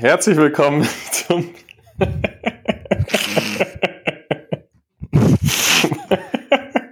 Herzlich 0.00 0.38
willkommen 0.38 0.88
zum. 1.12 1.50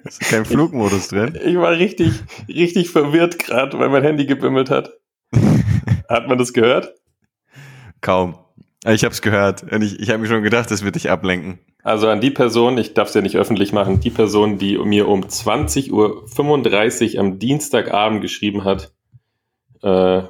Ist 0.05 0.21
kein 0.21 0.45
Flugmodus 0.45 1.09
drin? 1.09 1.39
Ich 1.43 1.57
war 1.57 1.71
richtig, 1.71 2.13
richtig 2.49 2.91
verwirrt 2.91 3.39
gerade, 3.39 3.79
weil 3.79 3.89
mein 3.89 4.03
Handy 4.03 4.27
gebimmelt 4.27 4.69
hat. 4.69 4.93
Hat 6.11 6.29
man 6.29 6.37
das 6.37 6.53
gehört? 6.53 6.93
Kaum. 8.03 8.39
Ich 8.87 9.05
habe 9.05 9.15
es 9.15 9.23
gehört 9.23 9.63
und 9.73 9.81
ich, 9.81 10.01
ich 10.01 10.11
habe 10.11 10.19
mir 10.19 10.29
schon 10.29 10.43
gedacht, 10.43 10.71
das 10.71 10.85
wird 10.85 10.97
dich 10.97 11.11
ablenken. 11.11 11.61
Also 11.83 12.11
an 12.11 12.21
die 12.21 12.31
Person, 12.31 12.77
ich 12.77 12.93
darf 12.93 13.09
es 13.09 13.15
ja 13.15 13.23
nicht 13.23 13.37
öffentlich 13.37 13.73
machen, 13.73 14.01
die 14.01 14.11
Person, 14.11 14.59
die 14.59 14.77
mir 14.77 15.09
um 15.09 15.23
20.35 15.23 17.15
Uhr 17.15 17.21
am 17.21 17.39
Dienstagabend 17.39 18.21
geschrieben 18.21 18.65
hat, 18.65 18.93
äh, 19.83 20.25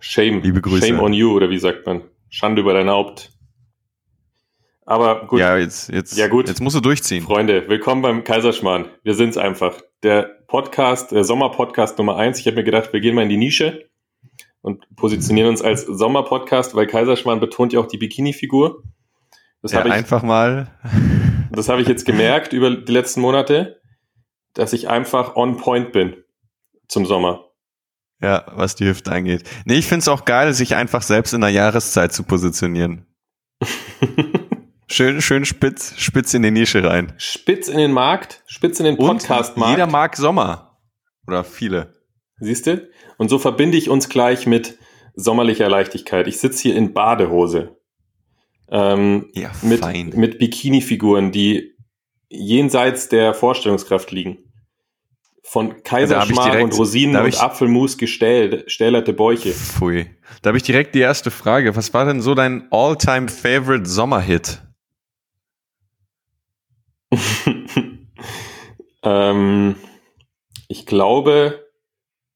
Shame. 0.00 0.40
Liebe 0.42 0.60
Grüße. 0.60 0.86
Shame 0.86 1.00
on 1.00 1.12
you, 1.12 1.32
oder 1.32 1.50
wie 1.50 1.58
sagt 1.58 1.86
man? 1.86 2.02
Schande 2.28 2.60
über 2.60 2.74
dein 2.74 2.88
Haupt. 2.88 3.32
Aber 4.84 5.26
gut. 5.26 5.40
Ja, 5.40 5.56
jetzt, 5.56 5.88
jetzt, 5.90 6.16
Ja, 6.16 6.28
gut. 6.28 6.48
jetzt 6.48 6.60
musst 6.60 6.76
du 6.76 6.80
durchziehen. 6.80 7.22
Freunde, 7.22 7.68
willkommen 7.68 8.02
beim 8.02 8.22
Kaiserschmarrn. 8.22 8.86
Wir 9.02 9.14
sind's 9.14 9.36
einfach. 9.36 9.80
Der 10.02 10.22
Podcast, 10.46 11.10
der 11.12 11.24
Sommerpodcast 11.24 11.98
Nummer 11.98 12.16
eins. 12.16 12.38
Ich 12.38 12.46
habe 12.46 12.56
mir 12.56 12.64
gedacht, 12.64 12.92
wir 12.92 13.00
gehen 13.00 13.14
mal 13.14 13.22
in 13.22 13.28
die 13.28 13.36
Nische 13.36 13.88
und 14.60 14.84
positionieren 14.94 15.48
uns 15.48 15.62
als 15.62 15.82
Sommerpodcast, 15.86 16.74
weil 16.74 16.86
Kaiserschmarrn 16.86 17.40
betont 17.40 17.72
ja 17.72 17.80
auch 17.80 17.86
die 17.86 17.98
Bikini-Figur. 17.98 18.82
Das 19.62 19.72
ja, 19.72 19.78
habe 19.78 19.88
ich, 19.88 19.94
einfach 19.94 20.22
mal. 20.22 20.68
das 21.50 21.68
habe 21.68 21.82
ich 21.82 21.88
jetzt 21.88 22.04
gemerkt 22.04 22.52
über 22.52 22.70
die 22.70 22.92
letzten 22.92 23.20
Monate, 23.20 23.80
dass 24.54 24.72
ich 24.72 24.88
einfach 24.88 25.34
on 25.34 25.56
point 25.56 25.90
bin 25.90 26.16
zum 26.86 27.06
Sommer. 27.06 27.46
Ja, 28.22 28.44
was 28.54 28.74
die 28.76 28.86
Hüfte 28.86 29.12
angeht. 29.12 29.44
Nee, 29.66 29.74
ich 29.78 29.86
find's 29.86 30.08
auch 30.08 30.24
geil, 30.24 30.52
sich 30.54 30.74
einfach 30.74 31.02
selbst 31.02 31.34
in 31.34 31.42
der 31.42 31.50
Jahreszeit 31.50 32.12
zu 32.12 32.22
positionieren. 32.22 33.06
Schön, 34.88 35.20
schön 35.20 35.44
spitz, 35.44 35.94
spitz 35.98 36.32
in 36.32 36.42
die 36.42 36.52
Nische 36.52 36.84
rein. 36.84 37.12
Spitz 37.18 37.66
in 37.66 37.76
den 37.76 37.90
Markt, 37.90 38.44
spitz 38.46 38.78
in 38.78 38.84
den 38.86 38.96
Podcast-Markt. 38.96 39.72
jeder 39.72 39.88
mag 39.90 40.16
Sommer. 40.16 40.78
Oder 41.26 41.42
viele. 41.42 41.92
Siehst 42.38 42.68
du? 42.68 42.88
Und 43.18 43.28
so 43.28 43.40
verbinde 43.40 43.76
ich 43.76 43.90
uns 43.90 44.08
gleich 44.08 44.46
mit 44.46 44.78
sommerlicher 45.16 45.68
Leichtigkeit. 45.68 46.28
Ich 46.28 46.38
sitze 46.38 46.62
hier 46.62 46.76
in 46.76 46.92
Badehose. 46.94 47.76
Ähm, 48.70 49.28
Ja, 49.34 49.50
mit, 49.62 49.80
fein. 49.80 50.12
mit 50.14 50.38
Bikini-Figuren, 50.38 51.32
die 51.32 51.74
jenseits 52.28 53.08
der 53.08 53.34
Vorstellungskraft 53.34 54.12
liegen. 54.12 54.45
Von 55.48 55.82
Kaiserschmarrn 55.84 56.62
und 56.64 56.76
Rosinen 56.76 57.16
und 57.22 57.28
ich- 57.28 57.40
Apfelmus 57.40 57.96
stählerte 57.96 59.12
Bäuche. 59.12 59.52
Pfui. 59.52 60.10
Da 60.42 60.48
habe 60.48 60.56
ich 60.58 60.64
direkt 60.64 60.94
die 60.96 61.00
erste 61.00 61.30
Frage. 61.30 61.76
Was 61.76 61.94
war 61.94 62.04
denn 62.04 62.20
so 62.20 62.34
dein 62.34 62.66
all-time 62.72 63.28
favorite 63.28 63.86
Sommerhit? 63.88 64.60
ähm, 69.02 69.76
ich 70.68 70.86
glaube, 70.86 71.64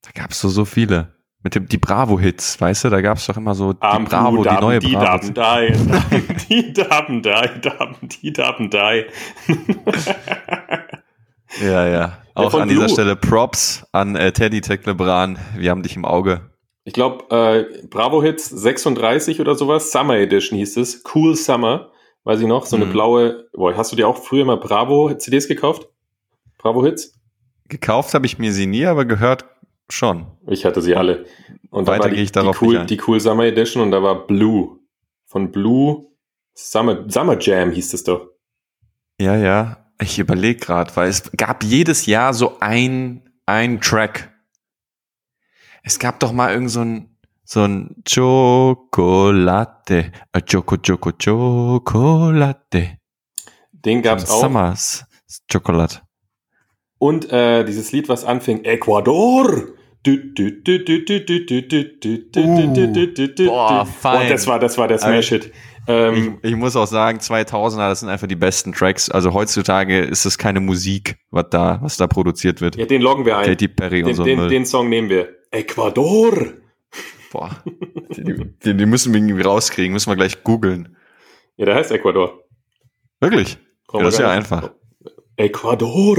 Da 0.03 0.11
gab's 0.15 0.41
so, 0.41 0.49
so 0.49 0.65
viele. 0.65 1.15
Mit 1.43 1.55
dem, 1.55 1.67
die 1.67 1.79
Bravo-Hits, 1.79 2.61
weißt 2.61 2.85
du, 2.85 2.91
da 2.91 3.01
gab's 3.01 3.27
doch 3.27 3.37
immer 3.39 3.55
so 3.55 3.73
die 3.73 3.81
Am 3.81 4.05
Bravo, 4.05 4.45
die 4.45 4.61
neue 4.61 4.79
die 4.79 4.93
Bravo. 4.93 5.31
Daben, 5.33 5.75
die, 6.49 6.73
die 6.73 6.73
Daben, 6.75 7.23
die, 7.23 7.61
Daben, 7.61 8.09
die 8.09 8.33
Daben, 8.33 8.71
die. 8.71 9.07
Ja, 11.61 11.87
ja. 11.87 12.19
Auch 12.35 12.55
an 12.55 12.69
dieser 12.69 12.85
Blue. 12.85 12.95
Stelle 12.95 13.17
Props 13.17 13.85
an 13.93 14.17
äh, 14.17 14.33
Teddy 14.33 14.61
Teklebran. 14.61 15.39
Wir 15.57 15.71
haben 15.71 15.83
dich 15.83 15.97
im 15.97 16.05
Auge. 16.05 16.51
Ich 16.85 16.93
glaube, 16.95 17.25
äh, 17.35 17.87
Bravo 17.89 18.23
Hits 18.23 18.49
36 18.49 19.41
oder 19.41 19.55
sowas, 19.55 19.93
Summer 19.93 20.17
Edition 20.17 20.57
hieß 20.59 20.77
es. 20.79 21.03
Cool 21.15 21.35
Summer, 21.37 21.91
weiß 22.25 22.41
ich 22.41 22.47
noch, 22.47 22.67
so 22.67 22.77
eine 22.77 22.87
Mhm. 22.87 22.93
blaue. 22.93 23.49
Boah, 23.53 23.77
hast 23.77 23.93
du 23.93 23.97
dir 23.97 24.09
auch 24.09 24.17
früher 24.17 24.45
mal 24.45 24.57
Bravo 24.57 25.13
CDs 25.15 25.47
gekauft? 25.49 25.89
Bravo 26.59 26.85
Hits? 26.85 27.15
Gekauft 27.69 28.15
habe 28.15 28.27
ich 28.27 28.39
mir 28.39 28.53
sie 28.53 28.67
nie, 28.67 28.87
aber 28.87 29.05
gehört 29.05 29.45
schon. 29.91 30.27
Ich 30.49 30.65
hatte 30.65 30.81
sie 30.81 30.95
alle. 30.97 31.27
Und 31.71 31.87
da 31.89 31.93
Weiter 31.93 32.11
gehe 32.11 32.23
ich 32.23 32.33
darauf 32.33 32.59
die, 32.59 32.65
cool, 32.65 32.87
die 32.87 33.01
Cool 33.07 33.21
Summer 33.21 33.45
Edition 33.45 33.83
und 33.83 33.91
da 33.91 34.03
war 34.03 34.27
Blue. 34.27 34.79
Von 35.27 35.51
Blue 35.53 36.07
Summer, 36.55 37.05
Summer 37.09 37.39
Jam 37.39 37.71
hieß 37.71 37.93
es 37.95 38.05
doch. 38.05 38.29
Ja, 39.21 39.37
ja. 39.37 39.77
Ich 40.01 40.19
überlege 40.19 40.59
gerade, 40.61 40.95
weil 40.97 41.09
es 41.09 41.31
gab 41.37 41.63
jedes 41.63 42.07
Jahr 42.07 42.33
so 42.35 42.59
ein, 42.61 43.23
ein 43.47 43.81
Track. 43.81 44.33
Es 45.83 45.99
gab 45.99 46.21
doch 46.21 46.33
mal 46.33 46.53
irgend 46.53 46.71
so 46.71 46.81
ein, 46.81 47.17
so 47.45 47.63
ein 47.65 47.97
Chocolate, 48.09 50.13
a 50.33 50.41
Choco 50.41 50.77
Choco 50.79 51.13
Chocolate. 51.13 52.99
Den 53.73 54.03
gab's 54.03 54.31
auch. 54.31 54.41
Summers 54.43 55.05
Chocolate. 55.51 56.01
Und 56.99 57.31
äh, 57.33 57.65
dieses 57.65 57.93
Lied, 57.93 58.09
was 58.09 58.25
anfing, 58.25 58.65
Ecuador. 58.65 59.69
Du, 60.03 60.17
du, 60.17 60.51
du, 60.63 60.83
du, 60.83 61.05
du, 61.05 61.25
du, 61.25 61.45
du, 61.45 61.63
du, 61.63 61.99
du, 61.99 62.19
du, 62.31 62.41
Uh, 62.41 62.73
du, 62.75 62.93
du, 62.93 63.13
du, 63.13 63.29
du. 63.35 63.47
boah, 63.47 63.83
Oh, 63.83 63.85
fein. 63.85 64.29
das 64.31 64.47
war, 64.47 64.59
das 64.59 64.79
war 64.79 64.89
der 64.89 64.99
Smash-Hit. 64.99 65.53
Ähm, 65.87 66.39
Ich, 66.43 66.51
ich 66.51 66.57
muss 66.57 66.77
auch 66.77 66.87
sagen, 66.87 67.19
2000er, 67.19 67.89
das 67.89 68.01
sind 68.01 68.09
einfach 68.09 68.27
die 68.27 68.37
besten 68.37 68.73
Tracks. 68.73 69.11
Also 69.11 69.33
heutzutage 69.33 70.01
ist 70.01 70.25
es 70.25 70.39
keine 70.39 70.61
Musik, 70.61 71.17
was 71.31 71.47
da, 71.51 71.79
was 71.83 71.97
da 71.97 72.07
produziert 72.07 72.61
wird. 72.61 72.77
ja, 72.77 72.87
den 72.87 73.03
loggen 73.03 73.25
wir 73.25 73.39
ein. 73.39 73.47
Katy 73.47 73.69
Perry 73.69 74.01
und 74.03 74.09
Den, 74.09 74.17
so. 74.17 74.25
den, 74.25 74.49
den 74.49 74.67
Song 74.67 74.89
nehmen 74.89 75.09
wir. 75.09 75.29
Ecuador. 75.51 76.33
Boah. 77.33 77.63
Die, 78.17 78.75
die 78.77 78.87
müssen 78.87 79.13
wir 79.15 79.21
irgendwie 79.21 79.43
rauskriegen, 79.43 79.93
müssen 79.93 80.11
wir 80.11 80.17
gleich 80.17 80.43
googeln. 80.45 80.97
Ja, 81.57 81.67
der 81.67 81.75
heißt 81.77 81.91
Ecuador. 81.93 82.43
Wirklich? 83.21 83.59
Ja, 83.93 84.01
das 84.03 84.15
ist 84.15 84.21
ja 84.21 84.31
einfach. 84.31 84.73
Ecuador. 85.37 86.19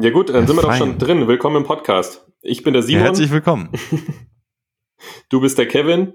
Ja 0.00 0.10
gut, 0.10 0.28
dann 0.30 0.42
Ja, 0.42 0.46
sind 0.46 0.56
wir 0.56 0.62
doch 0.62 0.68
fein. 0.70 0.78
schon 0.78 0.98
drin. 0.98 1.28
Willkommen 1.28 1.56
im 1.56 1.64
Podcast. 1.64 2.26
Ich 2.40 2.62
bin 2.62 2.72
der 2.72 2.82
Ja, 2.82 2.86
Simon, 2.88 3.02
herzlich 3.04 3.30
willkommen. 3.30 3.70
du 5.28 5.40
bist 5.40 5.58
der 5.58 5.66
Kevin. 5.68 6.14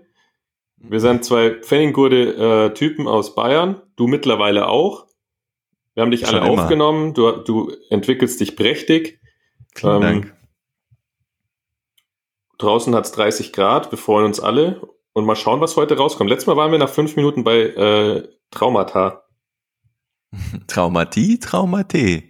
Wir 0.79 0.99
sind 0.99 1.25
zwei 1.25 1.51
Pfenninggurde 1.61 2.67
äh, 2.67 2.73
Typen 2.73 3.07
aus 3.07 3.35
Bayern. 3.35 3.81
Du 3.95 4.07
mittlerweile 4.07 4.67
auch. 4.67 5.07
Wir 5.93 6.03
haben 6.03 6.11
dich 6.11 6.25
Schon 6.27 6.35
alle 6.39 6.51
immer. 6.53 6.63
aufgenommen. 6.63 7.13
Du, 7.13 7.31
du 7.31 7.71
entwickelst 7.89 8.39
dich 8.39 8.55
prächtig. 8.55 9.19
Vielen 9.75 9.95
Ähm, 9.95 10.01
Dank. 10.01 10.33
Draußen 12.59 12.93
hat 12.95 13.05
es 13.05 13.11
30 13.13 13.53
Grad. 13.53 13.91
Wir 13.91 13.97
freuen 13.97 14.25
uns 14.25 14.39
alle. 14.39 14.81
Und 15.13 15.25
mal 15.25 15.35
schauen, 15.35 15.61
was 15.61 15.75
heute 15.75 15.97
rauskommt. 15.97 16.29
Letztes 16.29 16.47
Mal 16.47 16.57
waren 16.57 16.71
wir 16.71 16.77
nach 16.79 16.89
fünf 16.89 17.15
Minuten 17.15 17.43
bei 17.43 17.57
äh, 17.61 18.27
Traumata. 18.51 19.23
Traumatie, 20.67 21.39
Traumatie. 21.39 22.29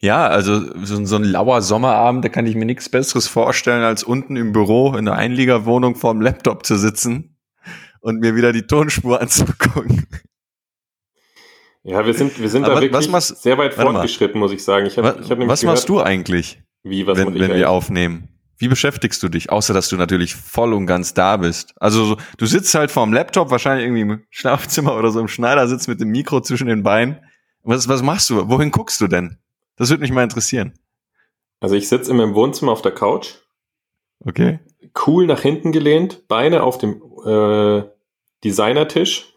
Ja, 0.00 0.26
also 0.26 0.60
so, 0.84 1.04
so 1.04 1.16
ein 1.16 1.24
lauer 1.24 1.60
Sommerabend, 1.62 2.24
da 2.24 2.28
kann 2.28 2.46
ich 2.46 2.54
mir 2.56 2.64
nichts 2.64 2.88
Besseres 2.88 3.28
vorstellen, 3.28 3.84
als 3.84 4.02
unten 4.02 4.36
im 4.36 4.52
Büro 4.52 4.96
in 4.96 5.04
der 5.04 5.14
Einliegerwohnung 5.14 5.94
vorm 5.94 6.20
Laptop 6.22 6.66
zu 6.66 6.76
sitzen 6.76 7.31
und 8.02 8.20
mir 8.20 8.36
wieder 8.36 8.52
die 8.52 8.66
Tonspur 8.66 9.20
anzugucken. 9.22 10.06
Ja, 11.84 12.04
wir 12.06 12.14
sind, 12.14 12.40
wir 12.40 12.48
sind 12.48 12.64
Aber 12.64 12.76
da 12.76 12.80
wirklich 12.82 13.08
machst- 13.08 13.42
sehr 13.42 13.58
weit 13.58 13.74
fortgeschritten, 13.74 14.38
muss 14.38 14.52
ich 14.52 14.62
sagen. 14.62 14.86
Ich 14.86 14.96
hab, 14.98 15.04
Was, 15.04 15.24
ich 15.24 15.30
hab 15.30 15.38
was 15.48 15.62
machst 15.64 15.86
gehört, 15.86 15.88
du 15.88 16.00
eigentlich, 16.00 16.62
Wie, 16.84 17.06
was 17.06 17.18
wenn, 17.18 17.34
wenn 17.34 17.54
wir 17.54 17.70
aufnehmen? 17.70 18.28
Wie 18.58 18.68
beschäftigst 18.68 19.20
du 19.24 19.28
dich? 19.28 19.50
Außer, 19.50 19.74
dass 19.74 19.88
du 19.88 19.96
natürlich 19.96 20.36
voll 20.36 20.72
und 20.74 20.86
ganz 20.86 21.14
da 21.14 21.36
bist. 21.36 21.72
Also 21.80 22.04
so, 22.04 22.16
du 22.38 22.46
sitzt 22.46 22.72
halt 22.76 22.92
vorm 22.92 23.12
Laptop, 23.12 23.50
wahrscheinlich 23.50 23.86
irgendwie 23.86 24.02
im 24.02 24.24
Schlafzimmer 24.30 24.94
oder 24.96 25.10
so 25.10 25.18
im 25.18 25.26
Schneidersitz 25.26 25.88
mit 25.88 26.00
dem 26.00 26.10
Mikro 26.10 26.40
zwischen 26.40 26.68
den 26.68 26.84
Beinen. 26.84 27.18
Was, 27.64 27.88
was 27.88 28.02
machst 28.02 28.30
du? 28.30 28.48
Wohin 28.48 28.70
guckst 28.70 29.00
du 29.00 29.08
denn? 29.08 29.38
Das 29.74 29.90
würde 29.90 30.02
mich 30.02 30.12
mal 30.12 30.22
interessieren. 30.22 30.74
Also 31.58 31.74
ich 31.74 31.88
sitze 31.88 32.12
in 32.12 32.16
meinem 32.16 32.34
Wohnzimmer 32.36 32.70
auf 32.70 32.82
der 32.82 32.92
Couch, 32.92 33.30
Okay? 34.24 34.60
cool 35.06 35.26
nach 35.26 35.40
hinten 35.40 35.72
gelehnt, 35.72 36.28
Beine 36.28 36.62
auf 36.62 36.78
dem 36.78 37.02
äh, 37.24 37.82
Designertisch. 38.44 39.32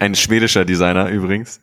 Ein 0.00 0.14
schwedischer 0.14 0.64
Designer 0.64 1.08
übrigens. 1.08 1.62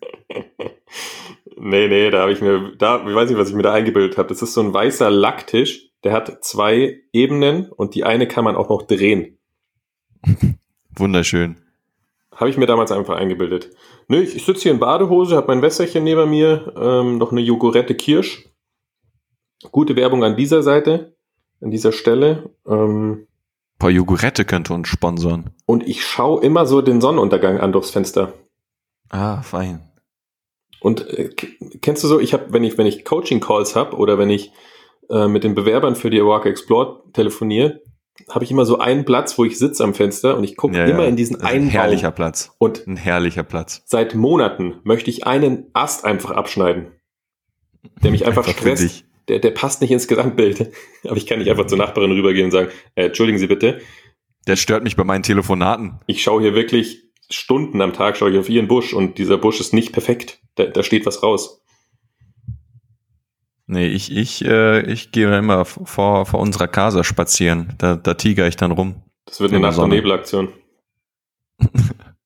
nee, 1.57 1.87
nee, 1.87 2.09
da 2.09 2.21
habe 2.21 2.31
ich 2.31 2.41
mir, 2.41 2.73
da, 2.77 3.05
ich 3.07 3.13
weiß 3.13 3.29
nicht, 3.29 3.37
was 3.37 3.49
ich 3.49 3.55
mir 3.55 3.63
da 3.63 3.73
eingebildet 3.73 4.17
habe. 4.17 4.29
Das 4.29 4.41
ist 4.41 4.53
so 4.53 4.61
ein 4.61 4.73
weißer 4.73 5.09
Lacktisch, 5.11 5.89
der 6.03 6.13
hat 6.13 6.43
zwei 6.43 7.01
Ebenen 7.11 7.69
und 7.69 7.95
die 7.95 8.03
eine 8.05 8.27
kann 8.27 8.43
man 8.43 8.55
auch 8.55 8.69
noch 8.69 8.83
drehen. 8.83 9.37
Wunderschön. 10.95 11.57
Habe 12.33 12.49
ich 12.49 12.57
mir 12.57 12.67
damals 12.67 12.91
einfach 12.91 13.17
eingebildet. 13.17 13.71
Nö, 14.07 14.21
ich, 14.21 14.35
ich 14.35 14.45
sitze 14.45 14.63
hier 14.63 14.71
in 14.71 14.79
Badehose, 14.79 15.35
habe 15.35 15.47
mein 15.47 15.61
Wässerchen 15.61 16.05
neben 16.05 16.29
mir, 16.29 16.73
ähm, 16.77 17.17
noch 17.17 17.31
eine 17.31 17.41
Jogurette 17.41 17.95
Kirsch. 17.95 18.49
Gute 19.71 19.97
Werbung 19.97 20.23
an 20.23 20.37
dieser 20.37 20.63
Seite, 20.63 21.17
an 21.61 21.71
dieser 21.71 21.91
Stelle. 21.91 22.49
Ähm, 22.67 23.27
Boah, 23.77 23.89
Jogurette 23.89 24.43
könnte 24.45 24.73
uns 24.73 24.87
sponsoren. 24.89 25.51
und 25.65 25.87
ich 25.87 26.05
schaue 26.05 26.43
immer 26.43 26.65
so 26.65 26.81
den 26.81 26.99
Sonnenuntergang 27.01 27.59
an 27.59 27.71
durchs 27.71 27.91
Fenster. 27.91 28.33
Ah, 29.09 29.41
fein. 29.41 29.81
Und 30.81 31.07
äh, 31.09 31.29
kennst 31.81 32.03
du 32.03 32.07
so, 32.07 32.19
ich 32.19 32.33
habe, 32.33 32.51
wenn 32.53 32.63
ich, 32.63 32.77
wenn 32.77 32.87
ich 32.87 33.03
Coaching-Calls 33.05 33.75
habe 33.75 33.95
oder 33.97 34.17
wenn 34.17 34.29
ich 34.29 34.51
äh, 35.09 35.27
mit 35.27 35.43
den 35.43 35.55
Bewerbern 35.55 35.95
für 35.95 36.09
die 36.09 36.19
Awaka 36.21 36.49
Explore 36.49 37.03
telefoniere, 37.13 37.81
habe 38.29 38.43
ich 38.43 38.51
immer 38.51 38.65
so 38.65 38.79
einen 38.79 39.05
Platz, 39.05 39.37
wo 39.37 39.45
ich 39.45 39.57
sitze 39.57 39.83
am 39.83 39.93
Fenster 39.93 40.37
und 40.37 40.43
ich 40.43 40.57
gucke 40.57 40.75
Ja, 40.77 40.85
immer 40.85 41.03
ja. 41.03 41.09
in 41.09 41.15
diesen 41.15 41.37
ist 41.37 41.43
einen 41.43 41.65
ein 41.65 41.69
herrlicher 41.69 42.09
Baum. 42.11 42.15
Platz. 42.15 42.51
Und 42.59 42.85
Ein 42.85 42.97
herrlicher 42.97 43.43
Platz. 43.43 43.81
seit 43.85 44.13
Monaten 44.13 44.75
möchte 44.83 45.09
ich 45.09 45.25
einen 45.25 45.67
Ast 45.73 46.03
einfach 46.05 46.31
abschneiden, 46.31 46.87
der 48.03 48.11
mich 48.11 48.25
einfach, 48.25 48.45
stresst. 48.47 49.05
Der, 49.29 49.39
der 49.39 49.51
passt 49.51 49.81
nicht 49.81 49.91
ins 49.91 50.07
Gesamtbild. 50.07 50.71
Aber 51.05 51.15
ich 51.17 51.25
kann 51.27 51.39
nicht 51.39 51.49
einfach 51.49 51.67
zur 51.67 51.77
Nachbarin 51.77 52.11
rübergehen 52.11 52.45
und 52.45 52.51
sagen, 52.51 52.69
äh, 52.95 53.05
entschuldigen 53.05 53.37
Sie 53.39 53.47
bitte, 53.47 53.79
Der 54.47 54.55
stört 54.55 54.83
mich 54.83 54.95
bei 54.95 55.03
meinen 55.03 55.23
Telefonaten. 55.23 55.99
ich 56.07 56.21
schaue 56.23 56.41
hier 56.41 56.55
wirklich 56.55 57.03
Stunden 57.29 57.81
am 57.81 57.93
Tag, 57.93 58.17
schaue 58.17 58.31
ich 58.31 58.37
auf 58.39 58.49
Ihren 58.49 58.67
Busch 58.67 58.93
und 58.93 59.17
dieser 59.19 59.37
Busch 59.37 59.59
ist 59.59 59.73
nicht 59.73 59.91
perfekt. 59.93 60.39
Da, 60.55 60.65
da 60.65 60.81
steht 60.83 61.05
was 61.05 61.21
raus. 61.21 61.61
Nee, 63.67 63.87
ich, 63.87 64.11
ich, 64.11 64.43
äh, 64.43 64.81
ich 64.91 65.11
gehe 65.11 65.37
immer 65.37 65.63
vor, 65.63 66.25
vor 66.25 66.39
unserer 66.39 66.67
Casa 66.67 67.03
spazieren. 67.03 67.75
Da, 67.77 67.95
da 67.95 68.15
tiger 68.15 68.47
ich 68.47 68.55
dann 68.55 68.71
rum. 68.71 69.03
Das 69.25 69.39
wird 69.39 69.51
In 69.51 69.57
eine 69.57 69.67
Nacht- 69.67 69.77
und. 69.77 69.89
Nebelaktion. 69.91 70.49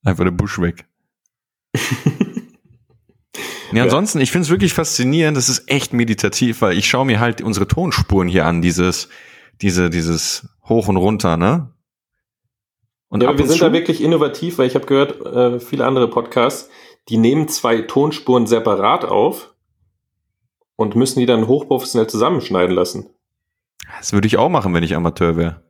Einfach 0.05 0.23
den 0.23 0.37
Busch 0.37 0.59
weg. 0.61 0.85
Ja, 3.77 3.83
ansonsten, 3.83 4.19
ich 4.21 4.31
finde 4.31 4.45
es 4.45 4.49
wirklich 4.49 4.73
faszinierend. 4.73 5.37
Das 5.37 5.49
ist 5.49 5.69
echt 5.69 5.93
meditativ, 5.93 6.61
weil 6.61 6.77
ich 6.77 6.87
schaue 6.87 7.05
mir 7.05 7.19
halt 7.19 7.41
unsere 7.41 7.67
Tonspuren 7.67 8.27
hier 8.27 8.45
an, 8.45 8.61
dieses, 8.61 9.09
diese, 9.61 9.89
dieses 9.89 10.47
Hoch 10.67 10.87
und 10.87 10.97
runter, 10.97 11.37
ne? 11.37 11.71
Und 13.09 13.21
ja, 13.21 13.29
ab 13.29 13.33
aber 13.35 13.39
wir 13.39 13.47
sind 13.47 13.59
zu- 13.59 13.65
da 13.65 13.73
wirklich 13.73 14.01
innovativ, 14.01 14.57
weil 14.57 14.67
ich 14.67 14.75
habe 14.75 14.85
gehört, 14.85 15.25
äh, 15.25 15.59
viele 15.59 15.85
andere 15.85 16.09
Podcasts, 16.09 16.69
die 17.09 17.17
nehmen 17.17 17.47
zwei 17.47 17.81
Tonspuren 17.81 18.47
separat 18.47 19.05
auf 19.05 19.53
und 20.75 20.95
müssen 20.95 21.19
die 21.19 21.25
dann 21.25 21.47
hochprofessionell 21.47 22.07
zusammenschneiden 22.07 22.75
lassen. 22.75 23.09
Das 23.97 24.13
würde 24.13 24.27
ich 24.27 24.37
auch 24.37 24.49
machen, 24.49 24.73
wenn 24.73 24.83
ich 24.83 24.95
Amateur 24.95 25.35
wäre. 25.37 25.61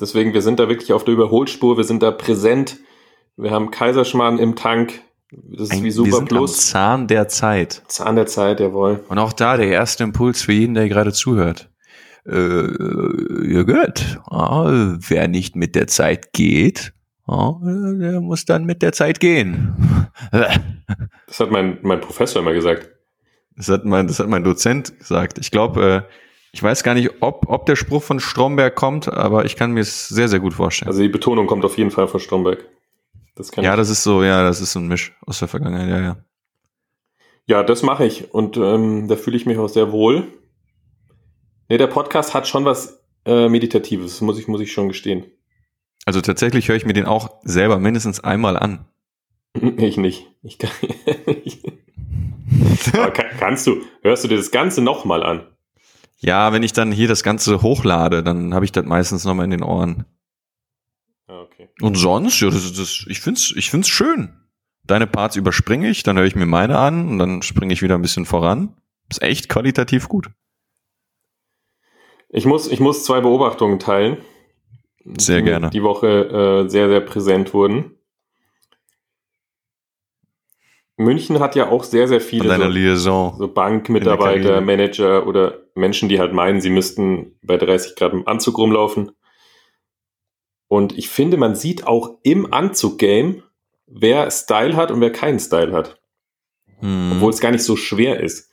Deswegen, 0.00 0.32
wir 0.34 0.42
sind 0.42 0.58
da 0.58 0.68
wirklich 0.68 0.92
auf 0.92 1.04
der 1.04 1.14
Überholspur, 1.14 1.76
wir 1.76 1.84
sind 1.84 2.02
da 2.02 2.10
präsent. 2.10 2.78
Wir 3.36 3.50
haben 3.50 3.70
Kaiserschmarrn 3.70 4.38
im 4.38 4.56
Tank. 4.56 5.00
Das 5.30 5.68
ist 5.68 5.80
wie 5.80 5.84
wir 5.84 5.92
Super 5.92 6.10
sind 6.10 6.20
am 6.20 6.28
Plus. 6.28 6.70
Zahn 6.70 7.06
der 7.06 7.28
Zeit. 7.28 7.82
Zahn 7.88 8.16
der 8.16 8.26
Zeit, 8.26 8.60
jawohl. 8.60 9.04
Und 9.08 9.18
auch 9.18 9.32
da 9.32 9.56
der 9.56 9.68
erste 9.68 10.04
Impuls 10.04 10.42
für 10.42 10.52
jeden, 10.52 10.74
der 10.74 10.88
gerade 10.88 11.12
zuhört. 11.12 11.70
Äh, 12.26 12.32
ihr 12.32 13.64
gehört, 13.64 14.20
ah, 14.26 14.96
wer 14.98 15.28
nicht 15.28 15.56
mit 15.56 15.74
der 15.74 15.86
Zeit 15.86 16.32
geht, 16.32 16.92
ah, 17.26 17.54
der 17.62 18.20
muss 18.20 18.44
dann 18.44 18.64
mit 18.64 18.82
der 18.82 18.92
Zeit 18.92 19.20
gehen. 19.20 20.08
Das 21.26 21.40
hat 21.40 21.50
mein, 21.50 21.78
mein 21.82 22.00
Professor 22.00 22.40
immer 22.40 22.54
gesagt. 22.54 22.88
Das 23.54 23.68
hat 23.68 23.84
mein, 23.84 24.06
das 24.06 24.18
hat 24.18 24.28
mein 24.28 24.42
Dozent 24.42 24.98
gesagt. 24.98 25.36
Ich 25.36 25.50
glaube, 25.50 26.06
äh, 26.08 26.12
ich 26.52 26.62
weiß 26.62 26.82
gar 26.82 26.94
nicht, 26.94 27.10
ob, 27.20 27.44
ob 27.48 27.66
der 27.66 27.76
Spruch 27.76 28.02
von 28.02 28.18
Stromberg 28.18 28.74
kommt, 28.74 29.12
aber 29.12 29.44
ich 29.44 29.54
kann 29.54 29.72
mir 29.72 29.80
es 29.80 30.08
sehr, 30.08 30.28
sehr 30.28 30.40
gut 30.40 30.54
vorstellen. 30.54 30.88
Also 30.88 31.02
die 31.02 31.10
Betonung 31.10 31.46
kommt 31.46 31.66
auf 31.66 31.76
jeden 31.76 31.90
Fall 31.90 32.08
von 32.08 32.18
Stromberg. 32.18 32.64
Das 33.38 33.52
kann 33.52 33.64
ja, 33.64 33.72
ich. 33.72 33.76
das 33.76 33.88
ist 33.88 34.02
so, 34.02 34.24
ja, 34.24 34.42
das 34.42 34.60
ist 34.60 34.72
so 34.72 34.80
ein 34.80 34.88
Misch 34.88 35.16
aus 35.24 35.38
der 35.38 35.46
Vergangenheit, 35.46 35.88
ja, 35.88 36.00
ja. 36.00 36.16
Ja, 37.46 37.62
das 37.62 37.82
mache 37.82 38.04
ich 38.04 38.34
und 38.34 38.56
ähm, 38.56 39.06
da 39.08 39.16
fühle 39.16 39.36
ich 39.36 39.46
mich 39.46 39.58
auch 39.58 39.68
sehr 39.68 39.92
wohl. 39.92 40.26
Nee, 41.68 41.78
der 41.78 41.86
Podcast 41.86 42.34
hat 42.34 42.48
schon 42.48 42.64
was 42.64 43.00
äh, 43.24 43.48
Meditatives, 43.48 44.20
muss 44.20 44.38
ich, 44.38 44.48
muss 44.48 44.60
ich 44.60 44.72
schon 44.72 44.88
gestehen. 44.88 45.24
Also 46.04 46.20
tatsächlich 46.20 46.68
höre 46.68 46.76
ich 46.76 46.84
mir 46.84 46.94
den 46.94 47.06
auch 47.06 47.30
selber 47.42 47.78
mindestens 47.78 48.20
einmal 48.20 48.56
an. 48.56 48.84
Ich 49.78 49.96
nicht. 49.96 50.26
Ich 50.42 50.58
kann, 50.58 50.70
Aber 52.92 53.10
kann, 53.10 53.26
kannst 53.38 53.66
du, 53.66 53.82
hörst 54.02 54.24
du 54.24 54.28
dir 54.28 54.36
das 54.36 54.50
Ganze 54.50 54.82
nochmal 54.82 55.22
an? 55.22 55.46
Ja, 56.18 56.52
wenn 56.52 56.62
ich 56.62 56.72
dann 56.72 56.92
hier 56.92 57.08
das 57.08 57.22
Ganze 57.22 57.62
hochlade, 57.62 58.22
dann 58.22 58.54
habe 58.54 58.64
ich 58.64 58.72
das 58.72 58.84
meistens 58.84 59.24
nochmal 59.24 59.44
in 59.44 59.52
den 59.52 59.62
Ohren. 59.62 60.04
Und 61.80 61.96
sonst, 61.96 62.40
ja, 62.40 62.48
das, 62.50 62.64
ist- 62.64 62.78
das, 62.78 63.04
ich 63.08 63.20
find's, 63.20 63.52
ich 63.56 63.70
find's 63.70 63.88
schön. 63.88 64.34
Deine 64.84 65.06
Parts 65.06 65.36
überspringe 65.36 65.88
ich, 65.90 66.02
dann 66.02 66.16
höre 66.16 66.24
ich 66.24 66.34
mir 66.34 66.46
meine 66.46 66.78
an 66.78 67.08
und 67.08 67.18
dann 67.18 67.42
springe 67.42 67.72
ich 67.72 67.82
wieder 67.82 67.94
ein 67.94 68.02
bisschen 68.02 68.24
voran. 68.24 68.74
Ist 69.10 69.22
echt 69.22 69.48
qualitativ 69.48 70.08
gut. 70.08 70.30
Ich 72.30 72.44
muss, 72.46 72.66
ich 72.70 72.80
muss 72.80 73.04
zwei 73.04 73.20
Beobachtungen 73.20 73.78
teilen. 73.78 74.18
Sehr 75.18 75.38
die 75.38 75.44
gerne. 75.44 75.70
Die 75.70 75.82
Woche 75.82 76.64
äh, 76.66 76.68
sehr, 76.68 76.88
sehr 76.88 77.00
präsent 77.00 77.54
wurden. 77.54 77.92
München 80.96 81.38
hat 81.38 81.54
ja 81.54 81.68
auch 81.70 81.84
sehr, 81.84 82.08
sehr 82.08 82.20
viele 82.20 82.48
deiner 82.48 82.64
so, 82.64 82.70
Liaison. 82.70 83.36
so 83.38 83.48
Bankmitarbeiter. 83.48 84.60
Manager 84.60 85.26
oder 85.26 85.58
Menschen, 85.74 86.08
die 86.08 86.18
halt 86.18 86.32
meinen, 86.32 86.60
sie 86.60 86.70
müssten 86.70 87.38
bei 87.42 87.56
30 87.56 87.94
Grad 87.94 88.12
im 88.12 88.26
Anzug 88.26 88.58
rumlaufen. 88.58 89.12
Und 90.68 90.96
ich 90.98 91.08
finde, 91.08 91.38
man 91.38 91.54
sieht 91.54 91.86
auch 91.86 92.18
im 92.22 92.52
Anzug-Game, 92.52 93.42
wer 93.86 94.30
Style 94.30 94.76
hat 94.76 94.90
und 94.90 95.00
wer 95.00 95.10
keinen 95.10 95.40
Style 95.40 95.72
hat. 95.72 95.98
Hm. 96.80 97.12
Obwohl 97.12 97.30
es 97.30 97.40
gar 97.40 97.50
nicht 97.50 97.64
so 97.64 97.74
schwer 97.76 98.20
ist. 98.20 98.50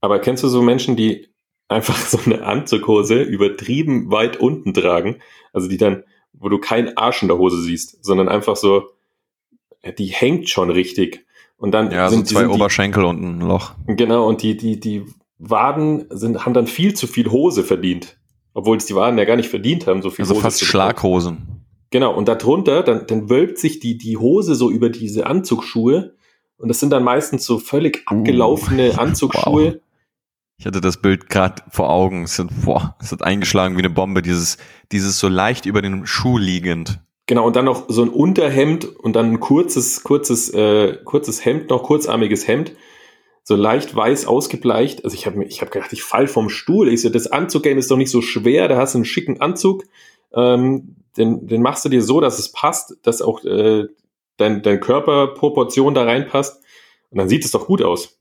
Aber 0.00 0.18
kennst 0.18 0.42
du 0.42 0.48
so 0.48 0.62
Menschen, 0.62 0.96
die 0.96 1.28
einfach 1.68 1.96
so 2.06 2.18
eine 2.24 2.44
Anzughose 2.44 3.22
übertrieben 3.22 4.10
weit 4.10 4.36
unten 4.36 4.74
tragen? 4.74 5.20
Also 5.52 5.68
die 5.68 5.78
dann, 5.78 6.04
wo 6.34 6.48
du 6.48 6.58
keinen 6.58 6.96
Arsch 6.96 7.22
in 7.22 7.28
der 7.28 7.38
Hose 7.38 7.60
siehst, 7.60 8.04
sondern 8.04 8.28
einfach 8.28 8.56
so, 8.56 8.90
die 9.98 10.06
hängt 10.06 10.50
schon 10.50 10.70
richtig. 10.70 11.24
Und 11.56 11.72
dann 11.72 11.90
ja, 11.90 12.08
so 12.08 12.16
sind, 12.16 12.28
zwei 12.28 12.40
sind 12.40 12.50
die, 12.50 12.54
Oberschenkel 12.54 13.04
und 13.04 13.22
ein 13.22 13.40
Loch. 13.40 13.72
Genau, 13.86 14.28
und 14.28 14.42
die, 14.42 14.56
die, 14.56 14.78
die 14.78 15.06
Waden 15.38 16.06
sind, 16.10 16.44
haben 16.44 16.54
dann 16.54 16.66
viel 16.66 16.94
zu 16.94 17.06
viel 17.06 17.30
Hose 17.30 17.64
verdient. 17.64 18.18
Obwohl 18.54 18.76
es 18.76 18.86
die 18.86 18.94
Waden 18.94 19.18
ja 19.18 19.24
gar 19.24 19.36
nicht 19.36 19.50
verdient 19.50 19.86
haben, 19.86 20.00
so 20.00 20.10
viel 20.10 20.22
Also 20.22 20.34
Hose 20.34 20.42
fast. 20.42 20.64
Schlaghosen. 20.64 21.64
Genau, 21.90 22.14
und 22.14 22.28
darunter, 22.28 22.82
dann, 22.82 23.06
dann 23.06 23.28
wölbt 23.28 23.58
sich 23.58 23.80
die, 23.80 23.98
die 23.98 24.16
Hose 24.16 24.54
so 24.54 24.70
über 24.70 24.88
diese 24.88 25.26
Anzugsschuhe. 25.26 26.14
Und 26.56 26.68
das 26.68 26.80
sind 26.80 26.90
dann 26.90 27.04
meistens 27.04 27.44
so 27.44 27.58
völlig 27.58 27.98
Uh, 27.98 28.14
abgelaufene 28.14 28.98
Anzugsschuhe. 28.98 29.80
Ich 30.56 30.66
hatte 30.66 30.80
das 30.80 30.96
Bild 30.96 31.28
gerade 31.28 31.62
vor 31.70 31.90
Augen. 31.90 32.24
Es 32.24 32.38
hat, 32.38 32.48
boah, 32.64 32.96
es 33.00 33.10
hat 33.12 33.22
eingeschlagen 33.22 33.74
wie 33.74 33.80
eine 33.80 33.90
Bombe. 33.90 34.22
Dieses, 34.22 34.56
dieses 34.92 35.18
so 35.18 35.28
leicht 35.28 35.66
über 35.66 35.82
den 35.82 36.06
Schuh 36.06 36.38
liegend. 36.38 37.00
Genau, 37.26 37.46
und 37.46 37.56
dann 37.56 37.64
noch 37.64 37.86
so 37.88 38.02
ein 38.02 38.08
Unterhemd 38.08 38.84
und 38.84 39.16
dann 39.16 39.32
ein 39.32 39.40
kurzes, 39.40 40.04
kurzes, 40.04 40.50
äh, 40.50 40.98
kurzes 41.04 41.44
Hemd, 41.44 41.70
noch 41.70 41.82
kurzarmiges 41.82 42.46
Hemd. 42.46 42.72
So 43.46 43.56
leicht 43.56 43.94
weiß 43.94 44.26
ausgebleicht. 44.26 45.04
Also 45.04 45.14
ich 45.14 45.26
habe 45.26 45.36
mir, 45.36 45.44
ich 45.44 45.60
habe 45.60 45.70
gedacht, 45.70 45.92
ich 45.92 46.02
fall 46.02 46.26
vom 46.26 46.48
Stuhl. 46.48 46.88
Ich 46.88 47.02
so, 47.02 47.10
das 47.10 47.26
Anzuggame 47.26 47.78
ist 47.78 47.90
doch 47.90 47.98
nicht 47.98 48.10
so 48.10 48.22
schwer. 48.22 48.68
Da 48.68 48.78
hast 48.78 48.94
du 48.94 48.98
einen 48.98 49.04
schicken 49.04 49.40
Anzug. 49.40 49.84
Ähm, 50.32 50.96
den, 51.18 51.46
den 51.46 51.60
machst 51.60 51.84
du 51.84 51.90
dir 51.90 52.02
so, 52.02 52.20
dass 52.20 52.38
es 52.38 52.50
passt, 52.50 52.96
dass 53.02 53.20
auch 53.20 53.44
äh, 53.44 53.84
dein, 54.38 54.62
dein 54.62 54.80
Körperproportion 54.80 55.92
da 55.92 56.04
reinpasst. 56.04 56.62
Und 57.10 57.18
dann 57.18 57.28
sieht 57.28 57.44
es 57.44 57.50
doch 57.50 57.66
gut 57.66 57.82
aus. 57.82 58.18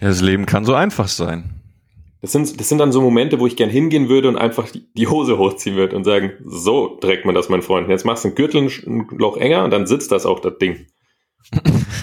Ja, 0.00 0.08
das 0.08 0.20
Leben 0.20 0.44
kann 0.44 0.64
so 0.64 0.74
einfach 0.74 1.06
sein. 1.06 1.60
Das 2.22 2.32
sind, 2.32 2.58
das 2.58 2.68
sind 2.68 2.78
dann 2.78 2.90
so 2.90 3.00
Momente, 3.00 3.38
wo 3.38 3.46
ich 3.46 3.54
gern 3.54 3.70
hingehen 3.70 4.08
würde 4.08 4.28
und 4.28 4.36
einfach 4.36 4.68
die, 4.96 5.06
Hose 5.06 5.38
hochziehen 5.38 5.76
würde 5.76 5.94
und 5.94 6.04
sagen, 6.04 6.32
so 6.44 6.96
trägt 6.96 7.24
man 7.24 7.34
das, 7.34 7.48
mein 7.48 7.62
Freund. 7.62 7.84
Und 7.84 7.90
Jetzt 7.90 8.04
machst 8.04 8.24
du 8.24 8.28
einen 8.28 8.34
Gürtel 8.34 8.62
ein 8.62 9.06
Loch 9.10 9.36
enger 9.36 9.62
und 9.62 9.70
dann 9.70 9.86
sitzt 9.86 10.10
das 10.10 10.26
auch, 10.26 10.40
das 10.40 10.58
Ding. 10.58 10.86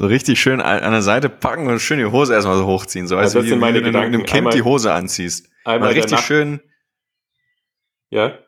So 0.00 0.06
richtig 0.06 0.40
schön 0.40 0.62
an 0.62 0.92
der 0.92 1.02
Seite 1.02 1.28
packen 1.28 1.66
und 1.66 1.78
schön 1.78 1.98
die 1.98 2.06
Hose 2.06 2.32
erstmal 2.32 2.56
so 2.56 2.64
hochziehen. 2.64 3.06
So 3.06 3.18
als 3.18 3.34
das 3.34 3.44
wie, 3.44 3.54
meine 3.54 3.84
wenn 3.84 3.92
du 3.92 3.98
einem. 3.98 4.12
Kind 4.24 4.32
Einmal- 4.32 4.54
die 4.54 4.62
Hose 4.62 4.94
anziehst. 4.94 5.50
Mal 5.66 5.74
Einmal 5.74 5.90
richtig 5.90 6.10
danach- 6.12 6.24
schön, 6.24 6.60
Ja, 8.08 8.38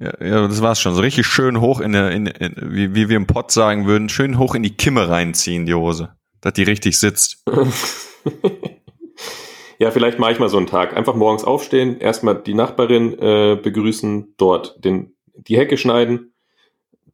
ja, 0.00 0.12
ja, 0.20 0.48
das 0.48 0.60
war's 0.62 0.80
schon. 0.80 0.96
So 0.96 1.02
richtig 1.02 1.28
schön 1.28 1.60
hoch 1.60 1.78
in 1.78 1.92
der, 1.92 2.10
in, 2.10 2.26
in, 2.26 2.56
wie, 2.74 2.96
wie 2.96 3.08
wir 3.08 3.16
im 3.16 3.28
Pott 3.28 3.52
sagen 3.52 3.86
würden, 3.86 4.08
schön 4.08 4.40
hoch 4.40 4.56
in 4.56 4.64
die 4.64 4.76
Kimme 4.76 5.08
reinziehen, 5.08 5.66
die 5.66 5.74
Hose. 5.74 6.16
Dass 6.40 6.54
die 6.54 6.64
richtig 6.64 6.98
sitzt. 6.98 7.44
ja, 9.78 9.92
vielleicht 9.92 10.18
mache 10.18 10.32
ich 10.32 10.40
mal 10.40 10.48
so 10.48 10.56
einen 10.56 10.66
Tag. 10.66 10.96
Einfach 10.96 11.14
morgens 11.14 11.44
aufstehen, 11.44 12.00
erstmal 12.00 12.42
die 12.42 12.54
Nachbarin 12.54 13.16
äh, 13.20 13.54
begrüßen, 13.54 14.34
dort 14.36 14.84
den, 14.84 15.14
die 15.36 15.58
Hecke 15.58 15.76
schneiden. 15.76 16.34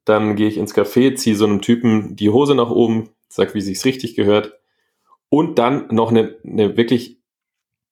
Dann 0.06 0.36
gehe 0.36 0.48
ich 0.48 0.56
ins 0.56 0.74
Café, 0.74 1.14
ziehe 1.16 1.36
so 1.36 1.44
einem 1.44 1.60
Typen 1.60 2.16
die 2.16 2.30
Hose 2.30 2.54
nach 2.54 2.70
oben, 2.70 3.10
sag, 3.34 3.54
wie 3.54 3.60
sich's 3.60 3.84
richtig 3.84 4.14
gehört. 4.14 4.58
Und 5.28 5.58
dann 5.58 5.88
noch 5.90 6.10
eine, 6.10 6.36
eine 6.44 6.76
wirklich 6.76 7.20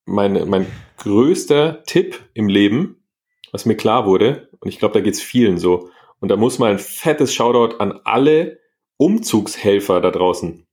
meine, 0.04 0.44
mein 0.46 0.66
größter 0.98 1.82
Tipp 1.84 2.20
im 2.34 2.48
Leben, 2.48 3.04
was 3.52 3.64
mir 3.64 3.76
klar 3.76 4.06
wurde, 4.06 4.48
und 4.60 4.68
ich 4.68 4.78
glaube, 4.78 4.94
da 4.94 5.00
geht's 5.00 5.22
vielen 5.22 5.58
so. 5.58 5.90
Und 6.20 6.28
da 6.28 6.36
muss 6.36 6.58
mal 6.58 6.70
ein 6.70 6.78
fettes 6.78 7.32
Shoutout 7.32 7.76
an 7.78 7.98
alle 8.04 8.58
Umzugshelfer 8.98 10.02
da 10.02 10.10
draußen. 10.10 10.66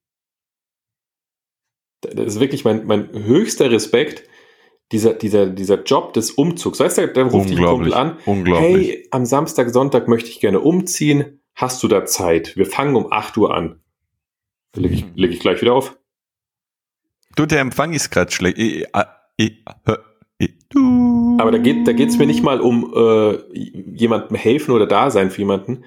Das 2.02 2.36
ist 2.36 2.40
wirklich 2.40 2.66
mein, 2.66 2.86
mein 2.86 3.12
höchster 3.12 3.72
Respekt, 3.72 4.24
dieser, 4.92 5.14
dieser, 5.14 5.48
dieser 5.48 5.84
Job 5.84 6.14
des 6.14 6.32
Umzugs. 6.32 6.80
Weißt 6.80 6.98
du, 6.98 7.08
da 7.08 7.24
ruft 7.24 7.50
dich 7.50 7.58
ein 7.58 7.66
Kumpel 7.66 7.94
an, 7.94 8.18
Unglaublich. 8.26 8.88
hey, 8.88 9.08
am 9.12 9.26
Samstag, 9.26 9.70
Sonntag 9.70 10.08
möchte 10.08 10.30
ich 10.30 10.40
gerne 10.40 10.60
umziehen. 10.60 11.42
Hast 11.56 11.82
du 11.82 11.88
da 11.88 12.06
Zeit? 12.06 12.56
Wir 12.56 12.66
fangen 12.66 12.96
um 12.96 13.12
8 13.12 13.38
Uhr 13.38 13.54
an. 13.54 13.82
Lege 14.78 14.96
ich, 14.96 15.06
leg 15.16 15.32
ich 15.32 15.40
gleich 15.40 15.62
wieder 15.62 15.74
auf. 15.74 15.98
Du, 17.36 17.46
der 17.46 17.60
Empfang 17.60 17.94
ist 17.94 18.10
gerade 18.10 18.32
schlecht. 18.32 18.58
Ich, 18.58 18.86
ich, 19.38 19.64
ich, 20.40 20.54
Aber 20.76 21.52
da 21.52 21.58
geht 21.58 21.88
da 21.88 21.94
geht's 21.94 22.18
mir 22.18 22.26
nicht 22.26 22.44
mal 22.44 22.62
um 22.62 22.94
äh, 22.96 23.38
jemandem 23.54 24.36
helfen 24.36 24.72
oder 24.72 24.88
da 24.88 25.12
sein 25.12 25.32
für 25.32 25.40
jemanden. 25.42 25.84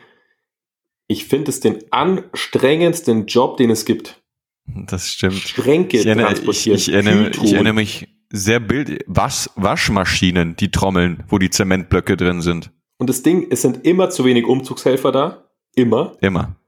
Ich 1.09 1.25
finde 1.25 1.51
es 1.51 1.61
den 1.61 1.79
anstrengendsten 1.91 3.27
Job, 3.27 3.57
den 3.57 3.71
es 3.71 3.85
gibt. 3.85 4.23
Das 4.67 5.09
stimmt. 5.09 5.35
Schränke 5.35 5.99
Ich 5.99 6.07
erinnere, 6.07 6.29
ich, 6.29 6.35
transportieren. 6.35 6.79
ich, 6.79 6.93
erinnere, 6.93 7.23
Kühltruhen. 7.25 7.47
ich 7.47 7.53
erinnere 7.55 7.75
mich 7.75 8.09
sehr 8.33 8.61
bild, 8.61 9.05
was, 9.07 9.51
Waschmaschinen, 9.57 10.55
die 10.55 10.71
trommeln, 10.71 11.25
wo 11.29 11.39
die 11.39 11.51
Zementblöcke 11.51 12.17
drin 12.17 12.43
sind. 12.43 12.71
Und 12.99 13.11
das 13.11 13.23
Ding, 13.23 13.49
es 13.51 13.63
sind 13.63 13.85
immer 13.85 14.11
zu 14.11 14.25
wenig 14.25 14.47
Umzugshelfer 14.47 15.11
da. 15.11 15.51
Immer. 15.75 16.17
Immer. 16.21 16.60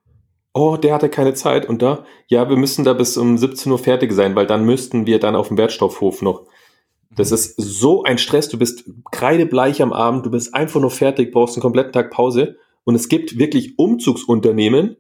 Oh, 0.55 0.77
der 0.77 0.95
hatte 0.95 1.09
keine 1.09 1.35
Zeit. 1.35 1.69
Und 1.69 1.81
da, 1.83 2.05
ja, 2.29 2.49
wir 2.49 2.57
müssen 2.57 2.85
da 2.85 2.93
bis 2.93 3.17
um 3.17 3.39
17 3.39 3.73
Uhr 3.73 3.79
fertig 3.79 4.13
sein, 4.13 4.35
weil 4.35 4.47
dann 4.47 4.65
müssten 4.65 5.07
wir 5.07 5.19
dann 5.19 5.35
auf 5.35 5.49
dem 5.49 5.57
Wertstoffhof 5.57 6.23
noch. 6.23 6.47
Das 7.15 7.33
ist 7.33 7.55
so 7.57 8.05
ein 8.05 8.19
Stress. 8.19 8.49
Du 8.49 8.59
bist 8.59 8.85
kreidebleich 9.11 9.83
am 9.83 9.93
Abend, 9.93 10.27
du 10.27 10.31
bist 10.31 10.55
einfach 10.55 10.81
nur 10.81 10.91
fertig, 10.91 11.33
brauchst 11.33 11.57
einen 11.57 11.63
kompletten 11.63 11.93
Tag 11.93 12.11
Pause. 12.11 12.57
Und 12.85 12.95
es 12.95 13.09
gibt 13.09 13.39
wirklich 13.39 13.79
Umzugsunternehmen, 13.79 14.97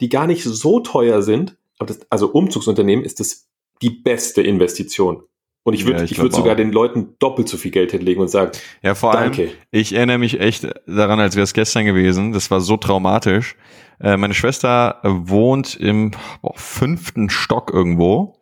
die 0.00 0.08
gar 0.08 0.26
nicht 0.26 0.44
so 0.44 0.80
teuer 0.80 1.22
sind. 1.22 1.56
Aber 1.78 1.88
das, 1.88 2.00
also 2.10 2.28
Umzugsunternehmen 2.28 3.04
ist 3.04 3.20
das 3.20 3.48
die 3.82 3.90
beste 3.90 4.42
Investition. 4.42 5.22
Und 5.64 5.72
ich 5.74 5.86
würde, 5.86 5.98
Ja, 5.98 6.04
ich, 6.04 6.12
ich 6.12 6.18
würde 6.18 6.34
sogar 6.34 6.52
auch. 6.52 6.56
den 6.56 6.72
Leuten 6.72 7.14
doppelt 7.18 7.48
so 7.48 7.56
viel 7.56 7.70
Geld 7.70 7.90
hinlegen 7.90 8.20
und 8.20 8.28
sagen, 8.28 8.52
Ja, 8.82 8.94
vor 8.94 9.12
allem, 9.14 9.32
danke. 9.32 9.50
ich 9.70 9.94
erinnere 9.94 10.18
mich 10.18 10.38
echt 10.38 10.68
daran, 10.86 11.18
als 11.20 11.34
wäre 11.36 11.44
es 11.44 11.54
gestern 11.54 11.84
gewesen. 11.86 12.32
Das 12.32 12.50
war 12.50 12.60
so 12.60 12.76
traumatisch. 12.76 13.56
Äh, 13.98 14.16
meine 14.18 14.34
Schwester 14.34 15.00
wohnt 15.02 15.74
im 15.76 16.12
boah, 16.42 16.52
fünften 16.56 17.30
Stock 17.30 17.72
irgendwo 17.72 18.38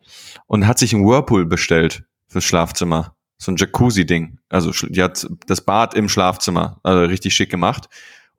und 0.47 0.67
hat 0.67 0.79
sich 0.79 0.93
einen 0.93 1.05
Whirlpool 1.05 1.45
bestellt 1.45 2.03
fürs 2.27 2.43
Schlafzimmer. 2.43 3.15
So 3.37 3.51
ein 3.51 3.57
Jacuzzi-Ding. 3.57 4.39
Also 4.49 4.71
die 4.87 5.01
hat 5.01 5.25
das 5.47 5.61
Bad 5.61 5.93
im 5.95 6.09
Schlafzimmer, 6.09 6.79
also 6.83 7.05
richtig 7.05 7.33
schick 7.33 7.49
gemacht. 7.49 7.87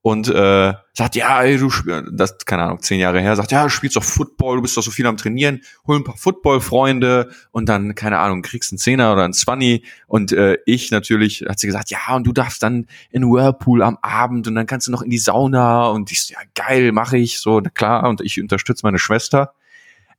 Und 0.06 0.28
äh, 0.28 0.74
sagt, 0.92 1.16
ja, 1.16 1.42
ey, 1.42 1.56
du 1.56 1.70
das, 2.12 2.36
keine 2.44 2.64
Ahnung, 2.64 2.82
zehn 2.82 3.00
Jahre 3.00 3.22
her, 3.22 3.36
sagt, 3.36 3.52
ja, 3.52 3.62
du 3.62 3.70
spielst 3.70 3.96
doch 3.96 4.04
Football, 4.04 4.56
du 4.56 4.62
bist 4.62 4.76
doch 4.76 4.82
so 4.82 4.90
viel 4.90 5.06
am 5.06 5.16
Trainieren, 5.16 5.62
hol 5.86 5.96
ein 5.96 6.04
paar 6.04 6.18
Football-Freunde 6.18 7.30
und 7.52 7.70
dann, 7.70 7.94
keine 7.94 8.18
Ahnung, 8.18 8.42
kriegst 8.42 8.70
einen 8.70 8.78
Zehner 8.78 9.14
oder 9.14 9.24
einen 9.24 9.32
Zwanni. 9.32 9.82
Und 10.06 10.30
äh, 10.32 10.58
ich 10.66 10.90
natürlich, 10.90 11.46
hat 11.48 11.58
sie 11.58 11.68
gesagt, 11.68 11.88
ja, 11.88 12.14
und 12.14 12.26
du 12.26 12.34
darfst 12.34 12.62
dann 12.62 12.86
in 13.08 13.24
Whirlpool 13.24 13.82
am 13.82 13.96
Abend 14.02 14.46
und 14.46 14.54
dann 14.54 14.66
kannst 14.66 14.88
du 14.88 14.90
noch 14.90 15.00
in 15.00 15.08
die 15.08 15.16
Sauna 15.16 15.86
und 15.86 16.12
ich 16.12 16.22
so, 16.22 16.34
ja, 16.34 16.40
geil, 16.54 16.92
mache 16.92 17.16
ich, 17.16 17.40
so, 17.40 17.60
na 17.60 17.70
klar, 17.70 18.06
und 18.06 18.20
ich 18.20 18.38
unterstütze 18.38 18.84
meine 18.84 18.98
Schwester. 18.98 19.54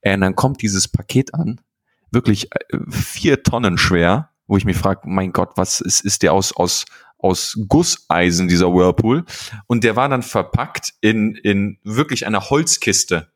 Äh, 0.02 0.16
und 0.16 0.22
dann 0.22 0.36
kommt 0.36 0.64
dieses 0.64 0.88
Paket 0.88 1.36
an, 1.36 1.62
wirklich 2.10 2.52
äh, 2.52 2.80
vier 2.90 3.44
Tonnen 3.44 3.78
schwer, 3.78 4.32
wo 4.48 4.58
ich 4.58 4.66
mich 4.66 4.78
frage, 4.78 5.02
mein 5.06 5.32
Gott, 5.32 5.52
was 5.58 5.80
ist, 5.80 6.02
ist 6.02 6.24
der 6.24 6.34
aus, 6.34 6.56
aus, 6.56 6.86
aus 7.26 7.58
Gusseisen, 7.68 8.48
dieser 8.48 8.72
Whirlpool? 8.72 9.26
Und 9.68 9.84
der 9.84 9.96
war 9.96 10.08
dann 10.08 10.22
verpackt 10.22 10.94
in, 11.02 11.36
in 11.36 11.80
wirklich 11.84 12.28
einer 12.28 12.50
Holzkiste. 12.50 13.32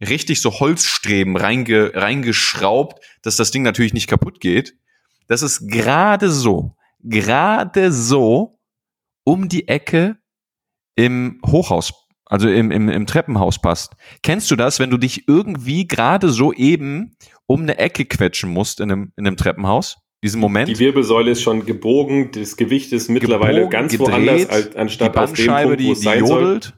Richtig 0.00 0.40
so 0.40 0.60
Holzstreben 0.60 1.36
reinge, 1.36 1.92
reingeschraubt, 1.94 3.04
dass 3.22 3.36
das 3.36 3.50
Ding 3.50 3.62
natürlich 3.62 3.94
nicht 3.94 4.08
kaputt 4.08 4.40
geht. 4.40 4.74
Das 5.26 5.42
ist 5.42 5.68
gerade 5.68 6.30
so, 6.30 6.76
gerade 7.00 7.92
so 7.92 8.58
um 9.24 9.48
die 9.48 9.68
Ecke 9.68 10.18
im 10.94 11.40
Hochhaus, 11.46 11.92
also 12.26 12.48
im, 12.48 12.70
im, 12.70 12.88
im 12.88 13.06
Treppenhaus 13.06 13.60
passt. 13.60 13.94
Kennst 14.22 14.50
du 14.50 14.56
das, 14.56 14.78
wenn 14.78 14.90
du 14.90 14.98
dich 14.98 15.28
irgendwie 15.28 15.86
gerade 15.86 16.30
so 16.30 16.52
eben 16.52 17.16
um 17.46 17.62
eine 17.62 17.78
Ecke 17.78 18.04
quetschen 18.04 18.50
musst 18.50 18.80
in 18.80 18.90
einem, 18.90 19.12
in 19.16 19.26
einem 19.26 19.36
Treppenhaus? 19.36 20.01
Diesen 20.22 20.40
Moment? 20.40 20.68
Die 20.68 20.78
Wirbelsäule 20.78 21.32
ist 21.32 21.42
schon 21.42 21.66
gebogen, 21.66 22.30
das 22.30 22.56
Gewicht 22.56 22.92
ist 22.92 23.08
mittlerweile 23.08 23.62
gebogen, 23.62 23.70
ganz 23.70 23.92
gedreht, 23.92 24.08
woanders, 24.08 24.46
als, 24.48 24.70
die 24.70 24.76
anstatt 24.76 25.16
auf 25.16 25.32
dem 25.32 25.46
Bandscheibe, 25.46 25.68
Punkt, 25.70 25.80
die, 25.80 25.88
die 25.88 25.94
sein 25.94 26.26
soll. 26.26 26.42
jodelt. 26.42 26.74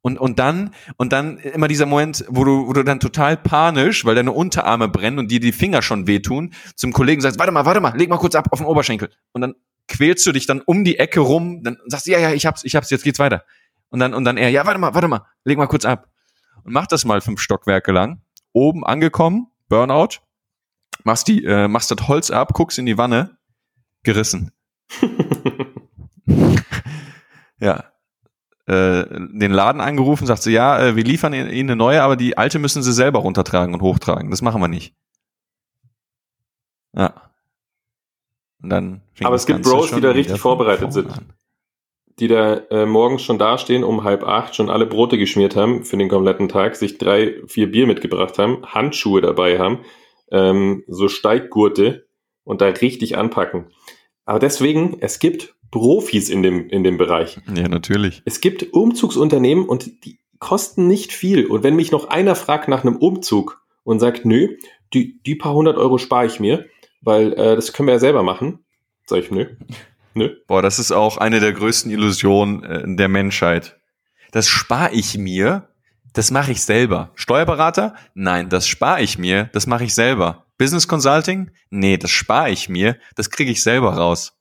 Und, 0.00 0.18
und 0.18 0.38
dann, 0.38 0.70
und 0.96 1.12
dann 1.12 1.38
immer 1.38 1.66
dieser 1.66 1.84
Moment, 1.84 2.24
wo 2.28 2.44
du, 2.44 2.68
wo 2.68 2.72
du 2.72 2.84
dann 2.84 3.00
total 3.00 3.36
panisch, 3.36 4.04
weil 4.04 4.14
deine 4.14 4.30
Unterarme 4.30 4.88
brennen 4.88 5.18
und 5.18 5.30
dir 5.30 5.40
die 5.40 5.50
Finger 5.50 5.82
schon 5.82 6.06
wehtun, 6.06 6.54
zum 6.76 6.92
Kollegen 6.92 7.20
sagst, 7.20 7.40
warte 7.40 7.50
mal, 7.50 7.66
warte 7.66 7.80
mal, 7.80 7.96
leg 7.96 8.08
mal 8.08 8.16
kurz 8.16 8.36
ab 8.36 8.46
auf 8.52 8.60
den 8.60 8.68
Oberschenkel. 8.68 9.10
Und 9.32 9.40
dann 9.40 9.54
quälst 9.88 10.24
du 10.24 10.32
dich 10.32 10.46
dann 10.46 10.60
um 10.60 10.84
die 10.84 10.98
Ecke 10.98 11.20
rum, 11.20 11.62
dann 11.62 11.76
sagst 11.86 12.06
du, 12.06 12.12
ja, 12.12 12.20
ja, 12.20 12.32
ich 12.32 12.46
hab's, 12.46 12.64
ich 12.64 12.76
hab's, 12.76 12.88
jetzt 12.90 13.02
geht's 13.02 13.18
weiter. 13.18 13.42
Und 13.88 13.98
dann, 13.98 14.14
und 14.14 14.24
dann 14.24 14.36
er, 14.36 14.48
ja, 14.48 14.64
warte 14.64 14.78
mal, 14.78 14.94
warte 14.94 15.08
mal, 15.08 15.22
leg 15.44 15.58
mal 15.58 15.66
kurz 15.66 15.84
ab. 15.84 16.08
Und 16.62 16.72
mach 16.72 16.86
das 16.86 17.04
mal 17.04 17.20
fünf 17.20 17.40
Stockwerke 17.40 17.92
lang. 17.92 18.20
Oben 18.52 18.84
angekommen, 18.84 19.48
Burnout, 19.68 20.20
machst 21.06 21.28
die, 21.28 21.44
äh, 21.44 21.68
machst 21.68 21.90
das 21.90 22.08
Holz 22.08 22.30
ab, 22.30 22.52
guckst 22.52 22.78
in 22.78 22.86
die 22.86 22.98
Wanne, 22.98 23.38
gerissen. 24.02 24.50
ja. 27.60 27.84
Äh, 28.66 29.04
den 29.08 29.52
Laden 29.52 29.80
angerufen, 29.80 30.26
sagt 30.26 30.42
sie, 30.42 30.50
ja, 30.50 30.80
äh, 30.80 30.96
wir 30.96 31.04
liefern 31.04 31.32
Ihnen 31.32 31.48
eine 31.48 31.76
neue, 31.76 32.02
aber 32.02 32.16
die 32.16 32.36
alte 32.36 32.58
müssen 32.58 32.82
Sie 32.82 32.92
selber 32.92 33.20
runtertragen 33.20 33.72
und 33.72 33.80
hochtragen. 33.80 34.30
Das 34.32 34.42
machen 34.42 34.60
wir 34.60 34.66
nicht. 34.66 34.96
Ja. 36.92 37.14
Und 38.60 38.70
dann 38.70 39.02
fing 39.14 39.28
Aber 39.28 39.36
es 39.36 39.46
gibt 39.46 39.58
Ganze 39.58 39.70
Bros, 39.70 39.92
die 39.92 40.00
da 40.00 40.10
richtig 40.10 40.40
vorbereitet 40.40 40.92
sind. 40.92 41.12
an. 41.12 41.32
die 42.18 42.26
da 42.26 42.56
äh, 42.70 42.86
morgens 42.86 43.22
schon 43.22 43.38
dastehen, 43.38 43.84
um 43.84 44.02
halb 44.02 44.24
acht, 44.24 44.56
schon 44.56 44.70
alle 44.70 44.86
Brote 44.86 45.18
geschmiert 45.18 45.54
haben 45.54 45.84
für 45.84 45.96
den 45.96 46.08
kompletten 46.08 46.48
Tag, 46.48 46.74
sich 46.74 46.98
drei, 46.98 47.36
vier 47.46 47.70
Bier 47.70 47.86
mitgebracht 47.86 48.38
haben, 48.38 48.66
Handschuhe 48.66 49.20
dabei 49.20 49.60
haben, 49.60 49.84
ähm, 50.30 50.84
so 50.86 51.08
Steiggurte 51.08 52.06
und 52.44 52.60
da 52.60 52.66
richtig 52.66 53.16
anpacken. 53.16 53.66
Aber 54.24 54.38
deswegen, 54.38 54.98
es 55.00 55.18
gibt 55.18 55.54
Profis 55.70 56.28
in 56.28 56.42
dem, 56.42 56.68
in 56.68 56.84
dem 56.84 56.96
Bereich. 56.96 57.38
Ja, 57.54 57.68
natürlich. 57.68 58.22
Es 58.24 58.40
gibt 58.40 58.72
Umzugsunternehmen 58.72 59.66
und 59.66 60.04
die 60.04 60.18
kosten 60.38 60.86
nicht 60.86 61.12
viel. 61.12 61.46
Und 61.46 61.62
wenn 61.62 61.76
mich 61.76 61.92
noch 61.92 62.08
einer 62.08 62.34
fragt 62.34 62.68
nach 62.68 62.84
einem 62.84 62.96
Umzug 62.96 63.62
und 63.84 64.00
sagt, 64.00 64.24
nö, 64.24 64.56
die, 64.92 65.20
die 65.22 65.34
paar 65.34 65.54
hundert 65.54 65.76
Euro 65.76 65.98
spare 65.98 66.26
ich 66.26 66.40
mir, 66.40 66.66
weil 67.00 67.32
äh, 67.32 67.54
das 67.56 67.72
können 67.72 67.86
wir 67.86 67.94
ja 67.94 68.00
selber 68.00 68.22
machen, 68.22 68.64
sag 69.06 69.20
ich, 69.20 69.30
nö, 69.30 69.46
nö. 70.14 70.30
Boah, 70.46 70.62
das 70.62 70.78
ist 70.78 70.92
auch 70.92 71.18
eine 71.18 71.40
der 71.40 71.52
größten 71.52 71.90
Illusionen 71.90 72.62
äh, 72.64 72.82
der 72.96 73.08
Menschheit. 73.08 73.78
Das 74.32 74.48
spare 74.48 74.92
ich 74.92 75.16
mir, 75.16 75.68
das 76.16 76.30
mache 76.30 76.52
ich 76.52 76.62
selber. 76.62 77.10
Steuerberater? 77.14 77.94
Nein, 78.14 78.48
das 78.48 78.66
spare 78.66 79.02
ich 79.02 79.18
mir, 79.18 79.50
das 79.52 79.66
mache 79.66 79.84
ich 79.84 79.94
selber. 79.94 80.46
Business 80.56 80.88
Consulting? 80.88 81.50
Nee, 81.68 81.98
das 81.98 82.10
spare 82.10 82.48
ich 82.50 82.70
mir, 82.70 82.96
das 83.16 83.30
kriege 83.30 83.50
ich 83.50 83.62
selber 83.62 83.92
raus. 83.92 84.32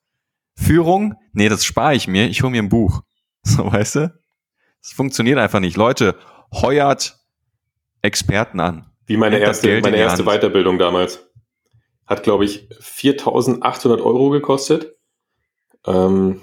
Führung? 0.55 1.15
Nee, 1.33 1.49
das 1.49 1.65
spare 1.65 1.93
ich 1.93 2.07
mir, 2.07 2.29
ich 2.29 2.43
hole 2.43 2.51
mir 2.51 2.63
ein 2.63 2.69
Buch. 2.69 3.01
So, 3.47 3.71
weißt 3.71 3.95
du? 3.97 4.13
Das 4.81 4.91
funktioniert 4.93 5.37
einfach 5.37 5.59
nicht. 5.59 5.77
Leute, 5.77 6.17
heuert 6.51 7.19
Experten 8.01 8.59
an. 8.59 8.91
Wie 9.05 9.17
meine 9.17 9.35
Nehmt 9.35 9.47
erste, 9.47 9.81
meine 9.81 9.97
erste 9.97 10.25
Hand. 10.25 10.41
Weiterbildung 10.41 10.79
damals. 10.79 11.29
Hat, 12.07 12.23
glaube 12.23 12.45
ich, 12.45 12.67
4.800 12.81 14.01
Euro 14.01 14.31
gekostet. 14.31 14.95
Ähm, 15.85 16.41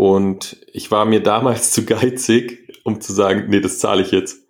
und 0.00 0.56
ich 0.72 0.90
war 0.90 1.04
mir 1.04 1.22
damals 1.22 1.70
zu 1.72 1.84
geizig, 1.84 2.59
um 2.84 3.00
zu 3.00 3.12
sagen, 3.12 3.46
nee, 3.48 3.60
das 3.60 3.78
zahle 3.78 4.02
ich 4.02 4.10
jetzt. 4.10 4.46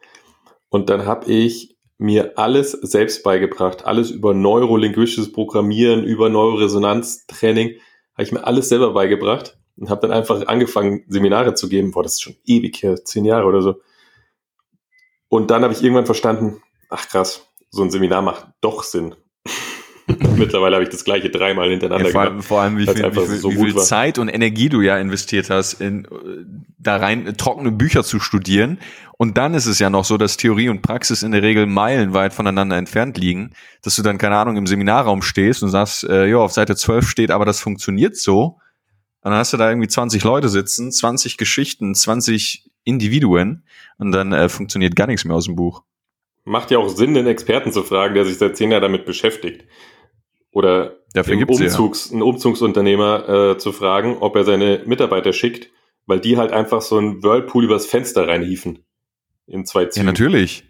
Und 0.69 0.91
dann 0.91 1.07
habe 1.07 1.31
ich 1.31 1.77
mir 1.99 2.39
alles 2.39 2.73
selbst 2.73 3.23
beigebracht, 3.23 3.85
alles 3.85 4.11
über 4.11 4.33
neurolinguistisches 4.33 5.33
Programmieren, 5.33 6.05
über 6.05 6.31
Neuroresonanztraining, 6.31 7.79
habe 8.15 8.23
ich 8.23 8.33
mir 8.33 8.45
alles 8.45 8.69
selber 8.69 8.93
beigebracht 8.93 9.59
und 9.77 9.91
habe 9.91 10.03
dann 10.03 10.13
einfach 10.13 10.47
angefangen, 10.47 11.05
Seminare 11.09 11.55
zu 11.55 11.69
geben. 11.69 11.91
Boah, 11.91 12.03
das 12.03 12.15
ist 12.15 12.23
schon 12.23 12.37
ewig 12.47 12.83
her, 12.83 13.05
zehn 13.05 13.25
Jahre 13.25 13.47
oder 13.47 13.61
so. 13.61 13.81
Und 15.29 15.51
dann 15.51 15.63
habe 15.63 15.75
ich 15.75 15.83
irgendwann 15.83 16.07
verstanden, 16.07 16.63
ach 16.89 17.09
krass, 17.09 17.47
so 17.71 17.83
ein 17.83 17.91
Seminar 17.91 18.23
macht 18.23 18.49
doch 18.61 18.83
Sinn. 18.83 19.15
Mittlerweile 20.37 20.77
habe 20.77 20.85
ich 20.85 20.91
das 20.91 21.05
gleiche 21.05 21.31
dreimal 21.31 21.71
hintereinander 21.71 22.07
Ja, 22.07 22.13
vor, 22.13 22.21
allem, 22.21 22.31
gemacht. 22.33 22.47
vor 22.47 22.61
allem, 22.61 22.77
wie 22.77 22.87
viel, 22.87 22.97
wie 22.97 23.27
viel, 23.27 23.37
so 23.37 23.51
wie 23.53 23.73
viel. 23.73 23.77
Zeit 23.77 24.19
und 24.19 24.29
Energie 24.29 24.69
du 24.69 24.83
ja 24.83 24.99
investiert 24.99 25.49
hast, 25.49 25.81
in, 25.81 26.05
äh, 26.05 26.09
da 26.79 26.97
rein 26.97 27.27
äh, 27.27 27.33
trockene 27.33 27.73
Bücher 27.73 28.05
zu 28.05 28.21
studieren. 28.21 28.79
Und 29.17 29.39
dann 29.39 29.55
ist 29.55 29.67
es 29.67 29.79
ja 29.79 29.89
noch 29.89 30.05
so, 30.05 30.19
dass 30.19 30.37
Theorie 30.37 30.69
und 30.69 30.83
Praxis 30.83 31.23
in 31.23 31.33
der 31.33 31.43
Regel 31.43 31.65
meilenweit 31.67 32.35
voneinander 32.35 32.77
entfernt 32.77 33.17
liegen, 33.17 33.53
dass 33.83 33.97
du 33.97 34.03
dann, 34.03 34.19
keine 34.19 34.37
Ahnung, 34.37 34.57
im 34.57 34.67
Seminarraum 34.67 35.23
stehst 35.23 35.63
und 35.63 35.71
sagst, 35.71 36.05
äh, 36.05 36.27
ja, 36.27 36.37
auf 36.37 36.53
Seite 36.53 36.77
12 36.77 37.09
steht, 37.09 37.31
aber 37.31 37.47
das 37.47 37.61
funktioniert 37.61 38.17
so. 38.17 38.59
Und 39.23 39.31
dann 39.31 39.39
hast 39.39 39.55
du 39.55 39.57
da 39.57 39.71
irgendwie 39.71 39.89
20 39.89 40.23
Leute 40.23 40.51
sitzen, 40.51 40.93
20 40.93 41.39
Geschichten, 41.39 41.95
20 41.95 42.71
Individuen 42.85 43.65
und 43.99 44.13
dann 44.13 44.33
äh, 44.33 44.49
funktioniert 44.49 44.97
gar 44.97 45.07
nichts 45.07 45.25
mehr 45.25 45.37
aus 45.37 45.45
dem 45.45 45.57
Buch. 45.57 45.83
Macht 46.45 46.71
ja 46.71 46.79
auch 46.79 46.89
Sinn, 46.89 47.15
den 47.15 47.27
Experten 47.27 47.73
zu 47.73 47.83
fragen, 47.83 48.15
der 48.15 48.25
sich 48.25 48.39
seit 48.39 48.57
zehn 48.57 48.71
Jahren 48.71 48.83
damit 48.83 49.05
beschäftigt. 49.05 49.65
Oder 50.53 50.97
Dafür 51.13 51.37
gibt's 51.37 51.59
sie 51.59 51.65
ja. 51.65 51.71
Umzugs, 51.71 52.13
einen 52.13 52.23
Umzugsunternehmer 52.23 53.29
äh, 53.53 53.59
zu 53.59 53.73
fragen, 53.73 54.19
ob 54.19 54.37
er 54.37 54.45
seine 54.45 54.83
Mitarbeiter 54.87 55.33
schickt, 55.33 55.71
weil 56.07 56.21
die 56.21 56.37
halt 56.37 56.53
einfach 56.53 56.83
so 56.83 56.99
einen 56.99 57.23
Whirlpool 57.23 57.65
übers 57.65 57.87
Fenster 57.87 58.27
reinhiefen. 58.29 58.85
In 59.47 59.65
zwei 59.67 59.83
Ja, 59.83 59.91
Zügen. 59.91 60.07
natürlich. 60.07 60.65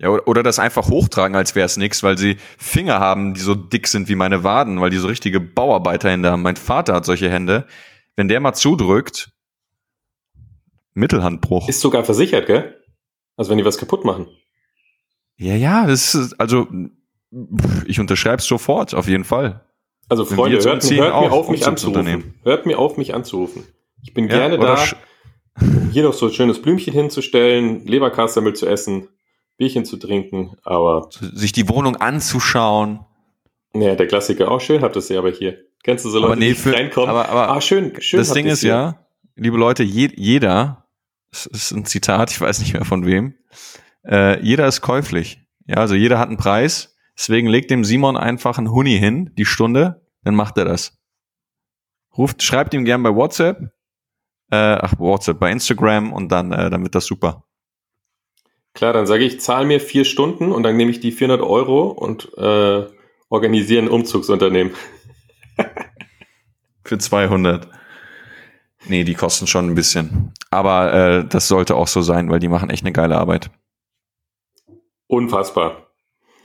Ja, 0.00 0.10
oder 0.10 0.42
das 0.42 0.58
einfach 0.58 0.88
hochtragen, 0.88 1.36
als 1.36 1.54
wäre 1.56 1.66
es 1.66 1.76
nichts, 1.76 2.02
weil 2.02 2.16
sie 2.16 2.36
Finger 2.56 3.00
haben, 3.00 3.34
die 3.34 3.40
so 3.40 3.54
dick 3.54 3.88
sind 3.88 4.08
wie 4.08 4.14
meine 4.14 4.44
Waden, 4.44 4.80
weil 4.80 4.90
die 4.90 4.96
so 4.98 5.08
richtige 5.08 5.40
Bauarbeiterhände 5.40 6.30
haben. 6.30 6.42
Mein 6.42 6.56
Vater 6.56 6.94
hat 6.94 7.04
solche 7.04 7.28
Hände. 7.28 7.66
Wenn 8.14 8.28
der 8.28 8.38
mal 8.40 8.54
zudrückt, 8.54 9.32
Mittelhandbruch. 10.94 11.68
Ist 11.68 11.80
sogar 11.80 12.04
versichert, 12.04 12.46
gell? 12.46 12.80
Also 13.36 13.50
wenn 13.50 13.58
die 13.58 13.64
was 13.64 13.78
kaputt 13.78 14.04
machen. 14.04 14.26
Ja, 15.36 15.54
ja, 15.54 15.86
das 15.86 16.14
ist, 16.14 16.40
also, 16.40 16.66
ich 17.86 18.00
unterschreibe 18.00 18.38
es 18.38 18.46
sofort, 18.46 18.94
auf 18.94 19.08
jeden 19.08 19.24
Fall. 19.24 19.64
Also 20.08 20.24
Freunde, 20.24 20.58
hört, 20.58 20.82
hört 20.90 20.90
mir 20.90 21.32
auf, 21.32 21.48
mich 21.50 21.66
anzurufen. 21.66 22.34
Hört 22.42 22.66
mir 22.66 22.78
auf, 22.78 22.96
mich 22.96 23.14
anzurufen. 23.14 23.64
Ich 24.02 24.14
bin 24.14 24.28
ja, 24.28 24.48
gerne 24.48 24.58
da, 24.58 24.78
hier 25.92 26.02
noch 26.02 26.14
so 26.14 26.26
ein 26.26 26.32
schönes 26.32 26.62
Blümchen 26.62 26.94
hinzustellen, 26.94 27.84
Leberkassemmel 27.86 28.54
zu 28.54 28.66
essen, 28.66 29.08
Bierchen 29.58 29.84
zu 29.84 29.96
trinken, 29.96 30.56
aber. 30.62 31.08
Sich 31.10 31.52
die 31.52 31.68
Wohnung 31.68 31.96
anzuschauen. 31.96 33.00
Ja, 33.74 33.94
der 33.96 34.06
Klassiker 34.06 34.50
auch 34.50 34.60
schön, 34.60 34.82
habt 34.82 34.96
ihr 34.96 35.02
sie 35.02 35.16
aber 35.16 35.30
hier. 35.30 35.58
Kennst 35.82 36.04
du 36.04 36.10
so 36.10 36.18
Leute, 36.20 36.38
nee, 36.38 36.54
für, 36.54 36.70
die 36.70 36.76
reinkommen? 36.76 37.10
Aber, 37.10 37.28
aber 37.28 37.50
ah, 37.50 37.60
schön, 37.60 37.92
schön. 38.00 38.18
Das 38.18 38.32
Ding 38.32 38.46
ist 38.46 38.60
hier. 38.60 38.70
ja, 38.70 39.06
liebe 39.36 39.56
Leute, 39.58 39.82
je, 39.82 40.10
jeder, 40.16 40.86
das 41.30 41.46
ist 41.46 41.72
ein 41.72 41.84
Zitat, 41.84 42.30
ich 42.30 42.40
weiß 42.40 42.60
nicht 42.60 42.72
mehr 42.72 42.84
von 42.84 43.04
wem, 43.04 43.34
äh, 44.06 44.40
jeder 44.42 44.66
ist 44.66 44.80
käuflich. 44.80 45.40
Ja, 45.66 45.76
also 45.76 45.94
jeder 45.94 46.18
hat 46.18 46.28
einen 46.28 46.38
Preis. 46.38 46.96
Deswegen 47.18 47.48
legt 47.48 47.70
dem 47.70 47.84
Simon 47.84 48.16
einfach 48.16 48.58
einen 48.58 48.70
Huni 48.70 48.96
hin, 48.96 49.32
die 49.36 49.44
Stunde, 49.44 50.06
dann 50.22 50.36
macht 50.36 50.56
er 50.56 50.64
das. 50.64 50.96
Ruft, 52.16 52.44
schreibt 52.44 52.74
ihm 52.74 52.84
gern 52.84 53.02
bei 53.02 53.12
WhatsApp, 53.12 53.72
äh, 54.52 54.56
ach, 54.56 54.98
WhatsApp, 54.98 55.40
bei 55.40 55.50
Instagram 55.50 56.12
und 56.12 56.30
dann, 56.30 56.52
äh, 56.52 56.70
dann 56.70 56.84
wird 56.84 56.94
das 56.94 57.06
super. 57.06 57.44
Klar, 58.72 58.92
dann 58.92 59.06
sage 59.06 59.24
ich, 59.24 59.40
zahl 59.40 59.66
mir 59.66 59.80
vier 59.80 60.04
Stunden 60.04 60.52
und 60.52 60.62
dann 60.62 60.76
nehme 60.76 60.92
ich 60.92 61.00
die 61.00 61.10
400 61.10 61.44
Euro 61.44 61.88
und 61.88 62.32
äh, 62.38 62.86
organisiere 63.28 63.82
ein 63.82 63.88
Umzugsunternehmen. 63.88 64.72
Für 66.84 66.98
200. 66.98 67.68
Nee, 68.86 69.02
die 69.02 69.14
kosten 69.14 69.48
schon 69.48 69.66
ein 69.66 69.74
bisschen. 69.74 70.32
Aber 70.50 70.94
äh, 70.94 71.24
das 71.24 71.48
sollte 71.48 71.74
auch 71.74 71.88
so 71.88 72.00
sein, 72.00 72.30
weil 72.30 72.38
die 72.38 72.48
machen 72.48 72.70
echt 72.70 72.84
eine 72.84 72.92
geile 72.92 73.18
Arbeit. 73.18 73.50
Unfassbar. 75.08 75.87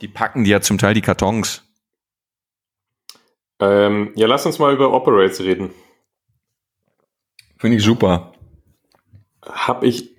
Die 0.00 0.08
packen 0.08 0.44
die 0.44 0.50
ja 0.50 0.60
zum 0.60 0.78
Teil 0.78 0.94
die 0.94 1.00
Kartons. 1.00 1.62
Ähm, 3.60 4.12
ja, 4.16 4.26
lass 4.26 4.46
uns 4.46 4.58
mal 4.58 4.74
über 4.74 4.92
Operates 4.92 5.40
reden. 5.40 5.70
Finde 7.56 7.76
ich 7.76 7.84
super. 7.84 8.32
Hab 9.42 9.84
ich 9.84 10.14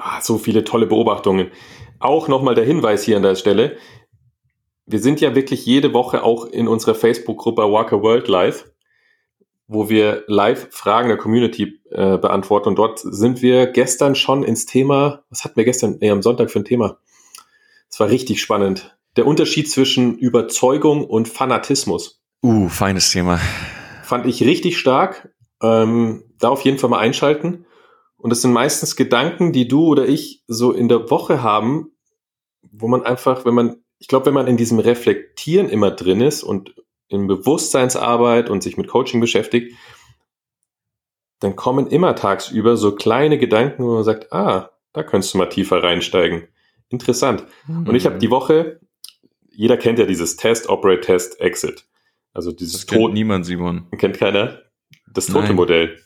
ach, 0.00 0.22
so 0.22 0.38
viele 0.38 0.64
tolle 0.64 0.86
Beobachtungen. 0.86 1.50
Auch 1.98 2.28
nochmal 2.28 2.54
der 2.54 2.64
Hinweis 2.64 3.02
hier 3.02 3.16
an 3.16 3.22
der 3.22 3.36
Stelle. 3.36 3.76
Wir 4.86 4.98
sind 4.98 5.20
ja 5.20 5.34
wirklich 5.34 5.66
jede 5.66 5.92
Woche 5.92 6.24
auch 6.24 6.46
in 6.46 6.66
unserer 6.66 6.94
Facebook-Gruppe 6.94 7.62
Walker 7.70 8.02
World 8.02 8.26
Live, 8.26 8.70
wo 9.68 9.88
wir 9.88 10.24
live 10.26 10.68
Fragen 10.72 11.08
der 11.08 11.18
Community 11.18 11.80
äh, 11.90 12.18
beantworten. 12.18 12.70
Und 12.70 12.76
dort 12.76 12.98
sind 12.98 13.42
wir 13.42 13.66
gestern 13.66 14.14
schon 14.14 14.42
ins 14.42 14.66
Thema, 14.66 15.22
was 15.30 15.44
hatten 15.44 15.56
wir 15.56 15.64
gestern, 15.64 15.98
nee, 16.00 16.10
am 16.10 16.22
Sonntag 16.22 16.50
für 16.50 16.58
ein 16.58 16.64
Thema? 16.64 16.98
Es 17.88 18.00
war 18.00 18.08
richtig 18.08 18.40
spannend. 18.40 18.96
Der 19.16 19.26
Unterschied 19.26 19.70
zwischen 19.70 20.18
Überzeugung 20.18 21.04
und 21.04 21.28
Fanatismus. 21.28 22.22
Uh, 22.42 22.68
feines 22.68 23.10
Thema. 23.10 23.40
Fand 24.02 24.26
ich 24.26 24.42
richtig 24.42 24.78
stark. 24.78 25.32
Ähm, 25.62 26.24
da 26.38 26.48
auf 26.48 26.62
jeden 26.62 26.78
Fall 26.78 26.90
mal 26.90 27.00
einschalten. 27.00 27.66
Und 28.16 28.32
es 28.32 28.42
sind 28.42 28.52
meistens 28.52 28.96
Gedanken, 28.96 29.52
die 29.52 29.66
du 29.66 29.86
oder 29.86 30.06
ich 30.06 30.44
so 30.46 30.72
in 30.72 30.88
der 30.88 31.10
Woche 31.10 31.42
haben, 31.42 31.92
wo 32.62 32.86
man 32.88 33.02
einfach, 33.02 33.44
wenn 33.44 33.54
man, 33.54 33.76
ich 33.98 34.08
glaube, 34.08 34.26
wenn 34.26 34.34
man 34.34 34.46
in 34.46 34.56
diesem 34.56 34.78
Reflektieren 34.78 35.68
immer 35.68 35.90
drin 35.90 36.20
ist 36.20 36.42
und 36.42 36.74
in 37.08 37.26
Bewusstseinsarbeit 37.26 38.50
und 38.50 38.62
sich 38.62 38.76
mit 38.76 38.88
Coaching 38.88 39.20
beschäftigt, 39.20 39.74
dann 41.40 41.56
kommen 41.56 41.86
immer 41.86 42.14
tagsüber 42.14 42.76
so 42.76 42.94
kleine 42.94 43.38
Gedanken, 43.38 43.84
wo 43.84 43.94
man 43.94 44.04
sagt, 44.04 44.32
ah, 44.32 44.70
da 44.92 45.02
könntest 45.02 45.34
du 45.34 45.38
mal 45.38 45.48
tiefer 45.48 45.82
reinsteigen. 45.82 46.48
Interessant. 46.90 47.44
Mhm. 47.66 47.88
Und 47.88 47.94
ich 47.94 48.04
habe 48.06 48.18
die 48.18 48.30
Woche, 48.30 48.80
jeder 49.60 49.76
kennt 49.76 49.98
ja 49.98 50.06
dieses 50.06 50.36
Test, 50.36 50.70
Operate, 50.70 51.02
Test, 51.02 51.38
Exit. 51.38 51.86
Also 52.32 52.50
dieses 52.50 52.72
das 52.72 52.86
kennt 52.86 53.12
niemand, 53.12 53.44
Simon. 53.44 53.90
Kennt 53.98 54.16
keiner? 54.16 54.62
Das 55.12 55.26
tote 55.26 55.48
Nein. 55.48 55.56
Modell. 55.56 55.98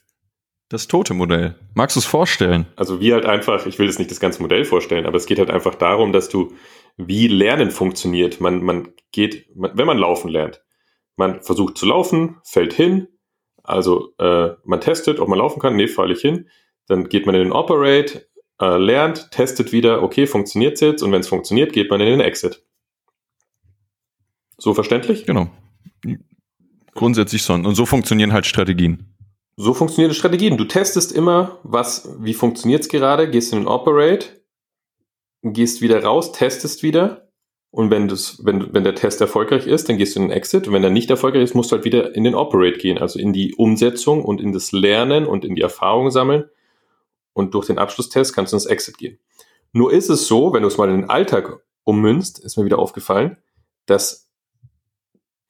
Das 0.68 0.88
tote 0.88 1.14
Modell. 1.14 1.54
Magst 1.72 1.94
du 1.94 2.00
es 2.00 2.04
vorstellen? 2.04 2.66
Also 2.74 2.98
wie 2.98 3.12
halt 3.12 3.26
einfach, 3.26 3.64
ich 3.66 3.78
will 3.78 3.86
jetzt 3.86 4.00
nicht 4.00 4.10
das 4.10 4.18
ganze 4.18 4.42
Modell 4.42 4.64
vorstellen, 4.64 5.06
aber 5.06 5.18
es 5.18 5.26
geht 5.26 5.38
halt 5.38 5.52
einfach 5.52 5.76
darum, 5.76 6.12
dass 6.12 6.28
du, 6.28 6.52
wie 6.96 7.28
Lernen 7.28 7.70
funktioniert. 7.70 8.40
Man, 8.40 8.60
man 8.64 8.88
geht, 9.12 9.54
man, 9.54 9.70
wenn 9.78 9.86
man 9.86 9.98
laufen 9.98 10.30
lernt, 10.30 10.60
man 11.14 11.40
versucht 11.40 11.78
zu 11.78 11.86
laufen, 11.86 12.40
fällt 12.42 12.72
hin, 12.72 13.06
also 13.62 14.14
äh, 14.18 14.48
man 14.64 14.80
testet, 14.80 15.20
ob 15.20 15.28
man 15.28 15.38
laufen 15.38 15.60
kann, 15.60 15.76
nee, 15.76 15.86
falle 15.86 16.14
ich 16.14 16.20
hin, 16.20 16.48
dann 16.88 17.08
geht 17.08 17.24
man 17.24 17.36
in 17.36 17.42
den 17.42 17.52
Operate, 17.52 18.28
äh, 18.60 18.78
lernt, 18.78 19.30
testet 19.30 19.70
wieder, 19.70 20.02
okay, 20.02 20.26
funktioniert 20.26 20.80
jetzt 20.80 21.04
und 21.04 21.12
wenn 21.12 21.20
es 21.20 21.28
funktioniert, 21.28 21.72
geht 21.72 21.88
man 21.88 22.00
in 22.00 22.08
den 22.08 22.20
Exit. 22.20 22.64
So 24.58 24.74
verständlich? 24.74 25.26
Genau. 25.26 25.48
Grundsätzlich 26.94 27.42
so. 27.42 27.54
Und 27.54 27.74
so 27.74 27.86
funktionieren 27.86 28.32
halt 28.32 28.46
Strategien. 28.46 29.14
So 29.56 29.74
funktionieren 29.74 30.14
Strategien. 30.14 30.56
Du 30.56 30.64
testest 30.64 31.12
immer, 31.12 31.58
was, 31.62 32.08
wie 32.18 32.34
funktioniert 32.34 32.82
es 32.82 32.88
gerade, 32.88 33.30
gehst 33.30 33.52
in 33.52 33.60
den 33.60 33.68
Operate, 33.68 34.26
gehst 35.42 35.80
wieder 35.80 36.02
raus, 36.02 36.32
testest 36.32 36.82
wieder. 36.82 37.28
Und 37.70 37.90
wenn, 37.90 38.06
das, 38.06 38.44
wenn, 38.44 38.72
wenn 38.72 38.84
der 38.84 38.94
Test 38.94 39.20
erfolgreich 39.20 39.66
ist, 39.66 39.88
dann 39.88 39.98
gehst 39.98 40.14
du 40.14 40.20
in 40.20 40.28
den 40.28 40.36
Exit. 40.36 40.68
Und 40.68 40.74
wenn 40.74 40.84
er 40.84 40.90
nicht 40.90 41.10
erfolgreich 41.10 41.42
ist, 41.42 41.54
musst 41.54 41.72
du 41.72 41.76
halt 41.76 41.84
wieder 41.84 42.14
in 42.14 42.22
den 42.22 42.36
Operate 42.36 42.78
gehen, 42.78 42.98
also 42.98 43.18
in 43.18 43.32
die 43.32 43.54
Umsetzung 43.54 44.24
und 44.24 44.40
in 44.40 44.52
das 44.52 44.70
Lernen 44.70 45.26
und 45.26 45.44
in 45.44 45.56
die 45.56 45.62
Erfahrung 45.62 46.10
sammeln. 46.10 46.44
Und 47.32 47.54
durch 47.54 47.66
den 47.66 47.78
Abschlusstest 47.78 48.32
kannst 48.32 48.52
du 48.52 48.56
ins 48.56 48.66
Exit 48.66 48.98
gehen. 48.98 49.18
Nur 49.72 49.92
ist 49.92 50.08
es 50.08 50.28
so, 50.28 50.52
wenn 50.52 50.62
du 50.62 50.68
es 50.68 50.78
mal 50.78 50.88
in 50.88 51.00
den 51.00 51.10
Alltag 51.10 51.60
ummünzt, 51.82 52.38
ist 52.38 52.56
mir 52.56 52.64
wieder 52.64 52.78
aufgefallen, 52.78 53.38
dass 53.86 54.23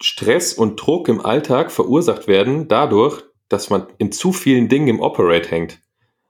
Stress 0.00 0.52
und 0.52 0.76
Druck 0.76 1.08
im 1.08 1.24
Alltag 1.24 1.70
verursacht 1.70 2.26
werden 2.26 2.68
dadurch, 2.68 3.22
dass 3.48 3.70
man 3.70 3.86
in 3.98 4.12
zu 4.12 4.32
vielen 4.32 4.68
Dingen 4.68 4.88
im 4.88 5.00
Operate 5.00 5.50
hängt. 5.50 5.80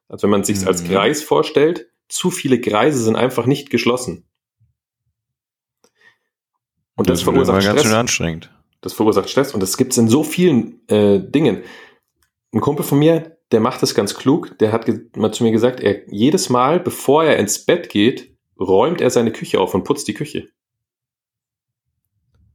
Also 0.09 0.25
wenn 0.25 0.31
man 0.31 0.45
sich 0.45 0.61
mhm. 0.61 0.69
als 0.69 0.85
Kreis 0.85 1.23
vorstellt, 1.23 1.89
zu 2.09 2.31
viele 2.31 2.61
Kreise 2.61 3.03
sind 3.03 3.17
einfach 3.17 3.47
nicht 3.47 3.71
geschlossen. 3.71 4.29
Und 6.97 7.09
das, 7.09 7.21
das 7.21 7.23
verursacht 7.23 7.63
Stress. 7.63 7.75
Ganz 7.75 7.87
schön 7.87 7.95
anstrengend. 7.95 8.51
Das 8.81 8.93
verursacht 8.93 9.31
Stress 9.31 9.55
und 9.55 9.61
das 9.61 9.77
gibt 9.77 9.93
es 9.93 9.99
in 9.99 10.09
so 10.09 10.23
vielen 10.23 10.87
äh, 10.89 11.19
Dingen. 11.19 11.63
Ein 12.53 12.61
Kumpel 12.61 12.85
von 12.85 12.99
mir, 12.99 13.39
der 13.51 13.61
macht 13.61 13.83
das 13.83 13.95
ganz 13.95 14.15
klug. 14.15 14.59
Der 14.59 14.73
hat 14.73 14.89
mal 15.17 15.33
zu 15.33 15.43
mir 15.43 15.51
gesagt, 15.51 15.81
er 15.81 16.09
jedes 16.13 16.51
Mal, 16.51 16.79
bevor 16.81 17.25
er 17.25 17.39
ins 17.39 17.65
Bett 17.65 17.89
geht, 17.89 18.37
räumt 18.61 19.01
er 19.01 19.11
seine 19.11 19.33
Küche 19.33 19.61
auf 19.61 19.75
und 19.75 19.85
putzt 19.85 20.07
die 20.07 20.15
Küche. 20.15 20.49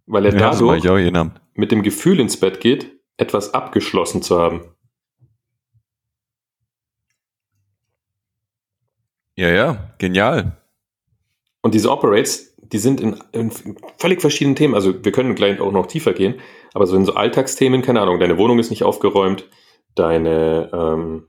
Weil 0.09 0.25
er 0.25 0.33
ja, 0.33 0.51
dadurch 0.51 1.13
mit 1.53 1.71
dem 1.71 1.83
Gefühl 1.83 2.19
ins 2.19 2.35
Bett 2.37 2.59
geht, 2.59 2.99
etwas 3.17 3.53
abgeschlossen 3.53 4.23
zu 4.23 4.39
haben. 4.39 4.61
Ja, 9.35 9.49
ja, 9.49 9.93
genial. 9.99 10.57
Und 11.61 11.75
diese 11.75 11.91
Operates, 11.91 12.55
die 12.57 12.79
sind 12.79 12.99
in, 12.99 13.17
in, 13.33 13.51
völlig 13.99 14.19
verschiedenen 14.19 14.55
Themen. 14.55 14.73
Also 14.73 15.05
wir 15.05 15.11
können 15.11 15.35
gleich 15.35 15.61
auch 15.61 15.71
noch 15.71 15.85
tiefer 15.85 16.13
gehen, 16.13 16.41
aber 16.73 16.87
so 16.87 16.95
in 16.95 17.05
so 17.05 17.13
Alltagsthemen, 17.13 17.83
keine 17.83 18.01
Ahnung, 18.01 18.19
deine 18.19 18.39
Wohnung 18.39 18.57
ist 18.57 18.71
nicht 18.71 18.83
aufgeräumt, 18.83 19.47
deine 19.93 20.71
ähm, 20.73 21.27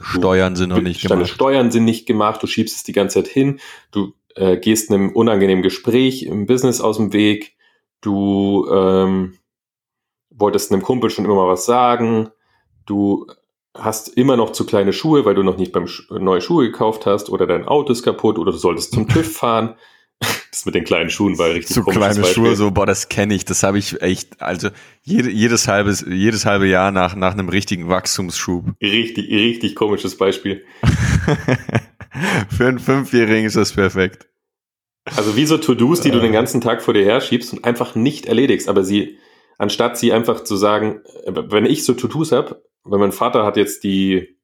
Steuern 0.00 0.56
sind 0.56 0.70
noch 0.70 0.80
nicht 0.80 1.04
deine 1.04 1.20
gemacht. 1.20 1.28
Deine 1.30 1.34
Steuern 1.34 1.70
sind 1.70 1.84
nicht 1.84 2.06
gemacht, 2.06 2.42
du 2.42 2.48
schiebst 2.48 2.74
es 2.74 2.82
die 2.82 2.92
ganze 2.92 3.22
Zeit 3.22 3.32
hin, 3.32 3.60
du 3.92 4.14
äh, 4.34 4.56
gehst 4.56 4.90
einem 4.90 5.10
unangenehmen 5.10 5.62
Gespräch 5.62 6.24
im 6.24 6.46
Business 6.46 6.80
aus 6.80 6.96
dem 6.96 7.12
Weg, 7.12 7.54
du 8.02 8.68
ähm, 8.70 9.38
wolltest 10.30 10.70
einem 10.70 10.82
Kumpel 10.82 11.08
schon 11.08 11.24
immer 11.24 11.36
mal 11.36 11.48
was 11.48 11.64
sagen, 11.64 12.28
du 12.84 13.26
hast 13.74 14.08
immer 14.08 14.36
noch 14.36 14.52
zu 14.52 14.66
kleine 14.66 14.92
Schuhe, 14.92 15.24
weil 15.24 15.34
du 15.34 15.42
noch 15.42 15.56
nicht 15.56 15.72
beim 15.72 15.86
Sch 15.86 16.10
neue 16.10 16.42
Schuhe 16.42 16.66
gekauft 16.66 17.06
hast 17.06 17.30
oder 17.30 17.46
dein 17.46 17.66
Auto 17.66 17.92
ist 17.92 18.02
kaputt 18.02 18.38
oder 18.38 18.52
du 18.52 18.58
solltest 18.58 18.92
zum 18.92 19.08
TÜV 19.08 19.32
fahren. 19.36 19.76
Das 20.50 20.66
mit 20.66 20.74
den 20.74 20.84
kleinen 20.84 21.10
Schuhen 21.10 21.38
war 21.38 21.48
richtig 21.48 21.74
Zu 21.74 21.82
kleine. 21.82 22.24
Schuhe, 22.24 22.54
so, 22.54 22.70
boah, 22.70 22.86
das 22.86 23.08
kenne 23.08 23.34
ich, 23.34 23.44
das 23.44 23.62
habe 23.62 23.78
ich 23.78 24.02
echt, 24.02 24.40
also 24.40 24.68
jede, 25.02 25.30
jedes, 25.30 25.66
halbes, 25.66 26.04
jedes 26.06 26.44
halbe 26.44 26.68
Jahr 26.68 26.90
nach, 26.90 27.16
nach 27.16 27.32
einem 27.32 27.48
richtigen 27.48 27.88
Wachstumsschub. 27.88 28.66
Richtig, 28.80 29.30
richtig 29.30 29.74
komisches 29.74 30.16
Beispiel. 30.16 30.64
Für 32.50 32.68
einen 32.68 32.78
Fünfjährigen 32.78 33.46
ist 33.46 33.56
das 33.56 33.72
perfekt. 33.72 34.28
Also 35.04 35.36
wie 35.36 35.46
so 35.46 35.58
To-Dos, 35.58 36.00
die 36.00 36.10
du 36.10 36.20
den 36.20 36.32
ganzen 36.32 36.60
Tag 36.60 36.82
vor 36.82 36.94
dir 36.94 37.04
her 37.04 37.20
schiebst 37.20 37.52
und 37.52 37.64
einfach 37.64 37.94
nicht 37.94 38.26
erledigst, 38.26 38.68
aber 38.68 38.84
sie 38.84 39.18
anstatt 39.58 39.96
sie 39.98 40.12
einfach 40.12 40.42
zu 40.44 40.56
sagen, 40.56 41.02
wenn 41.26 41.66
ich 41.66 41.84
so 41.84 41.94
Tutus 41.94 42.32
habe, 42.32 42.62
weil 42.84 42.98
mein 42.98 43.12
Vater 43.12 43.44
hat 43.44 43.56
jetzt 43.56 43.84
die, 43.84 44.36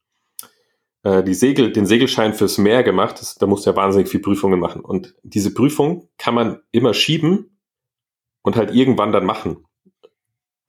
äh, 1.02 1.22
die 1.22 1.34
Segel, 1.34 1.72
den 1.72 1.86
Segelschein 1.86 2.34
fürs 2.34 2.58
Meer 2.58 2.82
gemacht. 2.82 3.20
Das, 3.20 3.34
da 3.34 3.46
musst 3.46 3.66
du 3.66 3.70
ja 3.70 3.76
wahnsinnig 3.76 4.08
viel 4.08 4.20
Prüfungen 4.20 4.60
machen. 4.60 4.82
Und 4.82 5.14
diese 5.22 5.52
Prüfung 5.52 6.08
kann 6.18 6.34
man 6.34 6.60
immer 6.70 6.94
schieben 6.94 7.58
und 8.42 8.56
halt 8.56 8.74
irgendwann 8.74 9.12
dann 9.12 9.26
machen. 9.26 9.64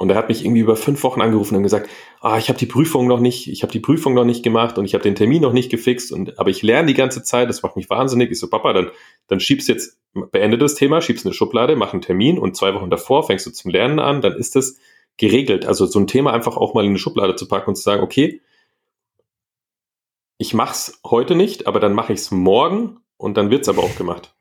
Und 0.01 0.09
er 0.09 0.15
hat 0.15 0.29
mich 0.29 0.45
irgendwie 0.45 0.62
über 0.62 0.77
fünf 0.77 1.03
Wochen 1.03 1.19
angerufen 1.19 1.57
und 1.57 1.63
gesagt, 1.63 1.89
ah, 2.21 2.38
ich 2.38 2.47
habe 2.47 2.57
die 2.57 2.65
Prüfung 2.65 3.05
noch 3.05 3.19
nicht, 3.19 3.49
ich 3.49 3.63
habe 3.63 3.73
die 3.73 3.81
Prüfung 3.81 4.13
noch 4.13 4.23
nicht 4.23 4.43
gemacht 4.43 4.77
und 4.77 4.85
ich 4.85 4.93
habe 4.93 5.03
den 5.03 5.13
Termin 5.13 5.41
noch 5.41 5.51
nicht 5.51 5.69
gefixt 5.69 6.13
und 6.13 6.39
aber 6.39 6.49
ich 6.49 6.62
lerne 6.62 6.88
die 6.88 6.93
ganze 6.93 7.21
Zeit, 7.21 7.49
das 7.49 7.63
macht 7.63 7.75
mich 7.75 7.89
wahnsinnig. 7.89 8.31
Ich 8.31 8.39
so, 8.39 8.49
Papa, 8.49 8.71
dann, 8.71 8.91
dann 9.27 9.41
schiebst 9.41 9.67
jetzt, 9.67 9.99
beende 10.31 10.57
das 10.57 10.75
Thema, 10.75 11.01
schiebst 11.01 11.25
eine 11.25 11.33
Schublade, 11.33 11.75
mach 11.75 11.91
einen 11.91 12.01
Termin 12.01 12.39
und 12.39 12.55
zwei 12.55 12.73
Wochen 12.73 12.89
davor 12.89 13.23
fängst 13.23 13.45
du 13.45 13.51
zum 13.51 13.71
Lernen 13.71 13.99
an, 13.99 14.21
dann 14.21 14.38
ist 14.38 14.55
das 14.55 14.77
geregelt. 15.17 15.65
Also 15.65 15.85
so 15.85 15.99
ein 15.99 16.07
Thema 16.07 16.31
einfach 16.31 16.55
auch 16.55 16.73
mal 16.73 16.85
in 16.85 16.91
eine 16.91 16.99
Schublade 16.99 17.35
zu 17.35 17.49
packen 17.49 17.71
und 17.71 17.75
zu 17.75 17.83
sagen, 17.83 18.01
okay, 18.01 18.41
ich 20.38 20.53
mach's 20.53 21.01
heute 21.05 21.35
nicht, 21.35 21.67
aber 21.67 21.81
dann 21.81 21.91
mache 21.93 22.13
ich 22.13 22.19
es 22.19 22.31
morgen 22.31 23.01
und 23.17 23.35
dann 23.35 23.51
wird's 23.51 23.67
aber 23.67 23.83
auch 23.83 23.95
gemacht. 23.97 24.33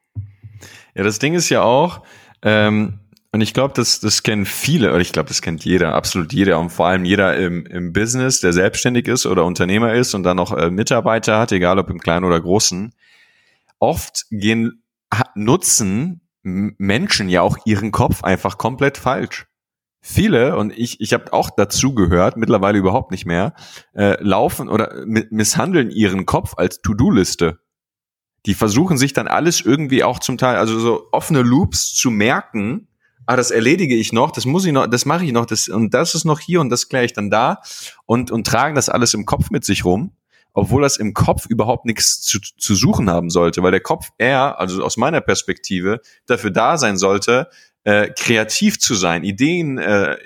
Ja, 0.95 1.03
das 1.03 1.19
Ding 1.19 1.35
ist 1.35 1.49
ja 1.49 1.65
auch, 1.65 2.03
ähm, 2.43 3.01
und 3.31 3.43
ich 3.43 3.53
glaube, 3.53 3.75
das, 3.75 4.01
das 4.01 4.23
kennen 4.23 4.47
viele, 4.47 4.91
oder 4.91 5.01
ich 5.01 5.13
glaube, 5.13 5.29
das 5.29 5.43
kennt 5.43 5.65
jeder, 5.65 5.95
absolut 5.95 6.33
jeder 6.33 6.59
und 6.59 6.71
vor 6.71 6.87
allem 6.87 7.05
jeder 7.05 7.37
im, 7.37 7.67
im 7.67 7.93
Business, 7.93 8.41
der 8.41 8.55
selbstständig 8.55 9.07
ist 9.07 9.27
oder 9.27 9.45
Unternehmer 9.45 9.93
ist 9.93 10.15
und 10.15 10.23
dann 10.23 10.39
noch 10.39 10.57
äh, 10.57 10.71
Mitarbeiter 10.71 11.39
hat, 11.39 11.53
egal 11.53 11.79
ob 11.79 11.91
im 11.91 12.01
kleinen 12.01 12.25
oder 12.25 12.41
großen. 12.41 12.95
Oft 13.79 14.25
gehen, 14.31 14.83
nutzen 15.35 16.23
Menschen 16.43 17.29
ja 17.29 17.43
auch 17.43 17.59
ihren 17.67 17.93
Kopf 17.93 18.25
einfach 18.25 18.57
komplett 18.57 18.97
falsch. 18.97 19.47
Viele, 20.01 20.57
und 20.57 20.73
ich, 20.73 21.01
ich 21.01 21.13
habe 21.13 21.33
auch 21.33 21.51
dazu 21.51 21.93
gehört, 21.95 22.37
mittlerweile 22.37 22.79
überhaupt 22.79 23.11
nicht 23.11 23.27
mehr, 23.27 23.55
äh, 23.95 24.17
laufen 24.23 24.69
oder 24.69 25.05
misshandeln 25.05 25.91
ihren 25.91 26.25
Kopf 26.25 26.55
als 26.57 26.81
To-Do-Liste. 26.81 27.59
Die 28.47 28.55
versuchen 28.55 28.97
sich 28.97 29.13
dann 29.13 29.29
alles 29.29 29.61
irgendwie 29.61 30.05
auch 30.05 30.21
zum 30.21 30.39
Teil, 30.39 30.57
also 30.57 30.79
so 30.79 31.09
offene 31.13 31.43
Loops 31.43 31.93
zu 31.95 32.11
merken, 32.11 32.89
ah, 33.29 33.37
das 33.37 33.51
erledige 33.51 33.95
ich 33.95 34.15
noch, 34.15 34.31
das 34.31 34.47
muss 34.47 34.65
ich 34.65 34.73
noch, 34.73 34.87
das 34.87 35.05
mache 35.05 35.25
ich 35.25 35.33
noch, 35.33 35.45
das 35.45 35.69
und 35.69 35.93
das 35.93 36.15
ist 36.15 36.25
noch 36.25 36.41
hier 36.41 36.63
und 36.63 36.71
das 36.71 36.89
kläre 36.89 37.05
ich 37.05 37.13
dann 37.13 37.29
da 37.29 37.61
und 38.07 38.31
und 38.31 38.47
tragen 38.47 38.75
das 38.75 38.89
alles 38.89 39.13
im 39.13 39.27
Kopf 39.27 39.51
mit 39.51 39.67
sich 39.67 39.85
rum, 39.85 40.13
obwohl 40.55 40.81
das 40.81 40.97
im 40.97 41.13
Kopf 41.13 41.45
überhaupt 41.45 41.85
nichts 41.85 42.23
zu, 42.23 42.41
zu 42.41 42.75
suchen 42.75 43.11
haben 43.11 43.29
sollte, 43.29 43.63
weil 43.63 43.71
der 43.71 43.81
Kopf 43.81 44.09
eher, 44.17 44.59
also 44.59 44.83
aus 44.83 44.97
meiner 44.97 45.21
Perspektive, 45.21 46.01
dafür 46.25 46.51
da 46.51 46.79
sein 46.79 46.97
sollte, 46.97 47.49
äh, 47.85 48.09
kreativ 48.19 48.79
zu 48.79 48.95
sein, 48.95 49.25
Ideen, 49.25 49.77
äh, 49.77 50.17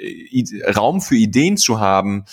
Raum 0.73 1.01
für 1.01 1.17
Ideen 1.17 1.57
zu 1.57 1.81
haben 1.81 2.25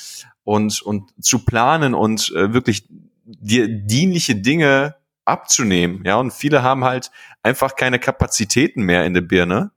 und 0.44 0.84
und 0.84 1.12
zu 1.20 1.46
planen 1.46 1.96
und 1.96 2.32
äh, 2.36 2.54
wirklich 2.54 2.86
dir 3.26 3.68
dienliche 3.68 4.36
Dinge 4.36 4.98
abzunehmen, 5.26 6.04
ja, 6.06 6.18
und 6.18 6.32
viele 6.32 6.62
haben 6.62 6.84
halt 6.84 7.10
einfach 7.42 7.76
keine 7.76 7.98
Kapazitäten 7.98 8.84
mehr 8.84 9.06
in 9.06 9.16
der 9.16 9.22
Birne 9.22 9.72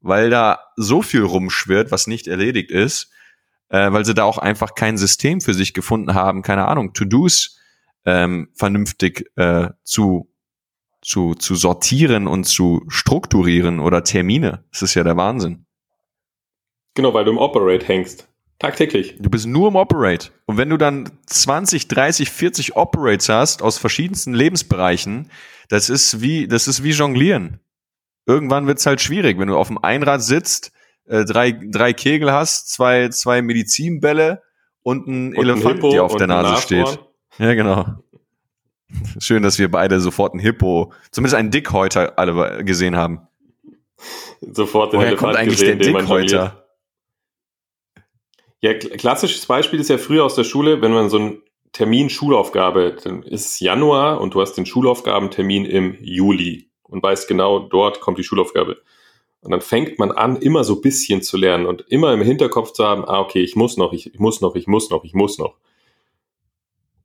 weil 0.00 0.30
da 0.30 0.60
so 0.76 1.02
viel 1.02 1.22
rumschwirrt, 1.22 1.90
was 1.90 2.06
nicht 2.06 2.26
erledigt 2.26 2.70
ist, 2.70 3.10
äh, 3.68 3.92
weil 3.92 4.04
sie 4.04 4.14
da 4.14 4.24
auch 4.24 4.38
einfach 4.38 4.74
kein 4.74 4.98
System 4.98 5.40
für 5.40 5.54
sich 5.54 5.74
gefunden 5.74 6.14
haben, 6.14 6.42
keine 6.42 6.66
Ahnung, 6.66 6.92
To-Dos 6.92 7.58
ähm, 8.04 8.48
vernünftig 8.54 9.30
äh, 9.36 9.68
zu, 9.84 10.30
zu, 11.02 11.34
zu 11.34 11.54
sortieren 11.54 12.26
und 12.26 12.44
zu 12.44 12.82
strukturieren 12.88 13.78
oder 13.80 14.04
Termine. 14.04 14.64
Das 14.72 14.82
ist 14.82 14.94
ja 14.94 15.04
der 15.04 15.16
Wahnsinn. 15.16 15.66
Genau, 16.94 17.14
weil 17.14 17.24
du 17.24 17.30
im 17.30 17.38
Operate 17.38 17.86
hängst. 17.86 18.26
Tagtäglich. 18.58 19.16
Du 19.18 19.30
bist 19.30 19.46
nur 19.46 19.68
im 19.68 19.76
Operate. 19.76 20.30
Und 20.44 20.58
wenn 20.58 20.68
du 20.68 20.76
dann 20.76 21.10
20, 21.26 21.88
30, 21.88 22.30
40 22.30 22.76
Operates 22.76 23.28
hast 23.30 23.62
aus 23.62 23.78
verschiedensten 23.78 24.34
Lebensbereichen, 24.34 25.30
das 25.70 25.88
ist 25.88 26.20
wie, 26.20 26.46
das 26.46 26.68
ist 26.68 26.82
wie 26.82 26.90
Jonglieren 26.90 27.60
irgendwann 28.26 28.66
wird's 28.66 28.86
halt 28.86 29.00
schwierig, 29.00 29.38
wenn 29.38 29.48
du 29.48 29.56
auf 29.56 29.68
dem 29.68 29.78
Einrad 29.78 30.22
sitzt, 30.22 30.72
äh, 31.06 31.24
drei, 31.24 31.52
drei 31.52 31.92
Kegel 31.92 32.32
hast, 32.32 32.70
zwei, 32.70 33.08
zwei 33.08 33.42
Medizinbälle 33.42 34.42
und 34.82 35.06
ein 35.06 35.36
und 35.36 35.44
Elefant, 35.44 35.84
ein 35.84 35.90
der 35.90 36.04
auf 36.04 36.16
der 36.16 36.26
Nase 36.26 36.62
steht. 36.62 37.00
Ja, 37.38 37.54
genau. 37.54 37.86
Schön, 39.18 39.42
dass 39.42 39.58
wir 39.58 39.70
beide 39.70 40.00
sofort 40.00 40.34
ein 40.34 40.40
Hippo, 40.40 40.92
zumindest 41.10 41.36
einen 41.36 41.50
Dickhäuter 41.50 42.18
alle 42.18 42.64
gesehen 42.64 42.96
haben. 42.96 43.28
Sofort 44.40 44.92
den 44.92 44.98
Woher 44.98 45.08
Elefant 45.08 45.32
kommt 45.32 45.36
eigentlich 45.36 45.60
gesehen, 45.60 45.78
der 45.78 45.92
Dickhäuter? 45.92 46.66
Ja, 48.62 48.74
klassisches 48.74 49.46
Beispiel 49.46 49.80
ist 49.80 49.88
ja 49.88 49.98
früher 49.98 50.24
aus 50.24 50.34
der 50.34 50.44
Schule, 50.44 50.82
wenn 50.82 50.92
man 50.92 51.08
so 51.08 51.18
einen 51.18 51.42
Termin 51.72 52.10
Schulaufgabe, 52.10 52.96
dann 53.02 53.22
ist 53.22 53.60
Januar 53.60 54.20
und 54.20 54.34
du 54.34 54.40
hast 54.40 54.54
den 54.54 54.66
Schulaufgabentermin 54.66 55.64
im 55.64 55.96
Juli 56.00 56.69
und 56.90 57.02
weiß 57.02 57.26
genau, 57.26 57.58
dort 57.58 58.00
kommt 58.00 58.18
die 58.18 58.24
Schulaufgabe. 58.24 58.78
Und 59.42 59.52
dann 59.52 59.62
fängt 59.62 59.98
man 59.98 60.12
an, 60.12 60.36
immer 60.36 60.64
so 60.64 60.80
bisschen 60.80 61.22
zu 61.22 61.36
lernen 61.36 61.66
und 61.66 61.82
immer 61.88 62.12
im 62.12 62.20
Hinterkopf 62.20 62.72
zu 62.72 62.84
haben, 62.84 63.04
ah, 63.06 63.20
okay, 63.20 63.40
ich 63.40 63.56
muss 63.56 63.76
noch, 63.76 63.92
ich, 63.92 64.12
ich 64.12 64.20
muss 64.20 64.40
noch, 64.40 64.54
ich 64.54 64.66
muss 64.66 64.90
noch, 64.90 65.04
ich 65.04 65.14
muss 65.14 65.38
noch. 65.38 65.56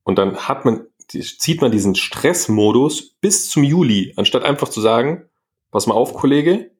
Und 0.04 0.18
dann 0.18 0.36
hat 0.36 0.66
man, 0.66 0.86
zieht 1.08 1.62
man 1.62 1.72
diesen 1.72 1.96
Stressmodus 1.96 3.16
bis 3.22 3.50
zum 3.50 3.64
Juli, 3.64 4.14
anstatt 4.18 4.44
einfach 4.44 4.68
zu 4.68 4.82
sagen, 4.82 5.30
pass 5.72 5.88
mal 5.88 5.96
auf, 5.96 6.14
Kollege, 6.14 6.72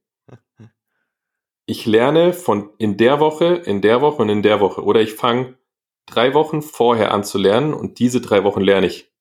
ich 1.66 1.86
lerne 1.86 2.34
von 2.34 2.70
in 2.78 2.98
der 2.98 3.20
Woche, 3.20 3.56
in 3.56 3.82
der 3.82 4.02
Woche 4.02 4.22
und 4.22 4.30
in 4.30 4.44
der 4.44 4.60
Woche. 4.60 4.84
Oder 4.84 5.02
ich 5.02 5.14
fange 5.14 5.58
drei 6.06 6.34
Wochen 6.34 6.62
vorher 6.62 7.12
an 7.12 7.24
zu 7.24 7.38
lernen 7.38 7.74
und 7.74 8.00
diese 8.00 8.22
drei 8.22 8.44
Wochen 8.44 8.62
lerne 8.62 8.88
ich. 8.88 9.12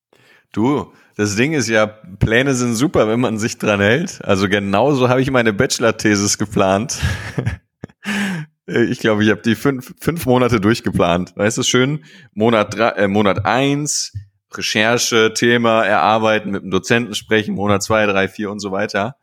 Du, 0.52 0.92
das 1.16 1.36
Ding 1.36 1.52
ist 1.52 1.68
ja, 1.68 1.86
Pläne 1.86 2.54
sind 2.54 2.74
super, 2.74 3.08
wenn 3.08 3.20
man 3.20 3.38
sich 3.38 3.58
dran 3.58 3.80
hält. 3.80 4.24
Also 4.24 4.48
genauso 4.48 5.08
habe 5.08 5.22
ich 5.22 5.30
meine 5.30 5.52
Bachelor-Thesis 5.52 6.38
geplant. 6.38 6.98
ich 8.66 8.98
glaube, 8.98 9.24
ich 9.24 9.30
habe 9.30 9.42
die 9.42 9.54
fünf, 9.54 9.94
fünf 10.00 10.26
Monate 10.26 10.60
durchgeplant. 10.60 11.36
Weißt 11.36 11.58
du, 11.58 11.62
schön, 11.62 12.04
Monat, 12.32 12.74
drei, 12.74 12.88
äh, 12.90 13.08
Monat 13.08 13.44
eins, 13.46 14.12
Recherche, 14.52 15.32
Thema 15.34 15.84
erarbeiten, 15.84 16.50
mit 16.50 16.62
dem 16.62 16.70
Dozenten 16.70 17.14
sprechen, 17.14 17.54
Monat 17.54 17.82
zwei, 17.82 18.06
drei, 18.06 18.28
vier 18.28 18.50
und 18.50 18.60
so 18.60 18.72
weiter. 18.72 19.16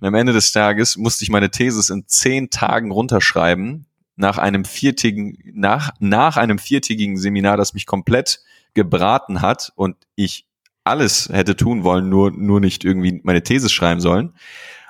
Und 0.00 0.08
am 0.08 0.14
Ende 0.14 0.32
des 0.32 0.52
Tages 0.52 0.96
musste 0.96 1.24
ich 1.24 1.30
meine 1.30 1.50
Thesis 1.50 1.90
in 1.90 2.06
zehn 2.06 2.50
Tagen 2.50 2.90
runterschreiben, 2.90 3.86
nach 4.16 4.38
einem 4.38 4.64
viertägigen, 4.64 5.38
nach, 5.54 5.90
nach 5.98 6.36
einem 6.36 6.58
viertägigen 6.58 7.16
Seminar, 7.16 7.56
das 7.56 7.74
mich 7.74 7.86
komplett 7.86 8.40
gebraten 8.74 9.40
hat 9.40 9.72
und 9.76 9.96
ich 10.14 10.46
alles 10.84 11.28
hätte 11.32 11.56
tun 11.56 11.82
wollen, 11.82 12.08
nur, 12.08 12.30
nur 12.30 12.60
nicht 12.60 12.84
irgendwie 12.84 13.20
meine 13.24 13.42
These 13.42 13.68
schreiben 13.70 14.00
sollen. 14.00 14.34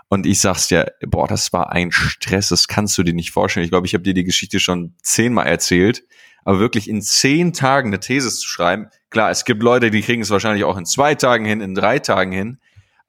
Und 0.08 0.26
ich 0.26 0.40
sag's 0.40 0.68
dir, 0.68 0.92
boah, 1.06 1.26
das 1.26 1.52
war 1.52 1.72
ein 1.72 1.90
Stress, 1.90 2.48
das 2.48 2.68
kannst 2.68 2.96
du 2.98 3.02
dir 3.02 3.14
nicht 3.14 3.30
vorstellen. 3.30 3.64
Ich 3.64 3.70
glaube, 3.70 3.86
ich 3.86 3.94
habe 3.94 4.04
dir 4.04 4.14
die 4.14 4.24
Geschichte 4.24 4.60
schon 4.60 4.94
zehnmal 5.02 5.46
erzählt. 5.46 6.04
Aber 6.44 6.60
wirklich 6.60 6.90
in 6.90 7.00
zehn 7.00 7.52
Tagen 7.54 7.88
eine 7.88 8.00
These 8.00 8.30
zu 8.30 8.46
schreiben, 8.46 8.88
klar, 9.08 9.30
es 9.30 9.46
gibt 9.46 9.62
Leute, 9.62 9.90
die 9.90 10.02
kriegen 10.02 10.20
es 10.20 10.30
wahrscheinlich 10.30 10.64
auch 10.64 10.76
in 10.76 10.84
zwei 10.84 11.14
Tagen 11.14 11.46
hin, 11.46 11.62
in 11.62 11.74
drei 11.74 11.98
Tagen 11.98 12.32
hin. 12.32 12.58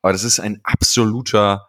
Aber 0.02 0.14
das 0.14 0.24
ist 0.24 0.40
ein 0.40 0.62
absoluter, 0.64 1.68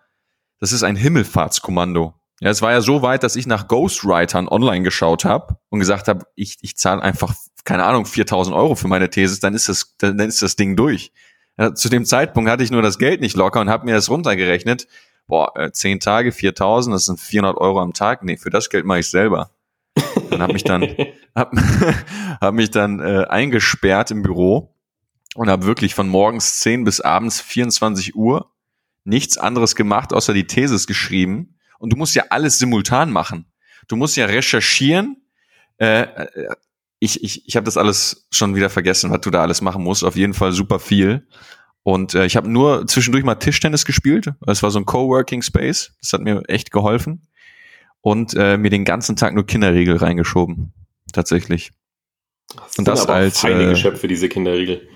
das 0.61 0.73
ist 0.73 0.85
ein 0.85 0.95
Himmelfahrtskommando. 0.95 2.15
Ja, 2.41 2.51
es 2.51 2.61
war 2.61 2.73
ja 2.73 2.81
so 2.81 3.03
weit, 3.03 3.23
dass 3.23 3.37
ich 3.37 3.47
nach 3.47 3.67
Ghostwritern 3.67 4.49
online 4.49 4.83
geschaut 4.83 5.25
habe 5.25 5.59
und 5.71 5.81
gesagt 5.81 6.09
habe, 6.09 6.27
ich, 6.35 6.59
ich 6.61 6.77
zahle 6.77 7.03
einfach 7.03 7.35
keine 7.67 7.85
Ahnung, 7.85 8.07
4000 8.07 8.57
Euro 8.57 8.77
für 8.77 8.89
meine 8.89 9.11
These, 9.11 9.41
dann 9.41 9.53
ist 9.53 9.69
das, 9.69 9.95
dann 9.99 10.19
ist 10.21 10.41
das 10.41 10.57
Ding 10.57 10.77
durch. 10.77 11.13
Ja, 11.59 11.75
zu 11.75 11.89
dem 11.89 12.07
Zeitpunkt 12.07 12.49
hatte 12.49 12.63
ich 12.63 12.71
nur 12.71 12.81
das 12.81 12.99
Geld 12.99 13.21
nicht 13.21 13.37
locker 13.37 13.61
und 13.61 13.69
habe 13.69 13.85
mir 13.85 13.95
das 13.95 14.09
runtergerechnet. 14.09 14.87
Boah, 15.27 15.53
äh, 15.57 15.73
10 15.73 16.01
Tage, 16.01 16.33
4000, 16.33 16.95
das 16.95 17.07
sind 17.07 17.21
400 17.21 17.59
Euro 17.59 17.81
am 17.81 17.93
Tag. 17.93 18.23
Nee, 18.23 18.37
für 18.37 18.51
das 18.51 18.71
Geld 18.71 18.87
mache 18.87 19.01
ich 19.01 19.09
selber. 19.09 19.51
Dann 20.31 20.41
habe 20.41 20.53
mich 20.53 20.65
dann, 20.65 20.83
hab, 21.35 21.53
hab 22.41 22.55
mich 22.55 22.71
dann 22.71 23.01
äh, 23.01 23.25
eingesperrt 23.29 24.11
im 24.13 24.23
Büro 24.23 24.75
und 25.35 25.51
habe 25.51 25.67
wirklich 25.67 25.95
von 25.95 26.09
morgens 26.09 26.61
10 26.61 26.85
bis 26.85 27.01
abends 27.01 27.41
24 27.41 28.15
Uhr 28.15 28.53
nichts 29.05 29.39
anderes 29.39 29.75
gemacht, 29.75 30.13
außer 30.13 30.33
die 30.35 30.47
Thesis 30.47 30.87
geschrieben. 30.87 31.56
Und 31.79 31.93
du 31.93 31.97
musst 31.97 32.15
ja 32.15 32.25
alles 32.31 32.59
simultan 32.59 33.11
machen. 33.11 33.47
Du 33.89 33.97
musst 33.97 34.17
ja 34.17 34.27
recherchieren, 34.27 35.17
äh, 35.79 36.03
äh 36.03 36.55
ich, 36.99 37.23
ich, 37.23 37.47
ich 37.47 37.57
habe 37.57 37.65
das 37.65 37.77
alles 37.77 38.27
schon 38.31 38.55
wieder 38.55 38.71
vergessen, 38.71 39.11
was 39.11 39.21
du 39.21 39.31
da 39.31 39.43
alles 39.43 39.61
machen 39.61 39.83
musst. 39.83 40.03
Auf 40.03 40.17
jeden 40.17 40.35
Fall 40.35 40.53
super 40.53 40.79
viel. 40.79 41.27
Und 41.83 42.15
äh, 42.15 42.27
ich 42.27 42.37
habe 42.37 42.49
nur 42.49 42.87
zwischendurch 42.87 43.23
mal 43.23 43.35
Tischtennis 43.37 43.85
gespielt. 43.85 44.33
Es 44.47 44.63
war 44.63 44.71
so 44.71 44.79
ein 44.79 44.87
Coworking 44.87 45.43
Space. 45.43 45.93
Das 46.01 46.15
hat 46.15 46.23
mir 46.23 46.43
echt 46.49 46.73
geholfen. 46.73 47.29
Und 48.01 48.35
äh, 48.35 48.57
mir 48.57 48.71
den 48.71 48.85
ganzen 48.85 49.15
Tag 49.15 49.35
nur 49.35 49.47
Kinderriegel 49.47 49.97
reingeschoben. 49.97 50.73
Tatsächlich. 51.13 51.71
Das 52.55 52.79
und 52.79 52.89
das 52.89 53.07
als 53.07 53.41
feine 53.41 53.65
äh, 53.65 53.71
Geschöpfe, 53.71 54.09
diese 54.09 54.29
Kinderriegel. 54.29 54.89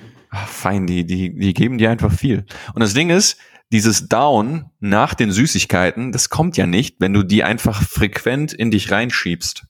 Fein, 0.47 0.87
die, 0.87 1.05
die, 1.05 1.35
die 1.37 1.55
geben 1.55 1.79
dir 1.79 1.91
einfach 1.91 2.13
viel. 2.13 2.45
Und 2.75 2.81
das 2.81 2.95
Ding 2.95 3.11
ist, 3.11 3.37
dieses 3.73 4.09
Down 4.09 4.71
nach 4.81 5.15
den 5.15 5.31
Süßigkeiten, 5.31 6.13
das 6.13 6.29
kommt 6.29 6.57
ja 6.57 6.67
nicht, 6.67 6.97
wenn 6.99 7.13
du 7.13 7.23
die 7.23 7.45
einfach 7.45 7.83
frequent 7.83 8.53
in 8.53 8.71
dich 8.71 8.91
reinschiebst. 8.91 9.67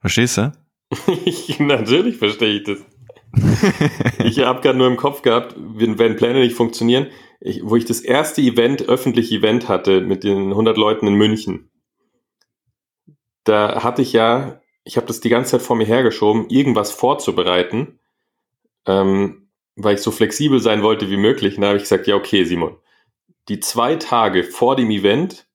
Verstehst 0.00 0.36
du? 0.36 0.52
Natürlich 1.58 2.16
verstehe 2.16 2.60
ich 2.60 2.64
das. 2.64 2.78
ich 4.24 4.40
habe 4.40 4.60
gerade 4.60 4.78
nur 4.78 4.86
im 4.86 4.96
Kopf 4.96 5.22
gehabt, 5.22 5.54
wenn, 5.56 5.98
wenn 5.98 6.16
Pläne 6.16 6.40
nicht 6.40 6.54
funktionieren, 6.54 7.08
ich, 7.40 7.62
wo 7.62 7.76
ich 7.76 7.84
das 7.84 8.00
erste 8.00 8.40
Event, 8.40 8.88
öffentliche 8.88 9.36
Event 9.36 9.68
hatte 9.68 10.00
mit 10.00 10.24
den 10.24 10.50
100 10.50 10.76
Leuten 10.76 11.06
in 11.06 11.14
München. 11.14 11.70
Da 13.44 13.82
hatte 13.82 14.02
ich 14.02 14.12
ja, 14.12 14.60
ich 14.84 14.96
habe 14.96 15.06
das 15.06 15.20
die 15.20 15.28
ganze 15.28 15.52
Zeit 15.52 15.62
vor 15.62 15.76
mir 15.76 15.86
hergeschoben, 15.86 16.48
irgendwas 16.48 16.92
vorzubereiten, 16.92 17.98
ähm, 18.86 19.45
weil 19.76 19.94
ich 19.94 20.02
so 20.02 20.10
flexibel 20.10 20.60
sein 20.60 20.82
wollte 20.82 21.10
wie 21.10 21.16
möglich. 21.16 21.56
Da 21.56 21.68
habe 21.68 21.76
ich 21.76 21.84
gesagt, 21.84 22.06
ja 22.06 22.16
okay, 22.16 22.44
Simon, 22.44 22.76
die 23.48 23.60
zwei 23.60 23.96
Tage 23.96 24.42
vor 24.42 24.74
dem 24.74 24.90
Event, 24.90 25.46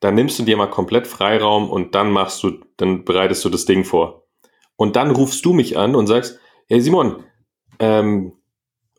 dann 0.00 0.14
nimmst 0.14 0.38
du 0.38 0.42
dir 0.42 0.56
mal 0.56 0.70
komplett 0.70 1.06
Freiraum 1.06 1.70
und 1.70 1.94
dann 1.94 2.10
machst 2.10 2.42
du, 2.42 2.60
dann 2.76 3.04
bereitest 3.04 3.44
du 3.44 3.48
das 3.48 3.64
Ding 3.64 3.84
vor. 3.84 4.26
Und 4.76 4.96
dann 4.96 5.10
rufst 5.10 5.44
du 5.44 5.52
mich 5.52 5.78
an 5.78 5.94
und 5.94 6.06
sagst, 6.06 6.38
hey 6.66 6.80
Simon, 6.80 7.24
ähm, 7.78 8.32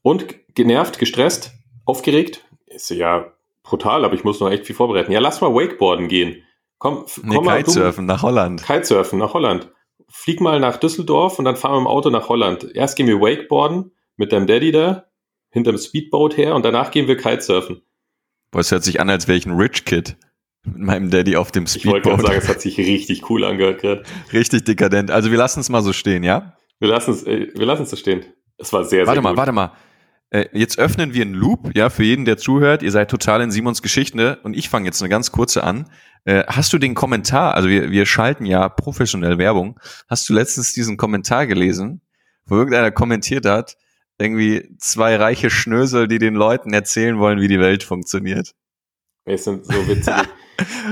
und 0.01 0.35
genervt, 0.55 0.99
gestresst, 0.99 1.51
aufgeregt? 1.85 2.45
Ist 2.67 2.89
ja 2.89 3.33
brutal, 3.63 4.05
aber 4.05 4.13
ich 4.13 4.23
muss 4.23 4.39
noch 4.39 4.49
echt 4.49 4.65
viel 4.65 4.75
vorbereiten. 4.75 5.11
Ja, 5.11 5.19
lass 5.19 5.41
mal 5.41 5.53
Wakeboarden 5.53 6.07
gehen. 6.07 6.43
Komm, 6.77 7.05
nee, 7.23 7.35
komm 7.35 7.45
mal. 7.45 7.57
Kitesurfen 7.57 8.05
nach 8.05 8.23
Holland. 8.23 8.63
Kitesurfen 8.63 9.19
nach 9.19 9.33
Holland. 9.33 9.72
Flieg 10.15 10.41
mal 10.41 10.59
nach 10.59 10.77
Düsseldorf 10.77 11.39
und 11.39 11.45
dann 11.45 11.55
fahren 11.55 11.73
wir 11.73 11.79
im 11.79 11.87
Auto 11.87 12.11
nach 12.11 12.29
Holland. 12.29 12.67
Erst 12.75 12.95
gehen 12.95 13.07
wir 13.07 13.19
Wakeboarden 13.19 13.91
mit 14.15 14.31
deinem 14.31 14.45
Daddy 14.45 14.71
da, 14.71 15.05
hinterm 15.49 15.77
Speedboat 15.77 16.37
her 16.37 16.53
und 16.53 16.63
danach 16.63 16.91
gehen 16.91 17.07
wir 17.07 17.17
Kitesurfen. 17.17 17.81
Boah, 18.51 18.59
es 18.59 18.71
hört 18.71 18.83
sich 18.83 19.01
an, 19.01 19.09
als 19.09 19.27
wäre 19.27 19.37
ich 19.37 19.47
ein 19.47 19.55
Rich 19.55 19.85
Kid. 19.85 20.15
Mit 20.65 20.77
meinem 20.77 21.09
Daddy 21.09 21.35
auf 21.35 21.51
dem 21.51 21.65
Speedboat. 21.65 21.97
Ich 21.97 22.05
wollte 22.05 22.09
gerade 22.09 22.21
sagen, 22.21 22.37
es 22.43 22.47
hat 22.47 22.61
sich 22.61 22.77
richtig 22.77 23.29
cool 23.29 23.43
angehört 23.43 23.81
gerade. 23.81 24.03
Richtig 24.31 24.63
dekadent. 24.65 25.09
Also 25.09 25.31
wir 25.31 25.37
lassen 25.37 25.59
es 25.59 25.69
mal 25.69 25.81
so 25.81 25.91
stehen, 25.93 26.23
ja? 26.23 26.55
Wir 26.79 26.89
lassen 26.89 27.11
es, 27.11 27.23
äh, 27.23 27.49
wir 27.55 27.65
lassen 27.65 27.83
es 27.83 27.89
so 27.89 27.95
stehen. 27.95 28.23
Es 28.57 28.71
war 28.71 28.85
sehr, 28.85 29.07
warte 29.07 29.17
sehr 29.17 29.21
mal, 29.23 29.29
gut. 29.31 29.37
Warte 29.39 29.51
mal, 29.51 29.61
warte 29.61 29.73
mal. 29.73 30.49
Jetzt 30.53 30.79
öffnen 30.79 31.13
wir 31.13 31.21
einen 31.21 31.35
Loop, 31.35 31.75
ja, 31.75 31.91
für 31.91 32.03
jeden, 32.03 32.25
der 32.25 32.37
zuhört. 32.37 32.81
Ihr 32.81 32.91
seid 32.91 33.11
total 33.11 33.41
in 33.41 33.51
Simons 33.51 33.81
Geschichte 33.81 34.39
und 34.43 34.55
ich 34.55 34.69
fange 34.69 34.85
jetzt 34.85 35.01
eine 35.01 35.09
ganz 35.09 35.31
kurze 35.31 35.63
an. 35.63 35.89
Äh, 36.25 36.43
hast 36.47 36.71
du 36.73 36.77
den 36.77 36.93
Kommentar, 36.95 37.55
also 37.55 37.67
wir, 37.69 37.91
wir 37.91 38.05
schalten 38.05 38.45
ja 38.45 38.69
professionell 38.69 39.37
Werbung, 39.37 39.79
hast 40.09 40.27
du 40.29 40.33
letztens 40.33 40.73
diesen 40.73 40.95
Kommentar 40.97 41.47
gelesen, 41.47 42.01
wo 42.45 42.55
irgendeiner 42.55 42.91
kommentiert 42.91 43.45
hat, 43.45 43.75
irgendwie 44.17 44.75
zwei 44.77 45.15
reiche 45.17 45.49
Schnösel, 45.49 46.07
die 46.07 46.19
den 46.19 46.35
Leuten 46.35 46.73
erzählen 46.73 47.19
wollen, 47.19 47.41
wie 47.41 47.47
die 47.47 47.59
Welt 47.59 47.83
funktioniert. 47.83 48.53
Es 49.25 49.43
sind 49.45 49.65
so 49.65 49.87
witzig. 49.87 50.13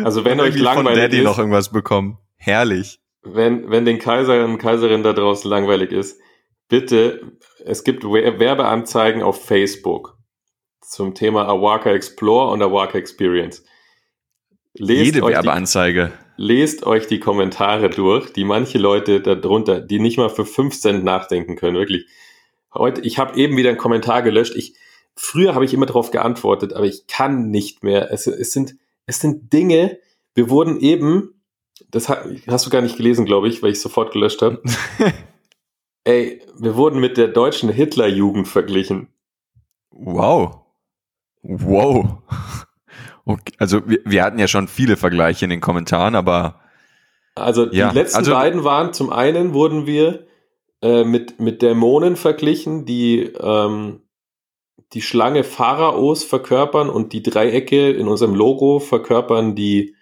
Also 0.03 0.25
wenn 0.25 0.39
euch 0.39 0.55
langweilig 0.57 0.85
von 0.87 0.95
Daddy 0.95 1.17
ist, 1.19 1.23
noch 1.23 1.37
irgendwas 1.37 1.71
bekommen. 1.71 2.17
Herrlich. 2.35 2.99
wenn, 3.21 3.69
wenn 3.69 3.85
den 3.85 3.99
Kaiserinnen 3.99 4.53
und 4.53 4.57
Kaiserinnen 4.57 5.03
da 5.03 5.13
draußen 5.13 5.47
langweilig 5.47 5.91
ist, 5.91 6.19
bitte, 6.67 7.37
es 7.63 7.83
gibt 7.83 8.03
We- 8.03 8.39
Werbeanzeigen 8.39 9.21
auf 9.21 9.45
Facebook 9.45 10.17
zum 10.81 11.13
Thema 11.13 11.47
Awaka 11.47 11.91
Explore 11.91 12.51
und 12.51 12.63
Awaka 12.63 12.97
Experience. 12.97 13.63
Lest 14.73 15.05
Jede 15.05 15.23
euch 15.23 15.31
die 15.31 15.35
Werbeanzeige. 15.35 16.11
lest 16.37 16.85
euch 16.85 17.07
die 17.07 17.19
Kommentare 17.19 17.89
durch, 17.89 18.31
die 18.33 18.45
manche 18.45 18.77
Leute 18.77 19.19
darunter, 19.21 19.81
die 19.81 19.99
nicht 19.99 20.17
mal 20.17 20.29
für 20.29 20.45
5 20.45 20.79
Cent 20.79 21.03
nachdenken 21.03 21.55
können, 21.55 21.75
wirklich. 21.77 22.05
Heute, 22.73 23.01
ich 23.01 23.17
habe 23.19 23.37
eben 23.37 23.57
wieder 23.57 23.69
einen 23.69 23.77
Kommentar 23.77 24.21
gelöscht. 24.21 24.55
Ich, 24.55 24.75
früher 25.15 25.55
habe 25.55 25.65
ich 25.65 25.73
immer 25.73 25.85
darauf 25.85 26.09
geantwortet, 26.11 26.71
aber 26.73 26.85
ich 26.85 27.05
kann 27.07 27.49
nicht 27.49 27.83
mehr. 27.83 28.11
Es, 28.11 28.27
es, 28.27 28.53
sind, 28.53 28.75
es 29.05 29.19
sind 29.19 29.51
Dinge, 29.51 29.99
wir 30.35 30.49
wurden 30.49 30.79
eben, 30.79 31.41
das 31.89 32.07
ha- 32.07 32.23
hast 32.47 32.65
du 32.65 32.69
gar 32.69 32.81
nicht 32.81 32.95
gelesen, 32.95 33.25
glaube 33.25 33.49
ich, 33.49 33.61
weil 33.61 33.71
ich 33.71 33.81
sofort 33.81 34.13
gelöscht 34.13 34.41
habe. 34.41 34.61
Ey, 36.05 36.41
wir 36.57 36.75
wurden 36.77 36.99
mit 37.01 37.17
der 37.17 37.27
deutschen 37.27 37.69
Hitlerjugend 37.69 38.47
verglichen. 38.47 39.09
Wow. 39.91 40.61
Wow. 41.43 42.19
Okay. 43.31 43.53
Also 43.57 43.87
wir, 43.87 43.99
wir 44.05 44.23
hatten 44.23 44.39
ja 44.39 44.47
schon 44.47 44.67
viele 44.67 44.97
Vergleiche 44.97 45.45
in 45.45 45.49
den 45.49 45.61
Kommentaren, 45.61 46.15
aber 46.15 46.59
Also 47.35 47.65
die 47.65 47.77
Ja, 47.77 47.91
letzten 47.91 48.17
also- 48.19 48.33
beiden 48.33 48.63
waren, 48.63 48.93
zum 48.93 49.11
einen 49.11 49.53
wurden 49.53 49.85
wir 49.85 50.27
äh, 50.81 51.03
mit, 51.03 51.39
mit 51.39 51.61
Dämonen 51.61 52.15
verglichen, 52.15 52.85
die 52.85 53.21
ähm, 53.39 54.01
die 54.93 55.01
Schlange 55.01 55.43
Pharaos 55.43 56.23
verkörpern 56.23 56.89
und 56.89 57.13
die 57.13 57.23
Dreiecke 57.23 57.91
in 57.91 58.07
unserem 58.07 58.35
Logo 58.35 58.79
verkörpern 58.79 59.55
die, 59.55 59.95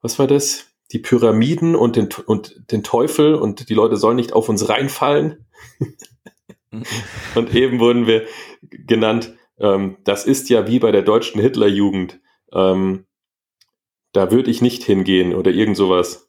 was 0.00 0.18
war 0.18 0.26
das? 0.26 0.66
Die 0.92 0.98
Pyramiden 0.98 1.74
und 1.74 1.96
den, 1.96 2.08
und 2.26 2.70
den 2.70 2.82
Teufel 2.82 3.34
und 3.34 3.68
die 3.68 3.74
Leute 3.74 3.96
sollen 3.96 4.16
nicht 4.16 4.32
auf 4.32 4.48
uns 4.48 4.68
reinfallen. 4.68 5.46
und 7.34 7.54
eben 7.54 7.80
wurden 7.80 8.06
wir 8.06 8.24
genannt, 8.62 9.34
ähm, 9.58 9.98
das 10.04 10.24
ist 10.24 10.48
ja 10.48 10.66
wie 10.68 10.78
bei 10.78 10.92
der 10.92 11.02
deutschen 11.02 11.40
Hitlerjugend. 11.40 12.20
Ähm, 12.54 13.04
da 14.12 14.30
würde 14.30 14.50
ich 14.50 14.62
nicht 14.62 14.82
hingehen 14.84 15.34
oder 15.34 15.50
irgend 15.50 15.76
sowas. 15.76 16.28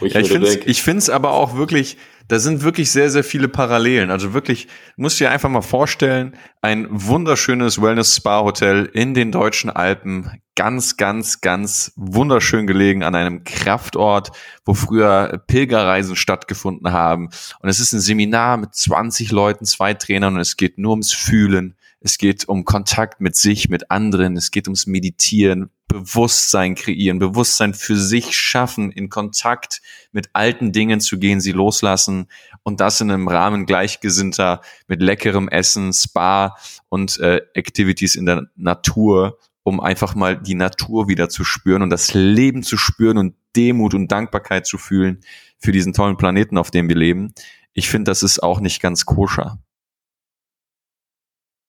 Ich 0.00 0.14
Ja, 0.14 0.20
ich 0.20 0.28
finde 0.28 0.74
find's 0.74 1.08
aber 1.08 1.32
auch 1.32 1.56
wirklich, 1.56 1.96
da 2.26 2.38
sind 2.38 2.62
wirklich 2.62 2.90
sehr, 2.90 3.10
sehr 3.10 3.24
viele 3.24 3.48
Parallelen. 3.48 4.10
Also 4.10 4.34
wirklich, 4.34 4.68
musst 4.96 5.20
dir 5.20 5.30
einfach 5.30 5.48
mal 5.48 5.62
vorstellen, 5.62 6.36
ein 6.62 6.86
wunderschönes 6.90 7.80
Wellness-Spa-Hotel 7.80 8.90
in 8.92 9.14
den 9.14 9.32
deutschen 9.32 9.70
Alpen, 9.70 10.42
ganz, 10.56 10.96
ganz, 10.96 11.40
ganz 11.40 11.92
wunderschön 11.96 12.66
gelegen 12.66 13.04
an 13.04 13.14
einem 13.14 13.44
Kraftort, 13.44 14.32
wo 14.64 14.74
früher 14.74 15.42
Pilgerreisen 15.46 16.16
stattgefunden 16.16 16.92
haben. 16.92 17.30
Und 17.60 17.68
es 17.68 17.78
ist 17.80 17.92
ein 17.92 18.00
Seminar 18.00 18.56
mit 18.56 18.74
20 18.74 19.30
Leuten, 19.30 19.64
zwei 19.64 19.94
Trainern 19.94 20.34
und 20.34 20.40
es 20.40 20.56
geht 20.56 20.76
nur 20.76 20.90
ums 20.90 21.12
Fühlen. 21.12 21.76
Es 22.00 22.16
geht 22.16 22.48
um 22.48 22.64
Kontakt 22.64 23.20
mit 23.20 23.34
sich, 23.34 23.68
mit 23.68 23.90
anderen. 23.90 24.36
Es 24.36 24.52
geht 24.52 24.68
ums 24.68 24.86
Meditieren, 24.86 25.70
Bewusstsein 25.88 26.74
kreieren, 26.74 27.18
Bewusstsein 27.18 27.74
für 27.74 27.96
sich 27.96 28.36
schaffen, 28.36 28.92
in 28.92 29.08
Kontakt 29.08 29.80
mit 30.12 30.28
alten 30.32 30.70
Dingen 30.70 31.00
zu 31.00 31.18
gehen, 31.18 31.40
sie 31.40 31.52
loslassen 31.52 32.28
und 32.62 32.80
das 32.80 33.00
in 33.00 33.10
einem 33.10 33.26
Rahmen 33.26 33.66
gleichgesinnter 33.66 34.60
mit 34.86 35.02
leckerem 35.02 35.48
Essen, 35.48 35.92
Spa 35.92 36.56
und 36.88 37.18
äh, 37.18 37.40
Activities 37.54 38.14
in 38.14 38.26
der 38.26 38.48
Natur, 38.54 39.38
um 39.64 39.80
einfach 39.80 40.14
mal 40.14 40.40
die 40.40 40.54
Natur 40.54 41.08
wieder 41.08 41.28
zu 41.28 41.42
spüren 41.42 41.82
und 41.82 41.90
das 41.90 42.14
Leben 42.14 42.62
zu 42.62 42.76
spüren 42.76 43.18
und 43.18 43.34
Demut 43.56 43.94
und 43.94 44.12
Dankbarkeit 44.12 44.66
zu 44.66 44.78
fühlen 44.78 45.20
für 45.58 45.72
diesen 45.72 45.94
tollen 45.94 46.16
Planeten, 46.16 46.58
auf 46.58 46.70
dem 46.70 46.88
wir 46.88 46.96
leben. 46.96 47.32
Ich 47.72 47.88
finde, 47.88 48.10
das 48.10 48.22
ist 48.22 48.42
auch 48.42 48.60
nicht 48.60 48.80
ganz 48.80 49.04
koscher. 49.04 49.58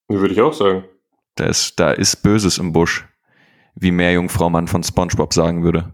Würde 0.10 0.34
ich 0.34 0.42
auch 0.42 0.54
sagen. 0.54 0.86
Da 1.36 1.46
ist, 1.46 1.80
da 1.80 1.92
ist 1.92 2.24
Böses 2.24 2.58
im 2.58 2.74
Busch, 2.74 3.08
wie 3.76 3.92
Meerjungfrau 3.92 4.50
Mann 4.50 4.68
von 4.68 4.84
SpongeBob 4.84 5.34
sagen 5.34 5.64
würde. 5.64 5.94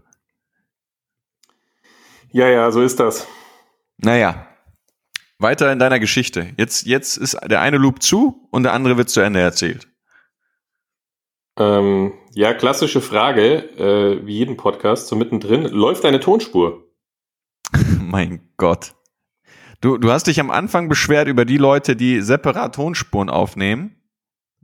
Ja, 2.32 2.48
ja, 2.48 2.70
so 2.70 2.82
ist 2.82 2.98
das. 2.98 3.26
Naja, 3.98 4.48
weiter 5.38 5.72
in 5.72 5.78
deiner 5.78 6.00
Geschichte. 6.00 6.52
Jetzt, 6.56 6.86
jetzt 6.86 7.16
ist 7.16 7.38
der 7.44 7.60
eine 7.60 7.78
Loop 7.78 8.02
zu 8.02 8.48
und 8.50 8.62
der 8.62 8.72
andere 8.72 8.96
wird 8.96 9.08
zu 9.08 9.20
Ende 9.20 9.40
erzählt. 9.40 9.88
Ähm, 11.58 12.12
ja, 12.34 12.52
klassische 12.52 13.00
Frage, 13.00 13.70
äh, 13.78 14.26
wie 14.26 14.34
jeden 14.34 14.56
Podcast, 14.56 15.08
so 15.08 15.16
mittendrin. 15.16 15.62
Läuft 15.62 16.04
deine 16.04 16.20
Tonspur? 16.20 16.84
mein 18.00 18.52
Gott. 18.56 18.94
Du, 19.80 19.98
du 19.98 20.10
hast 20.10 20.26
dich 20.26 20.40
am 20.40 20.50
Anfang 20.50 20.88
beschwert 20.88 21.28
über 21.28 21.44
die 21.44 21.58
Leute, 21.58 21.96
die 21.96 22.20
separat 22.20 22.74
Tonspuren 22.74 23.30
aufnehmen. 23.30 23.96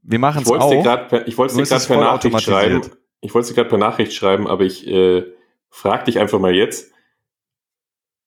Wir 0.02 0.18
machen 0.18 0.38
Ich 0.38 0.44
es 0.44 0.50
wollte 0.50 0.64
es 0.64 0.70
dir 0.70 0.78
auch. 0.78 0.82
gerade 0.82 1.04
per, 1.08 1.28
ich 1.28 1.38
wollte 1.38 1.52
es 1.52 1.68
dir 1.68 1.76
gerade 1.76 1.86
per 1.86 2.00
Nachricht 2.00 2.42
schreiben. 2.42 2.82
Ich 3.20 3.34
wollte 3.34 3.42
es 3.42 3.48
dir 3.48 3.54
gerade 3.54 3.68
per 3.68 3.78
Nachricht 3.78 4.12
schreiben, 4.12 4.46
aber 4.48 4.64
ich 4.64 4.86
äh, 4.86 5.24
frag 5.70 6.04
dich 6.06 6.18
einfach 6.18 6.38
mal 6.40 6.54
jetzt. 6.54 6.92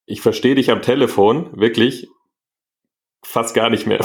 Ich 0.06 0.20
verstehe 0.22 0.54
dich 0.54 0.70
am 0.70 0.82
Telefon 0.82 1.50
wirklich 1.60 2.08
fast 3.22 3.54
gar 3.54 3.70
nicht 3.70 3.86
mehr. 3.86 4.00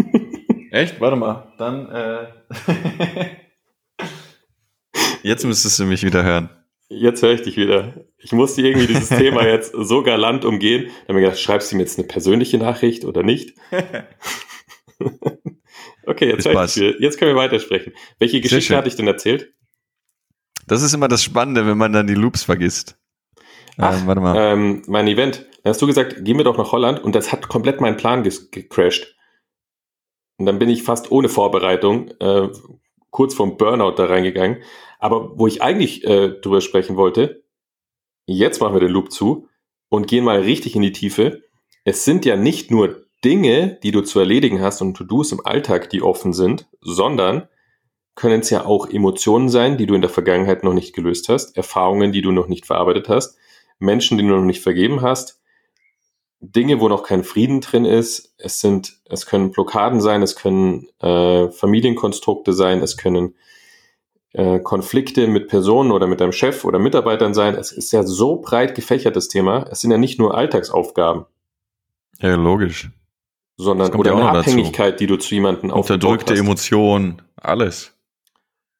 Echt? 0.70 1.00
Warte 1.00 1.16
mal. 1.16 1.52
Dann, 1.58 1.88
äh 1.90 2.26
Jetzt 5.22 5.44
müsstest 5.44 5.78
du 5.78 5.84
mich 5.84 6.02
wieder 6.04 6.22
hören. 6.24 6.50
Jetzt 6.88 7.22
höre 7.22 7.32
ich 7.32 7.42
dich 7.42 7.56
wieder. 7.56 7.94
Ich 8.18 8.32
musste 8.32 8.62
irgendwie 8.62 8.86
dieses 8.86 9.08
Thema 9.18 9.44
jetzt 9.46 9.72
so 9.76 10.02
galant 10.02 10.44
umgehen. 10.44 10.84
Da 10.84 10.90
habe 10.90 11.00
ich 11.08 11.14
mir 11.14 11.20
gedacht, 11.22 11.38
schreibst 11.40 11.72
du 11.72 11.76
mir 11.76 11.82
jetzt 11.82 11.98
eine 11.98 12.06
persönliche 12.06 12.58
Nachricht 12.58 13.04
oder 13.04 13.22
nicht? 13.22 13.54
Okay, 16.06 16.30
jetzt, 16.30 16.46
ich 16.46 17.00
jetzt 17.00 17.18
können 17.18 17.34
wir 17.34 17.40
weitersprechen. 17.40 17.92
Welche 18.18 18.40
Geschichte 18.40 18.76
hatte 18.76 18.88
ich 18.88 18.96
denn 18.96 19.06
erzählt? 19.06 19.52
Das 20.66 20.82
ist 20.82 20.94
immer 20.94 21.08
das 21.08 21.22
Spannende, 21.22 21.66
wenn 21.66 21.78
man 21.78 21.92
dann 21.92 22.06
die 22.06 22.14
Loops 22.14 22.42
vergisst. 22.42 22.98
Ach, 23.78 24.00
ähm, 24.00 24.06
warte 24.06 24.20
mal. 24.20 24.36
Ähm, 24.36 24.82
mein 24.86 25.06
Event. 25.06 25.46
Da 25.62 25.70
hast 25.70 25.82
du 25.82 25.86
gesagt, 25.86 26.24
gehen 26.24 26.36
wir 26.36 26.44
doch 26.44 26.56
nach 26.56 26.72
Holland 26.72 27.02
und 27.02 27.14
das 27.14 27.32
hat 27.32 27.48
komplett 27.48 27.80
meinen 27.80 27.96
Plan 27.96 28.22
gecrashed. 28.22 29.16
Und 30.38 30.46
dann 30.46 30.58
bin 30.58 30.68
ich 30.68 30.82
fast 30.82 31.10
ohne 31.10 31.28
Vorbereitung 31.28 32.10
äh, 32.20 32.48
kurz 33.10 33.34
vorm 33.34 33.56
Burnout 33.56 33.92
da 33.96 34.06
reingegangen. 34.06 34.62
Aber 34.98 35.38
wo 35.38 35.46
ich 35.46 35.62
eigentlich 35.62 36.04
äh, 36.04 36.30
drüber 36.40 36.60
sprechen 36.60 36.96
wollte, 36.96 37.44
jetzt 38.26 38.60
machen 38.60 38.74
wir 38.74 38.80
den 38.80 38.90
Loop 38.90 39.10
zu 39.10 39.48
und 39.88 40.06
gehen 40.06 40.24
mal 40.24 40.40
richtig 40.40 40.76
in 40.76 40.82
die 40.82 40.92
Tiefe. 40.92 41.42
Es 41.84 42.04
sind 42.04 42.24
ja 42.24 42.36
nicht 42.36 42.70
nur 42.70 43.05
Dinge, 43.26 43.76
die 43.82 43.90
du 43.90 44.02
zu 44.02 44.20
erledigen 44.20 44.62
hast 44.62 44.80
und 44.80 44.94
To-Dos 44.94 45.32
im 45.32 45.44
Alltag, 45.44 45.90
die 45.90 46.00
offen 46.00 46.32
sind, 46.32 46.68
sondern 46.80 47.48
können 48.14 48.38
es 48.38 48.50
ja 48.50 48.64
auch 48.64 48.88
Emotionen 48.88 49.48
sein, 49.48 49.76
die 49.76 49.86
du 49.86 49.96
in 49.96 50.00
der 50.00 50.10
Vergangenheit 50.10 50.62
noch 50.62 50.74
nicht 50.74 50.94
gelöst 50.94 51.28
hast, 51.28 51.56
Erfahrungen, 51.56 52.12
die 52.12 52.22
du 52.22 52.30
noch 52.30 52.46
nicht 52.46 52.66
verarbeitet 52.66 53.08
hast, 53.08 53.36
Menschen, 53.80 54.16
die 54.16 54.22
du 54.22 54.30
noch 54.30 54.44
nicht 54.44 54.62
vergeben 54.62 55.02
hast, 55.02 55.42
Dinge, 56.38 56.80
wo 56.80 56.88
noch 56.88 57.02
kein 57.02 57.24
Frieden 57.24 57.60
drin 57.60 57.84
ist. 57.84 58.32
Es 58.38 58.60
sind, 58.60 59.00
es 59.06 59.26
können 59.26 59.50
Blockaden 59.50 60.00
sein, 60.00 60.22
es 60.22 60.36
können 60.36 60.86
äh, 61.00 61.50
Familienkonstrukte 61.50 62.52
sein, 62.52 62.80
es 62.80 62.96
können 62.96 63.34
äh, 64.34 64.60
Konflikte 64.60 65.26
mit 65.26 65.48
Personen 65.48 65.90
oder 65.90 66.06
mit 66.06 66.20
deinem 66.20 66.32
Chef 66.32 66.64
oder 66.64 66.78
Mitarbeitern 66.78 67.34
sein. 67.34 67.56
Es 67.56 67.72
ist 67.72 67.90
ja 67.90 68.04
so 68.04 68.36
breit 68.36 68.76
gefächertes 68.76 69.26
Thema. 69.26 69.66
Es 69.68 69.80
sind 69.80 69.90
ja 69.90 69.98
nicht 69.98 70.20
nur 70.20 70.36
Alltagsaufgaben. 70.36 71.24
Ja, 72.20 72.36
logisch. 72.36 72.90
Sondern 73.58 73.94
oder 73.94 74.12
ja 74.12 74.16
eine 74.16 74.38
Abhängigkeit, 74.38 74.94
dazu. 74.94 74.98
die 74.98 75.06
du 75.06 75.16
zu 75.16 75.34
jemandem 75.34 75.70
Unterdrückte 75.70 76.34
Emotionen, 76.34 77.22
alles. 77.36 77.94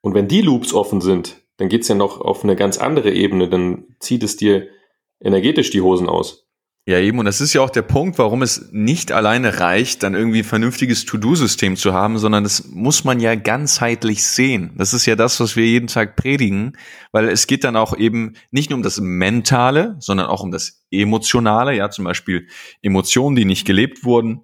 Und 0.02 0.14
wenn 0.14 0.28
die 0.28 0.42
Loops 0.42 0.74
offen 0.74 1.00
sind, 1.00 1.42
dann 1.56 1.68
geht's 1.68 1.88
ja 1.88 1.94
noch 1.94 2.20
auf 2.20 2.44
eine 2.44 2.56
ganz 2.56 2.78
andere 2.78 3.10
Ebene. 3.10 3.48
Dann 3.48 3.84
zieht 3.98 4.22
es 4.22 4.36
dir 4.36 4.68
energetisch 5.20 5.70
die 5.70 5.80
Hosen 5.80 6.08
aus. 6.08 6.46
Ja, 6.88 7.00
eben. 7.00 7.18
Und 7.18 7.24
das 7.24 7.40
ist 7.40 7.52
ja 7.52 7.62
auch 7.62 7.70
der 7.70 7.82
Punkt, 7.82 8.16
warum 8.18 8.42
es 8.42 8.68
nicht 8.70 9.10
alleine 9.10 9.58
reicht, 9.58 10.04
dann 10.04 10.14
irgendwie 10.14 10.38
ein 10.38 10.44
vernünftiges 10.44 11.04
To-Do-System 11.04 11.74
zu 11.74 11.92
haben, 11.92 12.16
sondern 12.18 12.44
das 12.44 12.68
muss 12.68 13.02
man 13.02 13.18
ja 13.18 13.34
ganzheitlich 13.34 14.24
sehen. 14.24 14.70
Das 14.76 14.94
ist 14.94 15.04
ja 15.04 15.16
das, 15.16 15.40
was 15.40 15.56
wir 15.56 15.66
jeden 15.66 15.88
Tag 15.88 16.14
predigen, 16.14 16.76
weil 17.10 17.28
es 17.28 17.48
geht 17.48 17.64
dann 17.64 17.74
auch 17.74 17.96
eben 17.96 18.34
nicht 18.52 18.70
nur 18.70 18.76
um 18.76 18.84
das 18.84 19.00
Mentale, 19.00 19.96
sondern 19.98 20.26
auch 20.26 20.44
um 20.44 20.52
das 20.52 20.86
Emotionale. 20.92 21.74
Ja, 21.74 21.90
zum 21.90 22.04
Beispiel 22.04 22.46
Emotionen, 22.82 23.34
die 23.34 23.46
nicht 23.46 23.66
gelebt 23.66 24.04
wurden 24.04 24.42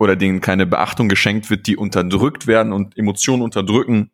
oder 0.00 0.16
denen 0.16 0.40
keine 0.40 0.66
Beachtung 0.66 1.10
geschenkt 1.10 1.50
wird, 1.50 1.66
die 1.66 1.76
unterdrückt 1.76 2.46
werden 2.46 2.72
und 2.72 2.96
Emotionen 2.96 3.42
unterdrücken. 3.42 4.10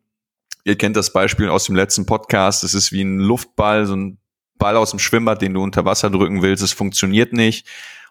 Ihr 0.65 0.77
kennt 0.77 0.97
das 0.97 1.13
Beispiel 1.13 1.47
aus 1.47 1.63
dem 1.63 1.77
letzten 1.77 2.05
Podcast. 2.05 2.65
Es 2.65 2.73
ist 2.73 2.91
wie 2.91 3.01
ein 3.01 3.19
Luftball, 3.19 3.85
so 3.85 3.95
ein 3.95 4.17
Ball 4.57 4.75
aus 4.75 4.89
dem 4.89 4.99
Schwimmbad, 4.99 5.41
den 5.41 5.53
du 5.53 5.63
unter 5.63 5.85
Wasser 5.85 6.09
drücken 6.09 6.41
willst, 6.41 6.61
es 6.61 6.73
funktioniert 6.73 7.31
nicht. 7.31 7.65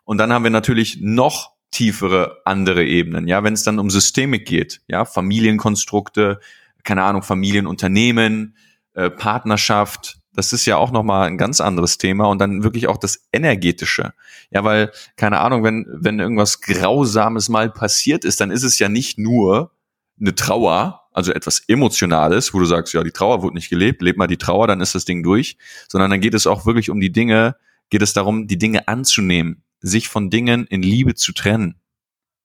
Und 0.05 0.17
dann 0.17 0.33
haben 0.33 0.43
wir 0.43 0.51
natürlich 0.51 1.01
noch 1.03 1.51
tiefere 1.71 2.39
andere 2.47 2.83
Ebenen, 2.83 3.29
ja, 3.29 3.45
wenn 3.45 3.53
es 3.53 3.63
dann 3.63 3.79
um 3.79 3.91
Systemik 3.91 4.47
geht, 4.47 4.81
ja, 4.89 5.05
Familienkonstrukte, 5.05 6.41
keine 6.83 7.03
Ahnung, 7.03 7.23
Familienunternehmen, 7.23 8.57
äh, 8.95 9.11
Partnerschaft, 9.11 10.17
das 10.37 10.53
ist 10.53 10.67
ja 10.67 10.77
auch 10.77 10.93
nochmal 10.93 11.27
ein 11.27 11.39
ganz 11.39 11.61
anderes 11.61 11.99
Thema 11.99 12.27
und 12.27 12.39
dann 12.39 12.63
wirklich 12.63 12.89
auch 12.89 12.99
das 12.99 13.27
Energetische. 13.33 14.13
Ja, 14.51 14.65
weil, 14.65 14.93
keine 15.17 15.41
Ahnung, 15.41 15.65
wenn, 15.65 15.87
wenn 15.89 16.21
irgendwas 16.21 16.61
Grausames 16.61 17.49
mal 17.49 17.71
passiert 17.71 18.25
ist, 18.25 18.41
dann 18.41 18.51
ist 18.51 18.63
es 18.63 18.79
ja 18.79 18.89
nicht 18.89 19.19
nur 19.19 19.73
eine 20.21 20.35
Trauer, 20.35 21.09
also 21.13 21.33
etwas 21.33 21.63
Emotionales, 21.69 22.53
wo 22.53 22.59
du 22.59 22.67
sagst, 22.67 22.93
ja, 22.93 23.03
die 23.03 23.13
Trauer 23.13 23.43
wurde 23.43 23.57
nicht 23.57 23.71
gelebt, 23.71 24.03
leb 24.03 24.19
mal 24.19 24.27
die 24.27 24.37
Trauer, 24.37 24.67
dann 24.67 24.81
ist 24.81 24.95
das 24.95 25.07
Ding 25.07 25.23
durch, 25.23 25.57
sondern 25.89 26.11
dann 26.11 26.21
geht 26.21 26.35
es 26.35 26.47
auch 26.47 26.67
wirklich 26.67 26.91
um 26.91 27.01
die 27.01 27.13
Dinge, 27.13 27.57
geht 27.89 28.03
es 28.03 28.13
darum, 28.13 28.47
die 28.47 28.59
Dinge 28.59 28.89
anzunehmen, 28.89 29.63
sich 29.81 30.09
von 30.09 30.29
Dingen 30.29 30.67
in 30.67 30.83
Liebe 30.83 31.15
zu 31.15 31.33
trennen, 31.33 31.81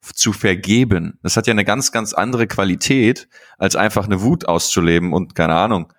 zu 0.02 0.32
vergeben. 0.32 1.20
Das 1.24 1.36
hat 1.36 1.48
ja 1.48 1.52
eine 1.52 1.66
ganz, 1.66 1.92
ganz 1.92 2.14
andere 2.14 2.48
Qualität, 2.48 3.28
als 3.58 3.76
einfach 3.76 4.06
eine 4.06 4.22
Wut 4.22 4.46
auszuleben 4.46 5.12
und 5.12 5.36
keine 5.36 5.56
Ahnung, 5.56 5.92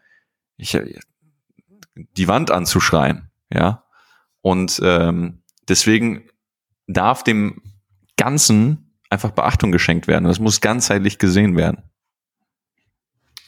ich, 0.56 0.78
die 1.94 2.28
Wand 2.28 2.50
anzuschreien, 2.50 3.30
ja. 3.52 3.84
Und 4.40 4.80
ähm, 4.82 5.42
deswegen 5.68 6.28
darf 6.86 7.22
dem 7.22 7.62
Ganzen 8.16 8.98
einfach 9.10 9.30
Beachtung 9.30 9.72
geschenkt 9.72 10.08
werden. 10.08 10.24
Das 10.24 10.40
muss 10.40 10.60
ganzheitlich 10.60 11.18
gesehen 11.18 11.56
werden. 11.56 11.82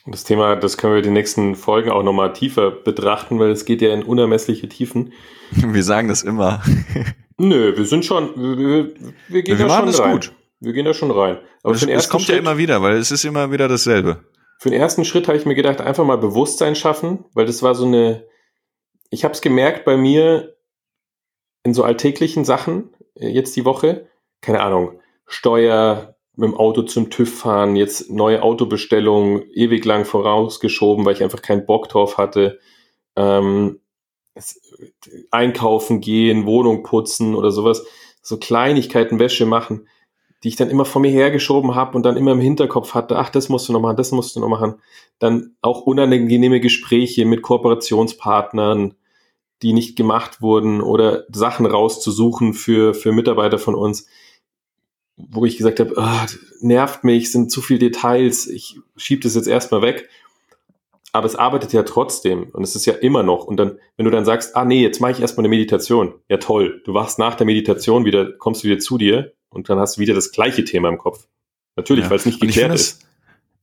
Das 0.06 0.24
Thema, 0.24 0.56
das 0.56 0.76
können 0.76 0.94
wir 0.94 1.02
die 1.02 1.10
nächsten 1.10 1.54
Folgen 1.54 1.90
auch 1.90 2.02
nochmal 2.02 2.34
tiefer 2.34 2.70
betrachten, 2.70 3.38
weil 3.38 3.50
es 3.50 3.64
geht 3.64 3.80
ja 3.80 3.92
in 3.94 4.02
unermessliche 4.02 4.68
Tiefen. 4.68 5.12
Wir 5.50 5.82
sagen 5.82 6.08
das 6.08 6.22
immer. 6.22 6.62
Nö, 7.38 7.76
wir 7.76 7.84
sind 7.84 8.04
schon, 8.04 8.30
wir, 8.36 8.92
wir 9.28 9.42
gehen 9.42 9.58
wir 9.58 9.66
da 9.66 9.80
schon 9.80 9.88
rein. 9.88 10.12
Gut. 10.12 10.32
Wir 10.60 10.72
gehen 10.72 10.84
da 10.84 10.94
schon 10.94 11.10
rein. 11.10 11.38
Aber 11.64 11.74
es, 11.74 11.82
es 11.82 12.08
kommt 12.08 12.22
Schritt, 12.22 12.36
ja 12.36 12.40
immer 12.40 12.58
wieder, 12.58 12.80
weil 12.80 12.96
es 12.96 13.10
ist 13.10 13.24
immer 13.24 13.50
wieder 13.50 13.66
dasselbe. 13.66 14.24
Für 14.60 14.70
den 14.70 14.80
ersten 14.80 15.04
Schritt 15.04 15.26
habe 15.26 15.36
ich 15.36 15.44
mir 15.44 15.56
gedacht, 15.56 15.80
einfach 15.80 16.04
mal 16.04 16.16
Bewusstsein 16.16 16.76
schaffen, 16.76 17.24
weil 17.34 17.44
das 17.44 17.60
war 17.64 17.74
so 17.74 17.86
eine, 17.86 18.24
ich 19.14 19.24
habe 19.24 19.32
es 19.32 19.40
gemerkt 19.40 19.84
bei 19.84 19.96
mir 19.96 20.56
in 21.62 21.72
so 21.72 21.84
alltäglichen 21.84 22.44
Sachen, 22.44 22.90
äh, 23.14 23.28
jetzt 23.28 23.56
die 23.56 23.64
Woche, 23.64 24.08
keine 24.40 24.60
Ahnung, 24.60 25.00
Steuer, 25.26 26.16
mit 26.36 26.48
dem 26.48 26.56
Auto 26.56 26.82
zum 26.82 27.10
TÜV 27.10 27.32
fahren, 27.32 27.76
jetzt 27.76 28.10
neue 28.10 28.42
Autobestellungen 28.42 29.44
ewig 29.52 29.84
lang 29.84 30.04
vorausgeschoben, 30.04 31.04
weil 31.04 31.14
ich 31.14 31.22
einfach 31.22 31.42
keinen 31.42 31.64
Bock 31.64 31.88
drauf 31.88 32.18
hatte. 32.18 32.58
Ähm, 33.14 33.80
einkaufen 35.30 36.00
gehen, 36.00 36.44
Wohnung 36.44 36.82
putzen 36.82 37.36
oder 37.36 37.52
sowas, 37.52 37.86
so 38.20 38.36
Kleinigkeiten, 38.36 39.20
Wäsche 39.20 39.46
machen, 39.46 39.86
die 40.42 40.48
ich 40.48 40.56
dann 40.56 40.70
immer 40.70 40.84
vor 40.84 41.00
mir 41.00 41.12
hergeschoben 41.12 41.76
habe 41.76 41.96
und 41.96 42.04
dann 42.04 42.16
immer 42.16 42.32
im 42.32 42.40
Hinterkopf 42.40 42.94
hatte, 42.94 43.16
ach, 43.16 43.30
das 43.30 43.48
musst 43.48 43.68
du 43.68 43.72
noch 43.72 43.80
machen, 43.80 43.96
das 43.96 44.10
musst 44.10 44.34
du 44.34 44.40
noch 44.40 44.48
machen. 44.48 44.80
Dann 45.20 45.54
auch 45.62 45.82
unangenehme 45.82 46.58
Gespräche 46.58 47.26
mit 47.26 47.42
Kooperationspartnern, 47.42 48.96
die 49.64 49.72
nicht 49.72 49.96
gemacht 49.96 50.40
wurden 50.40 50.80
oder 50.80 51.24
Sachen 51.32 51.66
rauszusuchen 51.66 52.54
für, 52.54 52.94
für 52.94 53.10
Mitarbeiter 53.10 53.58
von 53.58 53.74
uns 53.74 54.06
wo 55.16 55.44
ich 55.44 55.56
gesagt 55.56 55.80
habe, 55.80 55.94
oh, 55.96 56.26
nervt 56.60 57.04
mich, 57.04 57.30
sind 57.30 57.50
zu 57.50 57.60
viele 57.60 57.78
Details, 57.78 58.46
ich 58.46 58.78
schiebe 58.96 59.22
das 59.22 59.34
jetzt 59.34 59.46
erstmal 59.46 59.82
weg. 59.82 60.08
Aber 61.12 61.26
es 61.26 61.36
arbeitet 61.36 61.72
ja 61.72 61.84
trotzdem 61.84 62.48
und 62.52 62.64
es 62.64 62.74
ist 62.74 62.86
ja 62.86 62.94
immer 62.94 63.22
noch. 63.22 63.44
Und 63.44 63.56
dann, 63.56 63.78
wenn 63.96 64.04
du 64.04 64.10
dann 64.10 64.24
sagst, 64.24 64.56
ah 64.56 64.64
nee, 64.64 64.82
jetzt 64.82 65.00
mache 65.00 65.12
ich 65.12 65.20
erstmal 65.20 65.42
eine 65.42 65.50
Meditation. 65.50 66.14
Ja 66.28 66.38
toll, 66.38 66.82
du 66.84 66.92
wachst 66.92 67.20
nach 67.20 67.36
der 67.36 67.46
Meditation 67.46 68.04
wieder, 68.04 68.32
kommst 68.32 68.64
du 68.64 68.68
wieder 68.68 68.80
zu 68.80 68.98
dir 68.98 69.32
und 69.48 69.68
dann 69.68 69.78
hast 69.78 69.96
du 69.96 70.00
wieder 70.00 70.14
das 70.14 70.32
gleiche 70.32 70.64
Thema 70.64 70.88
im 70.88 70.98
Kopf. 70.98 71.28
Natürlich, 71.76 72.04
ja. 72.04 72.10
weil 72.10 72.16
es 72.16 72.26
nicht 72.26 72.40
geklärt 72.40 72.74
ist. 72.74 73.06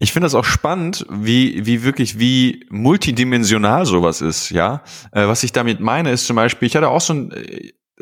Ich 0.04 0.14
finde 0.14 0.26
das 0.26 0.34
auch 0.34 0.46
spannend, 0.46 1.06
wie, 1.12 1.64
wie 1.68 1.84
wirklich, 1.84 2.18
wie 2.18 2.66
multidimensional 2.72 3.86
sowas 3.86 4.22
ist, 4.22 4.50
ja. 4.50 4.82
Äh, 5.12 5.28
was 5.28 5.44
ich 5.44 5.52
damit 5.52 5.80
meine, 5.80 6.10
ist 6.12 6.26
zum 6.26 6.38
Beispiel, 6.38 6.66
ich 6.66 6.76
hatte 6.76 6.90
auch 6.90 7.02
so 7.02 7.14
ein, 7.14 7.32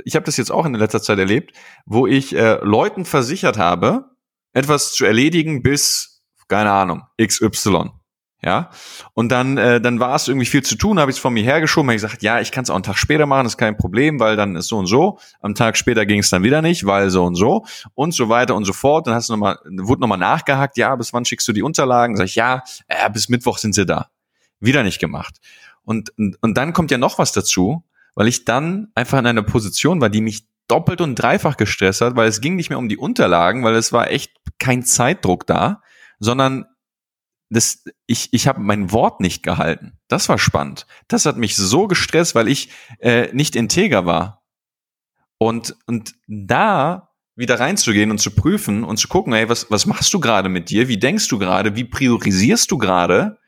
ich 0.05 0.15
habe 0.15 0.25
das 0.25 0.37
jetzt 0.37 0.49
auch 0.49 0.65
in 0.65 0.75
letzter 0.75 1.01
Zeit 1.01 1.19
erlebt, 1.19 1.51
wo 1.85 2.07
ich 2.07 2.33
äh, 2.33 2.57
Leuten 2.61 3.03
versichert 3.03 3.57
habe, 3.57 4.05
etwas 4.53 4.93
zu 4.93 5.03
erledigen 5.03 5.61
bis, 5.61 6.23
keine 6.47 6.71
Ahnung, 6.71 7.03
XY. 7.21 7.89
Ja, 8.41 8.69
und 9.13 9.33
dann, 9.33 9.57
äh, 9.57 9.81
dann 9.81 9.99
war 9.99 10.15
es 10.15 10.29
irgendwie 10.29 10.45
viel 10.45 10.63
zu 10.63 10.77
tun, 10.77 10.97
habe 10.97 11.11
ich 11.11 11.17
es 11.17 11.21
von 11.21 11.33
mir 11.33 11.43
hergeschoben, 11.43 11.89
habe 11.89 11.95
ich 11.97 12.01
gesagt, 12.01 12.23
ja, 12.23 12.39
ich 12.39 12.53
kann 12.53 12.63
es 12.63 12.69
auch 12.69 12.75
einen 12.75 12.83
Tag 12.83 12.97
später 12.97 13.25
machen, 13.25 13.45
ist 13.45 13.57
kein 13.57 13.75
Problem, 13.75 14.21
weil 14.21 14.37
dann 14.37 14.55
ist 14.55 14.69
so 14.69 14.77
und 14.77 14.85
so. 14.85 15.19
Am 15.41 15.55
Tag 15.55 15.75
später 15.75 16.05
ging 16.05 16.19
es 16.19 16.29
dann 16.29 16.41
wieder 16.41 16.61
nicht, 16.61 16.85
weil 16.85 17.09
so 17.09 17.25
und 17.25 17.35
so 17.35 17.65
und 17.95 18.13
so 18.13 18.29
weiter 18.29 18.55
und 18.55 18.63
so 18.63 18.71
fort. 18.71 19.07
Dann 19.07 19.13
hast 19.13 19.27
du 19.27 19.33
noch 19.33 19.39
mal, 19.39 19.59
wurde 19.65 19.99
nochmal 19.99 20.17
nachgehakt, 20.17 20.77
ja, 20.77 20.95
bis 20.95 21.11
wann 21.11 21.25
schickst 21.25 21.47
du 21.49 21.51
die 21.51 21.63
Unterlagen? 21.63 22.15
Sag 22.15 22.27
ich, 22.27 22.35
ja, 22.35 22.63
äh, 22.87 23.09
bis 23.09 23.27
Mittwoch 23.27 23.57
sind 23.57 23.75
sie 23.75 23.85
da. 23.85 24.07
Wieder 24.61 24.83
nicht 24.83 24.99
gemacht. 24.99 25.35
Und, 25.83 26.17
und, 26.17 26.37
und 26.41 26.57
dann 26.57 26.71
kommt 26.71 26.91
ja 26.91 26.97
noch 26.97 27.19
was 27.19 27.33
dazu 27.33 27.83
weil 28.19 28.27
ich 28.27 28.43
dann 28.43 28.89
einfach 28.95 29.17
in 29.19 29.27
einer 29.27 29.43
Position 29.43 30.01
war, 30.01 30.09
die 30.09 30.19
mich 30.19 30.45
doppelt 30.67 30.99
und 30.99 31.15
dreifach 31.15 31.55
gestresst 31.55 32.01
hat, 32.01 32.17
weil 32.17 32.27
es 32.27 32.41
ging 32.41 32.55
nicht 32.57 32.69
mehr 32.69 32.77
um 32.77 32.89
die 32.89 32.97
Unterlagen, 32.97 33.63
weil 33.63 33.75
es 33.75 33.93
war 33.93 34.11
echt 34.11 34.33
kein 34.59 34.83
Zeitdruck 34.83 35.47
da, 35.47 35.81
sondern 36.19 36.65
das, 37.49 37.83
ich, 38.05 38.29
ich 38.31 38.47
habe 38.47 38.59
mein 38.59 38.91
Wort 38.91 39.21
nicht 39.21 39.43
gehalten. 39.43 39.97
Das 40.07 40.29
war 40.29 40.37
spannend. 40.37 40.85
Das 41.07 41.25
hat 41.25 41.37
mich 41.37 41.55
so 41.55 41.87
gestresst, 41.87 42.35
weil 42.35 42.47
ich 42.47 42.69
äh, 42.99 43.33
nicht 43.33 43.55
integer 43.55 44.05
war. 44.05 44.43
Und, 45.37 45.75
und 45.87 46.15
da 46.27 47.09
wieder 47.35 47.59
reinzugehen 47.59 48.11
und 48.11 48.19
zu 48.19 48.31
prüfen 48.31 48.83
und 48.83 48.97
zu 48.97 49.07
gucken, 49.07 49.33
hey, 49.33 49.47
was, 49.49 49.71
was 49.71 49.85
machst 49.85 50.13
du 50.13 50.19
gerade 50.19 50.49
mit 50.49 50.69
dir? 50.69 50.87
Wie 50.89 50.97
denkst 50.97 51.27
du 51.29 51.39
gerade? 51.39 51.75
Wie 51.75 51.85
priorisierst 51.85 52.69
du 52.69 52.77
gerade? 52.77 53.39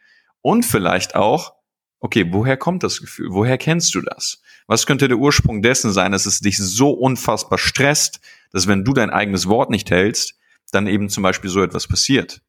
Und 0.42 0.66
vielleicht 0.66 1.16
auch, 1.16 1.54
okay, 2.00 2.26
woher 2.32 2.58
kommt 2.58 2.84
das 2.84 3.02
Gefühl? 3.02 3.28
Woher 3.32 3.58
kennst 3.58 3.94
du 3.94 4.02
das? 4.02 4.42
Was 4.66 4.86
könnte 4.86 5.10
der 5.10 5.18
Ursprung 5.18 5.62
dessen 5.62 5.92
sein, 5.92 6.14
dass 6.14 6.26
es 6.26 6.40
dich 6.40 6.58
so 6.58 6.92
unfassbar 6.92 7.60
stresst, 7.60 8.22
dass 8.52 8.68
wenn 8.68 8.84
du 8.84 8.94
dein 8.94 9.10
eigenes 9.10 9.48
Wort 9.48 9.70
nicht 9.70 9.92
hältst, 9.92 10.36
dann 10.72 10.88
eben 10.88 11.10
zum 11.10 11.24
Beispiel 11.24 11.50
so 11.50 11.62
etwas 11.62 11.88
passiert? 11.88 12.42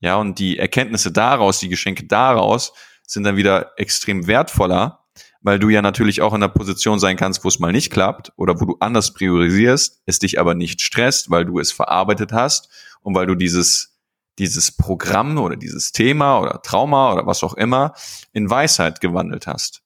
Ja, 0.00 0.16
und 0.16 0.38
die 0.38 0.58
Erkenntnisse 0.58 1.12
daraus, 1.12 1.58
die 1.58 1.68
Geschenke 1.68 2.04
daraus 2.06 2.72
sind 3.06 3.24
dann 3.24 3.36
wieder 3.36 3.72
extrem 3.76 4.26
wertvoller, 4.26 5.04
weil 5.40 5.58
du 5.58 5.68
ja 5.68 5.80
natürlich 5.80 6.22
auch 6.22 6.34
in 6.34 6.40
der 6.40 6.48
Position 6.48 6.98
sein 6.98 7.16
kannst, 7.16 7.44
wo 7.44 7.48
es 7.48 7.58
mal 7.58 7.72
nicht 7.72 7.90
klappt 7.90 8.32
oder 8.36 8.60
wo 8.60 8.64
du 8.64 8.76
anders 8.80 9.14
priorisierst, 9.14 10.02
es 10.06 10.18
dich 10.18 10.38
aber 10.38 10.54
nicht 10.54 10.80
stresst, 10.82 11.30
weil 11.30 11.44
du 11.44 11.58
es 11.58 11.72
verarbeitet 11.72 12.32
hast 12.32 12.68
und 13.00 13.14
weil 13.14 13.26
du 13.26 13.34
dieses 13.34 13.96
dieses 14.38 14.70
Programm 14.70 15.38
oder 15.38 15.56
dieses 15.56 15.92
Thema 15.92 16.40
oder 16.40 16.60
Trauma 16.62 17.12
oder 17.12 17.26
was 17.26 17.42
auch 17.42 17.54
immer 17.54 17.94
in 18.32 18.50
Weisheit 18.50 19.00
gewandelt 19.00 19.46
hast. 19.46 19.82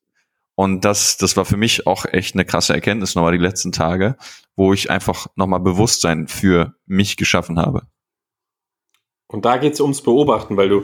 Und 0.54 0.84
das, 0.84 1.16
das 1.16 1.36
war 1.36 1.44
für 1.44 1.56
mich 1.56 1.86
auch 1.86 2.04
echt 2.04 2.34
eine 2.34 2.44
krasse 2.44 2.74
Erkenntnis 2.74 3.14
nochmal 3.14 3.32
die 3.32 3.38
letzten 3.38 3.72
Tage, 3.72 4.16
wo 4.56 4.72
ich 4.72 4.90
einfach 4.90 5.26
nochmal 5.36 5.60
Bewusstsein 5.60 6.28
für 6.28 6.74
mich 6.86 7.16
geschaffen 7.16 7.58
habe. 7.58 7.86
Und 9.30 9.44
da 9.44 9.58
geht 9.58 9.74
es 9.74 9.80
ums 9.80 10.02
Beobachten, 10.02 10.56
weil 10.56 10.68
du 10.68 10.82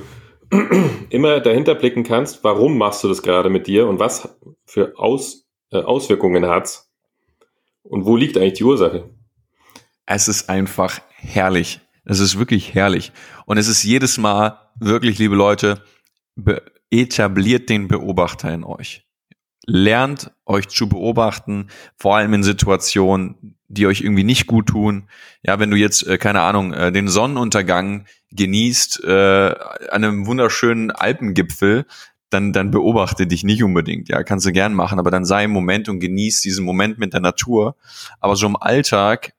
immer 1.11 1.41
dahinter 1.41 1.75
blicken 1.75 2.05
kannst, 2.05 2.45
warum 2.45 2.79
machst 2.79 3.03
du 3.03 3.09
das 3.09 3.23
gerade 3.23 3.51
mit 3.51 3.67
dir 3.67 3.89
und 3.89 3.99
was 3.99 4.39
für 4.65 4.97
Aus, 4.97 5.49
äh, 5.73 5.79
Auswirkungen 5.79 6.47
hat's 6.47 6.89
und 7.83 8.07
wo 8.07 8.17
liegt 8.17 8.37
eigentlich 8.37 8.55
die 8.55 8.65
Ursache? 8.65 9.11
Es 10.07 10.29
ist 10.29 10.49
einfach 10.49 11.01
herrlich. 11.17 11.81
Es 12.05 12.21
ist 12.21 12.39
wirklich 12.39 12.75
herrlich. 12.75 13.11
Und 13.47 13.59
es 13.59 13.67
ist 13.67 13.83
jedes 13.83 14.17
Mal 14.17 14.61
wirklich, 14.79 15.19
liebe 15.19 15.35
Leute, 15.35 15.83
etabliert 16.89 17.69
den 17.69 17.89
Beobachter 17.89 18.55
in 18.55 18.63
euch. 18.63 19.06
Lernt 19.67 20.31
euch 20.45 20.69
zu 20.69 20.89
beobachten, 20.89 21.69
vor 21.97 22.17
allem 22.17 22.35
in 22.35 22.43
Situationen, 22.43 23.57
die 23.69 23.87
euch 23.87 24.01
irgendwie 24.01 24.25
nicht 24.25 24.47
gut 24.47 24.69
tun. 24.69 25.09
Ja, 25.43 25.59
wenn 25.59 25.71
du 25.71 25.77
jetzt, 25.77 26.07
äh, 26.07 26.19
keine 26.19 26.43
Ahnung, 26.43 26.73
äh, 26.73 26.93
den 26.93 27.09
Sonnenuntergang 27.09 28.07
genießt 28.31 29.03
äh, 29.05 29.55
an 29.91 30.05
einem 30.05 30.27
wunderschönen 30.27 30.91
Alpengipfel, 30.93 31.85
dann, 32.31 32.53
dann 32.53 32.71
beobachte 32.71 33.27
dich 33.27 33.45
nicht 33.45 33.63
unbedingt. 33.63 34.09
Ja, 34.09 34.23
kannst 34.23 34.47
du 34.47 34.53
gern 34.53 34.75
machen, 34.75 34.99
aber 34.99 35.11
dann 35.11 35.25
sei 35.25 35.45
im 35.45 35.53
Moment 35.53 35.89
und 35.89 36.01
genieß 36.01 36.41
diesen 36.41 36.65
Moment 36.65 36.99
mit 36.99 37.13
der 37.13 37.21
Natur. 37.21 37.77
Aber 38.21 38.37
so 38.37 38.47
im 38.47 38.57
Alltag 38.57 39.33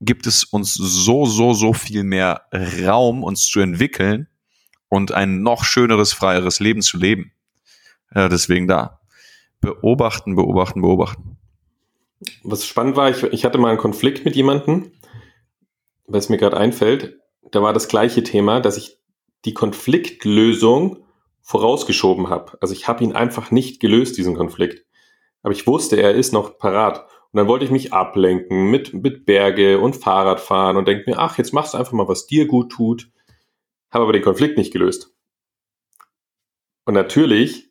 gibt 0.00 0.26
es 0.26 0.44
uns 0.44 0.74
so, 0.74 1.26
so, 1.26 1.54
so 1.54 1.72
viel 1.72 2.04
mehr 2.04 2.42
Raum, 2.84 3.22
uns 3.22 3.46
zu 3.46 3.60
entwickeln 3.60 4.28
und 4.88 5.12
ein 5.12 5.42
noch 5.42 5.64
schöneres, 5.64 6.12
freieres 6.12 6.60
Leben 6.60 6.82
zu 6.82 6.98
leben. 6.98 7.32
Ja, 8.14 8.28
deswegen 8.28 8.66
da. 8.66 9.00
Beobachten, 9.60 10.36
beobachten, 10.36 10.82
beobachten. 10.82 11.38
Was 12.42 12.66
spannend 12.66 12.96
war, 12.96 13.10
ich, 13.10 13.22
ich 13.22 13.44
hatte 13.44 13.58
mal 13.58 13.70
einen 13.70 13.78
Konflikt 13.78 14.24
mit 14.24 14.36
jemandem, 14.36 14.92
was 16.06 16.28
mir 16.28 16.38
gerade 16.38 16.56
einfällt. 16.56 17.18
Da 17.50 17.62
war 17.62 17.72
das 17.72 17.88
gleiche 17.88 18.22
Thema, 18.22 18.60
dass 18.60 18.76
ich 18.76 18.98
die 19.44 19.54
Konfliktlösung 19.54 21.04
vorausgeschoben 21.42 22.28
habe. 22.28 22.58
Also 22.60 22.74
ich 22.74 22.88
habe 22.88 23.04
ihn 23.04 23.12
einfach 23.12 23.50
nicht 23.50 23.80
gelöst, 23.80 24.16
diesen 24.16 24.34
Konflikt. 24.34 24.84
Aber 25.42 25.52
ich 25.52 25.66
wusste, 25.66 25.96
er 25.96 26.14
ist 26.14 26.32
noch 26.32 26.58
parat. 26.58 27.06
Und 27.30 27.38
dann 27.38 27.48
wollte 27.48 27.64
ich 27.64 27.70
mich 27.70 27.92
ablenken 27.92 28.70
mit, 28.70 28.94
mit 28.94 29.26
Berge 29.26 29.78
und 29.78 29.94
Fahrradfahren 29.94 30.76
und 30.76 30.88
denke 30.88 31.08
mir, 31.08 31.18
ach, 31.18 31.38
jetzt 31.38 31.52
machst 31.52 31.74
du 31.74 31.78
einfach 31.78 31.92
mal, 31.92 32.08
was 32.08 32.26
dir 32.26 32.46
gut 32.46 32.72
tut. 32.72 33.10
Habe 33.90 34.04
aber 34.04 34.12
den 34.12 34.22
Konflikt 34.22 34.58
nicht 34.58 34.72
gelöst. 34.72 35.14
Und 36.84 36.94
natürlich 36.94 37.65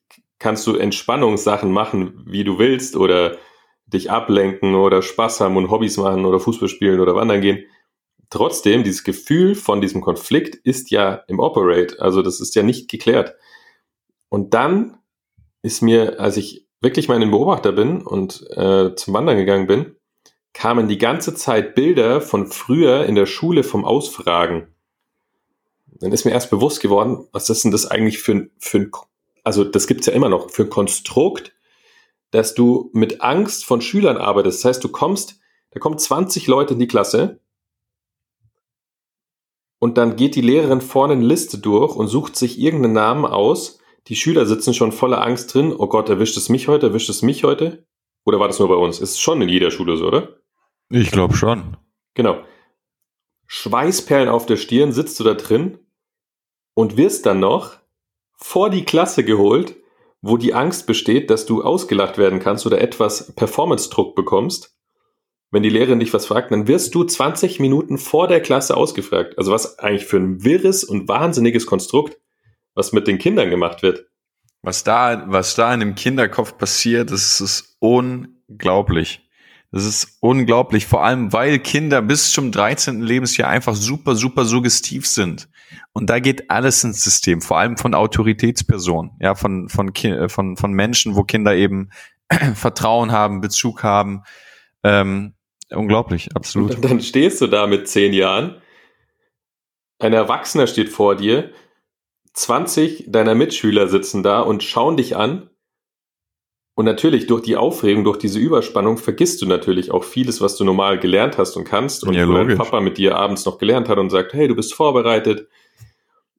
kannst 0.45 0.67
du 0.67 0.75
Entspannungssachen 0.75 1.71
machen, 1.71 2.21
wie 2.27 2.43
du 2.43 2.59
willst, 2.59 2.95
oder 2.95 3.39
dich 3.87 4.11
ablenken 4.11 4.75
oder 4.75 5.01
Spaß 5.01 5.41
haben 5.41 5.57
und 5.57 5.71
Hobbys 5.71 5.97
machen 5.97 6.23
oder 6.23 6.39
Fußball 6.39 6.69
spielen 6.69 6.99
oder 6.99 7.15
wandern 7.15 7.41
gehen. 7.41 7.65
Trotzdem, 8.29 8.83
dieses 8.83 9.03
Gefühl 9.03 9.55
von 9.55 9.81
diesem 9.81 10.01
Konflikt 10.01 10.53
ist 10.53 10.91
ja 10.91 11.23
im 11.27 11.39
Operate, 11.39 11.99
also 11.99 12.21
das 12.21 12.41
ist 12.41 12.53
ja 12.53 12.61
nicht 12.61 12.91
geklärt. 12.91 13.33
Und 14.29 14.53
dann 14.53 14.99
ist 15.63 15.81
mir, 15.81 16.19
als 16.19 16.37
ich 16.37 16.67
wirklich 16.79 17.07
mal 17.07 17.15
in 17.15 17.21
den 17.21 17.31
Beobachter 17.31 17.71
bin 17.71 18.03
und 18.03 18.45
äh, 18.51 18.93
zum 18.93 19.15
Wandern 19.15 19.37
gegangen 19.37 19.65
bin, 19.65 19.95
kamen 20.53 20.87
die 20.87 20.99
ganze 20.99 21.33
Zeit 21.33 21.73
Bilder 21.73 22.21
von 22.21 22.45
früher 22.45 23.07
in 23.07 23.15
der 23.15 23.25
Schule 23.25 23.63
vom 23.63 23.83
Ausfragen. 23.83 24.67
Dann 25.87 26.11
ist 26.11 26.23
mir 26.23 26.33
erst 26.33 26.51
bewusst 26.51 26.81
geworden, 26.81 27.27
was 27.31 27.49
ist 27.49 27.63
denn 27.63 27.71
das 27.71 27.87
eigentlich 27.87 28.19
für 28.19 28.51
für 28.59 28.77
ein 28.77 28.91
also 29.45 29.63
das 29.63 29.87
gibt's 29.87 30.07
ja 30.07 30.13
immer 30.13 30.27
noch, 30.27 30.49
für 30.49 30.63
ein 30.63 30.69
Konstrukt, 30.69 31.53
dass 32.31 32.55
du 32.55 32.89
mit 32.93 33.21
Angst 33.21 33.63
von 33.63 33.79
Schülern 33.79 34.17
arbeitest. 34.17 34.59
Das 34.59 34.69
heißt, 34.69 34.83
du 34.83 34.89
kommst, 34.89 35.39
da 35.71 35.79
kommen 35.79 35.97
20 35.97 36.47
Leute 36.47 36.73
in 36.73 36.79
die 36.79 36.87
Klasse 36.87 37.39
und 39.79 39.97
dann 39.97 40.15
geht 40.15 40.35
die 40.35 40.41
Lehrerin 40.41 40.81
vorne 40.81 41.13
eine 41.13 41.23
Liste 41.25 41.59
durch 41.59 41.95
und 41.95 42.07
sucht 42.07 42.35
sich 42.35 42.59
irgendeinen 42.59 42.93
Namen 42.93 43.25
aus, 43.25 43.79
die 44.07 44.15
Schüler 44.15 44.45
sitzen 44.45 44.73
schon 44.73 44.91
voller 44.91 45.21
Angst 45.23 45.53
drin. 45.53 45.73
Oh 45.75 45.87
Gott, 45.87 46.09
erwischt 46.09 46.37
es 46.37 46.49
mich 46.49 46.67
heute? 46.67 46.87
Erwischt 46.87 47.09
es 47.09 47.21
mich 47.21 47.43
heute? 47.43 47.87
Oder 48.23 48.39
war 48.39 48.47
das 48.47 48.59
nur 48.59 48.67
bei 48.67 48.75
uns? 48.75 48.99
Ist 48.99 49.19
schon 49.19 49.41
in 49.41 49.49
jeder 49.49 49.71
Schule 49.71 49.97
so, 49.97 50.07
oder? 50.07 50.39
Ich 50.89 51.11
glaube 51.11 51.35
schon. 51.35 51.77
Genau. 52.13 52.43
Schweißperlen 53.47 54.29
auf 54.29 54.45
der 54.45 54.57
Stirn 54.57 54.91
sitzt 54.91 55.19
du 55.19 55.23
da 55.23 55.33
drin 55.33 55.79
und 56.75 56.97
wirst 56.97 57.25
dann 57.25 57.39
noch 57.39 57.77
vor 58.37 58.69
die 58.69 58.85
Klasse 58.85 59.23
geholt, 59.23 59.75
wo 60.21 60.37
die 60.37 60.53
Angst 60.53 60.87
besteht, 60.87 61.29
dass 61.29 61.45
du 61.45 61.63
ausgelacht 61.63 62.17
werden 62.17 62.39
kannst 62.39 62.65
oder 62.65 62.81
etwas 62.81 63.35
Performance-Druck 63.35 64.15
bekommst. 64.15 64.75
Wenn 65.51 65.63
die 65.63 65.69
Lehrerin 65.69 65.99
dich 65.99 66.13
was 66.13 66.25
fragt, 66.25 66.51
dann 66.51 66.67
wirst 66.67 66.95
du 66.95 67.03
20 67.03 67.59
Minuten 67.59 67.97
vor 67.97 68.27
der 68.27 68.41
Klasse 68.41 68.75
ausgefragt. 68.75 69.37
Also 69.37 69.51
was 69.51 69.79
eigentlich 69.79 70.05
für 70.05 70.17
ein 70.17 70.43
wirres 70.43 70.83
und 70.83 71.07
wahnsinniges 71.07 71.65
Konstrukt 71.65 72.17
was 72.75 72.91
mit 72.91 73.07
den 73.07 73.17
Kindern 73.17 73.49
gemacht 73.49 73.81
wird. 73.81 74.05
Was 74.61 74.83
da, 74.83 75.23
was 75.27 75.55
da 75.55 75.73
in 75.73 75.79
dem 75.79 75.95
Kinderkopf 75.95 76.57
passiert, 76.57 77.11
das 77.11 77.41
ist 77.41 77.77
unglaublich. 77.79 79.24
Das 79.75 79.83
ist 79.83 80.19
unglaublich, 80.21 80.85
vor 80.85 81.03
allem 81.03 81.33
weil 81.33 81.59
Kinder 81.59 82.01
bis 82.01 82.31
zum 82.31 82.53
13. 82.53 83.01
Lebensjahr 83.01 83.49
einfach 83.49 83.75
super, 83.75 84.15
super 84.15 84.45
suggestiv 84.45 85.05
sind. 85.05 85.49
Und 85.91 86.09
da 86.09 86.19
geht 86.19 86.49
alles 86.49 86.81
ins 86.85 87.03
System, 87.03 87.41
vor 87.41 87.57
allem 87.57 87.75
von 87.75 87.93
Autoritätspersonen, 87.93 89.11
ja, 89.19 89.35
von, 89.35 89.67
von, 89.67 89.93
äh, 89.93 90.29
von, 90.29 90.55
von 90.55 90.71
Menschen, 90.71 91.17
wo 91.17 91.23
Kinder 91.23 91.53
eben 91.57 91.89
Vertrauen 92.53 93.11
haben, 93.11 93.41
Bezug 93.41 93.83
haben. 93.83 94.23
Ähm, 94.81 95.33
unglaublich, 95.69 96.33
absolut. 96.33 96.75
Und 96.75 96.85
dann 96.85 97.01
stehst 97.01 97.41
du 97.41 97.47
da 97.47 97.67
mit 97.67 97.89
zehn 97.89 98.13
Jahren, 98.13 98.61
ein 99.99 100.13
Erwachsener 100.13 100.67
steht 100.67 100.87
vor 100.87 101.17
dir, 101.17 101.51
20 102.31 103.11
deiner 103.11 103.35
Mitschüler 103.35 103.89
sitzen 103.89 104.23
da 104.23 104.39
und 104.39 104.63
schauen 104.63 104.95
dich 104.95 105.17
an. 105.17 105.49
Und 106.75 106.83
natürlich 106.83 107.25
durch 107.25 107.41
die 107.41 107.55
Aufregung, 107.55 108.03
durch 108.03 108.17
diese 108.17 108.37
Überspannung 108.37 108.97
vergisst 108.97 109.41
du 109.41 109.45
natürlich 109.45 109.91
auch 109.91 110.03
vieles, 110.03 110.41
was 110.41 110.57
du 110.57 110.65
normal 110.65 110.99
gelernt 110.99 111.37
hast 111.37 111.55
und 111.55 111.63
kannst. 111.63 112.03
Und 112.03 112.13
ja, 112.13 112.27
wo 112.27 112.33
dein 112.33 112.57
Papa 112.57 112.81
mit 112.81 112.97
dir 112.97 113.15
abends 113.15 113.45
noch 113.45 113.57
gelernt 113.57 113.87
hat 113.87 113.97
und 113.97 114.09
sagt, 114.09 114.33
hey, 114.33 114.49
du 114.49 114.55
bist 114.55 114.73
vorbereitet. 114.73 115.47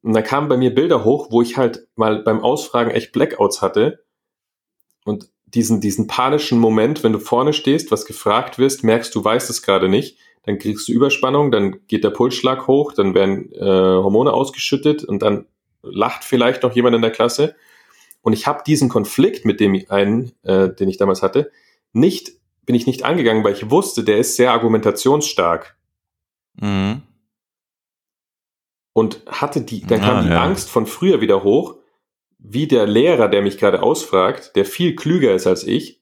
Und 0.03 0.13
da 0.13 0.21
kamen 0.21 0.47
bei 0.47 0.55
mir 0.55 0.73
Bilder 0.73 1.03
hoch, 1.03 1.31
wo 1.31 1.41
ich 1.41 1.57
halt 1.57 1.87
mal 1.95 2.21
beim 2.21 2.41
Ausfragen 2.41 2.91
echt 2.91 3.11
Blackouts 3.13 3.63
hatte. 3.63 4.03
Und 5.05 5.27
diesen, 5.47 5.81
diesen 5.81 6.05
panischen 6.05 6.59
Moment, 6.59 7.03
wenn 7.03 7.13
du 7.13 7.19
vorne 7.19 7.53
stehst, 7.53 7.91
was 7.91 8.05
gefragt 8.05 8.59
wirst, 8.59 8.83
merkst, 8.83 9.15
du 9.15 9.23
weißt 9.23 9.49
es 9.49 9.63
gerade 9.63 9.89
nicht, 9.89 10.19
dann 10.43 10.59
kriegst 10.59 10.87
du 10.87 10.93
Überspannung, 10.93 11.51
dann 11.51 11.87
geht 11.87 12.03
der 12.03 12.11
Pulsschlag 12.11 12.67
hoch, 12.67 12.93
dann 12.93 13.15
werden 13.15 13.51
äh, 13.53 13.65
Hormone 13.65 14.31
ausgeschüttet 14.31 15.03
und 15.03 15.21
dann 15.23 15.45
lacht 15.81 16.23
vielleicht 16.23 16.63
noch 16.63 16.75
jemand 16.75 16.95
in 16.95 17.01
der 17.01 17.11
Klasse. 17.11 17.55
Und 18.27 18.33
ich 18.33 18.45
habe 18.45 18.61
diesen 18.67 18.89
Konflikt 18.89 19.45
mit 19.45 19.61
dem 19.61 19.85
einen, 19.87 20.33
äh, 20.43 20.67
den 20.67 20.89
ich 20.89 20.97
damals 20.97 21.23
hatte, 21.23 21.49
nicht, 21.93 22.33
bin 22.65 22.75
ich 22.75 22.85
nicht 22.85 23.05
angegangen, 23.05 23.41
weil 23.45 23.53
ich 23.53 23.71
wusste, 23.71 24.03
der 24.03 24.17
ist 24.17 24.35
sehr 24.35 24.51
argumentationsstark. 24.51 25.77
Mhm. 26.59 27.03
Und 28.91 29.21
hatte 29.27 29.61
die, 29.61 29.79
dann 29.79 30.01
kam 30.01 30.17
ah, 30.17 30.21
die 30.23 30.29
ja. 30.29 30.43
Angst 30.43 30.69
von 30.69 30.87
früher 30.87 31.21
wieder 31.21 31.45
hoch, 31.45 31.77
wie 32.37 32.67
der 32.67 32.85
Lehrer, 32.85 33.29
der 33.29 33.41
mich 33.41 33.57
gerade 33.57 33.81
ausfragt, 33.81 34.57
der 34.57 34.65
viel 34.65 34.97
klüger 34.97 35.33
ist 35.33 35.47
als 35.47 35.63
ich, 35.63 36.01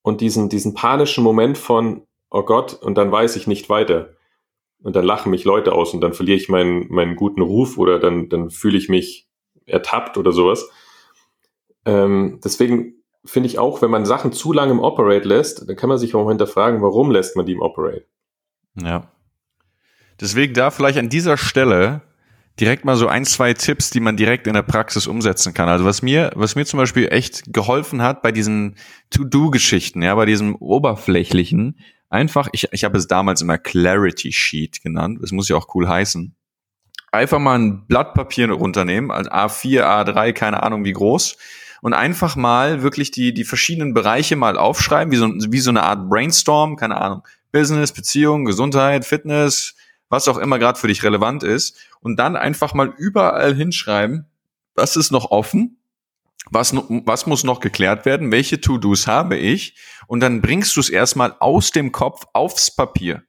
und 0.00 0.22
diesen, 0.22 0.48
diesen 0.48 0.72
panischen 0.72 1.22
Moment 1.22 1.58
von, 1.58 2.06
oh 2.30 2.44
Gott, 2.44 2.72
und 2.72 2.96
dann 2.96 3.12
weiß 3.12 3.36
ich 3.36 3.46
nicht 3.46 3.68
weiter 3.68 4.14
und 4.82 4.96
dann 4.96 5.04
lachen 5.04 5.28
mich 5.28 5.44
Leute 5.44 5.74
aus 5.74 5.92
und 5.92 6.00
dann 6.00 6.14
verliere 6.14 6.38
ich 6.38 6.48
meinen, 6.48 6.90
meinen 6.90 7.14
guten 7.14 7.42
Ruf 7.42 7.76
oder 7.76 7.98
dann, 7.98 8.30
dann 8.30 8.48
fühle 8.48 8.78
ich 8.78 8.88
mich 8.88 9.28
ertappt 9.66 10.16
oder 10.16 10.32
sowas. 10.32 10.70
Ähm, 11.86 12.40
deswegen 12.44 12.94
finde 13.24 13.48
ich 13.48 13.58
auch, 13.58 13.82
wenn 13.82 13.90
man 13.90 14.04
Sachen 14.04 14.32
zu 14.32 14.52
lange 14.52 14.72
im 14.72 14.80
Operate 14.80 15.26
lässt, 15.26 15.68
dann 15.68 15.76
kann 15.76 15.88
man 15.88 15.98
sich 15.98 16.14
auch 16.14 16.28
hinterfragen, 16.28 16.82
warum 16.82 17.10
lässt 17.10 17.36
man 17.36 17.46
die 17.46 17.52
im 17.52 17.62
Operate? 17.62 18.04
Ja. 18.80 19.08
Deswegen 20.20 20.54
da 20.54 20.70
vielleicht 20.70 20.98
an 20.98 21.08
dieser 21.08 21.36
Stelle 21.36 22.02
direkt 22.58 22.84
mal 22.84 22.96
so 22.96 23.06
ein, 23.06 23.24
zwei 23.24 23.52
Tipps, 23.52 23.90
die 23.90 24.00
man 24.00 24.16
direkt 24.16 24.46
in 24.46 24.54
der 24.54 24.62
Praxis 24.62 25.06
umsetzen 25.06 25.52
kann. 25.52 25.68
Also 25.68 25.84
was 25.84 26.02
mir, 26.02 26.32
was 26.34 26.56
mir 26.56 26.64
zum 26.64 26.78
Beispiel 26.78 27.08
echt 27.08 27.52
geholfen 27.52 28.02
hat 28.02 28.22
bei 28.22 28.32
diesen 28.32 28.76
To-Do-Geschichten, 29.10 30.02
ja, 30.02 30.14
bei 30.14 30.24
diesem 30.24 30.54
oberflächlichen, 30.56 31.78
einfach, 32.08 32.48
ich, 32.52 32.68
ich 32.72 32.84
habe 32.84 32.96
es 32.96 33.06
damals 33.06 33.42
immer 33.42 33.58
Clarity 33.58 34.32
Sheet 34.32 34.82
genannt, 34.82 35.18
das 35.20 35.32
muss 35.32 35.48
ja 35.48 35.56
auch 35.56 35.74
cool 35.74 35.86
heißen. 35.86 36.34
Einfach 37.12 37.38
mal 37.38 37.58
ein 37.58 37.86
Blatt 37.86 38.14
Papier 38.14 38.50
runternehmen, 38.50 39.10
also 39.10 39.30
A4, 39.30 39.82
A3, 39.82 40.32
keine 40.32 40.62
Ahnung 40.62 40.84
wie 40.84 40.92
groß, 40.92 41.36
und 41.82 41.94
einfach 41.94 42.36
mal 42.36 42.82
wirklich 42.82 43.10
die, 43.10 43.32
die 43.34 43.44
verschiedenen 43.44 43.94
Bereiche 43.94 44.36
mal 44.36 44.56
aufschreiben, 44.56 45.12
wie 45.12 45.16
so, 45.16 45.28
wie 45.52 45.60
so 45.60 45.70
eine 45.70 45.82
Art 45.82 46.08
Brainstorm, 46.08 46.76
keine 46.76 47.00
Ahnung, 47.00 47.22
Business, 47.52 47.92
Beziehung, 47.92 48.44
Gesundheit, 48.44 49.04
Fitness, 49.04 49.74
was 50.08 50.28
auch 50.28 50.38
immer 50.38 50.58
gerade 50.58 50.78
für 50.78 50.88
dich 50.88 51.02
relevant 51.02 51.42
ist, 51.42 51.76
und 52.00 52.16
dann 52.16 52.36
einfach 52.36 52.74
mal 52.74 52.92
überall 52.96 53.54
hinschreiben, 53.54 54.26
was 54.74 54.96
ist 54.96 55.10
noch 55.10 55.30
offen, 55.30 55.78
Was, 56.52 56.72
was 56.72 57.26
muss 57.26 57.42
noch 57.42 57.58
geklärt 57.58 58.04
werden? 58.04 58.30
Welche 58.30 58.60
To-Dos 58.60 59.08
habe 59.08 59.36
ich? 59.36 59.74
Und 60.06 60.20
dann 60.20 60.40
bringst 60.40 60.76
du 60.76 60.80
es 60.80 60.88
erstmal 60.88 61.34
aus 61.40 61.72
dem 61.72 61.90
Kopf 61.90 62.24
aufs 62.34 62.70
Papier. 62.70 63.24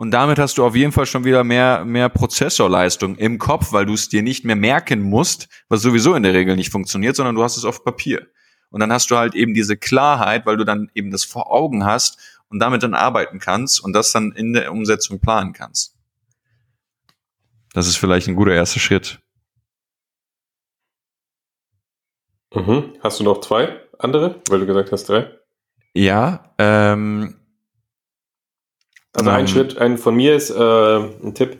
Und 0.00 0.12
damit 0.12 0.38
hast 0.38 0.56
du 0.56 0.64
auf 0.64 0.74
jeden 0.74 0.92
Fall 0.92 1.04
schon 1.04 1.24
wieder 1.24 1.44
mehr, 1.44 1.84
mehr 1.84 2.08
Prozessorleistung 2.08 3.16
im 3.16 3.36
Kopf, 3.36 3.70
weil 3.74 3.84
du 3.84 3.92
es 3.92 4.08
dir 4.08 4.22
nicht 4.22 4.46
mehr 4.46 4.56
merken 4.56 5.02
musst, 5.02 5.46
was 5.68 5.82
sowieso 5.82 6.14
in 6.14 6.22
der 6.22 6.32
Regel 6.32 6.56
nicht 6.56 6.72
funktioniert, 6.72 7.16
sondern 7.16 7.34
du 7.34 7.42
hast 7.42 7.58
es 7.58 7.66
auf 7.66 7.84
Papier. 7.84 8.26
Und 8.70 8.80
dann 8.80 8.90
hast 8.90 9.10
du 9.10 9.18
halt 9.18 9.34
eben 9.34 9.52
diese 9.52 9.76
Klarheit, 9.76 10.46
weil 10.46 10.56
du 10.56 10.64
dann 10.64 10.90
eben 10.94 11.10
das 11.10 11.24
vor 11.24 11.52
Augen 11.52 11.84
hast 11.84 12.18
und 12.48 12.60
damit 12.60 12.82
dann 12.82 12.94
arbeiten 12.94 13.40
kannst 13.40 13.84
und 13.84 13.92
das 13.92 14.10
dann 14.10 14.32
in 14.32 14.54
der 14.54 14.72
Umsetzung 14.72 15.20
planen 15.20 15.52
kannst. 15.52 15.94
Das 17.74 17.86
ist 17.86 17.96
vielleicht 17.96 18.26
ein 18.26 18.36
guter 18.36 18.54
erster 18.54 18.80
Schritt. 18.80 19.20
Mhm. 22.54 22.94
Hast 23.02 23.20
du 23.20 23.24
noch 23.24 23.42
zwei 23.42 23.78
andere, 23.98 24.40
weil 24.48 24.60
du 24.60 24.66
gesagt 24.66 24.92
hast 24.92 25.10
drei? 25.10 25.30
Ja, 25.92 26.54
ähm, 26.56 27.39
also 29.12 29.30
ein 29.30 29.40
ähm, 29.40 29.46
Schritt, 29.46 29.78
ein 29.78 29.98
von 29.98 30.14
mir 30.14 30.34
ist 30.34 30.50
äh, 30.50 30.98
ein 30.98 31.34
Tipp. 31.34 31.58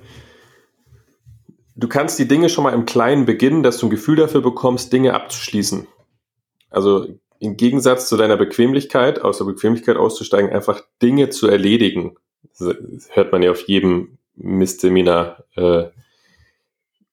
Du 1.77 1.89
kannst 1.89 2.19
die 2.19 2.29
Dinge 2.29 2.49
schon 2.49 2.65
mal 2.65 2.75
im 2.75 2.85
Kleinen 2.85 3.25
beginnen, 3.25 3.63
dass 3.63 3.79
du 3.79 3.87
ein 3.87 3.91
Gefühl 3.91 4.17
dafür 4.17 4.43
bekommst, 4.43 4.93
Dinge 4.93 5.15
abzuschließen. 5.15 5.87
Also 6.69 7.07
im 7.39 7.57
Gegensatz 7.57 8.09
zu 8.09 8.17
deiner 8.17 8.37
Bequemlichkeit, 8.37 9.23
aus 9.23 9.39
der 9.39 9.47
Bequemlichkeit 9.47 9.97
auszusteigen, 9.97 10.51
einfach 10.51 10.83
Dinge 11.01 11.31
zu 11.31 11.49
erledigen. 11.49 12.17
Das 12.59 12.77
hört 13.11 13.33
man 13.33 13.43
ja 13.43 13.51
auf 13.51 13.63
jedem 13.63 14.19
Mistseminar. 14.37 15.45
Äh, 15.57 15.85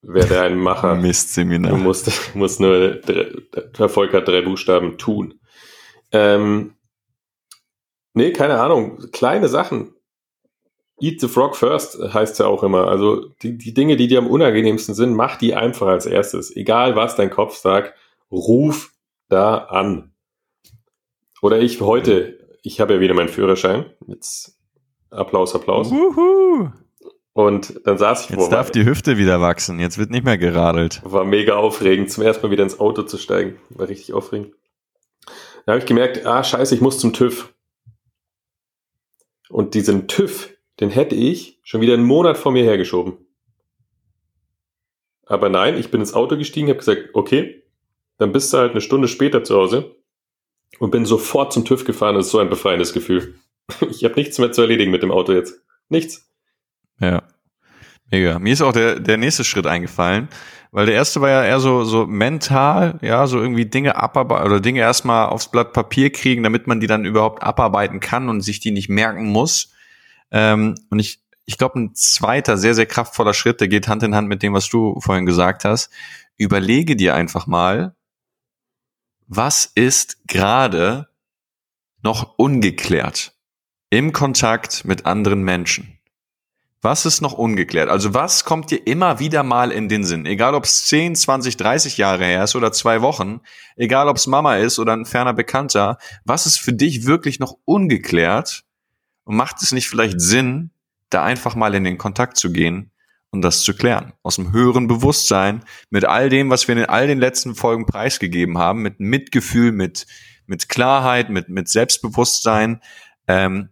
werde 0.01 0.41
ein 0.41 0.57
Macher. 0.57 0.95
Mistseminar. 0.95 1.71
Du 1.71 1.77
musst, 1.77 2.35
musst 2.35 2.59
nur, 2.59 2.95
der 2.95 3.31
Erfolg 3.77 4.13
hat 4.13 4.27
drei 4.27 4.41
Buchstaben, 4.41 4.97
tun. 4.97 5.39
Ähm, 6.11 6.75
nee, 8.13 8.31
keine 8.31 8.59
Ahnung. 8.59 8.99
Kleine 9.11 9.47
Sachen. 9.47 9.93
Eat 10.99 11.21
the 11.21 11.27
frog 11.27 11.55
first 11.55 11.99
heißt 12.13 12.39
ja 12.39 12.47
auch 12.47 12.63
immer. 12.63 12.87
Also 12.87 13.29
die, 13.43 13.57
die 13.57 13.73
Dinge, 13.73 13.97
die 13.97 14.07
dir 14.07 14.17
am 14.17 14.27
unangenehmsten 14.27 14.95
sind, 14.95 15.13
mach 15.13 15.37
die 15.37 15.53
einfach 15.53 15.87
als 15.87 16.05
erstes. 16.05 16.55
Egal 16.55 16.95
was 16.95 17.15
dein 17.15 17.29
Kopf 17.29 17.55
sagt, 17.55 17.93
ruf 18.31 18.93
da 19.29 19.57
an. 19.57 20.11
Oder 21.41 21.59
ich 21.59 21.81
heute, 21.81 22.39
ich 22.63 22.79
habe 22.79 22.95
ja 22.95 22.99
wieder 22.99 23.13
meinen 23.13 23.29
Führerschein. 23.29 23.85
Jetzt 24.07 24.57
Applaus, 25.09 25.53
Applaus. 25.55 25.91
Uhu. 25.91 26.69
Und 27.33 27.81
dann 27.85 27.99
saß 27.99 28.23
ich 28.23 28.29
Jetzt 28.31 28.39
vor 28.39 28.49
darf 28.49 28.71
die 28.71 28.83
Hüfte 28.83 29.17
wieder 29.17 29.39
wachsen. 29.39 29.79
Jetzt 29.79 29.99
wird 29.99 30.09
nicht 30.09 30.25
mehr 30.25 30.39
geradelt. 30.39 31.01
War 31.03 31.23
mega 31.23 31.55
aufregend, 31.55 32.09
zum 32.09 32.23
ersten 32.23 32.47
Mal 32.47 32.51
wieder 32.51 32.63
ins 32.63 32.79
Auto 32.79 33.03
zu 33.03 33.19
steigen. 33.19 33.59
War 33.69 33.87
richtig 33.87 34.13
aufregend. 34.13 34.55
Da 35.65 35.73
habe 35.73 35.79
ich 35.79 35.85
gemerkt, 35.85 36.25
ah, 36.25 36.43
scheiße, 36.43 36.73
ich 36.73 36.81
muss 36.81 36.97
zum 36.97 37.13
TÜV. 37.13 37.53
Und 39.49 39.75
diesen 39.75 40.07
TÜV, 40.07 40.56
den 40.79 40.89
hätte 40.89 41.15
ich 41.15 41.59
schon 41.63 41.81
wieder 41.81 41.93
einen 41.93 42.05
Monat 42.05 42.37
vor 42.37 42.51
mir 42.51 42.63
hergeschoben. 42.63 43.17
Aber 45.25 45.49
nein, 45.49 45.77
ich 45.77 45.91
bin 45.91 46.01
ins 46.01 46.13
Auto 46.13 46.37
gestiegen, 46.37 46.69
habe 46.69 46.79
gesagt, 46.79 47.09
okay, 47.13 47.63
dann 48.17 48.31
bist 48.31 48.53
du 48.53 48.57
halt 48.57 48.71
eine 48.71 48.81
Stunde 48.81 49.07
später 49.07 49.43
zu 49.43 49.55
Hause 49.55 49.95
und 50.79 50.91
bin 50.91 51.05
sofort 51.05 51.53
zum 51.53 51.65
TÜV 51.65 51.85
gefahren. 51.85 52.15
Das 52.15 52.27
ist 52.27 52.31
so 52.31 52.39
ein 52.39 52.49
befreiendes 52.49 52.93
Gefühl. 52.93 53.35
Ich 53.89 54.05
habe 54.05 54.15
nichts 54.15 54.39
mehr 54.39 54.53
zu 54.53 54.61
erledigen 54.61 54.91
mit 54.91 55.03
dem 55.03 55.11
Auto 55.11 55.33
jetzt. 55.33 55.61
Nichts. 55.89 56.31
Ja. 57.01 57.23
Mega. 58.09 58.39
Mir 58.39 58.53
ist 58.53 58.61
auch 58.61 58.71
der, 58.71 58.97
der 58.97 59.17
nächste 59.17 59.43
Schritt 59.43 59.67
eingefallen, 59.67 60.29
weil 60.71 60.85
der 60.85 60.95
erste 60.95 61.19
war 61.19 61.29
ja 61.29 61.43
eher 61.43 61.59
so, 61.59 61.83
so 61.83 62.05
mental, 62.05 62.97
ja, 63.01 63.27
so 63.27 63.41
irgendwie 63.41 63.65
Dinge 63.65 63.97
abarbeiten 63.97 64.45
oder 64.45 64.61
Dinge 64.61 64.79
erstmal 64.79 65.27
aufs 65.27 65.51
Blatt 65.51 65.73
Papier 65.73 66.11
kriegen, 66.11 66.43
damit 66.43 66.65
man 66.65 66.79
die 66.79 66.87
dann 66.87 67.03
überhaupt 67.03 67.43
abarbeiten 67.43 67.99
kann 67.99 68.29
und 68.29 68.39
sich 68.39 68.61
die 68.61 68.71
nicht 68.71 68.87
merken 68.87 69.27
muss. 69.27 69.73
Ähm, 70.31 70.75
und 70.89 70.99
ich, 70.99 71.21
ich 71.45 71.57
glaube, 71.57 71.79
ein 71.79 71.95
zweiter 71.95 72.57
sehr, 72.57 72.73
sehr 72.73 72.85
kraftvoller 72.85 73.33
Schritt, 73.33 73.61
der 73.61 73.67
geht 73.67 73.87
Hand 73.87 74.03
in 74.03 74.15
Hand 74.15 74.27
mit 74.27 74.43
dem, 74.43 74.53
was 74.53 74.69
du 74.69 74.99
vorhin 74.99 75.25
gesagt 75.25 75.65
hast. 75.65 75.89
Überlege 76.37 76.95
dir 76.95 77.15
einfach 77.15 77.47
mal, 77.47 77.95
was 79.27 79.71
ist 79.75 80.27
gerade 80.27 81.07
noch 82.01 82.37
ungeklärt 82.37 83.33
im 83.89 84.13
Kontakt 84.13 84.85
mit 84.85 85.05
anderen 85.05 85.43
Menschen? 85.43 85.97
Was 86.81 87.05
ist 87.05 87.21
noch 87.21 87.33
ungeklärt? 87.33 87.89
Also 87.89 88.13
was 88.13 88.45
kommt 88.45 88.69
dir 88.69 88.85
immer 88.85 89.19
wieder 89.19 89.41
mal 89.43 89.71
in 89.71 89.89
den 89.89 90.03
Sinn? 90.03 90.25
Egal 90.25 90.53
ob 90.53 90.65
es 90.65 90.85
10, 90.85 91.15
20, 91.15 91.57
30 91.57 91.97
Jahre 91.97 92.23
her 92.23 92.43
ist 92.43 92.55
oder 92.55 92.71
zwei 92.71 93.01
Wochen, 93.01 93.41
egal 93.75 94.07
ob 94.07 94.17
es 94.17 94.27
Mama 94.27 94.57
ist 94.57 94.77
oder 94.77 94.93
ein 94.93 95.05
ferner 95.05 95.33
Bekannter, 95.33 95.97
was 96.23 96.45
ist 96.45 96.59
für 96.59 96.73
dich 96.73 97.05
wirklich 97.05 97.39
noch 97.39 97.57
ungeklärt 97.65 98.66
und 99.27 99.35
macht 99.35 99.61
es 99.61 99.73
nicht 99.73 99.89
vielleicht 99.89 100.21
Sinn, 100.21 100.71
da 101.09 101.23
einfach 101.23 101.53
mal 101.53 101.75
in 101.75 101.83
den 101.83 101.97
Kontakt 101.97 102.37
zu 102.37 102.49
gehen 102.49 102.91
und 103.29 103.41
das 103.41 103.61
zu 103.61 103.75
klären? 103.75 104.13
Aus 104.23 104.37
dem 104.37 104.53
höheren 104.53 104.87
Bewusstsein, 104.87 105.65
mit 105.89 106.05
all 106.05 106.29
dem, 106.29 106.49
was 106.49 106.69
wir 106.69 106.77
in 106.77 106.85
all 106.85 107.07
den 107.07 107.19
letzten 107.19 107.53
Folgen 107.53 107.85
preisgegeben 107.85 108.57
haben, 108.57 108.81
mit 108.81 109.01
Mitgefühl, 109.01 109.73
mit, 109.73 110.07
mit 110.45 110.69
Klarheit, 110.69 111.29
mit, 111.29 111.49
mit 111.49 111.67
Selbstbewusstsein, 111.67 112.79
ähm, 113.27 113.67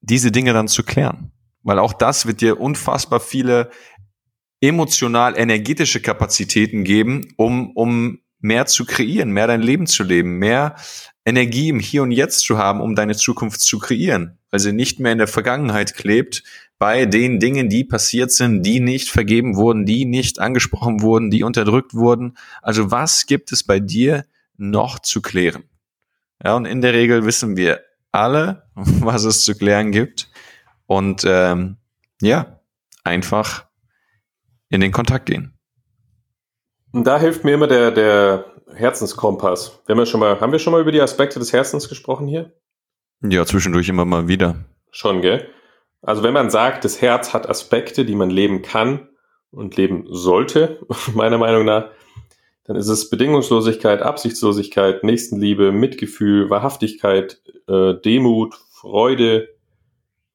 diese 0.00 0.32
Dinge 0.32 0.52
dann 0.52 0.66
zu 0.66 0.82
klären. 0.82 1.30
Weil 1.62 1.78
auch 1.78 1.92
das 1.92 2.26
wird 2.26 2.40
dir 2.40 2.60
unfassbar 2.60 3.20
viele 3.20 3.70
emotional 4.60 5.38
energetische 5.38 6.02
Kapazitäten 6.02 6.82
geben, 6.82 7.32
um, 7.36 7.70
um 7.76 8.18
mehr 8.40 8.66
zu 8.66 8.84
kreieren, 8.84 9.30
mehr 9.30 9.46
dein 9.46 9.62
Leben 9.62 9.86
zu 9.86 10.02
leben, 10.02 10.38
mehr 10.38 10.74
Energie 11.30 11.70
im 11.70 11.78
Hier 11.80 12.02
und 12.02 12.10
Jetzt 12.12 12.40
zu 12.40 12.58
haben, 12.58 12.80
um 12.80 12.94
deine 12.94 13.16
Zukunft 13.16 13.60
zu 13.60 13.78
kreieren. 13.78 14.38
Also 14.50 14.72
nicht 14.72 15.00
mehr 15.00 15.12
in 15.12 15.18
der 15.18 15.26
Vergangenheit 15.26 15.94
klebt 15.94 16.42
bei 16.78 17.06
den 17.06 17.38
Dingen, 17.38 17.68
die 17.68 17.84
passiert 17.84 18.32
sind, 18.32 18.62
die 18.62 18.80
nicht 18.80 19.10
vergeben 19.10 19.56
wurden, 19.56 19.86
die 19.86 20.04
nicht 20.04 20.38
angesprochen 20.38 21.02
wurden, 21.02 21.30
die 21.30 21.42
unterdrückt 21.42 21.94
wurden. 21.94 22.36
Also 22.62 22.90
was 22.90 23.26
gibt 23.26 23.52
es 23.52 23.62
bei 23.62 23.80
dir 23.80 24.24
noch 24.56 24.98
zu 24.98 25.22
klären? 25.22 25.64
Ja, 26.42 26.56
und 26.56 26.64
in 26.64 26.80
der 26.80 26.94
Regel 26.94 27.24
wissen 27.24 27.56
wir 27.56 27.80
alle, 28.12 28.64
was 28.74 29.24
es 29.24 29.44
zu 29.44 29.54
klären 29.54 29.92
gibt. 29.92 30.28
Und 30.86 31.24
ähm, 31.26 31.76
ja, 32.20 32.60
einfach 33.04 33.66
in 34.68 34.80
den 34.80 34.92
Kontakt 34.92 35.26
gehen. 35.26 35.54
Und 36.92 37.06
da 37.06 37.20
hilft 37.20 37.44
mir 37.44 37.54
immer 37.54 37.68
der, 37.68 37.90
der 37.92 38.44
Herzenskompass. 38.74 39.80
Wir 39.86 39.94
haben, 39.94 40.00
ja 40.00 40.06
schon 40.06 40.20
mal, 40.20 40.40
haben 40.40 40.52
wir 40.52 40.58
schon 40.58 40.72
mal 40.72 40.80
über 40.80 40.92
die 40.92 41.00
Aspekte 41.00 41.38
des 41.38 41.52
Herzens 41.52 41.88
gesprochen 41.88 42.26
hier? 42.26 42.52
Ja, 43.22 43.44
zwischendurch 43.44 43.88
immer 43.88 44.04
mal 44.04 44.28
wieder. 44.28 44.64
Schon, 44.90 45.20
gell? 45.20 45.48
Also 46.02 46.22
wenn 46.22 46.32
man 46.32 46.50
sagt, 46.50 46.84
das 46.84 47.02
Herz 47.02 47.34
hat 47.34 47.48
Aspekte, 47.48 48.04
die 48.04 48.14
man 48.14 48.30
leben 48.30 48.62
kann 48.62 49.08
und 49.50 49.76
leben 49.76 50.06
sollte, 50.08 50.80
meiner 51.14 51.38
Meinung 51.38 51.64
nach, 51.64 51.90
dann 52.64 52.76
ist 52.76 52.88
es 52.88 53.10
Bedingungslosigkeit, 53.10 54.00
Absichtslosigkeit, 54.00 55.02
Nächstenliebe, 55.04 55.72
Mitgefühl, 55.72 56.50
Wahrhaftigkeit, 56.50 57.42
äh, 57.68 57.94
Demut, 57.94 58.54
Freude, 58.70 59.48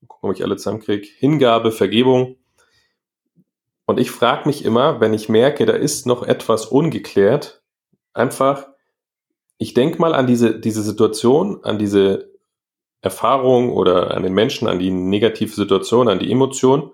gucken, 0.08 0.30
ob 0.30 0.36
ich 0.36 0.44
alle 0.44 0.58
zusammenkriege, 0.58 1.08
Hingabe, 1.18 1.72
Vergebung. 1.72 2.38
Und 3.86 4.00
ich 4.00 4.12
frage 4.12 4.48
mich 4.48 4.66
immer, 4.66 5.00
wenn 5.00 5.14
ich 5.14 5.30
merke, 5.30 5.66
da 5.66 5.74
ist 5.74 6.06
noch 6.06 6.24
etwas 6.24 6.66
ungeklärt, 6.66 7.64
einfach, 8.16 8.68
ich 9.58 9.74
denke 9.74 10.00
mal 10.00 10.16
an 10.16 10.28
diese, 10.28 10.60
diese 10.60 10.82
Situation, 10.82 11.64
an 11.64 11.78
diese 11.78 12.32
Erfahrung 13.02 13.72
oder 13.72 14.16
an 14.16 14.24
den 14.24 14.34
Menschen, 14.34 14.68
an 14.68 14.80
die 14.80 14.92
negative 14.92 15.54
Situation, 15.54 16.10
an 16.10 16.20
die 16.20 16.32
Emotion 16.32 16.92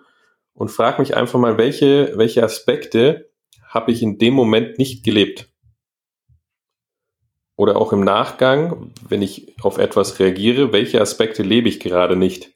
und 0.54 0.70
frage 0.70 1.02
mich 1.02 1.16
einfach 1.16 1.40
mal, 1.40 1.58
welche, 1.58 2.14
welche 2.18 2.44
Aspekte 2.44 3.32
habe 3.64 3.92
ich 3.92 4.04
in 4.04 4.18
dem 4.18 4.34
Moment 4.34 4.78
nicht 4.78 5.04
gelebt? 5.04 5.50
Oder 7.56 7.78
auch 7.78 7.94
im 7.94 8.04
Nachgang, 8.04 8.92
wenn 9.08 9.22
ich 9.22 9.56
auf 9.62 9.78
etwas 9.78 10.20
reagiere, 10.20 10.74
welche 10.74 11.00
Aspekte 11.00 11.44
lebe 11.44 11.70
ich 11.70 11.80
gerade 11.80 12.16
nicht? 12.16 12.52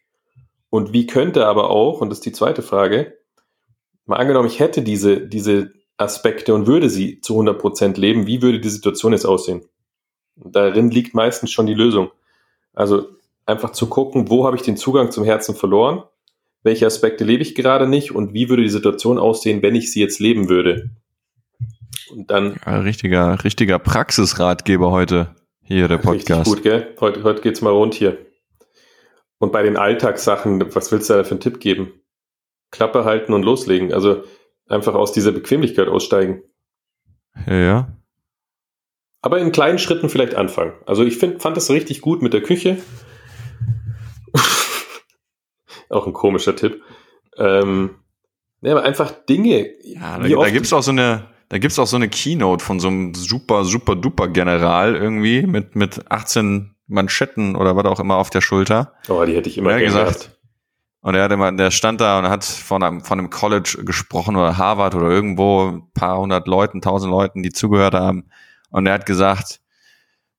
Und 0.69 0.91
wie 0.93 1.07
könnte 1.07 1.45
aber 1.45 1.69
auch, 1.69 2.01
und 2.01 2.09
das 2.09 2.17
ist 2.17 2.25
die 2.25 2.31
zweite 2.31 2.61
Frage, 2.61 3.17
mal 4.05 4.17
angenommen, 4.17 4.49
ich 4.49 4.59
hätte 4.59 4.81
diese, 4.81 5.21
diese 5.21 5.73
Aspekte 5.97 6.53
und 6.53 6.67
würde 6.67 6.89
sie 6.89 7.21
zu 7.21 7.33
100 7.33 7.59
Prozent 7.59 7.97
leben, 7.97 8.27
wie 8.27 8.41
würde 8.41 8.59
die 8.59 8.69
Situation 8.69 9.13
jetzt 9.13 9.25
aussehen? 9.25 9.63
darin 10.35 10.91
liegt 10.91 11.13
meistens 11.13 11.51
schon 11.51 11.65
die 11.65 11.73
Lösung. 11.73 12.11
Also 12.73 13.07
einfach 13.45 13.71
zu 13.71 13.87
gucken, 13.87 14.29
wo 14.29 14.45
habe 14.45 14.57
ich 14.57 14.63
den 14.63 14.77
Zugang 14.77 15.11
zum 15.11 15.23
Herzen 15.23 15.55
verloren? 15.55 16.03
Welche 16.63 16.85
Aspekte 16.85 17.23
lebe 17.23 17.43
ich 17.43 17.55
gerade 17.55 17.87
nicht? 17.87 18.13
Und 18.13 18.33
wie 18.33 18.49
würde 18.49 18.63
die 18.63 18.69
Situation 18.69 19.17
aussehen, 19.17 19.61
wenn 19.61 19.75
ich 19.75 19.91
sie 19.91 20.01
jetzt 20.01 20.19
leben 20.19 20.49
würde? 20.49 20.89
Und 22.11 22.29
dann. 22.31 22.57
Ja, 22.65 22.79
richtiger, 22.79 23.43
richtiger 23.43 23.79
Praxisratgeber 23.79 24.91
heute 24.91 25.35
hier, 25.61 25.87
der 25.87 25.97
Podcast. 25.97 26.49
gut, 26.49 26.63
gell? 26.63 26.93
Heute, 26.99 27.23
heute 27.23 27.41
geht's 27.41 27.61
mal 27.61 27.71
rund 27.71 27.93
hier. 27.93 28.17
Und 29.37 29.51
bei 29.51 29.63
den 29.63 29.77
Alltagssachen, 29.77 30.73
was 30.75 30.91
willst 30.91 31.09
du 31.09 31.13
da 31.13 31.23
für 31.23 31.31
einen 31.31 31.39
Tipp 31.39 31.59
geben? 31.59 31.93
Klappe 32.71 33.05
halten 33.05 33.33
und 33.33 33.43
loslegen. 33.43 33.93
Also 33.93 34.23
einfach 34.67 34.95
aus 34.95 35.11
dieser 35.11 35.31
Bequemlichkeit 35.31 35.87
aussteigen. 35.87 36.43
Ja. 37.47 37.95
Aber 39.21 39.39
in 39.39 39.51
kleinen 39.51 39.79
Schritten 39.79 40.09
vielleicht 40.09 40.35
anfangen. 40.35 40.73
Also 40.85 41.03
ich 41.03 41.17
find, 41.17 41.41
fand 41.41 41.57
das 41.57 41.69
richtig 41.69 42.01
gut 42.01 42.21
mit 42.21 42.33
der 42.33 42.41
Küche. 42.43 42.77
auch 45.89 46.07
ein 46.07 46.13
komischer 46.13 46.55
Tipp. 46.55 46.81
Ähm, 47.37 47.95
ja, 48.61 48.71
aber 48.71 48.83
einfach 48.83 49.11
Dinge. 49.11 49.69
Ja, 49.83 50.19
da, 50.19 50.27
da 50.27 50.49
gibt's 50.49 50.73
auch 50.73 50.83
so 50.83 50.91
eine, 50.91 51.27
da 51.49 51.57
gibt's 51.57 51.79
auch 51.79 51.87
so 51.87 51.95
eine 51.95 52.09
Keynote 52.09 52.63
von 52.63 52.79
so 52.79 52.87
einem 52.87 53.13
super, 53.13 53.65
super 53.65 53.95
duper 53.95 54.27
General 54.27 54.95
irgendwie 54.95 55.43
mit, 55.43 55.75
mit 55.75 56.09
18 56.11 56.75
Manschetten 56.87 57.55
oder 57.55 57.75
was 57.75 57.85
auch 57.85 57.99
immer 57.99 58.17
auf 58.17 58.29
der 58.29 58.41
Schulter. 58.41 58.93
Oh, 59.07 59.23
die 59.25 59.35
hätte 59.35 59.49
ich 59.49 59.57
immer 59.57 59.71
Ja, 59.71 59.79
gesagt. 59.79 60.13
gesagt. 60.13 60.34
Und 61.05 61.13
er 61.13 61.25
hat 61.25 61.31
immer, 61.31 61.51
der 61.51 61.69
stand 61.69 62.01
da 62.01 62.17
und 62.17 62.27
hat 62.29 62.43
von 62.43 62.81
einem, 62.81 63.01
von 63.01 63.19
einem 63.19 63.29
College 63.29 63.83
gesprochen 63.85 64.35
oder 64.35 64.57
Harvard 64.57 64.95
oder 64.95 65.07
irgendwo 65.07 65.67
ein 65.67 65.91
paar 65.93 66.17
hundert 66.17 66.47
Leuten, 66.47 66.81
tausend 66.81 67.11
Leuten, 67.11 67.43
die 67.43 67.51
zugehört 67.51 67.93
haben. 67.93 68.27
Und 68.71 68.87
er 68.87 68.93
hat 68.95 69.05
gesagt, 69.05 69.61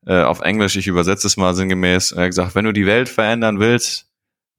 äh, 0.07 0.25
auf 0.25 0.41
Englisch, 0.41 0.75
ich 0.75 0.89
übersetze 0.89 1.29
es 1.29 1.37
mal 1.37 1.55
sinngemäß, 1.55 2.11
er 2.11 2.23
hat 2.25 2.31
gesagt, 2.31 2.57
wenn 2.57 2.64
du 2.64 2.73
die 2.73 2.85
Welt 2.85 3.09
verändern 3.09 3.61
willst, 3.61 4.09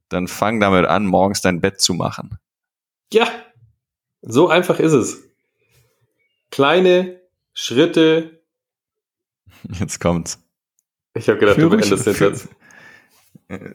dann 0.08 0.30
fang 0.30 0.62
damit 0.62 0.86
an, 0.86 1.06
morgens 1.06 1.42
dein 1.42 1.60
Bett 1.60 1.82
zu 1.82 1.94
machen. 1.94 2.40
Ja, 3.12 3.28
so 4.22 4.48
einfach 4.48 4.80
ist 4.80 4.94
es. 4.94 5.22
Kleine 6.52 7.20
Schritte. 7.54 8.40
Jetzt 9.78 10.00
kommt's. 10.00 10.40
Ich 11.16 11.28
habe 11.28 11.38
gedacht, 11.38 11.58
du 11.58 11.64
Für- 11.64 11.70
beendest 11.72 12.08
den 12.08 12.14
Satz. 12.14 12.48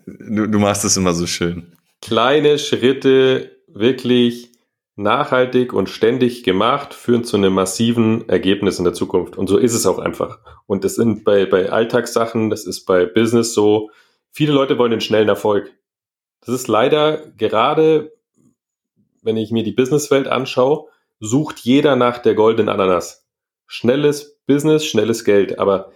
Du, 0.06 0.46
du 0.46 0.58
machst 0.58 0.86
es 0.86 0.96
immer 0.96 1.12
so 1.12 1.26
schön. 1.26 1.76
Kleine 2.02 2.58
Schritte 2.58 3.56
wirklich 3.68 4.52
nachhaltig 4.96 5.72
und 5.72 5.88
ständig 5.88 6.42
gemacht 6.42 6.94
führen 6.94 7.24
zu 7.24 7.36
einem 7.36 7.54
massiven 7.54 8.28
Ergebnis 8.28 8.78
in 8.78 8.84
der 8.84 8.92
Zukunft. 8.92 9.38
Und 9.38 9.46
so 9.46 9.56
ist 9.56 9.72
es 9.72 9.86
auch 9.86 9.98
einfach. 9.98 10.40
Und 10.66 10.84
das 10.84 10.96
sind 10.96 11.24
bei, 11.24 11.46
bei 11.46 11.70
Alltagssachen, 11.70 12.50
das 12.50 12.66
ist 12.66 12.84
bei 12.84 13.06
Business 13.06 13.54
so. 13.54 13.90
Viele 14.30 14.52
Leute 14.52 14.78
wollen 14.78 14.90
den 14.90 15.00
schnellen 15.00 15.28
Erfolg. 15.28 15.72
Das 16.40 16.54
ist 16.54 16.66
leider 16.66 17.18
gerade, 17.36 18.12
wenn 19.22 19.36
ich 19.36 19.52
mir 19.52 19.62
die 19.62 19.72
Businesswelt 19.72 20.26
anschaue, 20.26 20.88
sucht 21.20 21.60
jeder 21.60 21.94
nach 21.94 22.18
der 22.18 22.34
goldenen 22.34 22.68
Ananas. 22.68 23.28
Schnelles 23.66 24.40
Business, 24.46 24.84
schnelles 24.84 25.24
Geld. 25.24 25.58
Aber 25.60 25.92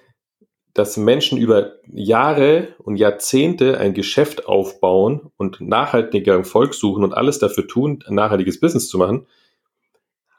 dass 0.76 0.98
Menschen 0.98 1.38
über 1.38 1.72
Jahre 1.90 2.68
und 2.78 2.96
Jahrzehnte 2.96 3.78
ein 3.78 3.94
Geschäft 3.94 4.46
aufbauen 4.46 5.32
und 5.38 5.58
nachhaltiger 5.60 6.34
Erfolg 6.34 6.74
suchen 6.74 7.02
und 7.02 7.14
alles 7.14 7.38
dafür 7.38 7.66
tun, 7.66 8.04
ein 8.06 8.14
nachhaltiges 8.14 8.60
Business 8.60 8.86
zu 8.88 8.98
machen, 8.98 9.26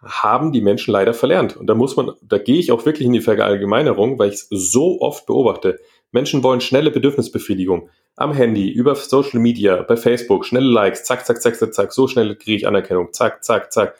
haben 0.04 0.52
die 0.52 0.62
Menschen 0.62 0.92
leider 0.92 1.16
verlernt. 1.16 1.58
Und 1.58 1.66
da 1.66 1.74
muss 1.74 1.96
man, 1.96 2.12
da 2.22 2.38
gehe 2.38 2.60
ich 2.60 2.72
auch 2.72 2.86
wirklich 2.86 3.08
in 3.08 3.14
die 3.14 3.22
Verallgemeinerung, 3.22 4.20
weil 4.20 4.30
ich 4.30 4.36
es 4.36 4.48
so 4.50 5.02
oft 5.02 5.26
beobachte. 5.26 5.80
Menschen 6.12 6.44
wollen 6.44 6.62
schnelle 6.62 6.92
Bedürfnisbefriedigung 6.92 7.90
am 8.16 8.32
Handy, 8.32 8.70
über 8.70 8.94
Social 8.94 9.40
Media, 9.40 9.82
bei 9.82 9.98
Facebook, 9.98 10.46
schnelle 10.46 10.70
Likes, 10.70 11.04
zack, 11.04 11.26
zack, 11.26 11.42
zack, 11.42 11.56
zack, 11.56 11.74
zack, 11.74 11.94
so 11.94 12.08
schnell 12.08 12.36
kriege 12.36 12.58
ich 12.58 12.68
Anerkennung, 12.68 13.12
zack, 13.12 13.44
zack, 13.44 13.74
zack. 13.74 13.96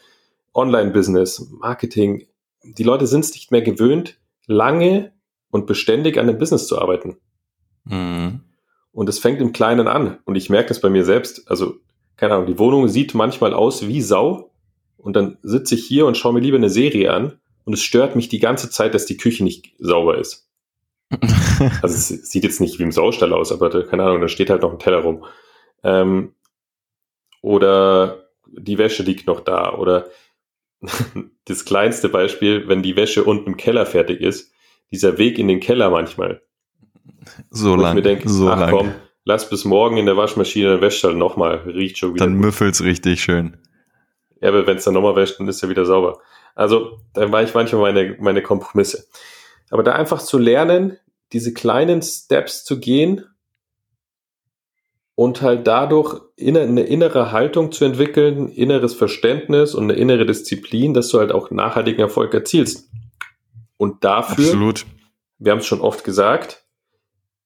Online-Business, 0.54 1.50
Marketing. 1.52 2.28
Die 2.64 2.84
Leute 2.84 3.08
sind 3.08 3.26
es 3.26 3.34
nicht 3.34 3.52
mehr 3.52 3.62
gewöhnt, 3.64 4.18
lange 4.46 5.14
und 5.52 5.66
beständig 5.66 6.18
an 6.18 6.28
dem 6.28 6.38
Business 6.38 6.68
zu 6.68 6.80
arbeiten. 6.80 7.18
Mhm. 7.86 8.42
Und 8.92 9.10
es 9.10 9.20
fängt 9.20 9.42
im 9.42 9.54
Kleinen 9.54 9.88
an. 9.88 10.18
Und 10.26 10.36
ich 10.36 10.50
merke 10.50 10.70
das 10.70 10.82
bei 10.82 10.90
mir 10.90 11.06
selbst. 11.06 11.50
Also, 11.50 11.76
keine 12.16 12.34
Ahnung, 12.34 12.48
die 12.48 12.60
Wohnung 12.60 12.88
sieht 12.88 13.14
manchmal 13.14 13.54
aus 13.54 13.88
wie 13.88 14.02
Sau. 14.02 14.52
Und 14.98 15.16
dann 15.16 15.38
sitze 15.44 15.76
ich 15.76 15.86
hier 15.86 16.06
und 16.06 16.18
schaue 16.18 16.34
mir 16.34 16.40
lieber 16.40 16.58
eine 16.58 16.70
Serie 16.70 17.14
an. 17.14 17.40
Und 17.64 17.74
es 17.74 17.84
stört 17.84 18.16
mich 18.16 18.30
die 18.30 18.40
ganze 18.40 18.70
Zeit, 18.70 18.94
dass 18.94 19.06
die 19.06 19.18
Küche 19.18 19.44
nicht 19.44 19.74
sauber 19.80 20.18
ist. 20.18 20.50
Also 21.82 21.96
es 21.96 22.08
sieht 22.30 22.44
jetzt 22.44 22.62
nicht 22.62 22.78
wie 22.78 22.84
im 22.84 22.92
Saustall 22.92 23.34
aus, 23.34 23.52
aber 23.52 23.70
da, 23.70 23.82
keine 23.82 24.04
Ahnung, 24.04 24.22
da 24.22 24.28
steht 24.28 24.52
halt 24.52 24.62
noch 24.62 24.72
ein 24.72 24.78
Teller 24.78 25.00
rum. 25.00 25.26
Ähm, 25.84 26.36
oder 27.42 28.30
die 28.46 28.78
Wäsche 28.78 29.02
liegt 29.02 29.26
noch 29.26 29.40
da. 29.40 29.74
Oder 29.74 30.08
das 31.46 31.66
kleinste 31.66 32.10
Beispiel, 32.10 32.68
wenn 32.68 32.84
die 32.84 32.96
Wäsche 32.96 33.24
unten 33.24 33.52
im 33.52 33.58
Keller 33.58 33.88
fertig 33.88 34.22
ist, 34.22 34.54
dieser 34.92 35.18
Weg 35.18 35.38
in 35.40 35.48
den 35.48 35.60
Keller 35.60 35.90
manchmal. 35.90 36.42
so 37.50 37.72
Wo 37.72 37.76
ich 37.76 37.82
lang, 37.82 37.96
mir 37.96 38.02
denke, 38.02 38.30
so 38.30 38.50
ach 38.50 38.60
lang. 38.60 38.72
komm, 38.72 38.96
lass 39.26 39.50
bis 39.50 39.66
morgen 39.66 39.98
in 39.98 40.06
der 40.06 40.18
Waschmaschine, 40.18 40.72
dann 40.74 40.82
wäscht 40.82 41.04
halt 41.04 41.18
nochmal, 41.18 41.58
riecht 41.66 41.98
schon 41.98 42.14
wieder. 42.16 42.26
Dann 42.26 42.36
gut. 42.36 42.46
müffelt's 42.46 42.84
richtig 42.84 43.22
schön. 43.22 43.58
Ja, 44.42 44.50
aber 44.50 44.68
wenn 44.68 44.78
es 44.78 44.84
dann 44.84 44.94
nochmal 44.94 45.16
wäscht, 45.16 45.40
dann 45.40 45.48
ist 45.48 45.64
er 45.64 45.70
wieder 45.70 45.86
sauber. 45.86 46.20
Also, 46.56 47.00
da 47.14 47.32
war 47.32 47.44
ich 47.44 47.54
manchmal 47.54 47.94
meine, 47.94 48.16
meine 48.20 48.42
Kompromisse. 48.42 49.06
Aber 49.70 49.84
da 49.84 49.94
einfach 49.94 50.22
zu 50.22 50.38
lernen, 50.38 50.98
diese 51.34 51.54
kleinen 51.54 52.02
Steps 52.02 52.64
zu 52.64 52.80
gehen 52.80 53.26
und 55.16 55.42
halt 55.42 55.68
dadurch 55.68 56.22
inner, 56.36 56.62
eine 56.62 56.84
innere 56.84 57.32
Haltung 57.32 57.72
zu 57.72 57.84
entwickeln, 57.86 58.50
inneres 58.50 58.94
Verständnis 58.94 59.76
und 59.76 59.86
eine 59.86 59.94
innere 59.94 60.26
Disziplin, 60.26 60.94
dass 60.94 61.10
du 61.10 61.20
halt 61.20 61.32
auch 61.32 61.52
nachhaltigen 61.52 62.00
Erfolg 62.00 62.34
erzielst. 62.34 62.90
Und 63.78 64.04
dafür 64.04 64.46
Absolut. 64.46 64.86
wir 65.38 65.52
haben 65.52 65.60
es 65.60 65.68
schon 65.68 65.82
oft 65.82 66.04
gesagt, 66.04 66.66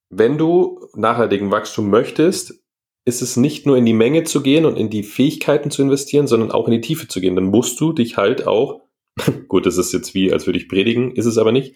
wenn 0.10 0.38
du 0.38 0.88
nachhaltigen 0.96 1.52
Wachstum 1.52 1.90
möchtest, 1.90 2.62
ist 3.06 3.22
es 3.22 3.38
nicht 3.38 3.66
nur 3.66 3.78
in 3.78 3.86
die 3.86 3.94
Menge 3.94 4.24
zu 4.24 4.42
gehen 4.42 4.66
und 4.66 4.78
in 4.78 4.90
die 4.90 5.04
Fähigkeiten 5.04 5.72
zu 5.72 5.82
investieren, 5.82 6.28
sondern 6.28 6.52
auch 6.52 6.68
in 6.68 6.74
die 6.74 6.82
Tiefe 6.82 7.08
zu 7.08 7.20
gehen. 7.20 7.36
Dann 7.36 7.46
musst 7.46 7.80
du 7.80 7.94
dich 7.94 8.18
halt 8.18 8.46
auch, 8.46 8.82
gut, 9.48 9.66
das 9.66 9.78
ist 9.78 9.94
jetzt 9.94 10.14
wie, 10.14 10.32
als 10.32 10.46
würde 10.46 10.60
ich 10.60 10.70
predigen, 10.70 11.16
ist 11.16 11.26
es 11.26 11.38
aber 11.38 11.52
nicht, 11.52 11.76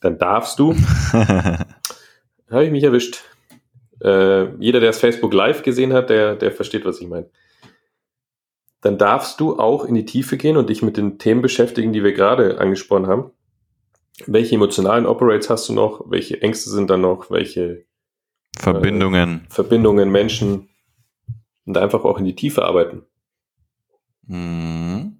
dann 0.00 0.18
darfst 0.18 0.58
du, 0.58 0.74
habe 1.12 2.64
ich 2.64 2.70
mich 2.70 2.84
erwischt. 2.84 3.22
Äh, 4.02 4.54
jeder, 4.58 4.80
der 4.80 4.90
das 4.90 4.98
Facebook 4.98 5.34
Live 5.34 5.62
gesehen 5.62 5.92
hat, 5.92 6.08
der, 6.08 6.36
der 6.36 6.52
versteht, 6.52 6.84
was 6.84 7.00
ich 7.00 7.08
meine. 7.08 7.28
Dann 8.80 8.96
darfst 8.96 9.40
du 9.40 9.58
auch 9.58 9.84
in 9.84 9.94
die 9.94 10.06
Tiefe 10.06 10.38
gehen 10.38 10.56
und 10.56 10.70
dich 10.70 10.82
mit 10.82 10.96
den 10.96 11.18
Themen 11.18 11.42
beschäftigen, 11.42 11.92
die 11.92 12.02
wir 12.02 12.12
gerade 12.12 12.58
angesprochen 12.58 13.08
haben. 13.08 13.30
Welche 14.26 14.54
emotionalen 14.54 15.06
Operates 15.06 15.48
hast 15.50 15.68
du 15.68 15.72
noch? 15.72 16.04
Welche 16.10 16.42
Ängste 16.42 16.70
sind 16.70 16.90
da 16.90 16.96
noch? 16.96 17.30
Welche 17.30 17.84
Verbindungen. 18.56 19.46
Verbindungen, 19.48 20.10
Menschen? 20.10 20.68
Und 21.64 21.76
einfach 21.78 22.04
auch 22.04 22.18
in 22.18 22.24
die 22.24 22.34
Tiefe 22.34 22.64
arbeiten. 22.64 23.02
Mhm. 24.26 25.16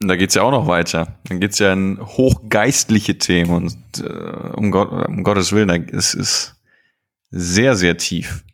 Da 0.00 0.16
geht's 0.16 0.34
ja 0.34 0.42
auch 0.42 0.50
noch 0.50 0.66
weiter. 0.66 1.18
Dann 1.28 1.38
geht's 1.40 1.58
ja 1.60 1.72
in 1.72 2.00
hochgeistliche 2.00 3.18
Themen 3.18 3.50
und 3.52 3.76
äh, 4.04 4.52
um, 4.56 4.70
Gott, 4.72 4.90
um 5.08 5.22
Gottes 5.22 5.52
Willen, 5.52 5.68
da- 5.68 5.76
es 5.96 6.14
ist 6.14 6.56
sehr, 7.30 7.76
sehr 7.76 7.96
tief. 7.96 8.44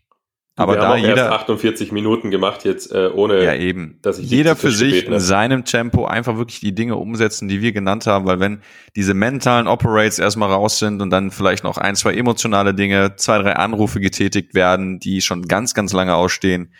Aber 0.59 0.73
wir 0.75 0.81
da 0.81 0.89
haben 0.89 1.01
auch 1.01 1.07
erst 1.07 1.09
jeder, 1.09 1.33
48 1.33 1.93
Minuten 1.93 2.31
gemacht 2.31 2.65
jetzt, 2.65 2.93
äh, 2.93 3.11
ohne 3.15 3.43
ja 3.45 3.55
eben, 3.55 3.99
dass 4.03 4.19
ich 4.19 4.29
jeder 4.29 4.57
für 4.57 4.73
sich 4.73 4.93
gebeten 4.93 5.13
in 5.13 5.21
seinem 5.21 5.65
Tempo 5.65 6.05
einfach 6.05 6.37
wirklich 6.37 6.59
die 6.59 6.75
Dinge 6.75 6.97
umsetzen, 6.97 7.47
die 7.47 7.63
wir 7.63 7.71
genannt 7.73 8.07
haben, 8.07 8.27
weil 8.27 8.41
wenn 8.41 8.61
diese 8.97 9.15
mentalen 9.15 9.69
Operates 9.69 10.19
erstmal 10.19 10.51
raus 10.51 10.81
sind 10.81 11.01
und 11.01 11.11
dann 11.11 11.31
vielleicht 11.31 11.63
noch 11.63 11.79
ein, 11.79 11.95
zwei 11.95 12.15
emotionale 12.15 12.75
Dinge, 12.75 13.15
zwei, 13.17 13.39
drei 13.39 13.55
Anrufe 13.55 14.01
getätigt 14.01 14.55
werden, 14.55 14.99
die 14.99 15.21
schon 15.21 15.43
ganz, 15.47 15.75
ganz 15.75 15.93
lange 15.93 16.17
ausstehen, 16.17 16.73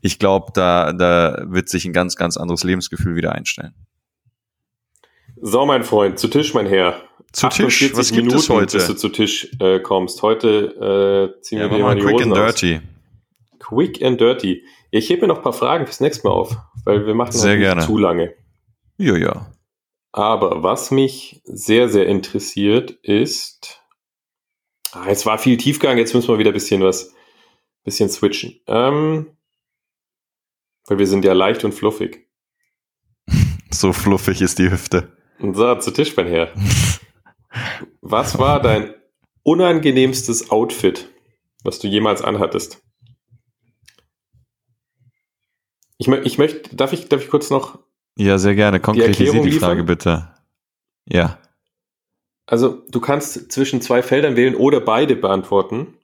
ich 0.00 0.18
glaube, 0.20 0.52
da, 0.54 0.92
da 0.92 1.44
wird 1.48 1.68
sich 1.68 1.84
ein 1.86 1.92
ganz, 1.92 2.14
ganz 2.14 2.36
anderes 2.36 2.62
Lebensgefühl 2.62 3.16
wieder 3.16 3.32
einstellen. 3.34 3.74
So, 5.40 5.66
mein 5.66 5.82
Freund, 5.82 6.18
zu 6.18 6.28
Tisch, 6.28 6.54
mein 6.54 6.66
Herr. 6.66 7.02
Zu 7.32 7.48
Tisch, 7.48 7.82
48 7.82 7.96
was 7.96 8.12
gibt 8.12 8.28
es 8.28 8.48
Minuten, 8.48 8.52
heute? 8.52 8.76
bis 8.76 8.86
du 8.86 8.94
zu 8.94 9.08
Tisch 9.08 9.48
äh, 9.58 9.80
kommst. 9.80 10.22
Heute 10.22 11.34
äh, 11.36 11.42
ziehen 11.42 11.58
Ja, 11.58 11.70
wir 11.70 11.78
mal 11.78 11.98
quick 11.98 12.22
and 12.22 12.32
aus. 12.32 12.54
dirty. 12.54 12.80
Quick 13.64 14.02
and 14.02 14.20
dirty. 14.20 14.62
Ich 14.90 15.08
hebe 15.08 15.22
mir 15.22 15.28
noch 15.28 15.38
ein 15.38 15.42
paar 15.42 15.54
Fragen 15.54 15.86
fürs 15.86 16.00
nächste 16.00 16.28
Mal 16.28 16.34
auf, 16.34 16.56
weil 16.84 17.06
wir 17.06 17.14
machen 17.14 17.32
das 17.32 17.44
nicht 17.44 17.58
gerne. 17.60 17.80
zu 17.80 17.96
lange. 17.96 18.34
Ja, 18.98 19.16
ja. 19.16 19.52
Aber 20.12 20.62
was 20.62 20.90
mich 20.90 21.40
sehr, 21.44 21.88
sehr 21.88 22.06
interessiert 22.06 22.90
ist, 23.02 23.80
ah, 24.92 25.08
jetzt 25.08 25.24
war 25.24 25.38
viel 25.38 25.56
Tiefgang, 25.56 25.96
jetzt 25.96 26.14
müssen 26.14 26.28
wir 26.28 26.38
wieder 26.38 26.50
ein 26.50 26.54
bisschen 26.54 26.82
was, 26.82 27.14
bisschen 27.84 28.10
switchen. 28.10 28.60
Ähm, 28.66 29.36
weil 30.86 30.98
wir 30.98 31.06
sind 31.06 31.24
ja 31.24 31.32
leicht 31.32 31.64
und 31.64 31.72
fluffig. 31.72 32.28
So 33.70 33.92
fluffig 33.92 34.40
ist 34.40 34.60
die 34.60 34.70
Hüfte. 34.70 35.16
Und 35.40 35.54
so, 35.56 35.74
zu 35.74 35.90
Tisch, 35.90 36.16
mein 36.16 36.28
Herr. 36.28 36.52
Was 38.02 38.38
war 38.38 38.62
dein 38.62 38.94
unangenehmstes 39.42 40.50
Outfit, 40.52 41.08
was 41.64 41.80
du 41.80 41.88
jemals 41.88 42.22
anhattest? 42.22 42.83
Ich, 46.06 46.26
ich 46.26 46.38
möchte, 46.38 46.74
darf 46.76 46.92
ich, 46.92 47.08
darf 47.08 47.22
ich 47.22 47.28
kurz 47.30 47.50
noch, 47.50 47.78
Ja, 48.18 48.38
sehr 48.38 48.54
gerne. 48.54 48.80
Konkretisier 48.80 49.26
Erklärung 49.26 49.46
die 49.46 49.58
Frage 49.58 49.80
liefern? 49.82 49.86
bitte. 49.86 50.28
Ja. 51.06 51.38
also 52.46 52.82
du 52.90 53.00
kannst 53.00 53.52
zwischen 53.52 53.80
zwei 53.82 54.02
Feldern 54.02 54.36
wählen 54.36 54.54
oder 54.54 54.80
beide 54.80 55.16
beantworten. 55.16 55.94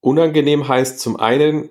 Unangenehm 0.00 0.66
heißt 0.68 0.98
zum 1.00 1.16
einen, 1.16 1.68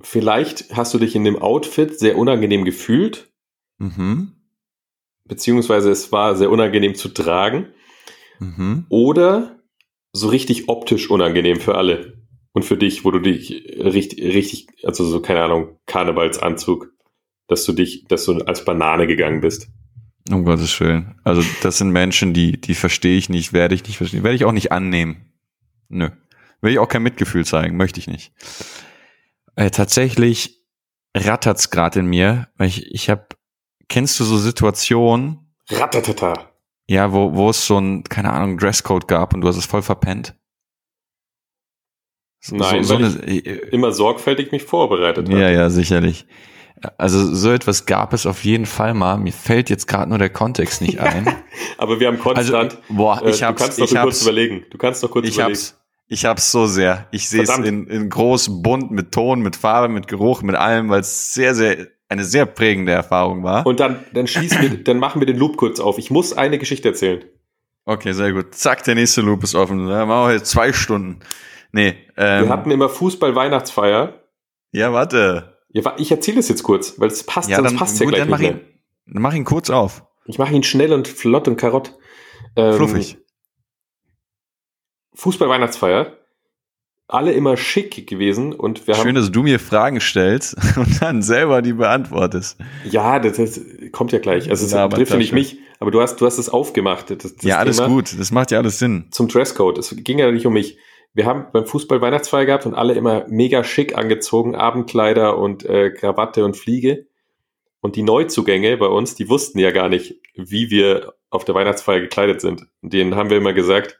vielleicht 0.00 0.74
hast 0.76 0.94
du 0.94 0.98
dich 0.98 1.14
in 1.14 1.24
dem 1.24 1.36
Outfit 1.40 1.98
sehr 1.98 2.16
unangenehm 2.16 2.64
gefühlt, 2.64 3.30
Mhm. 3.78 4.32
beziehungsweise 5.24 5.90
es 5.90 6.10
war 6.10 6.34
sehr 6.36 6.50
unangenehm 6.50 6.94
zu 6.94 7.08
tragen. 7.10 7.68
Mhm. 8.40 8.86
Oder 8.88 9.60
so 10.12 10.28
richtig 10.28 10.68
optisch 10.68 11.10
unangenehm 11.10 11.60
für 11.60 11.76
alle. 11.76 12.17
Und 12.58 12.64
für 12.64 12.76
dich, 12.76 13.04
wo 13.04 13.12
du 13.12 13.20
dich 13.20 13.52
richtig, 13.78 14.20
richtig, 14.20 14.66
also 14.82 15.04
so, 15.04 15.22
keine 15.22 15.44
Ahnung, 15.44 15.78
Karnevalsanzug, 15.86 16.92
dass 17.46 17.64
du 17.64 17.72
dich, 17.72 18.06
dass 18.08 18.24
du 18.24 18.32
als 18.38 18.64
Banane 18.64 19.06
gegangen 19.06 19.40
bist. 19.40 19.68
Um 20.28 20.44
Gottes 20.44 20.80
Willen. 20.80 21.14
Also 21.22 21.44
das 21.62 21.78
sind 21.78 21.90
Menschen, 21.90 22.34
die, 22.34 22.60
die 22.60 22.74
verstehe 22.74 23.16
ich 23.16 23.28
nicht, 23.28 23.52
werde 23.52 23.76
ich 23.76 23.84
nicht 23.84 23.96
verstehen, 23.96 24.24
werde 24.24 24.34
ich 24.34 24.44
auch 24.44 24.50
nicht 24.50 24.72
annehmen. 24.72 25.34
Nö. 25.88 26.08
Will 26.60 26.72
ich 26.72 26.80
auch 26.80 26.88
kein 26.88 27.04
Mitgefühl 27.04 27.44
zeigen, 27.44 27.76
möchte 27.76 28.00
ich 28.00 28.08
nicht. 28.08 28.32
Äh, 29.54 29.70
tatsächlich 29.70 30.60
rattert's 31.16 31.70
gerade 31.70 32.00
in 32.00 32.06
mir, 32.06 32.48
weil 32.56 32.66
ich, 32.66 32.92
ich 32.92 33.08
habe, 33.08 33.24
kennst 33.88 34.18
du 34.18 34.24
so 34.24 34.36
Situationen, 34.36 35.54
Ratatata. 35.70 36.50
ja, 36.88 37.12
wo, 37.12 37.36
wo 37.36 37.50
es 37.50 37.64
so 37.64 37.78
ein, 37.78 38.02
keine 38.02 38.32
Ahnung, 38.32 38.58
Dresscode 38.58 39.06
gab 39.06 39.32
und 39.32 39.42
du 39.42 39.46
hast 39.46 39.58
es 39.58 39.66
voll 39.66 39.82
verpennt? 39.82 40.34
So, 42.40 42.56
Nein, 42.56 42.84
so, 42.84 42.96
so 42.98 43.04
eine, 43.04 43.08
äh, 43.26 43.38
Immer 43.70 43.92
sorgfältig 43.92 44.52
mich 44.52 44.62
vorbereitet 44.62 45.28
Ja, 45.28 45.34
habe. 45.36 45.52
ja, 45.52 45.70
sicherlich. 45.70 46.26
Also 46.96 47.34
so 47.34 47.50
etwas 47.50 47.86
gab 47.86 48.12
es 48.12 48.24
auf 48.26 48.44
jeden 48.44 48.66
Fall 48.66 48.94
mal. 48.94 49.16
Mir 49.18 49.32
fällt 49.32 49.68
jetzt 49.68 49.88
gerade 49.88 50.08
nur 50.08 50.18
der 50.18 50.30
Kontext 50.30 50.80
nicht 50.80 50.98
ein. 51.00 51.26
Aber 51.76 51.98
wir 51.98 52.06
haben 52.06 52.18
Also, 52.24 52.52
konstant. 52.52 52.78
boah, 52.88 53.20
äh, 53.24 53.30
ich 53.30 53.38
du 53.40 53.46
hab's, 53.46 53.62
kannst 53.62 53.80
doch 53.80 53.90
ich 53.92 53.98
kurz 54.00 54.22
überlegen. 54.22 54.64
Du 54.70 54.78
kannst 54.78 55.02
doch 55.02 55.10
kurz 55.10 55.26
ich 55.26 55.34
überlegen. 55.34 55.56
hab's, 55.58 55.80
ich 56.06 56.24
hab's 56.24 56.52
so 56.52 56.66
sehr. 56.66 57.08
Ich 57.10 57.28
sehe 57.28 57.42
es 57.42 57.58
in, 57.58 57.86
in 57.88 58.08
groß, 58.08 58.62
bunt, 58.62 58.92
mit 58.92 59.10
Ton, 59.10 59.40
mit 59.40 59.56
Farbe, 59.56 59.88
mit 59.92 60.06
Geruch, 60.06 60.42
mit 60.42 60.54
allem, 60.54 60.88
weil 60.88 61.00
es 61.00 61.34
sehr, 61.34 61.56
sehr, 61.56 61.88
eine 62.08 62.24
sehr 62.24 62.46
prägende 62.46 62.92
Erfahrung 62.92 63.42
war. 63.42 63.66
Und 63.66 63.80
dann, 63.80 64.04
dann 64.14 64.28
schließen 64.28 64.62
wir, 64.62 64.68
dann 64.84 64.98
machen 65.00 65.20
wir 65.20 65.26
den 65.26 65.36
Loop 65.36 65.56
kurz 65.56 65.80
auf. 65.80 65.98
Ich 65.98 66.12
muss 66.12 66.32
eine 66.32 66.58
Geschichte 66.58 66.88
erzählen. 66.88 67.24
Okay, 67.86 68.12
sehr 68.12 68.32
gut. 68.32 68.54
Zack, 68.54 68.84
der 68.84 68.94
nächste 68.94 69.22
Loop 69.22 69.42
ist 69.42 69.56
offen. 69.56 69.88
Da 69.88 70.06
machen 70.06 70.28
wir 70.28 70.34
jetzt 70.36 70.50
zwei 70.50 70.72
Stunden. 70.72 71.18
Nee, 71.72 71.96
ähm, 72.16 72.44
Wir 72.44 72.48
hatten 72.50 72.70
immer 72.70 72.88
Fußball-Weihnachtsfeier. 72.88 74.22
ja, 74.72 74.92
warte. 74.92 75.54
Ja, 75.70 75.94
ich 75.98 76.10
erzähle 76.10 76.40
es 76.40 76.48
jetzt 76.48 76.62
kurz, 76.62 76.98
weil 76.98 77.08
es 77.08 77.24
passt, 77.24 77.50
Ja, 77.50 77.56
sonst 77.56 77.70
dann, 77.72 77.78
passt 77.78 78.00
ja 78.00 78.06
gut, 78.06 78.14
gleich 78.14 78.22
dann 78.22 78.30
mach 78.30 78.40
ihn, 78.40 78.60
dann 79.06 79.22
mach 79.22 79.34
ihn 79.34 79.44
kurz 79.44 79.68
auf. 79.70 80.02
Ich 80.24 80.38
mache 80.38 80.54
ihn 80.54 80.62
schnell 80.62 80.92
und 80.94 81.06
flott 81.08 81.46
und 81.46 81.56
karott. 81.56 81.94
Ähm, 82.56 82.74
Fluffig. 82.74 83.18
Fußball-Weihnachtsfeier. 85.14 86.14
Alle 87.10 87.32
immer 87.32 87.56
schick 87.56 88.06
gewesen 88.06 88.52
und 88.52 88.86
wir 88.86 88.94
Schön, 88.94 89.08
haben, 89.08 89.14
dass 89.14 89.32
du 89.32 89.42
mir 89.42 89.58
Fragen 89.58 89.98
stellst 89.98 90.54
und 90.76 91.00
dann 91.00 91.22
selber 91.22 91.62
die 91.62 91.72
beantwortest. 91.72 92.58
ja, 92.84 93.18
das, 93.18 93.38
das 93.38 93.60
kommt 93.92 94.12
ja 94.12 94.18
gleich. 94.18 94.50
Also 94.50 94.66
es 94.66 94.72
Ja, 94.72 94.86
betrifft 94.86 95.12
ja 95.12 95.16
nicht 95.18 95.32
mich, 95.32 95.58
aber 95.80 95.90
du 95.90 96.02
hast, 96.02 96.16
du 96.20 96.26
hast 96.26 96.36
es 96.36 96.50
aufgemacht. 96.50 97.08
Das, 97.10 97.34
das 97.34 97.42
ja, 97.42 97.56
alles 97.56 97.76
Thema. 97.78 97.88
gut. 97.88 98.14
Das 98.18 98.30
macht 98.30 98.50
ja 98.50 98.58
alles 98.58 98.78
Sinn. 98.78 99.06
zum 99.10 99.28
Dresscode. 99.28 99.78
Es 99.78 99.94
ging 99.96 100.18
ja 100.18 100.30
nicht 100.30 100.44
um 100.46 100.52
mich. 100.52 100.76
Wir 101.14 101.26
haben 101.26 101.46
beim 101.52 101.66
Fußball 101.66 102.00
Weihnachtsfeier 102.00 102.46
gehabt 102.46 102.66
und 102.66 102.74
alle 102.74 102.94
immer 102.94 103.26
mega 103.28 103.64
schick 103.64 103.96
angezogen, 103.96 104.54
Abendkleider 104.54 105.38
und 105.38 105.64
äh, 105.64 105.90
Krawatte 105.90 106.44
und 106.44 106.56
Fliege. 106.56 107.06
Und 107.80 107.96
die 107.96 108.02
Neuzugänge 108.02 108.76
bei 108.76 108.86
uns, 108.86 109.14
die 109.14 109.28
wussten 109.28 109.58
ja 109.58 109.70
gar 109.70 109.88
nicht, 109.88 110.20
wie 110.34 110.70
wir 110.70 111.14
auf 111.30 111.44
der 111.44 111.54
Weihnachtsfeier 111.54 112.00
gekleidet 112.00 112.40
sind. 112.40 112.66
Und 112.82 112.92
denen 112.92 113.14
haben 113.14 113.30
wir 113.30 113.36
immer 113.36 113.52
gesagt, 113.52 113.98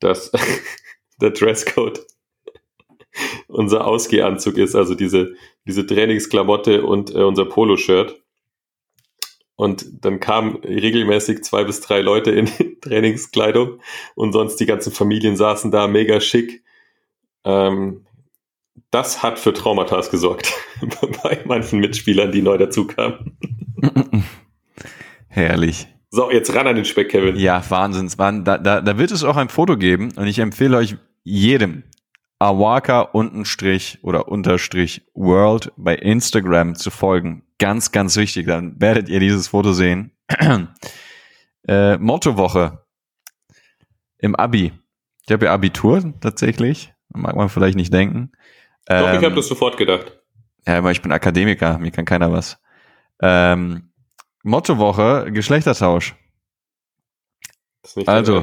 dass 0.00 0.32
der 1.20 1.30
Dresscode 1.30 2.06
unser 3.48 3.86
Ausgehanzug 3.86 4.58
ist, 4.58 4.74
also 4.74 4.94
diese, 4.94 5.34
diese 5.66 5.86
Trainingsklamotte 5.86 6.84
und 6.84 7.14
äh, 7.14 7.22
unser 7.22 7.46
Poloshirt. 7.46 8.22
Und 9.56 9.86
dann 10.04 10.20
kamen 10.20 10.56
regelmäßig 10.56 11.42
zwei 11.42 11.64
bis 11.64 11.80
drei 11.80 12.00
Leute 12.02 12.30
in 12.30 12.46
Trainingskleidung 12.82 13.80
und 14.14 14.32
sonst 14.32 14.56
die 14.56 14.66
ganzen 14.66 14.92
Familien 14.92 15.36
saßen 15.36 15.70
da 15.70 15.86
mega 15.86 16.20
schick. 16.20 16.62
Ähm, 17.44 18.04
das 18.90 19.22
hat 19.22 19.38
für 19.38 19.52
Traumata 19.54 20.00
gesorgt 20.10 20.52
bei 21.22 21.40
manchen 21.46 21.80
Mitspielern, 21.80 22.32
die 22.32 22.42
neu 22.42 22.58
dazukamen. 22.58 23.36
Herrlich. 25.28 25.88
So, 26.10 26.30
jetzt 26.30 26.54
ran 26.54 26.66
an 26.66 26.76
den 26.76 26.84
Speck, 26.84 27.10
Kevin. 27.10 27.36
Ja, 27.36 27.62
Wahnsinns. 27.68 28.18
Wahn- 28.18 28.44
Da, 28.44 28.58
da, 28.58 28.80
da 28.80 28.98
wird 28.98 29.10
es 29.10 29.24
auch 29.24 29.36
ein 29.36 29.48
Foto 29.48 29.76
geben 29.76 30.12
und 30.16 30.26
ich 30.26 30.38
empfehle 30.38 30.76
euch 30.76 30.96
jedem 31.24 31.82
Awaka 32.38 33.00
unten 33.00 33.44
Strich 33.44 33.98
oder 34.02 34.28
Unterstrich 34.28 35.06
World 35.14 35.72
bei 35.76 35.96
Instagram 35.96 36.74
zu 36.74 36.90
folgen. 36.90 37.44
Ganz, 37.58 37.92
ganz 37.92 38.16
wichtig. 38.16 38.46
Dann 38.46 38.78
werdet 38.80 39.08
ihr 39.08 39.20
dieses 39.20 39.48
Foto 39.48 39.72
sehen. 39.72 40.12
äh, 41.68 41.96
Mottowoche 41.96 42.84
im 44.18 44.34
Abi. 44.36 44.72
Ich 45.26 45.32
habe 45.32 45.46
ja 45.46 45.52
Abitur 45.52 46.14
tatsächlich. 46.20 46.92
Mag 47.08 47.36
man 47.36 47.48
vielleicht 47.48 47.76
nicht 47.76 47.92
denken. 47.92 48.32
Doch, 48.86 48.96
ich 48.96 49.18
Ähm, 49.18 49.24
habe 49.24 49.34
das 49.34 49.48
sofort 49.48 49.76
gedacht. 49.76 50.20
Ja, 50.66 50.78
aber 50.78 50.90
ich 50.90 51.00
bin 51.00 51.12
Akademiker, 51.12 51.78
mir 51.78 51.90
kann 51.90 52.04
keiner 52.04 52.30
was. 52.32 52.60
Ähm, 53.20 53.92
Mottowoche, 54.42 55.30
Geschlechtertausch. 55.32 56.14
Das 57.82 57.92
ist 57.92 57.96
nicht 57.96 58.08
also. 58.08 58.42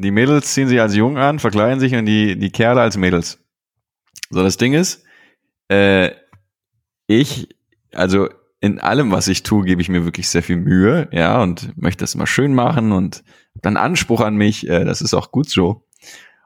Die 0.00 0.10
Mädels 0.10 0.54
ziehen 0.54 0.66
sich 0.66 0.80
als 0.80 0.94
Jungen 0.94 1.18
an, 1.18 1.38
verkleiden 1.38 1.78
sich 1.78 1.94
und 1.94 2.06
die, 2.06 2.38
die 2.38 2.50
Kerle 2.50 2.80
als 2.80 2.96
Mädels. 2.96 3.38
So, 4.30 4.42
das 4.42 4.56
Ding 4.56 4.72
ist, 4.72 5.04
äh, 5.68 6.12
ich, 7.06 7.48
also 7.92 8.30
in 8.60 8.78
allem, 8.78 9.10
was 9.12 9.28
ich 9.28 9.42
tue, 9.42 9.64
gebe 9.64 9.82
ich 9.82 9.90
mir 9.90 10.06
wirklich 10.06 10.30
sehr 10.30 10.42
viel 10.42 10.56
Mühe, 10.56 11.08
ja, 11.12 11.42
und 11.42 11.76
möchte 11.76 12.02
das 12.02 12.14
immer 12.14 12.26
schön 12.26 12.54
machen 12.54 12.92
und 12.92 13.22
dann 13.56 13.76
Anspruch 13.76 14.22
an 14.22 14.36
mich, 14.36 14.66
äh, 14.66 14.84
das 14.84 15.02
ist 15.02 15.12
auch 15.12 15.32
gut 15.32 15.50
so. 15.50 15.86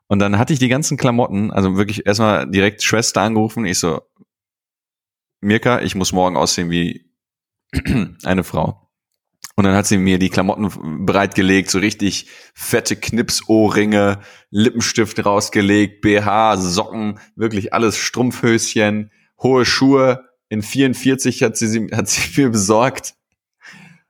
Und 0.09 0.19
dann 0.19 0.37
hatte 0.37 0.53
ich 0.53 0.59
die 0.59 0.69
ganzen 0.69 0.97
Klamotten, 0.97 1.53
also 1.53 1.77
wirklich 1.77 2.07
erstmal 2.07 2.51
direkt 2.51 2.83
Schwester 2.83 3.23
angerufen, 3.23 3.67
ich 3.67 3.79
so, 3.79 4.03
Mirka, 5.41 5.81
ich 5.81 5.95
muss 5.95 6.13
morgen 6.13 6.37
aussehen 6.37 6.71
wie 6.71 7.09
eine 8.25 8.43
Frau. 8.43 8.84
Und 9.57 9.65
dann 9.65 9.75
hat 9.75 9.87
sie 9.87 9.99
mir 9.99 10.19
die 10.19 10.31
Klamotten 10.31 11.07
bereitgelegt, 11.07 11.71
so 11.71 11.79
richtig 11.79 12.27
fette 12.55 12.97
Knipsohrringe, 12.97 14.19
Lippenstift 14.51 15.25
rausgelegt, 15.25 16.01
BH, 16.01 16.57
Socken, 16.57 17.21
wirklich 17.37 17.73
alles 17.73 17.97
Strumpfhöschen, 17.97 19.13
hohe 19.41 19.65
Schuhe. 19.65 20.29
In 20.49 20.63
44 20.63 21.43
hat 21.45 21.57
sie, 21.57 21.69
sie 21.69 21.87
hat 21.93 22.09
sie 22.09 22.41
mir 22.41 22.51
besorgt. 22.51 23.15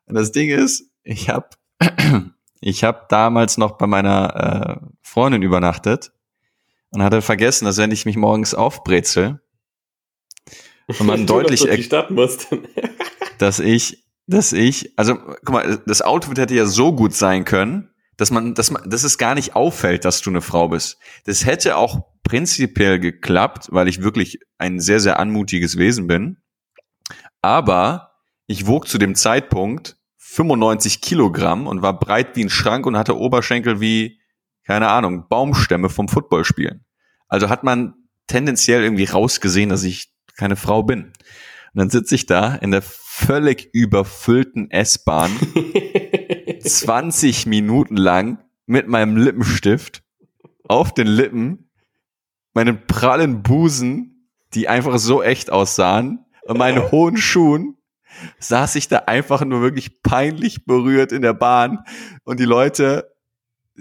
Und 0.07 0.15
das 0.15 0.33
Ding 0.33 0.51
ist, 0.51 0.91
ich 1.03 1.29
habe 1.29 1.51
ich 2.61 2.85
hab 2.85 3.11
damals 3.11 3.59
noch 3.59 3.73
bei 3.73 3.87
meiner 3.87 4.81
äh, 4.81 4.87
Freundin 5.03 5.43
übernachtet 5.43 6.13
und 6.91 7.03
hatte 7.03 7.21
vergessen, 7.21 7.67
dass 7.67 7.77
wenn 7.77 7.91
ich 7.91 8.07
mich 8.07 8.17
morgens 8.17 8.55
aufbrezel 8.55 9.43
und 10.87 11.07
man 11.07 11.27
deutlich 11.27 11.67
musst. 12.09 12.49
dass 13.39 13.59
ich, 13.59 14.04
dass 14.27 14.53
ich, 14.53 14.99
also 14.99 15.17
guck 15.17 15.51
mal, 15.51 15.83
das 15.87 16.03
Outfit 16.03 16.39
hätte 16.39 16.55
ja 16.55 16.67
so 16.67 16.95
gut 16.95 17.15
sein 17.15 17.45
können, 17.45 17.91
dass 18.17 18.31
man, 18.31 18.55
dass 18.55 18.71
man, 18.71 18.89
dass 18.89 19.05
es 19.05 19.19
gar 19.19 19.35
nicht 19.35 19.55
auffällt, 19.57 20.05
dass 20.05 20.23
du 20.23 20.31
eine 20.31 20.41
Frau 20.41 20.69
bist. 20.69 20.99
Das 21.25 21.45
hätte 21.45 21.77
auch 21.77 22.07
prinzipiell 22.23 22.99
geklappt, 22.99 23.69
weil 23.71 23.89
ich 23.89 24.03
wirklich 24.03 24.39
ein 24.59 24.81
sehr, 24.81 25.01
sehr 25.01 25.19
anmutiges 25.19 25.77
Wesen 25.77 26.07
bin. 26.07 26.39
Aber 27.43 28.13
ich 28.47 28.67
wog 28.67 28.89
zu 28.89 28.99
dem 28.99 29.15
Zeitpunkt 29.15 29.97
95 30.17 31.01
Kilogramm 31.01 31.67
und 31.67 31.83
war 31.83 31.99
breit 31.99 32.37
wie 32.37 32.45
ein 32.45 32.51
Schrank 32.51 32.87
und 32.87 32.97
hatte 32.97 33.19
Oberschenkel 33.19 33.81
wie, 33.81 34.21
keine 34.67 34.89
Ahnung, 34.89 35.29
Baumstämme 35.29 35.91
vom 35.91 36.09
Footballspielen. 36.09 36.85
Also 37.29 37.49
hat 37.49 37.63
man 37.63 37.95
tendenziell 38.27 38.83
irgendwie 38.83 39.05
rausgesehen, 39.05 39.69
dass 39.69 39.83
ich 39.85 40.13
keine 40.37 40.57
Frau 40.57 40.83
bin. 40.83 41.05
Und 41.05 41.13
dann 41.75 41.91
sitze 41.91 42.15
ich 42.15 42.27
da 42.27 42.55
in 42.55 42.71
der 42.71 42.83
völlig 43.15 43.71
überfüllten 43.73 44.71
S-Bahn 44.73 45.31
20 46.61 47.47
Minuten 47.47 47.97
lang 47.97 48.39
mit 48.67 48.89
meinem 48.89 49.17
Lippenstift 49.17 50.03
auf 50.67 50.93
den 50.93 51.07
Lippen, 51.07 51.71
meinen 52.55 52.87
prallen 52.87 53.43
Busen, 53.43 54.29
die 54.55 54.69
einfach 54.69 54.99
so 54.99 55.23
echt 55.23 55.53
aussahen, 55.53 56.25
und 56.43 56.59
meinen 56.59 56.83
hohen 56.91 57.17
Schuhen, 57.17 57.79
saß 58.41 58.75
ich 58.75 58.89
da 58.89 58.99
einfach 59.07 59.45
nur 59.45 59.63
wirklich 59.63 60.03
peinlich 60.03 60.65
berührt 60.67 61.13
in 61.13 61.23
der 61.23 61.35
Bahn. 61.35 61.85
Und 62.25 62.41
die 62.41 62.45
Leute, 62.45 63.14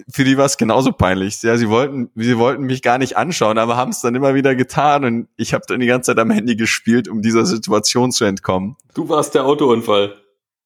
für 0.10 0.24
die 0.24 0.38
war 0.38 0.46
es 0.46 0.58
genauso 0.58 0.92
peinlich. 0.92 1.42
Ja, 1.44 1.58
sie 1.58 1.70
wollten, 1.70 2.10
sie 2.16 2.38
wollten 2.38 2.64
mich 2.64 2.82
gar 2.82 2.98
nicht 2.98 3.18
anschauen, 3.18 3.58
aber 3.58 3.78
haben 3.78 3.92
es 3.92 4.02
dann 4.02 4.16
immer 4.16 4.34
wieder 4.34 4.56
getan 4.56 5.06
und 5.06 5.28
ich 5.38 5.54
habe 5.54 5.64
dann 5.68 5.80
die 5.80 5.88
ganze 5.88 6.12
Zeit 6.12 6.20
am 6.20 6.32
Handy 6.32 6.56
gespielt, 6.56 7.08
um 7.08 7.22
dieser 7.22 7.46
Situation 7.46 8.12
zu 8.12 8.26
entkommen. 8.26 8.76
Du 8.96 9.10
warst 9.10 9.36
der 9.36 9.46
Autounfall. 9.46 10.16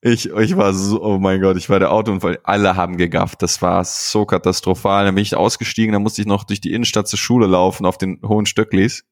Ich, 0.02 0.30
ich 0.30 0.56
war 0.56 0.74
so, 0.74 1.02
oh 1.04 1.18
mein 1.18 1.42
Gott, 1.42 1.58
ich 1.58 1.70
war 1.70 1.80
der 1.80 1.92
Autounfall. 1.92 2.40
Alle 2.44 2.76
haben 2.76 2.98
gegafft. 2.98 3.42
Das 3.42 3.62
war 3.62 3.84
so 3.84 4.26
katastrophal. 4.26 5.06
Dann 5.06 5.16
bin 5.16 5.24
ich 5.24 5.36
ausgestiegen, 5.36 5.92
dann 5.92 6.04
musste 6.04 6.22
ich 6.22 6.28
noch 6.28 6.44
durch 6.44 6.62
die 6.62 6.72
Innenstadt 6.72 7.08
zur 7.08 7.20
Schule 7.20 7.48
laufen 7.48 7.86
auf 7.86 7.98
den 7.98 8.22
hohen 8.26 8.46
Stöcklis. 8.46 9.04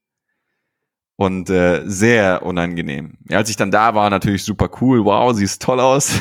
Und 1.17 1.49
äh, 1.49 1.81
sehr 1.85 2.43
unangenehm. 2.43 3.17
Ja, 3.29 3.37
als 3.37 3.49
ich 3.49 3.55
dann 3.55 3.71
da 3.71 3.95
war, 3.95 4.09
natürlich 4.09 4.43
super 4.43 4.69
cool. 4.81 5.05
Wow, 5.05 5.33
siehst 5.33 5.61
toll 5.61 5.79
aus. 5.79 6.11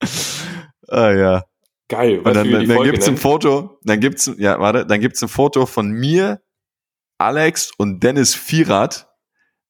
ah 0.88 1.10
ja. 1.10 1.44
Geil. 1.92 2.20
Und 2.20 2.34
dann, 2.34 2.50
dann 2.50 2.66
Folge 2.68 2.92
gibt's 2.92 3.06
ein 3.06 3.14
nennen? 3.14 3.20
Foto, 3.20 3.78
dann 3.82 4.00
gibt's, 4.00 4.30
ja, 4.38 4.58
warte, 4.58 4.86
dann 4.86 4.98
gibt's 4.98 5.22
ein 5.22 5.28
Foto 5.28 5.66
von 5.66 5.90
mir, 5.90 6.40
Alex 7.18 7.70
und 7.76 8.02
Dennis 8.02 8.34
Vierat. 8.34 9.10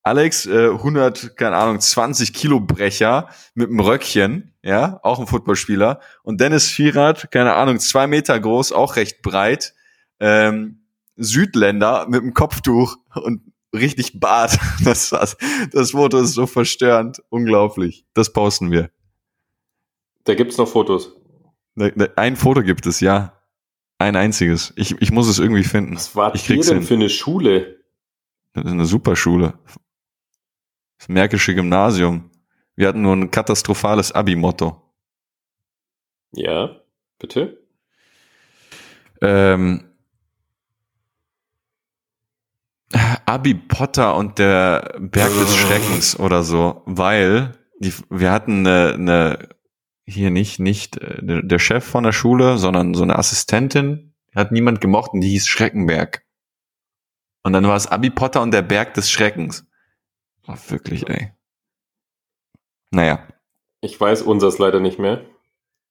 Alex, 0.04 0.46
äh, 0.46 0.68
100, 0.68 1.36
keine 1.36 1.56
Ahnung, 1.56 1.80
20 1.80 2.32
Kilo 2.32 2.60
Brecher 2.60 3.28
mit 3.54 3.70
einem 3.70 3.80
Röckchen, 3.80 4.54
ja, 4.62 5.00
auch 5.02 5.18
ein 5.18 5.26
Footballspieler. 5.26 5.98
Und 6.22 6.40
Dennis 6.40 6.70
Vierat, 6.78 7.32
keine 7.32 7.54
Ahnung, 7.54 7.80
zwei 7.80 8.06
Meter 8.06 8.38
groß, 8.38 8.70
auch 8.70 8.94
recht 8.94 9.22
breit, 9.22 9.74
ähm, 10.20 10.84
Südländer 11.16 12.06
mit 12.08 12.22
einem 12.22 12.34
Kopftuch 12.34 12.98
und 13.16 13.52
richtig 13.74 14.20
Bart. 14.20 14.60
Das, 14.84 15.10
das, 15.10 15.36
das 15.72 15.90
Foto 15.90 16.18
ist 16.18 16.34
so 16.34 16.46
verstörend, 16.46 17.20
unglaublich. 17.30 18.06
Das 18.14 18.32
posten 18.32 18.70
wir. 18.70 18.90
Da 20.22 20.36
gibt's 20.36 20.56
noch 20.56 20.68
Fotos. 20.68 21.16
Ne- 21.74 21.92
ne- 21.94 22.12
Ein 22.16 22.36
Foto 22.36 22.62
gibt 22.62 22.86
es, 22.86 23.00
ja. 23.00 23.38
Ein 23.98 24.16
einziges. 24.16 24.72
Ich, 24.76 25.00
ich 25.00 25.12
muss 25.12 25.28
es 25.28 25.38
irgendwie 25.38 25.64
finden. 25.64 25.94
Was 25.94 26.14
war 26.16 26.34
Ich 26.34 26.44
krieg's 26.46 26.66
denn 26.66 26.78
hin. 26.78 26.86
für 26.86 26.94
eine 26.94 27.08
Schule? 27.08 27.84
Das 28.52 28.64
ist 28.64 28.72
eine 28.72 28.84
super 28.84 29.16
Schule. 29.16 29.54
Das 30.98 31.08
Märkische 31.08 31.54
Gymnasium. 31.54 32.30
Wir 32.76 32.88
hatten 32.88 33.02
nur 33.02 33.14
ein 33.14 33.30
katastrophales 33.30 34.12
Abi-Motto. 34.12 34.80
Ja, 36.32 36.80
bitte? 37.18 37.58
Ähm, 39.20 39.84
Abi 43.24 43.54
Potter 43.54 44.16
und 44.16 44.38
der 44.38 44.96
Berg 44.98 45.32
des 45.32 45.56
Schreckens 45.56 46.18
oder 46.18 46.42
so, 46.42 46.82
weil 46.86 47.56
die, 47.78 47.92
wir 48.10 48.30
hatten 48.30 48.66
eine, 48.66 48.94
eine 48.94 49.48
hier 50.04 50.30
nicht 50.30 50.58
nicht 50.58 50.96
äh, 50.98 51.18
der 51.42 51.58
Chef 51.58 51.84
von 51.84 52.04
der 52.04 52.12
Schule, 52.12 52.58
sondern 52.58 52.94
so 52.94 53.02
eine 53.02 53.18
Assistentin, 53.18 54.14
hat 54.34 54.52
niemand 54.52 54.80
gemocht 54.80 55.12
und 55.12 55.20
die 55.20 55.28
hieß 55.30 55.46
Schreckenberg. 55.46 56.24
Und 57.44 57.52
dann 57.52 57.66
war 57.66 57.76
es 57.76 57.86
Abi 57.86 58.10
Potter 58.10 58.40
und 58.42 58.52
der 58.52 58.62
Berg 58.62 58.94
des 58.94 59.10
Schreckens. 59.10 59.66
Oh, 60.46 60.54
wirklich, 60.68 61.08
ey. 61.08 61.32
Naja, 62.90 63.26
Ich 63.80 63.98
weiß 64.00 64.22
unseres 64.22 64.58
leider 64.58 64.80
nicht 64.80 64.98
mehr. 64.98 65.24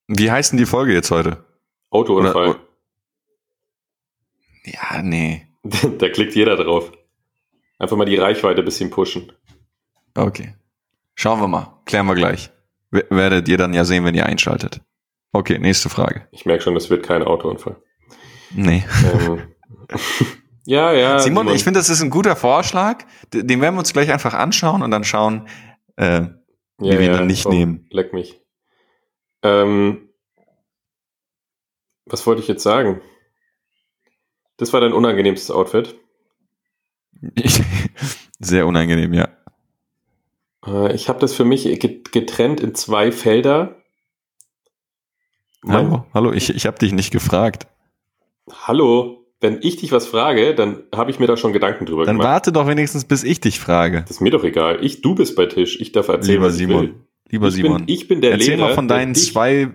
wie 0.08 0.30
heißt 0.32 0.52
denn 0.52 0.58
die 0.60 0.66
Folge 0.66 0.94
jetzt 0.94 1.12
heute? 1.12 1.46
Autounfall. 1.90 2.50
Oder- 2.50 2.68
Ja, 4.66 5.02
nee. 5.02 5.48
da 5.64 6.10
klickt 6.10 6.36
jeder 6.36 6.56
drauf. 6.56 6.92
Einfach 7.80 7.98
mal 7.98 8.06
die 8.06 8.16
Reichweite 8.18 8.62
ein 8.62 8.66
bisschen 8.66 8.90
pushen. 8.92 9.32
Okay. 10.16 10.56
Schauen 11.16 11.40
wir 11.40 11.48
mal. 11.48 11.82
Klären 11.86 12.06
wir 12.06 12.16
gleich. 12.16 12.52
Werdet 12.92 13.48
ihr 13.48 13.58
dann 13.58 13.74
ja 13.74 13.86
sehen, 13.86 14.04
wenn 14.04 14.16
ihr 14.16 14.26
einschaltet. 14.26 14.82
Okay, 15.32 15.58
nächste 15.60 15.90
Frage. 15.90 16.28
Ich 16.32 16.46
merke 16.46 16.64
schon, 16.64 16.74
das 16.74 16.90
wird 16.90 17.06
kein 17.06 17.24
Autounfall. 17.24 17.82
Nee. 18.54 18.84
ähm. 19.14 19.42
ja, 20.66 20.92
ja. 20.92 21.20
Simon, 21.20 21.48
ich 21.50 21.64
finde, 21.64 21.80
das 21.80 21.90
ist 21.90 22.02
ein 22.02 22.10
guter 22.10 22.36
Vorschlag. 22.36 23.06
Den 23.34 23.62
werden 23.62 23.76
wir 23.76 23.80
uns 23.80 23.94
gleich 23.94 24.12
einfach 24.12 24.34
anschauen 24.34 24.82
und 24.82 24.92
dann 24.92 25.06
schauen, 25.06 25.48
äh, 25.96 26.24
wie 26.78 26.92
wir 26.92 27.02
ihn 27.02 27.14
dann 27.14 27.28
nicht 27.28 27.44
komm, 27.44 27.56
nehmen. 27.56 27.88
Leck 27.92 28.14
mich. 28.14 28.42
Ähm, 29.42 30.10
was 32.06 32.28
wollte 32.28 32.42
ich 32.42 32.48
jetzt 32.50 32.64
sagen? 32.64 33.02
Das 34.58 34.74
war 34.74 34.82
dein 34.82 34.94
unangenehmstes 34.94 35.50
Outfit. 35.50 35.96
sehr 38.40 38.68
unangenehm, 38.68 39.14
ja. 39.14 39.30
Äh, 40.66 40.94
ich 40.96 41.10
habe 41.10 41.20
das 41.20 41.34
für 41.34 41.46
mich 41.46 41.64
get- 41.80 42.12
getrennt 42.12 42.60
in 42.62 42.76
zwei 42.76 43.12
Felder. 43.12 43.82
Mein- 45.64 45.76
Hallo, 45.92 46.06
hallo, 46.14 46.32
ich, 46.34 46.50
ich 46.56 46.66
habe 46.66 46.80
dich 46.80 46.92
nicht 46.92 47.12
gefragt. 47.12 47.68
Hallo, 48.52 49.26
wenn 49.40 49.60
ich 49.62 49.78
dich 49.78 49.92
was 49.92 50.08
frage, 50.08 50.56
dann 50.56 50.84
habe 50.94 51.12
ich 51.12 51.20
mir 51.20 51.28
da 51.28 51.38
schon 51.38 51.54
Gedanken 51.54 51.86
drüber 51.86 52.06
Dann 52.06 52.18
gemacht. 52.18 52.28
warte 52.30 52.52
doch 52.52 52.68
wenigstens, 52.68 53.06
bis 53.06 53.24
ich 53.24 53.40
dich 53.40 53.60
frage. 53.60 54.02
Das 54.02 54.12
ist 54.12 54.22
mir 54.22 54.32
doch 54.32 54.44
egal. 54.44 54.84
Ich, 54.84 55.02
du 55.02 55.16
bist 55.16 55.36
bei 55.36 55.46
Tisch. 55.46 55.80
Ich 55.80 55.92
darf 55.92 56.08
erzählen, 56.08 56.36
Lieber 56.38 56.52
Simon. 56.52 57.06
Lieber 57.30 57.48
ich 57.48 57.54
Simon, 57.54 57.86
Bin, 57.86 57.94
ich 57.96 58.08
bin 58.08 58.22
der 58.22 58.32
erzähl 58.34 58.56
Lehrer. 58.56 58.68
mal 58.70 58.76
von 58.76 58.88
deinen 58.88 59.14
dich- 59.14 59.32
zwei 59.32 59.70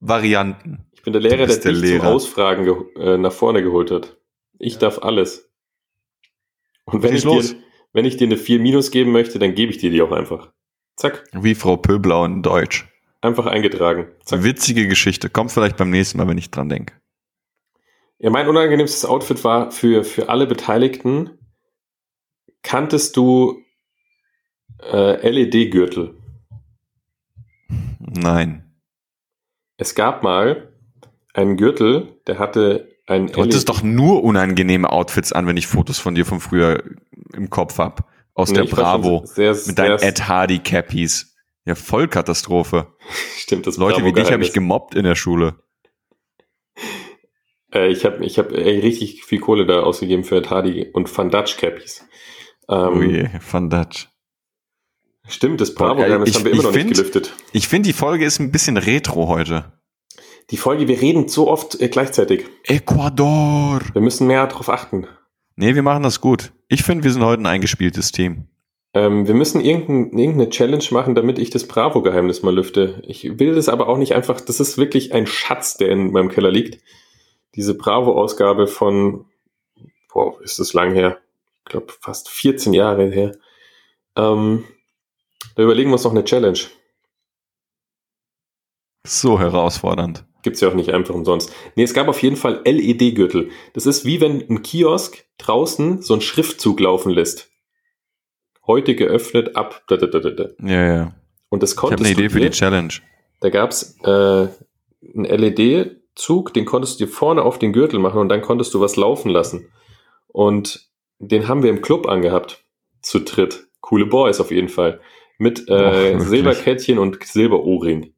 Varianten. 0.00 0.86
Ich 0.92 1.02
bin 1.02 1.12
der 1.12 1.22
Lehrer, 1.22 1.36
der 1.46 1.46
der 1.46 1.56
dich 1.56 1.74
zum 1.74 1.82
Lehrer. 1.82 2.08
Ausfragen 2.08 2.64
ge 2.64 2.74
äh, 2.96 3.16
nach 3.18 3.32
vorne 3.32 3.62
geholt 3.62 3.90
hat. 3.90 4.16
Ich 4.58 4.78
darf 4.78 4.98
alles. 4.98 5.50
Und 6.84 7.02
wenn 7.02 7.10
Schieß 7.12 7.18
ich, 7.20 7.24
los. 7.24 7.50
dir, 7.50 7.56
wenn 7.92 8.04
ich 8.04 8.16
dir 8.16 8.26
eine 8.26 8.36
4 8.36 8.58
Minus 8.60 8.90
geben 8.90 9.12
möchte, 9.12 9.38
dann 9.38 9.54
gebe 9.54 9.72
ich 9.72 9.78
dir 9.78 9.90
die 9.90 10.02
auch 10.02 10.12
einfach. 10.12 10.52
Zack, 10.96 11.24
Wie 11.32 11.54
Frau 11.54 11.76
Pöblau 11.76 12.24
in 12.24 12.42
Deutsch. 12.42 12.86
einfach 13.22 13.46
eingetragen. 13.46 14.08
Zack. 14.24 14.42
Witzige 14.44 14.86
Geschichte. 14.88 15.30
Kommt 15.30 15.50
vielleicht 15.52 15.76
beim 15.76 15.90
nächsten 15.90 16.18
Mal, 16.18 16.28
wenn 16.28 16.38
ich 16.38 16.50
dran 16.50 16.68
denke. 16.68 16.94
Ja, 18.18 18.28
mein 18.30 18.48
unangenehmstes 18.48 19.06
Outfit 19.06 19.42
war 19.44 19.70
für, 19.70 20.04
für 20.04 20.28
alle 20.28 20.46
Beteiligten. 20.46 21.30
Kanntest 22.62 23.16
du 23.16 23.62
äh, 24.82 25.26
LED-Gürtel? 25.28 26.14
Nein. 27.98 28.64
Es 29.78 29.94
gab 29.94 30.22
mal 30.22 30.74
einen 31.32 31.56
Gürtel, 31.56 32.20
der 32.26 32.38
hatte 32.38 32.89
ein 33.10 33.26
Du 33.26 33.42
hattest 33.42 33.68
doch 33.68 33.82
nur 33.82 34.22
unangenehme 34.24 34.90
Outfits 34.90 35.32
an, 35.32 35.46
wenn 35.46 35.56
ich 35.56 35.66
Fotos 35.66 35.98
von 35.98 36.14
dir 36.14 36.24
von 36.24 36.40
früher 36.40 36.82
im 37.34 37.50
Kopf 37.50 37.78
hab. 37.78 38.08
Aus 38.34 38.50
Nee, 38.50 38.58
der 38.58 38.64
Bravo. 38.64 39.22
Sehr, 39.26 39.56
Mit 39.66 39.78
deinen 39.78 39.98
Ed 39.98 40.28
Hardy 40.28 40.60
Cappies. 40.60 41.34
Ja, 41.66 41.74
Vollkatastrophe. 41.74 42.86
Stimmt, 43.36 43.66
das 43.66 43.76
Leute 43.76 44.04
wie 44.04 44.12
dich 44.12 44.32
habe 44.32 44.42
ich 44.42 44.52
gemobbt 44.52 44.94
in 44.94 45.04
der 45.04 45.14
Schule. 45.16 45.56
Äh, 47.72 47.92
ich 47.92 48.04
habe 48.04 48.24
ich 48.24 48.36
hab, 48.36 48.50
richtig 48.50 49.24
viel 49.24 49.38
Kohle 49.38 49.64
da 49.64 49.82
ausgegeben 49.82 50.24
für 50.24 50.38
Ed 50.38 50.50
Hardy 50.50 50.90
und 50.92 51.16
Van 51.16 51.30
Dutch 51.30 51.56
Cappies. 51.56 52.04
Ähm, 52.68 52.88
oh 52.96 53.00
je, 53.00 53.28
Van 53.48 53.70
Dutch. 53.70 54.08
Stimmt, 55.28 55.60
das 55.60 55.74
Bravo-Geheimnis 55.74 56.34
haben 56.34 56.44
wir 56.46 56.52
immer 56.52 56.64
noch 56.64 56.72
nicht 56.72 56.82
find- 56.82 56.96
gelüftet. 56.96 57.32
Ich 57.52 57.68
finde, 57.68 57.88
die 57.88 57.92
Folge 57.92 58.24
ist 58.24 58.40
ein 58.40 58.50
bisschen 58.50 58.76
retro 58.76 59.28
heute. 59.28 59.72
Die 60.50 60.56
Folge, 60.56 60.88
wir 60.88 61.00
reden 61.00 61.28
so 61.28 61.48
oft 61.48 61.80
äh, 61.80 61.88
gleichzeitig. 61.88 62.46
Ecuador. 62.64 63.80
Wir 63.92 64.02
müssen 64.02 64.26
mehr 64.26 64.46
darauf 64.46 64.68
achten. 64.68 65.06
Nee, 65.54 65.74
wir 65.74 65.82
machen 65.82 66.02
das 66.02 66.20
gut. 66.20 66.52
Ich 66.68 66.82
finde, 66.82 67.04
wir 67.04 67.12
sind 67.12 67.24
heute 67.24 67.42
ein 67.42 67.46
eingespieltes 67.46 68.10
Team. 68.10 68.48
Ähm, 68.92 69.28
wir 69.28 69.34
müssen 69.34 69.60
irgendein, 69.60 70.18
irgendeine 70.18 70.50
Challenge 70.50 70.84
machen, 70.90 71.14
damit 71.14 71.38
ich 71.38 71.50
das 71.50 71.68
Bravo-Geheimnis 71.68 72.42
mal 72.42 72.54
lüfte. 72.54 73.00
Ich 73.06 73.38
will 73.38 73.54
das 73.54 73.68
aber 73.68 73.88
auch 73.88 73.98
nicht 73.98 74.14
einfach, 74.14 74.40
das 74.40 74.58
ist 74.58 74.76
wirklich 74.76 75.14
ein 75.14 75.28
Schatz, 75.28 75.76
der 75.76 75.90
in 75.90 76.10
meinem 76.10 76.30
Keller 76.30 76.50
liegt. 76.50 76.82
Diese 77.54 77.74
Bravo-Ausgabe 77.74 78.66
von, 78.66 79.26
boah, 80.12 80.40
ist 80.42 80.58
das 80.58 80.72
lang 80.72 80.92
her? 80.94 81.18
Ich 81.64 81.70
glaube, 81.70 81.92
fast 82.00 82.28
14 82.28 82.72
Jahre 82.72 83.08
her. 83.08 83.36
Ähm, 84.16 84.64
da 85.54 85.62
überlegen 85.62 85.90
wir 85.90 85.94
uns 85.94 86.04
noch 86.04 86.10
eine 86.10 86.24
Challenge. 86.24 86.58
So 89.06 89.38
herausfordernd. 89.38 90.24
Gibt's 90.42 90.60
ja 90.60 90.68
auch 90.68 90.74
nicht 90.74 90.90
einfach 90.90 91.14
umsonst. 91.14 91.52
Nee, 91.76 91.82
es 91.82 91.94
gab 91.94 92.08
auf 92.08 92.22
jeden 92.22 92.36
Fall 92.36 92.60
LED-Gürtel. 92.64 93.50
Das 93.74 93.86
ist 93.86 94.04
wie 94.04 94.20
wenn 94.20 94.40
ein 94.48 94.62
Kiosk 94.62 95.24
draußen 95.38 96.02
so 96.02 96.14
einen 96.14 96.22
Schriftzug 96.22 96.80
laufen 96.80 97.10
lässt. 97.10 97.50
Heute 98.66 98.94
geöffnet 98.94 99.56
ab. 99.56 99.82
Da, 99.88 99.96
da, 99.96 100.06
da, 100.06 100.18
da. 100.18 100.48
Ja, 100.62 100.86
ja. 100.86 101.14
Und 101.48 101.62
das 101.62 101.72
Ich 101.72 101.76
habe 101.78 101.88
konntest 101.88 102.10
eine 102.10 102.18
Idee 102.18 102.30
für 102.30 102.40
die 102.40 102.50
Challenge. 102.50 102.94
Da 103.40 103.50
gab's 103.50 103.96
äh, 104.04 104.08
einen 104.08 105.24
LED-Zug, 105.24 106.54
den 106.54 106.64
konntest 106.64 107.00
du 107.00 107.06
dir 107.06 107.10
vorne 107.10 107.42
auf 107.42 107.58
den 107.58 107.72
Gürtel 107.72 107.98
machen 107.98 108.20
und 108.20 108.28
dann 108.28 108.42
konntest 108.42 108.72
du 108.74 108.80
was 108.80 108.96
laufen 108.96 109.30
lassen. 109.30 109.68
Und 110.28 110.88
den 111.18 111.48
haben 111.48 111.62
wir 111.62 111.70
im 111.70 111.82
Club 111.82 112.06
angehabt. 112.06 112.64
Zu 113.02 113.20
dritt. 113.20 113.66
Coole 113.80 114.06
Boys 114.06 114.40
auf 114.40 114.50
jeden 114.50 114.68
Fall. 114.68 115.00
Mit 115.38 115.64
Oh, 115.68 115.74
äh, 115.74 116.12
wirklich? 116.12 116.28
Silberkettchen 116.28 116.98
und 116.98 117.24
Silberohrring. 117.24 118.14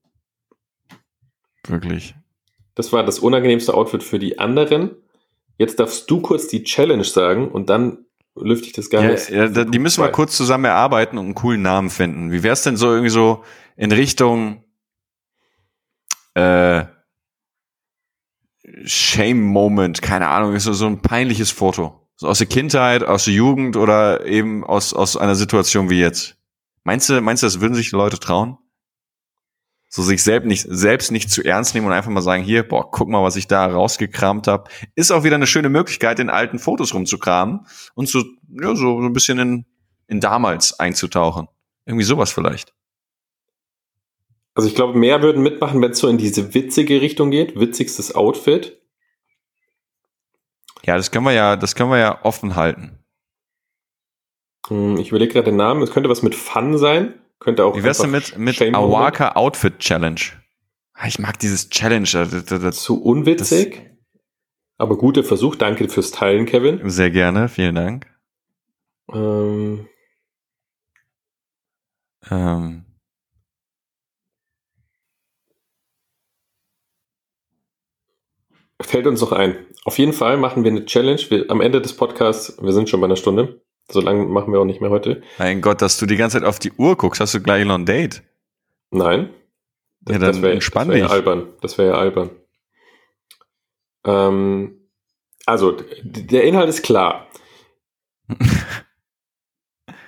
Wirklich. 1.67 2.15
Das 2.75 2.93
war 2.93 3.05
das 3.05 3.19
unangenehmste 3.19 3.75
Outfit 3.75 4.03
für 4.03 4.19
die 4.19 4.39
anderen. 4.39 4.91
Jetzt 5.59 5.79
darfst 5.79 6.11
du 6.11 6.21
kurz 6.21 6.49
die 6.49 6.65
Challenge 6.65 7.05
sagen 7.05 7.49
und 7.51 7.69
dann 7.71 8.07
lüfte 8.35 8.67
ich 8.69 8.73
das 8.73 8.91
Ja, 8.91 9.01
Geheimnis. 9.01 9.29
ja, 9.29 9.49
da- 9.49 9.65
die 9.65 9.79
müssen 9.79 10.03
wir 10.03 10.11
kurz 10.11 10.37
zusammen 10.37 10.65
erarbeiten 10.65 11.19
und 11.19 11.27
einen 11.27 11.35
coolen 11.35 11.63
Namen 11.63 11.91
finden. 11.91 12.33
Wie 12.33 12.43
wär's 12.43 12.63
denn 12.63 12.77
so 12.77 12.87
irgendwie 12.89 13.11
so 13.11 13.45
in 13.77 13.93
Richtung 13.93 14.65
äh, 16.35 16.85
Shame 18.85 19.41
Moment, 19.43 20.01
keine 20.03 20.29
Ahnung, 20.29 20.55
ist 20.55 20.65
so, 20.65 20.73
so 20.73 20.87
ein 20.87 21.03
peinliches 21.03 21.51
Foto. 21.51 22.09
So 22.17 22.29
aus 22.29 22.39
der 22.39 22.47
Kindheit, 22.47 23.03
aus 23.05 23.25
der 23.25 23.35
Jugend 23.35 23.77
oder 23.77 24.25
eben 24.27 24.65
aus, 24.65 24.95
aus 24.95 25.17
einer 25.17 25.35
Situation 25.35 25.91
wie 25.91 26.01
jetzt. 26.01 26.37
Meinst 26.85 27.09
du, 27.09 27.21
meinst 27.21 27.43
du, 27.43 27.47
das 27.47 27.61
würden 27.61 27.75
sich 27.75 27.91
die 27.91 27.97
Leute 27.97 28.19
trauen? 28.19 28.57
So 29.95 30.01
sich 30.03 30.23
selbst 30.23 30.47
nicht, 30.47 30.67
selbst 30.67 31.13
nicht 31.13 31.31
zu 31.31 31.45
ernst 31.45 31.75
nehmen 31.75 31.87
und 31.87 31.93
einfach 31.93 32.11
mal 32.11 32.23
sagen, 32.23 32.43
hier, 32.43 32.67
boah, 32.67 32.91
guck 32.91 33.11
mal, 33.11 33.23
was 33.23 33.37
ich 33.37 33.47
da 33.47 33.67
rausgekramt 33.67 34.47
habe. 34.47 34.71
Ist 34.95 35.11
auch 35.11 35.23
wieder 35.23 35.35
eine 35.35 35.47
schöne 35.47 35.69
Möglichkeit, 35.69 36.19
in 36.19 36.31
alten 36.31 36.59
Fotos 36.59 36.95
rumzukramen 36.95 37.67
und 37.95 38.09
so, 38.09 38.25
ja, 38.49 38.75
so, 38.75 39.03
so 39.03 39.07
ein 39.07 39.13
bisschen 39.13 39.39
in, 39.39 39.67
in 40.07 40.21
damals 40.21 40.81
einzutauchen. 40.81 41.49
Irgendwie 41.85 42.07
sowas 42.07 42.33
vielleicht. 42.33 42.73
Also 44.55 44.67
ich 44.67 44.75
glaube, 44.75 44.99
mehr 44.99 45.21
würden 45.21 45.43
mitmachen, 45.43 45.83
wenn 45.83 45.91
es 45.91 45.99
so 45.99 46.09
in 46.09 46.17
diese 46.17 46.55
witzige 46.55 47.03
Richtung 47.03 47.31
geht. 47.31 47.61
Witzigstes 47.61 48.15
Outfit. 48.15 48.81
Ja, 50.85 50.97
das 50.97 51.11
können 51.11 51.27
wir 51.27 51.33
ja, 51.33 51.57
das 51.57 51.75
können 51.75 51.91
wir 51.91 51.99
ja 51.99 52.25
offen 52.25 52.57
halten. 52.57 52.99
Hm, 54.69 54.97
Ich 54.97 55.11
überlege 55.11 55.35
gerade 55.35 55.51
den 55.51 55.57
Namen. 55.57 55.83
Es 55.83 55.91
könnte 55.91 56.09
was 56.09 56.23
mit 56.23 56.35
Fun 56.35 56.79
sein. 56.79 57.22
Könnte 57.43 57.65
auch. 57.65 57.77
Wie 57.77 57.83
wär's 57.83 57.99
denn 57.99 58.13
mit, 58.13 58.39
mit 58.39 58.55
Shame 58.55 58.71
Moment. 58.73 58.95
Awaka 58.95 59.33
Outfit 59.33 59.81
Challenge? 59.81 60.21
Ah, 60.95 61.09
Ich 61.09 61.19
mag 61.19 61.39
dieses 61.41 61.69
Challenge. 61.71 62.07
das- 62.13 62.31
das- 62.45 62.61
das- 62.63 62.77
Zu 62.83 63.03
unwitzig. 63.03 63.91
aber 64.79 64.97
guter 64.97 65.25
Versuch. 65.25 65.57
Danke 65.57 65.89
fürs 65.89 66.13
Teilen, 66.13 66.47
Kevin. 66.47 66.89
Sehr 66.89 67.11
gerne, 67.11 67.49
vielen 67.49 67.75
Dank. 67.75 68.07
Ähm, 69.13 69.89
Ähm, 72.31 72.85
fällt 78.81 79.07
uns 79.07 79.21
noch 79.21 79.33
ein. 79.33 79.67
Auf 79.85 79.99
jeden 79.99 80.13
Fall 80.13 80.37
machen 80.37 80.65
wir 80.65 80.71
eine 80.71 80.85
Challenge. 80.85 81.21
Wir, 81.29 81.51
am 81.51 81.61
Ende 81.61 81.81
des 81.81 81.97
Podcasts, 81.97 82.57
wir 82.63 82.73
sind 82.73 82.89
schon 82.89 83.01
bei 83.01 83.07
einer 83.07 83.17
Stunde. 83.17 83.63
So 83.93 84.01
lange 84.01 84.25
machen 84.25 84.53
wir 84.53 84.61
auch 84.61 84.65
nicht 84.65 84.81
mehr 84.81 84.91
heute. 84.91 85.23
mein 85.39 85.61
Gott, 85.61 85.83
dass 85.83 85.99
du 85.99 86.07
die 86.07 86.17
ganze 86.17 86.39
Zeit 86.39 86.47
auf 86.47 86.59
die 86.59 86.73
Uhr 86.73 86.97
guckst, 86.97 87.21
hast 87.21 87.35
du 87.35 87.43
gleich 87.43 87.65
noch 87.65 87.75
ein 87.75 87.87
Date. 87.87 88.23
Nein. 88.91 89.31
Ja, 90.09 90.19
dann 90.19 90.43
entspann 90.43 90.89
das 90.89 90.97
wär 90.97 91.05
ja 91.05 91.11
albern. 91.11 91.49
Das 91.61 91.79
wäre 91.79 91.91
ja 91.91 91.99
albern. 91.99 92.31
Ähm, 94.05 94.89
also, 95.47 95.77
der 96.03 96.45
Inhalt 96.45 96.69
ist 96.69 96.83
klar. 96.83 97.29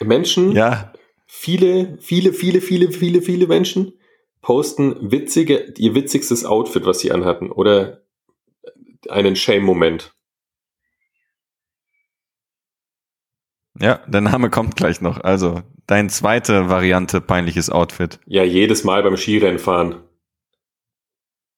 Menschen, 0.03 0.53
Ja, 0.53 0.93
viele, 1.26 1.99
viele, 2.01 2.32
viele, 2.32 2.61
viele, 2.61 2.91
viele, 2.91 3.22
viele 3.22 3.47
Menschen 3.47 3.93
posten 4.41 5.11
witzige, 5.11 5.72
ihr 5.78 5.95
witzigstes 5.95 6.45
Outfit, 6.45 6.85
was 6.85 7.01
sie 7.01 7.12
anhatten, 7.12 7.51
oder 7.51 8.03
einen 9.09 9.37
Shame-Moment. 9.37 10.14
Ja, 13.81 14.01
der 14.07 14.20
Name 14.20 14.51
kommt 14.51 14.77
gleich 14.77 15.01
noch. 15.01 15.20
Also, 15.22 15.62
dein 15.87 16.09
zweite 16.09 16.68
Variante 16.68 17.20
peinliches 17.20 17.70
Outfit. 17.70 18.20
Ja, 18.27 18.45
jedes 18.45 18.85
Mal 18.85 19.03
beim 19.03 19.16
Skirennfahren. 19.16 19.97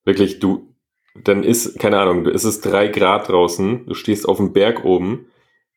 Wirklich, 0.05 0.39
du, 0.39 0.75
dann 1.25 1.43
ist, 1.43 1.79
keine 1.79 1.99
Ahnung, 1.99 2.27
es 2.27 2.45
ist 2.45 2.63
drei 2.63 2.89
Grad 2.89 3.29
draußen, 3.29 3.87
du 3.87 3.95
stehst 3.95 4.29
auf 4.29 4.37
dem 4.39 4.53
Berg 4.53 4.85
oben 4.85 5.27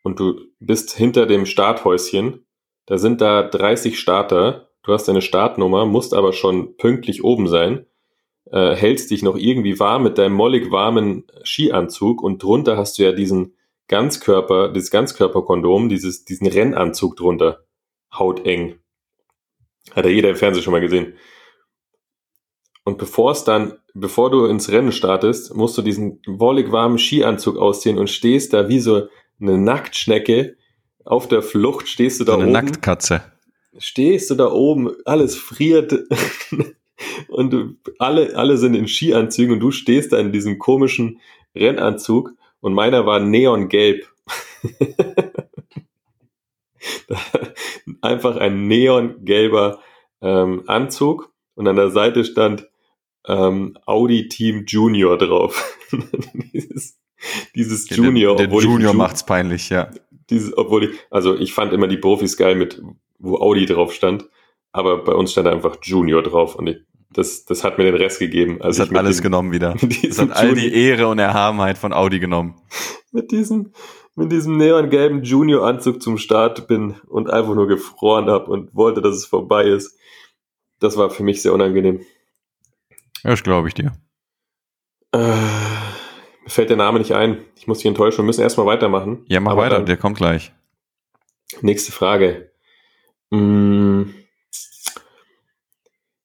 und 0.03 0.19
du 0.19 0.39
bist 0.59 0.95
hinter 0.95 1.25
dem 1.25 1.45
Starthäuschen. 1.45 2.45
Da 2.85 2.97
sind 2.97 3.21
da 3.21 3.43
30 3.43 3.99
Starter. 3.99 4.69
Du 4.83 4.93
hast 4.93 5.07
deine 5.07 5.21
Startnummer, 5.21 5.85
musst 5.85 6.13
aber 6.13 6.33
schon 6.33 6.77
pünktlich 6.77 7.23
oben 7.23 7.47
sein. 7.47 7.85
Äh, 8.51 8.75
hältst 8.75 9.11
dich 9.11 9.21
noch 9.21 9.35
irgendwie 9.35 9.79
warm 9.79 10.03
mit 10.03 10.17
deinem 10.17 10.33
mollig 10.33 10.71
warmen 10.71 11.25
Skianzug 11.43 12.23
und 12.23 12.41
drunter 12.41 12.77
hast 12.77 12.97
du 12.97 13.03
ja 13.03 13.11
diesen 13.11 13.53
Ganzkörper, 13.89 14.71
dieses 14.71 14.91
Ganzkörperkondom, 14.91 15.89
dieses, 15.89 16.23
diesen 16.23 16.47
Rennanzug 16.47 17.17
drunter. 17.17 17.65
Hauteng. 18.13 18.79
Hat 19.91 20.05
ja 20.05 20.11
jeder 20.11 20.29
im 20.29 20.35
Fernsehen 20.35 20.63
schon 20.63 20.71
mal 20.71 20.81
gesehen. 20.81 21.13
Und 22.83 22.97
bevor 22.97 23.31
es 23.31 23.43
dann, 23.43 23.77
bevor 23.93 24.31
du 24.31 24.45
ins 24.45 24.71
Rennen 24.71 24.91
startest, 24.91 25.55
musst 25.55 25.77
du 25.77 25.81
diesen 25.81 26.21
wollig 26.25 26.71
warmen 26.71 26.97
Skianzug 26.97 27.57
ausziehen 27.57 27.99
und 27.99 28.09
stehst 28.09 28.53
da 28.53 28.67
wie 28.69 28.79
so 28.79 29.07
eine 29.39 29.57
Nacktschnecke 29.57 30.55
auf 31.05 31.27
der 31.27 31.41
Flucht, 31.41 31.87
stehst 31.87 32.19
du 32.19 32.23
da 32.23 32.33
So 32.33 32.39
eine 32.39 32.45
oben, 32.45 32.53
Nacktkatze. 32.53 33.21
stehst 33.77 34.29
du 34.29 34.35
da 34.35 34.51
oben, 34.51 34.91
alles 35.05 35.35
friert 35.35 35.93
und 37.27 37.51
du, 37.53 37.75
alle, 37.99 38.35
alle 38.35 38.57
sind 38.57 38.75
in 38.75 38.87
Skianzügen 38.87 39.53
und 39.53 39.59
du 39.59 39.71
stehst 39.71 40.11
da 40.13 40.17
in 40.17 40.31
diesem 40.31 40.57
komischen 40.59 41.19
Rennanzug 41.55 42.31
und 42.61 42.73
meiner 42.73 43.05
war 43.05 43.19
neongelb. 43.19 44.09
Einfach 48.01 48.37
ein 48.37 48.67
neongelber 48.67 49.79
ähm, 50.21 50.63
Anzug 50.67 51.31
und 51.55 51.67
an 51.67 51.75
der 51.75 51.89
Seite 51.89 52.23
stand 52.23 52.67
ähm, 53.27 53.77
Audi 53.85 54.29
Team 54.29 54.63
Junior 54.65 55.17
drauf. 55.17 55.77
dieses, 56.53 56.97
dieses 57.55 57.89
Junior, 57.89 58.35
Der, 58.35 58.47
der 58.47 58.55
obwohl 58.55 58.63
ich 58.63 58.69
Junior 58.69 58.93
Ju- 58.93 58.97
macht's 58.97 59.25
peinlich, 59.25 59.69
ja. 59.69 59.89
dieses, 60.29 60.55
obwohl 60.57 60.85
ich, 60.85 60.89
also 61.09 61.35
ich 61.35 61.53
fand 61.53 61.73
immer 61.73 61.87
die 61.87 61.97
Profis 61.97 62.37
geil 62.37 62.55
mit, 62.55 62.81
wo 63.17 63.37
Audi 63.37 63.65
drauf 63.65 63.93
stand, 63.93 64.29
aber 64.71 65.03
bei 65.03 65.13
uns 65.13 65.31
stand 65.31 65.47
einfach 65.47 65.77
Junior 65.81 66.23
drauf 66.23 66.55
und 66.55 66.67
ich, 66.67 66.77
das, 67.11 67.45
das 67.45 67.63
hat 67.63 67.77
mir 67.77 67.85
den 67.85 67.95
Rest 67.95 68.19
gegeben. 68.19 68.57
Das 68.59 68.79
Also 68.79 68.83
hat 68.83 68.95
alles 68.97 69.21
genommen 69.21 69.51
wieder. 69.51 69.75
Das 70.03 70.19
hat 70.19 70.31
all 70.31 70.53
die 70.53 70.73
Ehre 70.73 71.07
und 71.07 71.19
Erhabenheit 71.19 71.77
von 71.77 71.93
Audi 71.93 72.19
genommen. 72.19 72.55
mit 73.11 73.31
diesem, 73.31 73.73
mit 74.15 74.31
diesem 74.31 74.57
neongelben 74.57 75.23
Junior-Anzug 75.23 76.01
zum 76.01 76.17
Start 76.17 76.67
bin 76.67 76.95
und 77.07 77.29
einfach 77.29 77.55
nur 77.55 77.67
gefroren 77.67 78.29
habe 78.29 78.45
und 78.51 78.75
wollte, 78.75 79.01
dass 79.01 79.15
es 79.15 79.25
vorbei 79.25 79.65
ist. 79.65 79.97
Das 80.79 80.97
war 80.97 81.09
für 81.09 81.23
mich 81.23 81.41
sehr 81.41 81.53
unangenehm. 81.53 82.01
Ja, 83.23 83.31
das 83.31 83.43
glaube 83.43 83.67
ich 83.67 83.73
dir. 83.73 83.93
Äh, 85.11 85.17
mir 85.19 86.49
fällt 86.49 86.69
der 86.69 86.77
Name 86.77 86.99
nicht 86.99 87.13
ein. 87.13 87.43
Ich 87.55 87.67
muss 87.67 87.79
dich 87.79 87.87
enttäuschen. 87.87 88.19
Wir 88.19 88.25
müssen 88.25 88.41
erstmal 88.41 88.67
weitermachen. 88.67 89.25
Ja, 89.27 89.39
mach 89.39 89.53
Aber 89.53 89.63
weiter, 89.63 89.81
der 89.81 89.97
kommt 89.97 90.17
gleich. 90.17 90.53
Nächste 91.61 91.91
Frage. 91.91 92.51
Mm. 93.31 94.03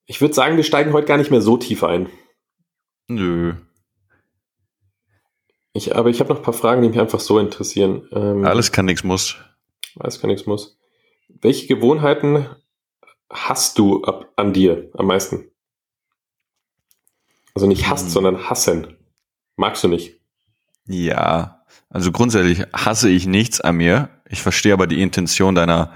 Ich 0.07 0.20
würde 0.20 0.34
sagen, 0.34 0.57
wir 0.57 0.64
steigen 0.64 0.92
heute 0.92 1.07
gar 1.07 1.16
nicht 1.16 1.30
mehr 1.30 1.40
so 1.42 1.57
tief 1.57 1.82
ein. 1.82 2.09
Nö. 3.09 3.55
Ich, 5.72 5.96
aber 5.96 6.09
ich 6.11 6.20
habe 6.20 6.30
noch 6.30 6.40
ein 6.40 6.44
paar 6.44 6.55
Fragen, 6.55 6.82
die 6.82 6.88
mich 6.88 7.00
einfach 7.00 7.20
so 7.20 7.38
interessieren. 7.38 8.09
Ähm, 8.12 8.44
Alles 8.44 8.70
kann, 8.70 8.84
nix 8.86 9.02
muss. 9.02 9.36
Alles 9.98 10.20
kann, 10.20 10.30
nichts 10.30 10.46
muss. 10.46 10.78
Welche 11.28 11.66
Gewohnheiten 11.66 12.46
hast 13.30 13.78
du 13.78 14.05
ab, 14.05 14.32
an 14.36 14.52
dir 14.52 14.90
am 14.94 15.07
meisten? 15.07 15.50
Also 17.55 17.66
nicht 17.66 17.88
hasst, 17.88 18.07
Hm. 18.07 18.11
sondern 18.11 18.50
hassen. 18.50 18.96
Magst 19.57 19.82
du 19.84 19.88
nicht? 19.88 20.20
Ja, 20.86 21.64
also 21.88 22.12
grundsätzlich 22.12 22.62
hasse 22.72 23.09
ich 23.09 23.26
nichts 23.26 23.61
an 23.61 23.76
mir. 23.76 24.11
Ich 24.28 24.42
verstehe 24.42 24.72
aber 24.72 24.86
die 24.86 25.00
Intention 25.00 25.55
deiner, 25.55 25.92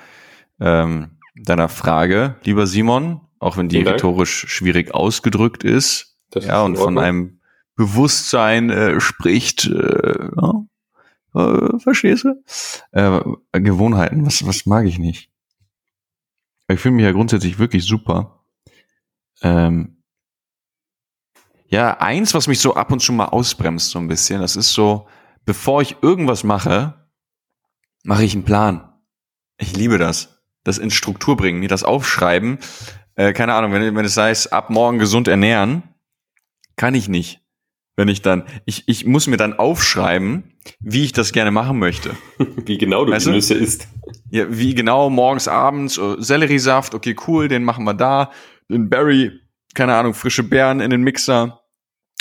ähm, 0.61 1.18
deiner 1.36 1.68
Frage, 1.68 2.36
lieber 2.44 2.66
Simon, 2.66 3.20
auch 3.39 3.57
wenn 3.57 3.68
die 3.68 3.80
rhetorisch 3.80 4.47
schwierig 4.49 4.95
ausgedrückt 4.95 5.64
ist. 5.64 6.16
Das 6.30 6.45
ja, 6.45 6.61
ist 6.61 6.66
und 6.66 6.76
von 6.76 6.99
einem 6.99 7.41
Bewusstsein 7.74 8.70
äh, 8.70 9.01
spricht, 9.01 9.66
äh, 9.66 10.28
ja, 10.36 10.64
äh, 11.34 11.78
verstehst 11.78 12.24
du? 12.24 12.43
Äh, 12.93 13.20
Gewohnheiten, 13.61 14.26
was, 14.26 14.47
was 14.47 14.66
mag 14.66 14.86
ich 14.86 14.99
nicht? 14.99 15.30
Ich 16.68 16.80
fühle 16.80 16.95
mich 16.97 17.05
ja 17.05 17.12
grundsätzlich 17.12 17.59
wirklich 17.59 17.84
super. 17.84 18.45
Ähm, 19.43 20.03
ja, 21.68 21.99
eins, 21.99 22.34
was 22.34 22.49
mich 22.49 22.61
so 22.61 22.74
ab 22.74 22.93
und 22.93 23.01
zu 23.01 23.12
mal 23.12 23.26
ausbremst, 23.26 23.91
so 23.91 23.99
ein 23.99 24.09
bisschen, 24.09 24.41
das 24.41 24.57
ist 24.57 24.72
so, 24.72 25.07
bevor 25.45 25.82
ich 25.82 25.97
irgendwas 26.03 26.45
mache, 26.45 27.09
mache 28.05 28.24
ich 28.24 28.34
einen 28.34 28.45
Plan. 28.45 28.93
Ich 29.59 29.76
liebe 29.76 29.99
das. 29.99 30.43
Das 30.64 30.78
in 30.78 30.91
Struktur 30.91 31.36
bringen, 31.36 31.61
mir 31.61 31.68
das 31.68 31.84
aufschreiben. 31.84 32.59
Äh, 33.18 33.32
keine 33.32 33.52
Ahnung, 33.54 33.72
wenn, 33.72 33.96
wenn 33.96 34.04
es 34.04 34.16
heißt, 34.16 34.52
ab 34.52 34.70
morgen 34.70 35.00
gesund 35.00 35.26
ernähren, 35.26 35.82
kann 36.76 36.94
ich 36.94 37.08
nicht. 37.08 37.40
Wenn 37.96 38.06
ich 38.06 38.22
dann, 38.22 38.44
ich, 38.64 38.84
ich 38.86 39.06
muss 39.06 39.26
mir 39.26 39.36
dann 39.36 39.58
aufschreiben, 39.58 40.54
wie 40.78 41.04
ich 41.04 41.12
das 41.12 41.32
gerne 41.32 41.50
machen 41.50 41.80
möchte. 41.80 42.10
Wie 42.64 42.78
genau 42.78 43.04
du 43.04 43.10
Weißt 43.10 43.26
die? 43.26 43.30
Nüsse 43.30 43.54
isst. 43.54 43.88
Ja, 44.30 44.44
wie 44.48 44.74
genau, 44.74 45.10
morgens, 45.10 45.48
abends, 45.48 45.98
äh, 45.98 46.14
Selleriesaft, 46.18 46.94
okay, 46.94 47.16
cool, 47.26 47.48
den 47.48 47.64
machen 47.64 47.84
wir 47.84 47.94
da. 47.94 48.30
Den 48.68 48.88
Berry, 48.88 49.32
keine 49.74 49.96
Ahnung, 49.96 50.14
frische 50.14 50.44
Beeren 50.44 50.80
in 50.80 50.90
den 50.90 51.02
Mixer. 51.02 51.60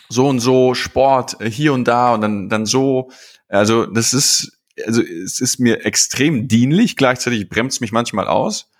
So 0.10 0.28
und 0.28 0.40
so, 0.40 0.74
Sport, 0.74 1.40
äh, 1.42 1.52
hier 1.52 1.74
und 1.74 1.88
da 1.88 2.16
und 2.16 2.22
dann, 2.22 2.50
dann 2.50 2.66
so. 2.66 3.12
Also, 3.48 3.86
das 3.86 4.14
ist, 4.14 4.58
also, 4.84 5.04
es 5.04 5.42
ist 5.42 5.60
mir 5.60 5.86
extrem 5.86 6.48
dienlich. 6.48 6.96
Gleichzeitig 6.96 7.50
bremst 7.50 7.82
mich 7.82 7.92
manchmal 7.92 8.28
aus. 8.28 8.72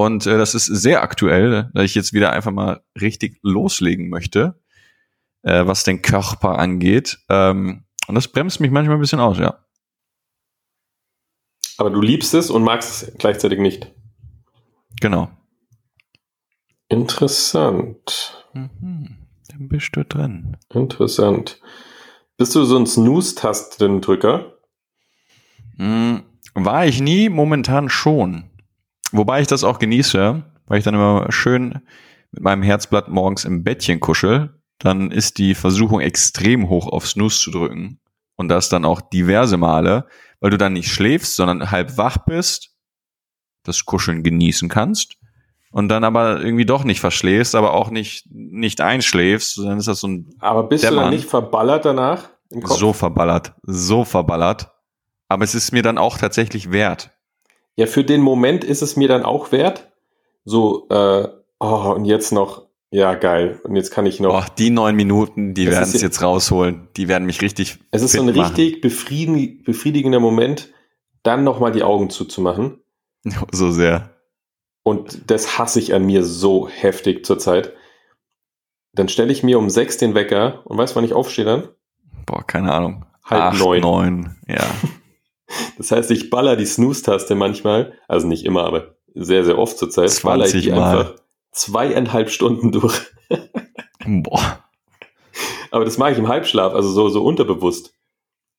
Und 0.00 0.26
äh, 0.26 0.38
das 0.38 0.54
ist 0.54 0.64
sehr 0.64 1.02
aktuell, 1.02 1.70
da 1.74 1.82
ich 1.82 1.94
jetzt 1.94 2.14
wieder 2.14 2.32
einfach 2.32 2.52
mal 2.52 2.82
richtig 2.98 3.38
loslegen 3.42 4.08
möchte, 4.08 4.58
äh, 5.42 5.66
was 5.66 5.84
den 5.84 6.00
Körper 6.00 6.58
angeht. 6.58 7.18
Ähm, 7.28 7.84
und 8.06 8.14
das 8.14 8.28
bremst 8.28 8.60
mich 8.60 8.70
manchmal 8.70 8.96
ein 8.96 9.02
bisschen 9.02 9.20
aus, 9.20 9.36
ja. 9.36 9.62
Aber 11.76 11.90
du 11.90 12.00
liebst 12.00 12.32
es 12.32 12.48
und 12.48 12.62
magst 12.62 13.02
es 13.02 13.18
gleichzeitig 13.18 13.58
nicht. 13.58 13.92
Genau. 15.02 15.30
Interessant. 16.88 18.46
Mhm. 18.54 19.18
Dann 19.48 19.68
bist 19.68 19.90
du 19.96 20.02
drin. 20.02 20.56
Interessant. 20.72 21.60
Bist 22.38 22.54
du 22.54 22.64
so 22.64 22.78
ein 22.78 22.86
Snooze-Tastendrücker? 22.86 24.54
Hm, 25.76 26.22
war 26.54 26.86
ich 26.86 27.02
nie, 27.02 27.28
momentan 27.28 27.90
schon. 27.90 28.49
Wobei 29.12 29.40
ich 29.40 29.46
das 29.46 29.64
auch 29.64 29.78
genieße, 29.78 30.42
weil 30.66 30.78
ich 30.78 30.84
dann 30.84 30.94
immer 30.94 31.30
schön 31.30 31.80
mit 32.32 32.42
meinem 32.42 32.62
Herzblatt 32.62 33.08
morgens 33.08 33.44
im 33.44 33.64
Bettchen 33.64 34.00
kuschel, 34.00 34.60
dann 34.78 35.10
ist 35.10 35.38
die 35.38 35.54
Versuchung 35.54 36.00
extrem 36.00 36.68
hoch 36.68 36.86
auf 36.86 37.06
Snooze 37.06 37.40
zu 37.40 37.50
drücken. 37.50 38.00
Und 38.36 38.48
das 38.48 38.70
dann 38.70 38.86
auch 38.86 39.02
diverse 39.02 39.58
Male, 39.58 40.06
weil 40.40 40.50
du 40.50 40.56
dann 40.56 40.72
nicht 40.72 40.90
schläfst, 40.90 41.36
sondern 41.36 41.70
halb 41.70 41.98
wach 41.98 42.18
bist, 42.24 42.70
das 43.64 43.84
Kuscheln 43.84 44.22
genießen 44.22 44.70
kannst 44.70 45.20
und 45.72 45.88
dann 45.88 46.04
aber 46.04 46.40
irgendwie 46.40 46.66
doch 46.66 46.84
nicht 46.84 47.00
verschläfst, 47.00 47.54
aber 47.54 47.74
auch 47.74 47.90
nicht, 47.90 48.26
nicht 48.30 48.80
einschläfst, 48.80 49.58
dann 49.58 49.78
ist 49.78 49.88
das 49.88 50.00
so 50.00 50.08
ein. 50.08 50.34
Aber 50.40 50.64
bist 50.64 50.84
Dämmern. 50.84 50.96
du 50.96 51.02
dann 51.02 51.14
nicht 51.14 51.28
verballert 51.28 51.84
danach? 51.84 52.30
So 52.64 52.92
verballert, 52.92 53.54
so 53.62 54.04
verballert. 54.04 54.72
Aber 55.28 55.44
es 55.44 55.54
ist 55.54 55.72
mir 55.72 55.82
dann 55.82 55.98
auch 55.98 56.18
tatsächlich 56.18 56.72
wert. 56.72 57.12
Ja, 57.76 57.86
für 57.86 58.04
den 58.04 58.20
Moment 58.20 58.64
ist 58.64 58.82
es 58.82 58.96
mir 58.96 59.08
dann 59.08 59.24
auch 59.24 59.52
wert. 59.52 59.90
So, 60.44 60.88
äh, 60.88 61.28
oh, 61.60 61.92
und 61.94 62.04
jetzt 62.04 62.32
noch, 62.32 62.66
ja, 62.90 63.14
geil. 63.14 63.60
Und 63.64 63.76
jetzt 63.76 63.90
kann 63.90 64.06
ich 64.06 64.20
noch. 64.20 64.34
Oh, 64.34 64.52
die 64.58 64.70
neun 64.70 64.96
Minuten, 64.96 65.54
die 65.54 65.66
werden 65.66 65.82
es 65.84 66.00
jetzt 66.00 66.22
rausholen. 66.22 66.88
Die 66.96 67.08
werden 67.08 67.24
mich 67.24 67.40
richtig. 67.42 67.78
Es 67.90 68.02
ist 68.02 68.12
so 68.12 68.22
ein 68.22 68.28
richtig 68.28 68.80
befriedig, 68.80 69.64
befriedigender 69.64 70.20
Moment, 70.20 70.72
dann 71.22 71.44
nochmal 71.44 71.72
die 71.72 71.82
Augen 71.82 72.10
zuzumachen. 72.10 72.78
So 73.52 73.70
sehr. 73.70 74.16
Und 74.82 75.30
das 75.30 75.58
hasse 75.58 75.78
ich 75.78 75.92
an 75.92 76.06
mir 76.06 76.24
so 76.24 76.68
heftig 76.68 77.26
zurzeit. 77.26 77.74
Dann 78.92 79.08
stelle 79.08 79.30
ich 79.30 79.42
mir 79.42 79.58
um 79.58 79.70
sechs 79.70 79.98
den 79.98 80.14
Wecker 80.14 80.62
und 80.64 80.78
weißt, 80.78 80.96
wann 80.96 81.04
ich 81.04 81.12
aufstehe 81.12 81.44
dann? 81.44 81.68
Boah, 82.26 82.44
keine 82.46 82.72
Ahnung. 82.72 83.04
Halb 83.24 83.42
Acht, 83.42 83.58
neun. 83.60 83.80
neun. 83.80 84.36
Ja. 84.48 84.64
Das 85.80 85.92
heißt, 85.92 86.10
ich 86.10 86.28
baller 86.28 86.56
die 86.56 86.66
Snooze-Taste 86.66 87.34
manchmal, 87.34 87.94
also 88.06 88.26
nicht 88.26 88.44
immer, 88.44 88.64
aber 88.64 88.96
sehr, 89.14 89.46
sehr 89.46 89.58
oft 89.58 89.78
zur 89.78 89.88
Zeit, 89.88 90.20
baller 90.22 90.44
ich 90.44 90.52
die 90.52 90.70
Mal. 90.70 90.98
einfach 90.98 91.14
zweieinhalb 91.52 92.28
Stunden 92.28 92.70
durch. 92.70 93.00
Boah. 94.06 94.62
Aber 95.70 95.86
das 95.86 95.96
mache 95.96 96.12
ich 96.12 96.18
im 96.18 96.28
Halbschlaf, 96.28 96.74
also 96.74 96.90
so, 96.90 97.08
so 97.08 97.24
unterbewusst. 97.24 97.94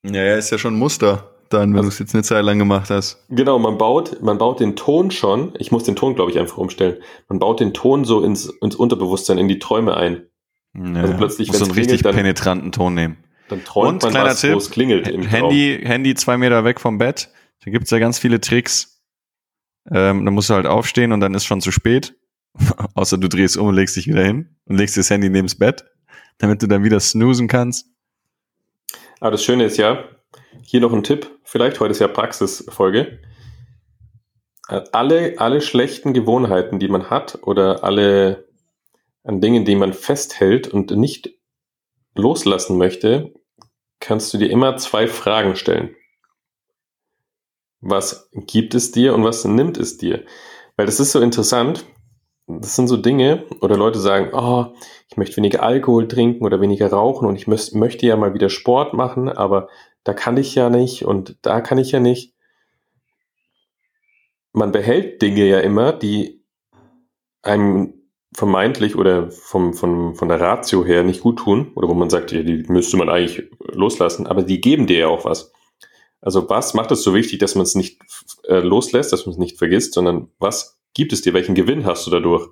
Ja, 0.03 0.23
ja, 0.23 0.35
ist 0.35 0.49
ja 0.49 0.57
schon 0.57 0.73
ein 0.73 0.79
Muster, 0.79 1.35
dann, 1.49 1.73
wenn 1.73 1.77
also, 1.77 1.89
du 1.89 1.93
es 1.93 1.99
jetzt 1.99 2.15
eine 2.15 2.23
Zeit 2.23 2.43
lang 2.43 2.57
gemacht 2.57 2.89
hast. 2.89 3.23
Genau, 3.29 3.59
man 3.59 3.77
baut, 3.77 4.19
man 4.23 4.39
baut 4.39 4.59
den 4.59 4.75
Ton 4.75 5.11
schon, 5.11 5.53
ich 5.59 5.71
muss 5.71 5.83
den 5.83 5.95
Ton, 5.95 6.15
glaube 6.15 6.31
ich, 6.31 6.39
einfach 6.39 6.57
umstellen. 6.57 7.03
Man 7.29 7.37
baut 7.37 7.59
den 7.59 7.75
Ton 7.75 8.03
so 8.03 8.23
ins, 8.23 8.47
ins 8.47 8.75
Unterbewusstsein, 8.75 9.37
in 9.37 9.47
die 9.47 9.59
Träume 9.59 9.95
ein. 9.95 10.25
Ja, 10.73 11.01
also 11.01 11.13
plötzlich, 11.13 11.53
wenn 11.53 11.59
so 11.59 11.65
einen 11.65 11.73
richtig 11.75 12.01
dann, 12.01 12.15
penetranten 12.15 12.71
Ton 12.71 12.95
nehmen. 12.95 13.17
Dann 13.51 13.65
träumt 13.65 14.03
Und, 14.05 14.13
man 14.13 14.23
was, 14.25 14.41
Tipp, 14.41 14.53
wo 14.53 14.57
es 14.57 14.71
klingelt. 14.71 15.09
Im 15.09 15.23
Handy, 15.23 15.77
Traum. 15.77 15.87
Handy 15.87 16.15
zwei 16.15 16.37
Meter 16.37 16.63
weg 16.63 16.79
vom 16.79 16.97
Bett. 16.97 17.29
Da 17.63 17.69
gibt's 17.69 17.91
ja 17.91 17.99
ganz 17.99 18.17
viele 18.17 18.39
Tricks. 18.39 19.03
Ähm, 19.91 20.23
da 20.23 20.31
musst 20.31 20.49
du 20.49 20.53
halt 20.53 20.65
aufstehen 20.65 21.11
und 21.11 21.19
dann 21.19 21.33
ist 21.33 21.43
schon 21.43 21.59
zu 21.59 21.71
spät. 21.71 22.15
Außer 22.95 23.17
du 23.17 23.27
drehst 23.27 23.57
um 23.57 23.67
und 23.67 23.75
legst 23.75 23.97
dich 23.97 24.07
wieder 24.07 24.23
hin 24.23 24.55
und 24.65 24.77
legst 24.77 24.95
das 24.95 25.09
Handy 25.09 25.29
neben 25.29 25.47
das 25.47 25.57
Bett, 25.57 25.83
damit 26.37 26.61
du 26.61 26.67
dann 26.67 26.83
wieder 26.83 26.99
snoosen 26.99 27.49
kannst. 27.49 27.87
Aber 29.19 29.31
das 29.31 29.43
Schöne 29.43 29.65
ist 29.65 29.77
ja, 29.77 30.05
hier 30.63 30.79
noch 30.79 30.93
ein 30.93 31.03
Tipp, 31.03 31.29
vielleicht 31.43 31.79
heute 31.81 31.91
ist 31.91 31.99
ja 31.99 32.07
Praxisfolge. 32.07 33.19
Alle, 34.93 35.35
alle 35.37 35.59
schlechten 35.59 36.13
Gewohnheiten, 36.13 36.79
die 36.79 36.87
man 36.87 37.09
hat 37.09 37.39
oder 37.43 37.83
alle 37.83 38.47
an 39.23 39.41
Dingen, 39.41 39.65
die 39.65 39.75
man 39.75 39.91
festhält 39.91 40.69
und 40.69 40.91
nicht 40.91 41.31
loslassen 42.15 42.77
möchte, 42.77 43.33
kannst 44.01 44.33
du 44.33 44.37
dir 44.37 44.49
immer 44.49 44.75
zwei 44.75 45.07
Fragen 45.07 45.55
stellen. 45.55 45.95
Was 47.79 48.29
gibt 48.33 48.75
es 48.75 48.91
dir 48.91 49.15
und 49.15 49.23
was 49.23 49.45
nimmt 49.45 49.77
es 49.77 49.97
dir? 49.97 50.25
Weil 50.75 50.85
das 50.85 50.99
ist 50.99 51.13
so 51.13 51.21
interessant. 51.21 51.85
Das 52.47 52.75
sind 52.75 52.87
so 52.87 52.97
Dinge, 52.97 53.45
oder 53.61 53.77
Leute 53.77 53.99
sagen, 53.99 54.31
oh, 54.33 54.73
ich 55.07 55.15
möchte 55.15 55.37
weniger 55.37 55.63
Alkohol 55.63 56.07
trinken 56.07 56.43
oder 56.43 56.59
weniger 56.59 56.91
rauchen 56.91 57.27
und 57.27 57.35
ich 57.35 57.47
möchte 57.47 58.05
ja 58.05 58.17
mal 58.17 58.33
wieder 58.33 58.49
Sport 58.49 58.93
machen, 58.93 59.29
aber 59.29 59.69
da 60.03 60.13
kann 60.13 60.35
ich 60.35 60.55
ja 60.55 60.69
nicht 60.69 61.05
und 61.05 61.37
da 61.43 61.61
kann 61.61 61.77
ich 61.77 61.91
ja 61.91 61.99
nicht. 61.99 62.35
Man 64.51 64.71
behält 64.71 65.21
Dinge 65.21 65.45
ja 65.45 65.59
immer, 65.59 65.93
die 65.93 66.43
einem 67.41 68.00
vermeintlich 68.33 68.95
oder 68.95 69.29
vom, 69.31 69.73
vom, 69.73 70.15
von 70.15 70.29
der 70.29 70.39
Ratio 70.39 70.85
her 70.85 71.03
nicht 71.03 71.21
gut 71.21 71.39
tun 71.39 71.71
oder 71.75 71.87
wo 71.87 71.93
man 71.93 72.09
sagt, 72.09 72.31
ja, 72.31 72.43
die 72.43 72.63
müsste 72.67 72.97
man 72.97 73.09
eigentlich 73.09 73.49
loslassen, 73.73 74.25
aber 74.27 74.43
die 74.43 74.61
geben 74.61 74.87
dir 74.87 74.99
ja 74.99 75.07
auch 75.07 75.25
was. 75.25 75.51
Also 76.21 76.49
was 76.49 76.73
macht 76.73 76.91
es 76.91 77.03
so 77.03 77.13
wichtig, 77.13 77.39
dass 77.39 77.55
man 77.55 77.63
es 77.63 77.75
nicht 77.75 77.99
äh, 78.47 78.59
loslässt, 78.59 79.11
dass 79.11 79.25
man 79.25 79.33
es 79.33 79.39
nicht 79.39 79.57
vergisst, 79.57 79.93
sondern 79.93 80.29
was 80.39 80.79
gibt 80.93 81.13
es 81.13 81.21
dir? 81.21 81.33
Welchen 81.33 81.55
Gewinn 81.55 81.85
hast 81.85 82.05
du 82.07 82.11
dadurch? 82.11 82.47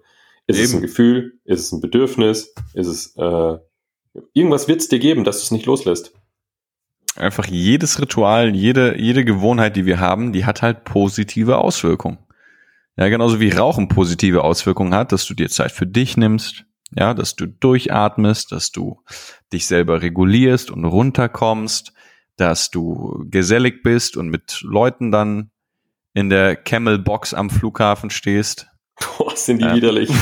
Ist 0.48 0.58
Eben. 0.58 0.66
es 0.66 0.74
ein 0.74 0.82
Gefühl? 0.82 1.40
Ist 1.46 1.60
es 1.60 1.72
ein 1.72 1.82
Bedürfnis? 1.82 2.54
Ist 2.74 2.88
es 2.88 3.16
äh, 3.16 3.58
irgendwas 4.34 4.68
wird 4.68 4.82
es 4.82 4.90
dir 4.90 5.00
geben, 5.00 5.24
dass 5.24 5.38
du 5.38 5.44
es 5.44 5.52
nicht 5.52 5.66
loslässt? 5.66 6.14
Einfach 7.16 7.46
jedes 7.46 8.02
Ritual, 8.02 8.56
jede, 8.56 8.98
jede 8.98 9.26
Gewohnheit, 9.26 9.76
die 9.76 9.86
wir 9.86 10.00
haben, 10.00 10.32
die 10.32 10.46
hat 10.46 10.62
halt 10.62 10.84
positive 10.84 11.58
Auswirkungen. 11.58 12.18
Ja, 13.00 13.08
genauso 13.08 13.39
wie 13.39 13.50
Rauchen 13.50 13.88
positive 13.88 14.43
Auswirkungen 14.43 14.93
hat, 14.93 15.14
dass 15.14 15.26
du 15.26 15.34
dir 15.34 15.47
Zeit 15.47 15.72
für 15.72 15.88
dich 15.88 16.18
nimmst, 16.18 16.66
ja, 16.91 17.14
dass 17.14 17.38
du 17.38 17.47
durchatmest, 17.47 18.52
dass 18.52 18.74
du 18.74 19.02
dich 19.54 19.68
selber 19.68 20.02
regulierst 20.02 20.70
und 20.70 20.84
runterkommst, 20.84 21.93
dass 22.36 22.72
du 22.72 23.24
gesellig 23.30 23.84
bist 23.84 24.18
und 24.18 24.28
mit 24.28 24.60
Leuten 24.64 25.14
dann 25.14 25.52
in 26.14 26.30
der 26.30 26.58
Camel 26.58 27.00
Box 27.00 27.34
am 27.34 27.50
Flughafen 27.50 28.10
stehst. 28.10 28.68
Boah, 29.18 29.34
sind 29.34 29.62
die 29.62 29.66
ähm. 29.66 29.76
widerlich. 29.76 30.10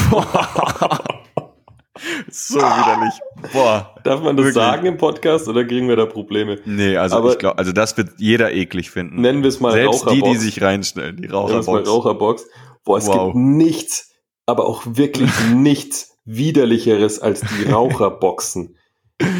so 2.29 2.59
widerlich. 2.59 3.13
Boah. 3.53 3.95
Darf 4.03 4.21
man 4.21 4.37
das 4.37 4.45
wirklich. 4.45 4.63
sagen 4.63 4.85
im 4.85 4.97
Podcast 4.97 5.47
oder 5.47 5.65
kriegen 5.65 5.87
wir 5.87 5.95
da 5.95 6.05
Probleme? 6.05 6.59
Nee, 6.65 6.97
also 6.97 7.17
Aber 7.17 7.31
ich 7.31 7.39
glaube, 7.39 7.57
also 7.57 7.71
das 7.71 7.97
wird 7.97 8.11
jeder 8.17 8.53
eklig 8.53 8.91
finden. 8.91 9.21
Nennen 9.21 9.41
wir 9.41 9.49
es 9.49 9.59
mal 9.59 9.71
Selbst 9.71 10.05
Raucherbox. 10.05 10.23
die, 10.23 10.31
die 10.31 10.37
sich 10.37 10.61
reinstellen, 10.61 11.17
die 11.17 11.27
Raucherbox. 11.27 11.67
Nennen 11.67 11.75
wir 11.75 11.81
es 11.81 11.87
mal 11.87 11.91
Raucherbox. 11.91 12.45
Boah, 12.87 12.97
es 12.97 13.07
wow. 13.07 13.33
gibt 13.33 13.35
nichts, 13.35 14.13
aber 14.45 14.65
auch 14.65 14.83
wirklich 14.85 15.29
nichts 15.53 16.17
widerlicheres 16.23 17.19
als 17.19 17.41
die 17.41 17.69
Raucherboxen. 17.69 18.77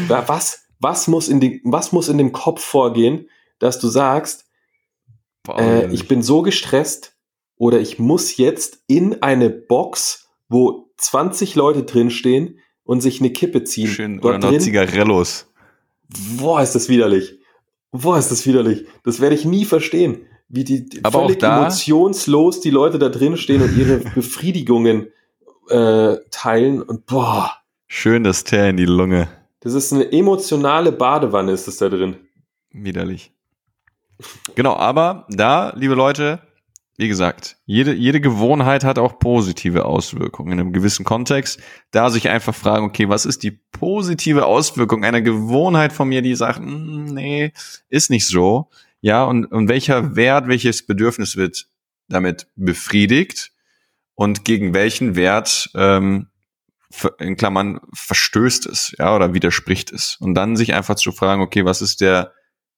was, 0.08 0.66
was 0.80 1.08
muss 1.08 1.28
in 1.28 1.40
dem, 1.40 1.60
was 1.64 1.92
muss 1.92 2.10
in 2.10 2.18
dem 2.18 2.32
Kopf 2.32 2.62
vorgehen, 2.62 3.30
dass 3.58 3.80
du 3.80 3.88
sagst, 3.88 4.44
Boah, 5.44 5.58
äh, 5.58 5.92
ich 5.94 6.08
bin 6.08 6.22
so 6.22 6.42
gestresst 6.42 7.16
oder 7.56 7.80
ich 7.80 7.98
muss 7.98 8.36
jetzt 8.36 8.82
in 8.86 9.22
eine 9.22 9.48
Box, 9.48 10.28
wo 10.50 10.90
20 10.98 11.54
Leute 11.54 11.84
drinstehen 11.84 12.58
und 12.84 13.00
sich 13.00 13.20
eine 13.20 13.30
Kippe 13.30 13.64
ziehen. 13.64 13.88
Schön, 13.88 14.20
Dort 14.20 14.44
oder 14.44 14.52
noch 14.52 14.58
Zigarellos. 14.58 15.50
Boah, 16.36 16.60
ist 16.60 16.74
das 16.74 16.90
widerlich. 16.90 17.38
Boah, 17.92 18.18
ist 18.18 18.30
das 18.30 18.46
widerlich. 18.46 18.84
Das 19.04 19.20
werde 19.20 19.34
ich 19.34 19.46
nie 19.46 19.64
verstehen 19.64 20.26
wie 20.48 20.64
die 20.64 20.88
Aber 21.02 21.26
völlig 21.26 21.42
emotionslos 21.42 22.60
die 22.60 22.70
Leute 22.70 22.98
da 22.98 23.08
drin 23.08 23.36
stehen 23.36 23.62
und 23.62 23.76
ihre 23.76 23.98
Befriedigungen 24.14 25.08
äh, 25.68 26.16
teilen 26.30 26.82
und 26.82 27.06
boah. 27.06 27.52
Schön 27.86 28.24
das 28.24 28.44
Teer 28.44 28.68
in 28.68 28.76
die 28.76 28.86
Lunge. 28.86 29.28
Das 29.60 29.74
ist 29.74 29.92
eine 29.92 30.10
emotionale 30.12 30.92
Badewanne, 30.92 31.52
ist 31.52 31.68
es 31.68 31.78
da 31.78 31.88
drin. 31.88 32.16
Widerlich. 32.70 33.32
Genau, 34.54 34.74
aber 34.74 35.26
da, 35.30 35.72
liebe 35.76 35.94
Leute, 35.94 36.40
wie 36.96 37.08
gesagt, 37.08 37.56
jede, 37.64 37.94
jede 37.94 38.20
Gewohnheit 38.20 38.82
hat 38.82 38.98
auch 38.98 39.20
positive 39.20 39.84
Auswirkungen 39.84 40.52
in 40.52 40.60
einem 40.60 40.72
gewissen 40.72 41.04
Kontext. 41.04 41.60
Da 41.92 42.10
sich 42.10 42.28
einfach 42.28 42.54
fragen, 42.54 42.86
okay, 42.86 43.08
was 43.08 43.24
ist 43.24 43.44
die 43.44 43.52
positive 43.52 44.46
Auswirkung 44.46 45.04
einer 45.04 45.22
Gewohnheit 45.22 45.92
von 45.92 46.08
mir, 46.08 46.22
die 46.22 46.34
sagt, 46.34 46.60
mm, 46.60 47.04
nee, 47.04 47.52
ist 47.88 48.10
nicht 48.10 48.26
so. 48.26 48.68
Ja, 49.00 49.24
und, 49.24 49.46
und 49.46 49.68
welcher 49.68 50.16
Wert, 50.16 50.48
welches 50.48 50.84
Bedürfnis 50.84 51.36
wird 51.36 51.68
damit 52.08 52.48
befriedigt 52.56 53.52
und 54.14 54.44
gegen 54.44 54.74
welchen 54.74 55.14
Wert 55.14 55.70
ähm, 55.74 56.28
in 57.18 57.36
Klammern 57.36 57.80
verstößt 57.92 58.66
es, 58.66 58.94
ja, 58.98 59.14
oder 59.14 59.34
widerspricht 59.34 59.92
es. 59.92 60.16
Und 60.20 60.34
dann 60.34 60.56
sich 60.56 60.74
einfach 60.74 60.96
zu 60.96 61.12
fragen, 61.12 61.42
okay, 61.42 61.64
was 61.64 61.82
ist 61.82 62.00
der 62.00 62.32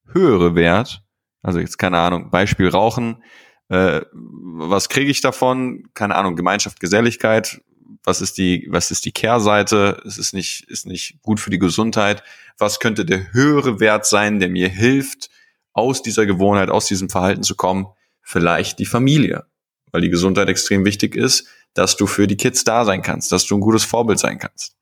höhere 0.05 0.53
Wert? 0.53 1.01
Also 1.41 1.59
jetzt 1.59 1.77
keine 1.77 1.97
Ahnung, 1.97 2.29
Beispiel 2.29 2.67
Rauchen, 2.67 3.23
äh, 3.69 4.01
was 4.11 4.89
kriege 4.89 5.09
ich 5.09 5.21
davon? 5.21 5.87
Keine 5.93 6.15
Ahnung, 6.15 6.35
Gemeinschaft, 6.35 6.79
Geselligkeit, 6.79 7.61
was 8.03 8.21
ist 8.21 8.37
die, 8.37 8.67
was 8.69 8.91
ist 8.91 9.05
die 9.05 9.11
Kehrseite? 9.11 10.01
Es 10.05 10.17
ist 10.17 10.33
nicht, 10.33 10.69
ist 10.69 10.85
nicht 10.85 11.21
gut 11.21 11.39
für 11.39 11.49
die 11.49 11.59
Gesundheit. 11.59 12.23
Was 12.57 12.79
könnte 12.79 13.05
der 13.05 13.33
höhere 13.33 13.79
Wert 13.79 14.05
sein, 14.05 14.39
der 14.39 14.49
mir 14.49 14.69
hilft, 14.69 15.29
aus 15.73 16.01
dieser 16.01 16.25
Gewohnheit, 16.25 16.69
aus 16.69 16.87
diesem 16.87 17.09
Verhalten 17.09 17.43
zu 17.43 17.55
kommen, 17.55 17.87
vielleicht 18.21 18.79
die 18.79 18.85
Familie, 18.85 19.45
weil 19.91 20.01
die 20.01 20.09
Gesundheit 20.09 20.49
extrem 20.49 20.85
wichtig 20.85 21.15
ist, 21.15 21.47
dass 21.73 21.95
du 21.95 22.07
für 22.07 22.27
die 22.27 22.37
Kids 22.37 22.63
da 22.63 22.85
sein 22.85 23.01
kannst, 23.01 23.31
dass 23.31 23.45
du 23.45 23.55
ein 23.55 23.61
gutes 23.61 23.83
Vorbild 23.83 24.19
sein 24.19 24.39
kannst. 24.39 24.75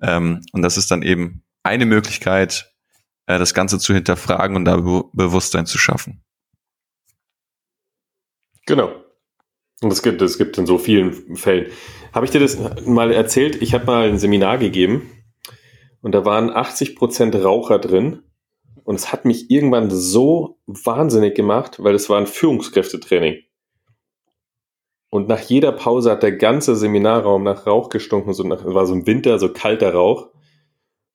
Ähm, 0.00 0.42
und 0.52 0.62
das 0.62 0.76
ist 0.76 0.90
dann 0.90 1.02
eben 1.02 1.42
eine 1.62 1.86
Möglichkeit, 1.86 2.72
äh, 3.26 3.38
das 3.38 3.54
Ganze 3.54 3.78
zu 3.78 3.94
hinterfragen 3.94 4.56
und 4.56 4.64
da 4.64 4.76
Be 4.76 5.04
Bewusstsein 5.12 5.66
zu 5.66 5.78
schaffen. 5.78 6.22
Genau. 8.66 8.92
Und 9.80 9.90
das 9.90 10.02
gibt 10.02 10.22
es 10.22 10.38
gibt 10.38 10.58
in 10.58 10.66
so 10.66 10.78
vielen 10.78 11.36
Fällen. 11.36 11.66
Habe 12.12 12.26
ich 12.26 12.30
dir 12.30 12.40
das 12.40 12.58
mal 12.86 13.10
erzählt? 13.10 13.60
Ich 13.60 13.74
habe 13.74 13.86
mal 13.86 14.08
ein 14.08 14.18
Seminar 14.18 14.58
gegeben 14.58 15.10
und 16.00 16.12
da 16.12 16.24
waren 16.24 16.50
80 16.50 16.94
Prozent 16.94 17.34
Raucher 17.34 17.78
drin 17.80 18.22
und 18.84 18.96
es 18.96 19.12
hat 19.12 19.24
mich 19.24 19.50
irgendwann 19.50 19.90
so 19.90 20.58
wahnsinnig 20.66 21.34
gemacht, 21.34 21.82
weil 21.82 21.94
es 21.94 22.08
war 22.08 22.18
ein 22.18 22.26
Führungskräftetraining. 22.26 23.42
Und 25.10 25.28
nach 25.28 25.40
jeder 25.40 25.72
Pause 25.72 26.10
hat 26.10 26.22
der 26.22 26.32
ganze 26.32 26.74
Seminarraum 26.74 27.42
nach 27.42 27.66
Rauch 27.66 27.90
gestunken, 27.90 28.32
so 28.32 28.44
nach, 28.44 28.64
war 28.64 28.86
so 28.86 28.94
im 28.94 29.06
Winter, 29.06 29.38
so 29.38 29.52
kalter 29.52 29.92
Rauch. 29.92 30.30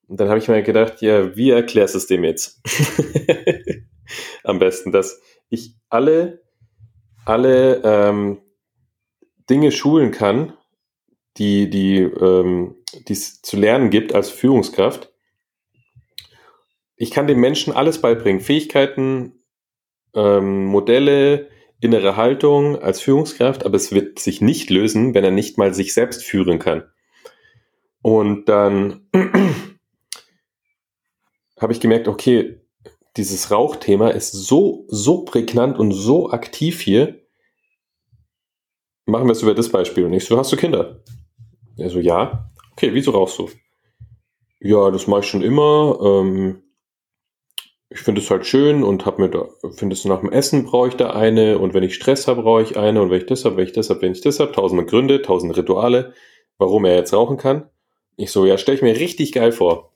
Und 0.06 0.20
dann 0.20 0.28
habe 0.28 0.38
ich 0.38 0.48
mir 0.48 0.62
gedacht, 0.62 1.02
ja, 1.02 1.36
wie 1.36 1.50
erklärst 1.50 1.94
du 1.94 1.98
es 1.98 2.06
dem 2.06 2.22
jetzt? 2.22 2.62
Am 4.44 4.58
besten, 4.58 4.92
dass 4.92 5.20
ich 5.48 5.74
alle, 5.88 6.42
alle 7.24 7.82
ähm, 7.84 8.40
Dinge 9.50 9.72
schulen 9.72 10.12
kann, 10.12 10.54
die, 11.36 11.68
die 11.68 11.98
ähm, 11.98 12.76
es 13.08 13.42
zu 13.42 13.56
lernen 13.56 13.90
gibt 13.90 14.14
als 14.14 14.30
Führungskraft. 14.30 15.12
Ich 16.98 17.12
kann 17.12 17.28
dem 17.28 17.40
Menschen 17.40 17.72
alles 17.72 18.00
beibringen. 18.00 18.40
Fähigkeiten, 18.40 19.44
ähm, 20.14 20.64
Modelle, 20.66 21.48
innere 21.80 22.16
Haltung 22.16 22.76
als 22.76 23.00
Führungskraft, 23.00 23.64
aber 23.64 23.76
es 23.76 23.92
wird 23.92 24.18
sich 24.18 24.40
nicht 24.40 24.68
lösen, 24.68 25.14
wenn 25.14 25.22
er 25.24 25.30
nicht 25.30 25.58
mal 25.58 25.72
sich 25.72 25.94
selbst 25.94 26.24
führen 26.24 26.58
kann. 26.58 26.82
Und 28.02 28.48
dann 28.48 29.08
habe 31.60 31.72
ich 31.72 31.80
gemerkt, 31.80 32.08
okay, 32.08 32.60
dieses 33.16 33.52
Rauchthema 33.52 34.08
ist 34.10 34.32
so, 34.32 34.84
so 34.88 35.24
prägnant 35.24 35.78
und 35.78 35.92
so 35.92 36.30
aktiv 36.30 36.80
hier. 36.80 37.20
Machen 39.06 39.26
wir 39.26 39.32
es 39.32 39.42
über 39.42 39.54
das 39.54 39.70
Beispiel. 39.70 40.04
Und 40.04 40.12
ich 40.12 40.24
so, 40.24 40.36
hast 40.36 40.52
du 40.52 40.56
Kinder? 40.56 41.02
Er 41.76 41.90
so, 41.90 42.00
ja. 42.00 42.50
Okay, 42.72 42.92
wieso 42.92 43.12
rauchst 43.12 43.38
du? 43.38 43.48
Ja, 44.60 44.90
das 44.90 45.06
mache 45.06 45.20
ich 45.20 45.26
schon 45.26 45.42
immer. 45.42 45.98
Ähm, 46.02 46.62
ich 47.90 48.00
finde 48.00 48.20
es 48.20 48.30
halt 48.30 48.46
schön 48.46 48.84
und 48.84 49.06
habe 49.06 49.22
mir 49.22 49.30
da, 49.30 49.48
finde 49.70 49.94
es 49.94 50.04
nach 50.04 50.20
dem 50.20 50.30
Essen 50.30 50.64
brauche 50.64 50.88
ich 50.88 50.94
da 50.94 51.10
eine 51.10 51.58
und 51.58 51.72
wenn 51.72 51.82
ich 51.82 51.94
Stress 51.94 52.28
habe, 52.28 52.42
brauche 52.42 52.62
ich 52.62 52.76
eine 52.76 53.00
und 53.00 53.10
wenn 53.10 53.18
ich 53.18 53.26
das 53.26 53.44
habe, 53.44 53.56
wenn 53.56 53.64
ich 53.64 53.72
das 53.72 53.88
habe, 53.88 54.02
wenn 54.02 54.12
ich 54.12 54.20
das 54.20 54.40
habe, 54.40 54.52
tausende 54.52 54.84
Gründe, 54.84 55.22
tausend 55.22 55.56
Rituale, 55.56 56.12
warum 56.58 56.84
er 56.84 56.96
jetzt 56.96 57.14
rauchen 57.14 57.38
kann. 57.38 57.68
Ich 58.16 58.30
so, 58.30 58.44
ja, 58.44 58.58
stell 58.58 58.74
ich 58.74 58.82
mir 58.82 58.96
richtig 58.96 59.32
geil 59.32 59.52
vor. 59.52 59.92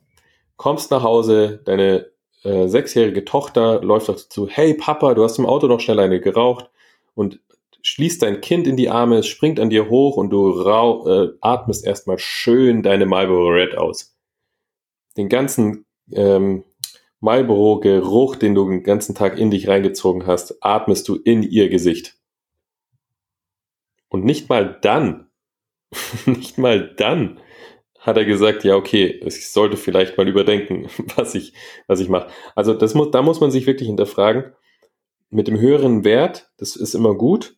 Kommst 0.56 0.90
nach 0.90 1.02
Hause, 1.02 1.60
deine 1.64 2.10
äh, 2.44 2.66
sechsjährige 2.66 3.24
Tochter 3.24 3.82
läuft 3.82 4.09
auf 4.09 4.28
zu, 4.28 4.48
hey 4.48 4.74
Papa, 4.74 5.14
du 5.14 5.24
hast 5.24 5.39
im 5.39 5.47
Auto 5.47 5.66
noch 5.66 5.81
schnell 5.81 6.01
eine 6.01 6.20
geraucht 6.20 6.70
und 7.14 7.40
schließt 7.82 8.23
dein 8.23 8.40
Kind 8.40 8.66
in 8.66 8.77
die 8.77 8.89
Arme, 8.89 9.19
es 9.19 9.27
springt 9.27 9.60
an 9.60 9.70
dir 9.70 9.90
hoch 9.90 10.16
und 10.16 10.31
du 10.31 10.51
rau 10.51 11.06
äh, 11.09 11.32
atmest 11.40 11.85
erstmal 11.85 12.19
schön 12.19 12.82
deine 12.82 13.06
Marlboro 13.06 13.48
Red 13.48 13.77
aus. 13.77 14.16
Den 15.16 15.28
ganzen 15.28 15.85
ähm, 16.12 16.64
Marlboro-Geruch, 17.23 18.36
den 18.36 18.55
du 18.55 18.69
den 18.69 18.82
ganzen 18.82 19.15
Tag 19.15 19.39
in 19.39 19.51
dich 19.51 19.69
reingezogen 19.69 20.27
hast, 20.27 20.57
atmest 20.61 21.09
du 21.09 21.16
in 21.16 21.44
ihr 21.44 21.69
Gesicht. 21.69 22.16
Und 24.09 24.24
nicht 24.24 24.49
mal 24.49 24.78
dann, 24.82 25.31
nicht 26.27 26.59
mal 26.59 26.94
dann 26.97 27.40
hat 28.01 28.16
er 28.16 28.24
gesagt, 28.24 28.65
ja, 28.65 28.74
okay, 28.74 29.20
ich 29.24 29.49
sollte 29.51 29.77
vielleicht 29.77 30.19
mal 30.19 30.27
überdenken, 30.27 30.89
was 31.16 31.36
ich, 31.36 31.53
was 31.86 32.01
ich 32.01 32.09
mache. 32.09 32.28
Also 32.57 32.74
das 32.74 32.94
muss, 32.94 33.12
da 33.12 33.23
muss 33.23 33.40
man 33.40 33.53
sich 33.53 33.66
wirklich 33.66 33.89
hinterfragen. 33.89 34.53
Mit 35.31 35.47
dem 35.47 35.61
höheren 35.61 36.05
Wert, 36.05 36.51
das 36.59 36.74
ist 36.74 36.94
immer 36.94 37.15
gut, 37.15 37.57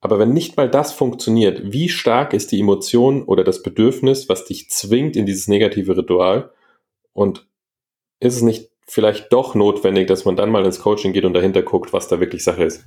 aber 0.00 0.18
wenn 0.18 0.32
nicht 0.32 0.56
mal 0.56 0.68
das 0.68 0.92
funktioniert, 0.92 1.72
wie 1.72 1.88
stark 1.88 2.34
ist 2.34 2.50
die 2.50 2.60
Emotion 2.60 3.22
oder 3.22 3.44
das 3.44 3.62
Bedürfnis, 3.62 4.28
was 4.28 4.44
dich 4.44 4.68
zwingt 4.68 5.16
in 5.16 5.26
dieses 5.26 5.46
negative 5.46 5.96
Ritual? 5.96 6.52
Und 7.12 7.48
ist 8.18 8.34
es 8.34 8.42
nicht 8.42 8.70
vielleicht 8.88 9.32
doch 9.32 9.54
notwendig, 9.54 10.06
dass 10.06 10.24
man 10.24 10.36
dann 10.36 10.50
mal 10.50 10.64
ins 10.64 10.80
Coaching 10.80 11.12
geht 11.12 11.24
und 11.24 11.34
dahinter 11.34 11.62
guckt, 11.62 11.92
was 11.92 12.08
da 12.08 12.20
wirklich 12.20 12.44
Sache 12.44 12.64
ist. 12.64 12.84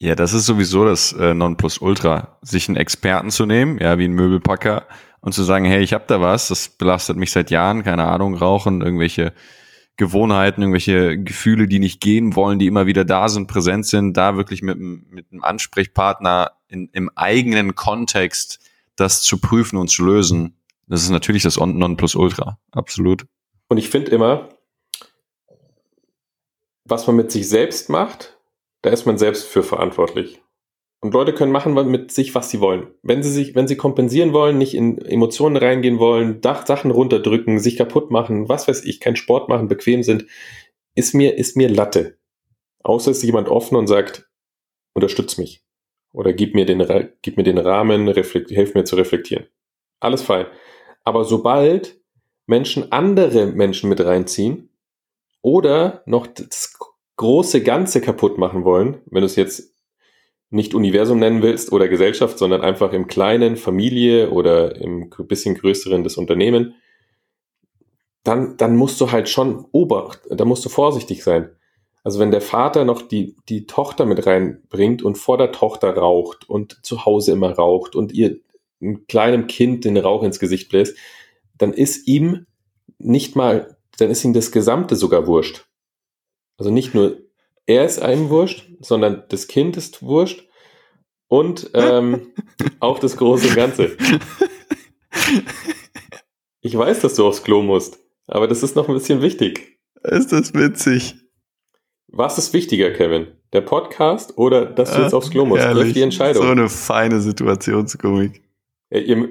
Ja, 0.00 0.14
das 0.16 0.32
ist 0.32 0.46
sowieso 0.46 0.84
das 0.84 1.12
äh, 1.12 1.32
Nonplusultra, 1.32 2.38
sich 2.42 2.68
einen 2.68 2.76
Experten 2.76 3.30
zu 3.30 3.46
nehmen, 3.46 3.78
ja, 3.78 3.98
wie 3.98 4.04
ein 4.06 4.12
Möbelpacker 4.12 4.86
und 5.20 5.32
zu 5.32 5.44
sagen, 5.44 5.64
hey, 5.64 5.82
ich 5.82 5.92
habe 5.92 6.04
da 6.08 6.20
was, 6.20 6.48
das 6.48 6.68
belastet 6.68 7.16
mich 7.16 7.30
seit 7.30 7.50
Jahren, 7.50 7.84
keine 7.84 8.04
Ahnung, 8.04 8.34
Rauchen, 8.34 8.82
irgendwelche 8.82 9.32
Gewohnheiten, 9.96 10.62
irgendwelche 10.62 11.22
Gefühle, 11.22 11.68
die 11.68 11.78
nicht 11.78 12.00
gehen 12.00 12.34
wollen, 12.34 12.58
die 12.58 12.66
immer 12.66 12.86
wieder 12.86 13.04
da 13.04 13.28
sind, 13.28 13.46
präsent 13.46 13.86
sind, 13.86 14.16
da 14.16 14.36
wirklich 14.36 14.62
mit, 14.62 14.78
mit 14.78 15.30
einem 15.30 15.44
Ansprechpartner 15.44 16.50
in, 16.66 16.88
im 16.92 17.10
eigenen 17.14 17.76
Kontext 17.76 18.58
das 18.96 19.22
zu 19.22 19.38
prüfen 19.38 19.76
und 19.76 19.88
zu 19.88 20.04
lösen. 20.04 20.56
Das 20.88 21.02
ist 21.02 21.10
natürlich 21.10 21.44
das 21.44 21.58
Nonplusultra, 21.58 22.58
absolut. 22.72 23.26
Und 23.68 23.78
ich 23.78 23.88
finde 23.88 24.10
immer, 24.10 24.48
was 26.84 27.06
man 27.06 27.16
mit 27.16 27.30
sich 27.30 27.48
selbst 27.48 27.88
macht, 27.88 28.38
da 28.82 28.90
ist 28.90 29.06
man 29.06 29.18
selbst 29.18 29.44
für 29.44 29.62
verantwortlich. 29.62 30.42
Und 31.00 31.14
Leute 31.14 31.34
können 31.34 31.50
machen 31.50 31.74
mit 31.90 32.12
sich, 32.12 32.34
was 32.34 32.48
sie 32.48 32.60
wollen. 32.60 32.94
Wenn 33.02 33.24
sie 33.24 33.30
sich, 33.30 33.56
wenn 33.56 33.66
sie 33.66 33.76
kompensieren 33.76 34.32
wollen, 34.32 34.56
nicht 34.56 34.74
in 34.74 34.98
Emotionen 34.98 35.56
reingehen 35.56 35.98
wollen, 35.98 36.40
Sachen 36.42 36.92
runterdrücken, 36.92 37.58
sich 37.58 37.76
kaputt 37.76 38.12
machen, 38.12 38.48
was 38.48 38.68
weiß 38.68 38.84
ich, 38.84 39.00
keinen 39.00 39.16
Sport 39.16 39.48
machen, 39.48 39.66
bequem 39.66 40.04
sind, 40.04 40.26
ist 40.94 41.12
mir, 41.14 41.36
ist 41.36 41.56
mir 41.56 41.68
Latte. 41.68 42.18
Außer 42.84 43.10
ist 43.10 43.22
jemand 43.22 43.48
offen 43.48 43.76
und 43.76 43.88
sagt, 43.88 44.30
unterstütz 44.94 45.38
mich. 45.38 45.64
Oder 46.12 46.32
gib 46.32 46.54
mir 46.54 46.66
den, 46.66 46.86
gib 47.22 47.36
mir 47.36 47.44
den 47.44 47.58
Rahmen, 47.58 48.06
hilf 48.12 48.74
mir 48.74 48.84
zu 48.84 48.96
reflektieren. 48.96 49.46
Alles 49.98 50.22
fein. 50.22 50.46
Aber 51.04 51.24
sobald 51.24 52.00
Menschen 52.46 52.92
andere 52.92 53.46
Menschen 53.46 53.88
mit 53.88 54.04
reinziehen, 54.04 54.68
oder 55.42 56.02
noch 56.06 56.26
das 56.26 56.78
große 57.16 57.62
Ganze 57.62 58.00
kaputt 58.00 58.38
machen 58.38 58.64
wollen, 58.64 59.00
wenn 59.06 59.20
du 59.20 59.26
es 59.26 59.36
jetzt 59.36 59.74
nicht 60.50 60.74
Universum 60.74 61.18
nennen 61.18 61.42
willst 61.42 61.72
oder 61.72 61.88
Gesellschaft, 61.88 62.38
sondern 62.38 62.60
einfach 62.60 62.92
im 62.92 63.06
kleinen 63.06 63.56
Familie 63.56 64.30
oder 64.30 64.76
im 64.76 65.10
bisschen 65.26 65.54
größeren 65.54 66.04
das 66.04 66.16
Unternehmen, 66.16 66.74
dann, 68.22 68.56
dann 68.56 68.76
musst 68.76 69.00
du 69.00 69.10
halt 69.10 69.28
schon 69.28 69.66
obacht, 69.72 70.20
da 70.28 70.44
musst 70.44 70.64
du 70.64 70.68
vorsichtig 70.68 71.24
sein. 71.24 71.50
Also 72.04 72.18
wenn 72.18 72.30
der 72.30 72.40
Vater 72.40 72.84
noch 72.84 73.02
die, 73.02 73.36
die 73.48 73.66
Tochter 73.66 74.06
mit 74.06 74.26
reinbringt 74.26 75.02
und 75.02 75.16
vor 75.16 75.38
der 75.38 75.52
Tochter 75.52 75.96
raucht 75.96 76.48
und 76.48 76.84
zu 76.84 77.04
Hause 77.04 77.32
immer 77.32 77.52
raucht 77.52 77.94
und 77.94 78.12
ihr 78.12 78.38
einem 78.80 79.06
kleinen 79.06 79.46
Kind 79.46 79.84
den 79.84 79.96
Rauch 79.96 80.22
ins 80.22 80.40
Gesicht 80.40 80.68
bläst, 80.68 80.96
dann 81.56 81.72
ist 81.72 82.08
ihm 82.08 82.46
nicht 82.98 83.36
mal 83.36 83.76
dann 83.98 84.10
ist 84.10 84.24
ihm 84.24 84.32
das 84.32 84.52
Gesamte 84.52 84.96
sogar 84.96 85.26
wurscht. 85.26 85.66
Also 86.58 86.70
nicht 86.70 86.94
nur 86.94 87.18
er 87.66 87.84
ist 87.84 88.00
einem 88.00 88.28
wurscht, 88.28 88.68
sondern 88.80 89.24
das 89.28 89.46
Kind 89.46 89.76
ist 89.76 90.02
wurscht 90.02 90.48
und 91.28 91.70
ähm, 91.74 92.32
auch 92.80 92.98
das 92.98 93.16
große 93.16 93.54
Ganze. 93.54 93.96
Ich 96.60 96.76
weiß, 96.76 97.00
dass 97.00 97.14
du 97.14 97.26
aufs 97.26 97.42
Klo 97.42 97.62
musst, 97.62 97.98
aber 98.26 98.48
das 98.48 98.62
ist 98.62 98.76
noch 98.76 98.88
ein 98.88 98.94
bisschen 98.94 99.22
wichtig. 99.22 99.78
Ist 100.02 100.32
das 100.32 100.54
witzig? 100.54 101.14
Was 102.08 102.38
ist 102.38 102.52
wichtiger, 102.52 102.90
Kevin? 102.90 103.28
Der 103.52 103.62
Podcast 103.62 104.36
oder 104.38 104.66
dass 104.66 104.94
du 104.94 105.02
jetzt 105.02 105.14
aufs 105.14 105.30
Klo 105.30 105.44
musst? 105.44 105.62
Triff 105.62 105.92
die 105.92 106.02
Entscheidung. 106.02 106.42
So 106.42 106.50
eine 106.50 106.68
feine 106.68 107.20
Situationskomik. 107.20 108.42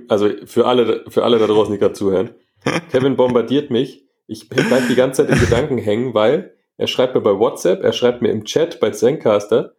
Also 0.08 0.30
für 0.46 0.66
alle, 0.66 1.06
für 1.10 1.24
alle 1.24 1.38
da 1.38 1.48
draußen, 1.48 1.74
die 1.74 1.80
gerade 1.80 1.94
zuhören. 1.94 2.32
Kevin 2.92 3.16
bombardiert 3.16 3.70
mich 3.70 4.08
ich 4.32 4.48
bleibe 4.50 4.88
die 4.90 4.96
ganze 4.96 5.26
Zeit 5.26 5.36
in 5.36 5.40
Gedanken 5.44 5.78
hängen, 5.78 6.14
weil 6.14 6.56
er 6.78 6.88
schreibt 6.88 7.16
mir 7.16 7.22
bei 7.22 7.38
WhatsApp, 7.38 7.84
er 7.84 7.94
schreibt 7.94 8.22
mir 8.22 8.30
im 8.30 8.46
Chat 8.46 8.80
bei 8.80 8.92
Zencaster, 8.92 9.74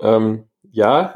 ähm, 0.00 0.44
ja, 0.70 1.14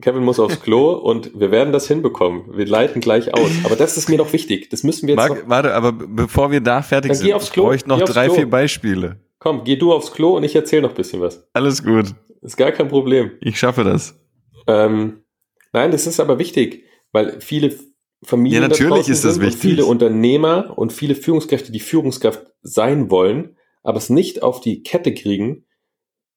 Kevin 0.00 0.22
muss 0.22 0.38
aufs 0.38 0.62
Klo 0.62 0.92
und 1.02 1.38
wir 1.38 1.50
werden 1.50 1.72
das 1.72 1.88
hinbekommen. 1.88 2.56
Wir 2.56 2.66
leiten 2.66 3.00
gleich 3.00 3.34
aus. 3.34 3.50
Aber 3.64 3.76
das 3.76 3.96
ist 3.96 4.08
mir 4.08 4.18
noch 4.18 4.32
wichtig. 4.32 4.70
Das 4.70 4.82
müssen 4.82 5.08
wir 5.08 5.14
jetzt 5.14 5.28
Marc, 5.28 5.48
Warte, 5.48 5.74
aber 5.74 5.92
bevor 5.92 6.50
wir 6.50 6.60
da 6.60 6.82
fertig 6.82 7.14
sind, 7.14 7.32
aufs 7.32 7.50
Klo. 7.50 7.64
brauche 7.64 7.76
ich 7.76 7.86
noch 7.86 8.00
drei, 8.02 8.26
Klo. 8.26 8.34
vier 8.34 8.50
Beispiele. 8.50 9.20
Komm, 9.38 9.64
geh 9.64 9.76
du 9.76 9.92
aufs 9.92 10.12
Klo 10.12 10.36
und 10.36 10.44
ich 10.44 10.54
erzähle 10.54 10.82
noch 10.82 10.90
ein 10.90 10.96
bisschen 10.96 11.20
was. 11.20 11.48
Alles 11.52 11.82
gut. 11.82 12.14
Ist 12.42 12.56
gar 12.56 12.72
kein 12.72 12.88
Problem. 12.88 13.32
Ich 13.40 13.58
schaffe 13.58 13.84
das. 13.84 14.18
Ähm, 14.66 15.24
nein, 15.72 15.90
das 15.90 16.06
ist 16.06 16.20
aber 16.20 16.38
wichtig, 16.38 16.84
weil 17.12 17.40
viele 17.40 17.74
Familien 18.26 18.62
ja, 18.62 18.68
natürlich 18.68 19.08
ist 19.08 19.24
das 19.24 19.40
wichtig. 19.40 19.60
viele 19.60 19.86
Unternehmer 19.86 20.76
und 20.76 20.92
viele 20.92 21.14
Führungskräfte, 21.14 21.70
die 21.70 21.80
Führungskraft 21.80 22.44
sein 22.60 23.08
wollen, 23.08 23.56
aber 23.84 23.98
es 23.98 24.10
nicht 24.10 24.42
auf 24.42 24.60
die 24.60 24.82
Kette 24.82 25.14
kriegen, 25.14 25.64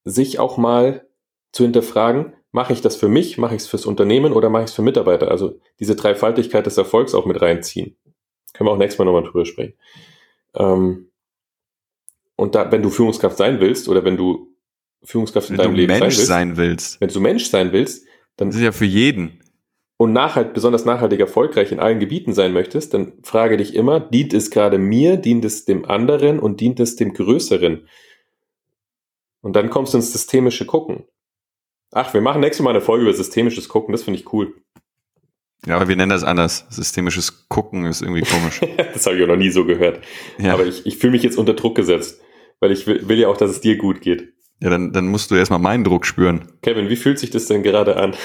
sich 0.05 0.37
auch 0.37 0.57
mal 0.57 1.07
zu 1.51 1.63
hinterfragen, 1.63 2.33
mache 2.51 2.73
ich 2.73 2.81
das 2.81 2.95
für 2.95 3.07
mich, 3.07 3.39
mache 3.39 3.55
ich 3.55 3.63
es 3.63 3.67
fürs 3.67 3.87
Unternehmen 3.87 4.33
oder 4.33 4.51
mache 4.51 4.65
ich 4.65 4.69
es 4.69 4.75
für 4.75 4.83
Mitarbeiter? 4.83 5.31
Also 5.31 5.59
diese 5.79 5.95
Dreifaltigkeit 5.95 6.65
des 6.67 6.77
Erfolgs 6.77 7.15
auch 7.15 7.25
mit 7.25 7.41
reinziehen. 7.41 7.95
Können 8.53 8.67
wir 8.67 8.73
auch 8.73 8.77
nächstes 8.77 8.99
Mal 8.99 9.05
nochmal 9.05 9.23
drüber 9.23 9.45
sprechen. 9.45 9.73
Ähm, 10.53 11.09
und 12.35 12.53
da, 12.53 12.71
wenn 12.71 12.83
du 12.83 12.91
Führungskraft 12.91 13.37
sein 13.37 13.59
willst 13.59 13.89
oder 13.89 14.05
wenn 14.05 14.15
du 14.15 14.55
Führungskraft 15.03 15.49
in 15.49 15.57
wenn 15.57 15.65
deinem 15.65 15.75
Leben 15.75 15.97
Mensch 15.97 16.17
sein 16.17 16.17
willst, 16.17 16.27
sein 16.27 16.57
willst, 16.57 17.01
wenn 17.01 17.09
du 17.09 17.19
Mensch 17.19 17.45
sein 17.49 17.71
willst, 17.71 18.05
Das 18.37 18.55
ist 18.55 18.61
ja 18.61 18.71
für 18.71 18.85
jeden. 18.85 19.38
Und 19.99 20.13
nachhalt, 20.13 20.53
besonders 20.53 20.85
nachhaltig 20.85 21.19
erfolgreich 21.19 21.73
in 21.73 21.81
allen 21.81 21.99
Gebieten 21.99 22.33
sein 22.33 22.53
möchtest, 22.53 22.93
dann 22.93 23.11
frage 23.21 23.57
dich 23.57 23.75
immer, 23.75 23.99
dient 23.99 24.33
es 24.33 24.49
gerade 24.49 24.77
mir, 24.77 25.17
dient 25.17 25.43
es 25.43 25.65
dem 25.65 25.83
anderen 25.83 26.39
und 26.39 26.61
dient 26.61 26.79
es 26.79 26.95
dem 26.95 27.13
Größeren? 27.13 27.85
Und 29.41 29.55
dann 29.57 29.69
kommst 29.69 29.93
du 29.93 29.97
ins 29.97 30.13
systemische 30.13 30.65
Gucken. 30.65 31.03
Ach, 31.91 32.13
wir 32.13 32.21
machen 32.21 32.39
nächstes 32.39 32.63
Mal 32.63 32.69
eine 32.69 32.79
Folge 32.79 33.03
über 33.03 33.13
systemisches 33.13 33.67
Gucken, 33.67 33.91
das 33.91 34.03
finde 34.03 34.21
ich 34.21 34.31
cool. 34.31 34.53
Ja, 35.65 35.75
aber 35.75 35.89
wir 35.89 35.97
nennen 35.97 36.11
das 36.11 36.23
anders. 36.23 36.65
Systemisches 36.69 37.49
Gucken 37.49 37.85
ist 37.85 38.01
irgendwie 38.01 38.21
komisch. 38.21 38.61
das 38.93 39.05
habe 39.05 39.17
ich 39.17 39.23
auch 39.23 39.27
noch 39.27 39.35
nie 39.35 39.49
so 39.49 39.65
gehört. 39.65 39.99
Ja, 40.37 40.53
Aber 40.53 40.65
ich, 40.65 40.85
ich 40.85 40.97
fühle 40.97 41.11
mich 41.11 41.23
jetzt 41.23 41.37
unter 41.37 41.55
Druck 41.55 41.75
gesetzt, 41.75 42.21
weil 42.61 42.71
ich 42.71 42.87
will, 42.87 43.09
will 43.09 43.19
ja 43.19 43.27
auch, 43.27 43.35
dass 43.35 43.51
es 43.51 43.59
dir 43.59 43.75
gut 43.75 43.99
geht. 43.99 44.31
ja 44.61 44.69
dann, 44.69 44.93
dann 44.93 45.07
musst 45.07 45.29
du 45.29 45.35
erstmal 45.35 45.59
meinen 45.59 45.83
Druck 45.83 46.05
spüren. 46.05 46.53
Kevin, 46.61 46.87
wie 46.87 46.95
fühlt 46.95 47.19
sich 47.19 47.31
das 47.31 47.47
denn 47.47 47.63
gerade 47.63 47.97
an? 47.97 48.15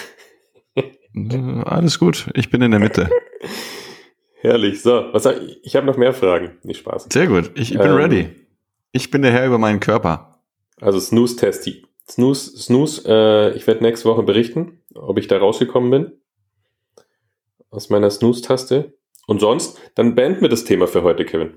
Alles 1.64 1.98
gut, 1.98 2.28
ich 2.34 2.50
bin 2.50 2.62
in 2.62 2.70
der 2.72 2.80
Mitte. 2.80 3.08
Herrlich. 4.40 4.82
So, 4.82 5.12
was 5.12 5.26
ich? 5.26 5.58
Ich 5.62 5.76
habe 5.76 5.86
noch 5.86 5.96
mehr 5.96 6.12
Fragen. 6.12 6.58
Nicht 6.64 6.80
Spaß. 6.80 7.06
Sehr 7.12 7.26
gut, 7.28 7.52
ich 7.54 7.70
bin 7.70 7.80
Ähm. 7.82 7.94
ready. 7.94 8.28
Ich 8.92 9.10
bin 9.10 9.22
der 9.22 9.32
Herr 9.32 9.46
über 9.46 9.58
meinen 9.58 9.80
Körper. 9.80 10.42
Also 10.80 11.00
Snooze-Test. 11.00 11.68
Snooze, 12.10 12.58
Snooze, 12.58 13.02
äh, 13.06 13.56
ich 13.56 13.66
werde 13.66 13.82
nächste 13.82 14.08
Woche 14.08 14.22
berichten, 14.22 14.82
ob 14.94 15.18
ich 15.18 15.26
da 15.26 15.38
rausgekommen 15.38 15.90
bin. 15.90 16.12
Aus 17.70 17.88
meiner 17.90 18.10
Snooze-Taste. 18.10 18.92
Und 19.26 19.40
sonst, 19.40 19.80
dann 19.94 20.14
beenden 20.14 20.42
wir 20.42 20.50
das 20.50 20.64
Thema 20.64 20.86
für 20.86 21.02
heute, 21.02 21.24
Kevin. 21.24 21.54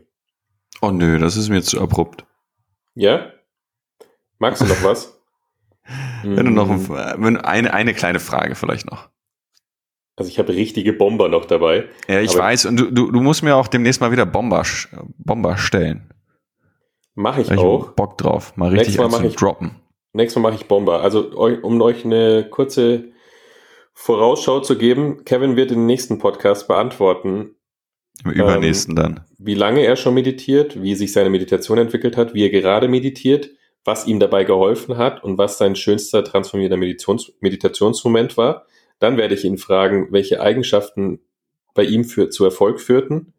Oh 0.81 0.91
nö, 0.91 1.19
das 1.19 1.35
ist 1.35 1.49
mir 1.49 1.61
zu 1.61 1.81
abrupt. 1.81 2.25
Ja? 2.95 3.33
Magst 4.39 4.61
du 4.61 4.65
noch 4.65 4.83
was? 4.83 5.16
Wenn 6.23 6.45
du 6.45 6.51
noch 6.51 6.67
Mm, 6.67 6.91
ein- 6.91 7.23
wenn 7.23 7.37
eine, 7.37 7.73
eine 7.73 7.93
kleine 7.93 8.19
Frage 8.19 8.55
vielleicht 8.55 8.89
noch. 8.89 9.09
Also 10.15 10.29
ich 10.29 10.39
habe 10.39 10.53
richtige 10.53 10.93
Bomber 10.93 11.29
noch 11.29 11.45
dabei. 11.45 11.85
Ja, 12.07 12.19
ich 12.21 12.35
weiß, 12.35 12.65
und 12.65 12.77
du, 12.77 12.91
du, 12.91 13.11
du 13.11 13.21
musst 13.21 13.43
mir 13.43 13.55
auch 13.55 13.67
demnächst 13.67 14.01
mal 14.01 14.11
wieder 14.11 14.25
Bomber, 14.25 14.63
Bomber 15.17 15.57
stellen. 15.57 16.11
Mache 17.13 17.41
ich 17.41 17.51
hab 17.51 17.59
auch. 17.59 17.91
Bock 17.93 18.17
drauf. 18.17 18.55
Mal 18.57 18.69
richtig 18.69 18.97
Mal 18.97 19.25
ich- 19.25 19.35
droppen. 19.35 19.75
Nächstes 20.13 20.41
Mal 20.41 20.49
mache 20.51 20.59
ich 20.61 20.67
Bomber. 20.67 21.01
Also 21.01 21.29
um 21.61 21.79
euch 21.81 22.03
eine 22.03 22.47
kurze 22.49 23.09
Vorausschau 23.93 24.59
zu 24.61 24.77
geben, 24.77 25.23
Kevin 25.25 25.55
wird 25.55 25.71
im 25.71 25.85
nächsten 25.85 26.17
Podcast 26.19 26.67
beantworten, 26.67 27.55
Im 28.23 28.31
übernächsten 28.31 28.95
dann. 28.95 29.21
wie 29.37 29.53
lange 29.55 29.81
er 29.81 29.95
schon 29.95 30.13
meditiert, 30.13 30.81
wie 30.81 30.95
sich 30.95 31.11
seine 31.13 31.29
Meditation 31.29 31.77
entwickelt 31.77 32.17
hat, 32.17 32.33
wie 32.33 32.43
er 32.43 32.49
gerade 32.49 32.87
meditiert, 32.87 33.49
was 33.87 34.05
ihm 34.05 34.19
dabei 34.19 34.43
geholfen 34.43 34.97
hat 34.97 35.23
und 35.23 35.37
was 35.37 35.57
sein 35.57 35.75
schönster 35.77 36.23
transformierender 36.23 36.77
Meditations 36.77 37.31
Meditationsmoment 37.39 38.35
war. 38.35 38.65
Dann 38.99 39.15
werde 39.15 39.33
ich 39.33 39.45
ihn 39.45 39.57
fragen, 39.57 40.09
welche 40.11 40.41
Eigenschaften 40.41 41.21
bei 41.73 41.83
ihm 41.83 42.03
für, 42.03 42.29
zu 42.29 42.43
Erfolg 42.43 42.81
führten 42.81 43.33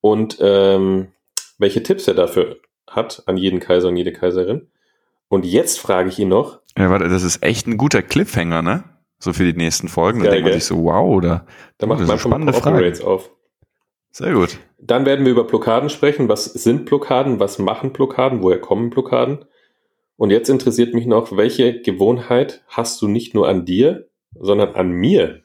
und 0.00 0.38
ähm, 0.40 1.12
welche 1.58 1.84
Tipps 1.84 2.08
er 2.08 2.14
dafür 2.14 2.56
hat 2.88 3.22
an 3.26 3.36
jeden 3.36 3.60
Kaiser 3.60 3.88
und 3.88 3.96
jede 3.96 4.12
Kaiserin. 4.12 4.68
Und 5.28 5.44
jetzt 5.44 5.78
frage 5.78 6.08
ich 6.08 6.18
ihn 6.18 6.28
noch, 6.28 6.60
Ja, 6.76 6.90
warte, 6.90 7.08
das 7.08 7.22
ist 7.22 7.42
echt 7.44 7.68
ein 7.68 7.76
guter 7.76 8.02
Cliffhanger, 8.02 8.62
ne? 8.62 8.84
So 9.18 9.32
für 9.32 9.44
die 9.44 9.56
nächsten 9.56 9.88
Folgen. 9.88 10.22
Da 10.22 10.30
denkt 10.30 10.44
man 10.44 10.52
sich 10.52 10.64
so, 10.64 10.82
wow, 10.82 11.08
oder? 11.08 11.46
da 11.78 11.86
macht 11.86 12.00
man 12.00 12.08
sind 12.08 12.20
schon 12.20 12.30
mal 12.30 12.36
ein 12.36 12.52
spannende 12.52 12.92
Fragen. 12.92 13.06
Auf. 13.06 13.30
Sehr 14.10 14.32
gut. 14.32 14.58
Dann 14.78 15.06
werden 15.06 15.24
wir 15.24 15.32
über 15.32 15.44
Blockaden 15.44 15.90
sprechen. 15.90 16.28
Was 16.28 16.44
sind 16.44 16.86
Blockaden? 16.86 17.38
Was 17.38 17.58
machen 17.58 17.92
Blockaden? 17.92 18.42
Woher 18.42 18.60
kommen 18.60 18.90
Blockaden? 18.90 19.44
Und 20.16 20.30
jetzt 20.30 20.48
interessiert 20.48 20.94
mich 20.94 21.06
noch, 21.06 21.36
welche 21.36 21.80
Gewohnheit 21.82 22.64
hast 22.68 23.00
du 23.02 23.08
nicht 23.08 23.34
nur 23.34 23.48
an 23.48 23.64
dir, 23.66 24.08
sondern 24.34 24.74
an 24.74 24.90
mir? 24.90 25.42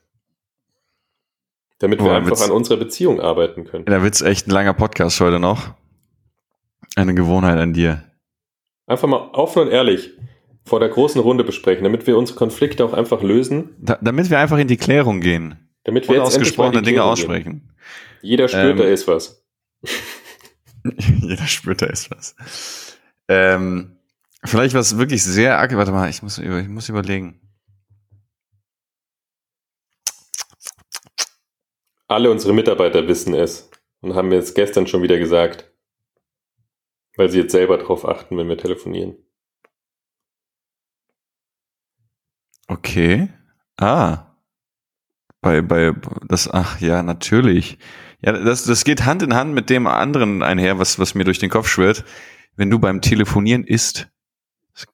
Damit 1.79 1.99
wir 1.99 2.05
Boah, 2.05 2.15
einfach 2.15 2.39
an 2.41 2.51
unserer 2.51 2.77
Beziehung 2.77 3.19
arbeiten 3.19 3.65
können. 3.65 3.85
Da 3.85 4.03
wird's 4.03 4.21
echt 4.21 4.47
ein 4.47 4.51
langer 4.51 4.73
Podcast 4.73 5.19
heute 5.19 5.39
noch. 5.39 5.73
Eine 6.95 7.15
Gewohnheit 7.15 7.57
an 7.57 7.73
dir. 7.73 8.03
Einfach 8.85 9.07
mal 9.07 9.29
offen 9.33 9.63
und 9.63 9.67
ehrlich 9.69 10.11
vor 10.63 10.79
der 10.79 10.89
großen 10.89 11.19
Runde 11.19 11.43
besprechen, 11.43 11.83
damit 11.83 12.05
wir 12.05 12.17
unsere 12.17 12.37
Konflikte 12.37 12.85
auch 12.85 12.93
einfach 12.93 13.23
lösen, 13.23 13.75
Da, 13.79 13.97
damit 14.01 14.29
wir 14.29 14.39
einfach 14.39 14.59
in 14.59 14.67
die 14.67 14.77
Klärung 14.77 15.19
gehen. 15.19 15.69
damit 15.83 16.07
wir 16.07 16.23
die 16.23 16.29
Dinge 16.37 16.51
Klärung 16.51 16.83
gehen. 16.83 16.99
aussprechen. 16.99 17.71
Jeder 18.21 18.47
spürt, 18.47 18.63
Ähm, 18.73 18.77
da 18.77 18.83
ist 18.83 19.07
was. 19.07 19.43
Jeder 21.21 21.47
spürt, 21.47 21.81
da 21.81 21.87
ist 21.87 22.11
was. 22.11 22.97
Ähm, 23.27 23.97
vielleicht 24.45 24.73
was 24.75 24.97
wirklich 24.97 25.23
sehr 25.23 25.57
arg. 25.59 25.75
Warte 25.75 25.91
mal, 25.91 26.09
ich 26.09 26.21
muss, 26.21 26.37
über- 26.37 26.59
ich 26.59 26.67
muss 26.67 26.89
überlegen. 26.89 27.39
Alle 32.07 32.29
unsere 32.29 32.53
Mitarbeiter 32.53 33.07
wissen 33.07 33.33
es 33.33 33.69
und 34.01 34.15
haben 34.15 34.29
mir 34.29 34.39
es 34.39 34.53
gestern 34.53 34.85
schon 34.85 35.01
wieder 35.01 35.17
gesagt, 35.17 35.71
weil 37.15 37.29
sie 37.29 37.39
jetzt 37.39 37.53
selber 37.53 37.77
drauf 37.77 38.05
achten, 38.05 38.37
wenn 38.37 38.49
wir 38.49 38.57
telefonieren. 38.57 39.15
Okay. 42.67 43.29
Ah. 43.77 44.27
Bei, 45.41 45.61
bei, 45.61 45.93
das, 46.27 46.49
ach 46.49 46.79
ja, 46.81 47.01
natürlich. 47.01 47.79
Ja, 48.21 48.33
das, 48.33 48.65
das 48.65 48.83
geht 48.83 49.05
Hand 49.05 49.23
in 49.23 49.33
Hand 49.33 49.53
mit 49.53 49.69
dem 49.69 49.87
anderen 49.87 50.43
einher, 50.43 50.77
was, 50.79 50.99
was 50.99 51.15
mir 51.15 51.23
durch 51.23 51.39
den 51.39 51.49
Kopf 51.49 51.67
schwirrt. 51.67 52.05
Wenn 52.55 52.69
du 52.69 52.77
beim 52.77 53.01
Telefonieren 53.01 53.63
isst, 53.63 54.09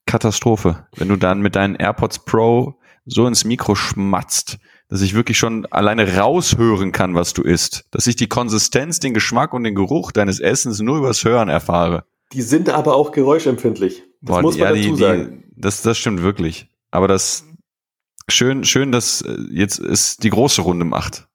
Katastrophe. 0.05 0.87
Wenn 0.95 1.07
du 1.07 1.15
dann 1.15 1.41
mit 1.41 1.55
deinen 1.55 1.75
AirPods 1.75 2.25
Pro 2.25 2.79
so 3.05 3.27
ins 3.27 3.45
Mikro 3.45 3.75
schmatzt, 3.75 4.57
dass 4.89 5.01
ich 5.01 5.13
wirklich 5.13 5.37
schon 5.37 5.65
alleine 5.67 6.17
raushören 6.17 6.91
kann, 6.91 7.15
was 7.15 7.33
du 7.33 7.41
isst. 7.41 7.85
Dass 7.91 8.07
ich 8.07 8.15
die 8.15 8.27
Konsistenz, 8.27 8.99
den 8.99 9.13
Geschmack 9.13 9.53
und 9.53 9.63
den 9.63 9.75
Geruch 9.75 10.11
deines 10.11 10.39
Essens 10.39 10.79
nur 10.79 10.97
übers 10.97 11.23
Hören 11.23 11.49
erfahre. 11.49 12.05
Die 12.33 12.41
sind 12.41 12.69
aber 12.69 12.95
auch 12.95 13.11
geräuschempfindlich. 13.11 14.03
Das 14.21 14.35
Boah, 14.35 14.41
muss 14.41 14.57
man 14.57 14.75
ja, 14.75 14.75
dazu 14.75 14.95
die, 14.95 15.01
sagen. 15.01 15.43
Die, 15.55 15.61
das, 15.61 15.81
das 15.81 15.97
stimmt 15.97 16.21
wirklich. 16.21 16.67
Aber 16.91 17.07
das 17.07 17.45
schön, 18.29 18.63
schön, 18.63 18.91
dass 18.91 19.21
äh, 19.21 19.37
jetzt 19.51 19.79
es 19.79 20.17
die 20.17 20.29
große 20.29 20.61
Runde 20.61 20.85
macht. 20.85 21.27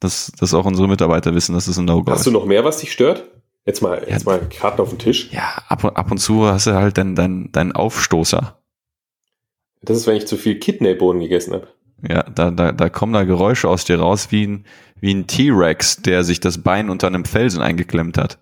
Dass, 0.00 0.32
dass 0.38 0.52
auch 0.52 0.66
unsere 0.66 0.88
Mitarbeiter 0.88 1.34
wissen, 1.34 1.54
dass 1.54 1.66
es 1.66 1.78
ein 1.78 1.86
No-Go 1.86 2.10
Hast 2.10 2.20
ist. 2.20 2.26
du 2.26 2.30
noch 2.30 2.44
mehr, 2.44 2.64
was 2.64 2.78
dich 2.78 2.92
stört? 2.92 3.30
Jetzt 3.66 3.80
mal, 3.80 4.02
Ja. 4.02 4.08
jetzt 4.14 4.26
mal 4.26 4.40
Karten 4.48 4.80
auf 4.82 4.90
den 4.90 4.98
Tisch. 4.98 5.30
ja, 5.32 5.62
ab, 5.68 5.84
und- 5.84 5.96
ab 5.96 6.10
und 6.10 6.18
zu 6.18 6.46
hast 6.46 6.66
du 6.66 6.74
halt 6.74 6.98
deinen 6.98 7.14
dein, 7.14 7.50
dein 7.52 7.72
Aufstoßer. 7.72 8.58
Das 9.82 9.96
ist, 9.98 10.06
wenn 10.06 10.16
ich 10.16 10.26
zu 10.26 10.36
viel 10.36 10.58
Kidneybohnen 10.58 11.20
gegessen 11.22 11.52
habe. 11.54 11.68
Ja, 12.06 12.22
da, 12.24 12.50
da, 12.50 12.72
da 12.72 12.88
kommen 12.90 13.12
da 13.14 13.24
Geräusche 13.24 13.68
aus 13.68 13.84
dir 13.84 13.98
raus 13.98 14.28
wie 14.30 14.46
ein, 14.46 14.66
wie 15.00 15.12
ein 15.14 15.26
T-Rex, 15.26 15.96
der 16.02 16.24
sich 16.24 16.40
das 16.40 16.62
Bein 16.62 16.90
unter 16.90 17.06
einem 17.06 17.24
Felsen 17.24 17.62
eingeklemmt 17.62 18.18
hat. 18.18 18.38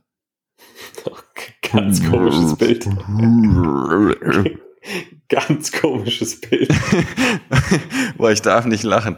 Ganz 1.72 2.08
komisches 2.08 2.56
Bild. 2.56 2.86
Ganz 5.28 5.72
komisches 5.72 6.40
Bild. 6.40 6.68
Boah, 8.18 8.30
ich 8.32 8.42
darf 8.42 8.66
nicht 8.66 8.82
lachen. 8.82 9.16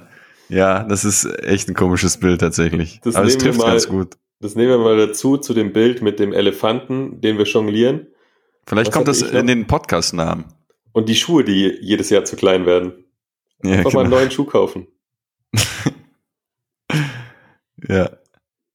Ja, 0.48 0.85
das 0.85 1.05
ist 1.05 1.24
echt 1.43 1.68
ein 1.68 1.74
komisches 1.74 2.18
Bild 2.18 2.40
tatsächlich. 2.40 3.01
Das 3.02 3.16
Aber 3.16 3.26
es 3.26 3.39
trifft 3.39 3.60
ganz 3.62 3.89
gut. 3.89 4.16
Das 4.40 4.56
nehmen 4.56 4.70
wir 4.70 4.78
mal 4.78 4.97
dazu, 4.97 5.36
zu 5.36 5.55
dem 5.55 5.73
Bild 5.73 6.02
mit 6.02 6.19
dem 6.19 6.32
Elefanten, 6.32 7.20
den 7.20 7.39
wir 7.39 7.44
jonglieren. 7.44 8.09
Vielleicht 8.66 8.89
Was 8.89 8.94
kommt 8.94 9.09
das 9.09 9.23
in 9.23 9.47
den 9.47 9.66
Podcast-Namen. 9.66 10.44
Und 10.93 11.09
die 11.09 11.15
Schuhe, 11.15 11.44
die 11.44 11.78
jedes 11.81 12.11
Jahr 12.11 12.24
zu 12.24 12.36
klein 12.36 12.66
werden. 12.66 13.05
Ja, 13.62 13.78
Einfach 13.78 13.93
mal 13.93 14.01
einen 14.01 14.11
genau. 14.11 14.20
neuen 14.20 14.31
Schuh 14.31 14.44
kaufen. 14.44 14.86
ja. 17.89 18.11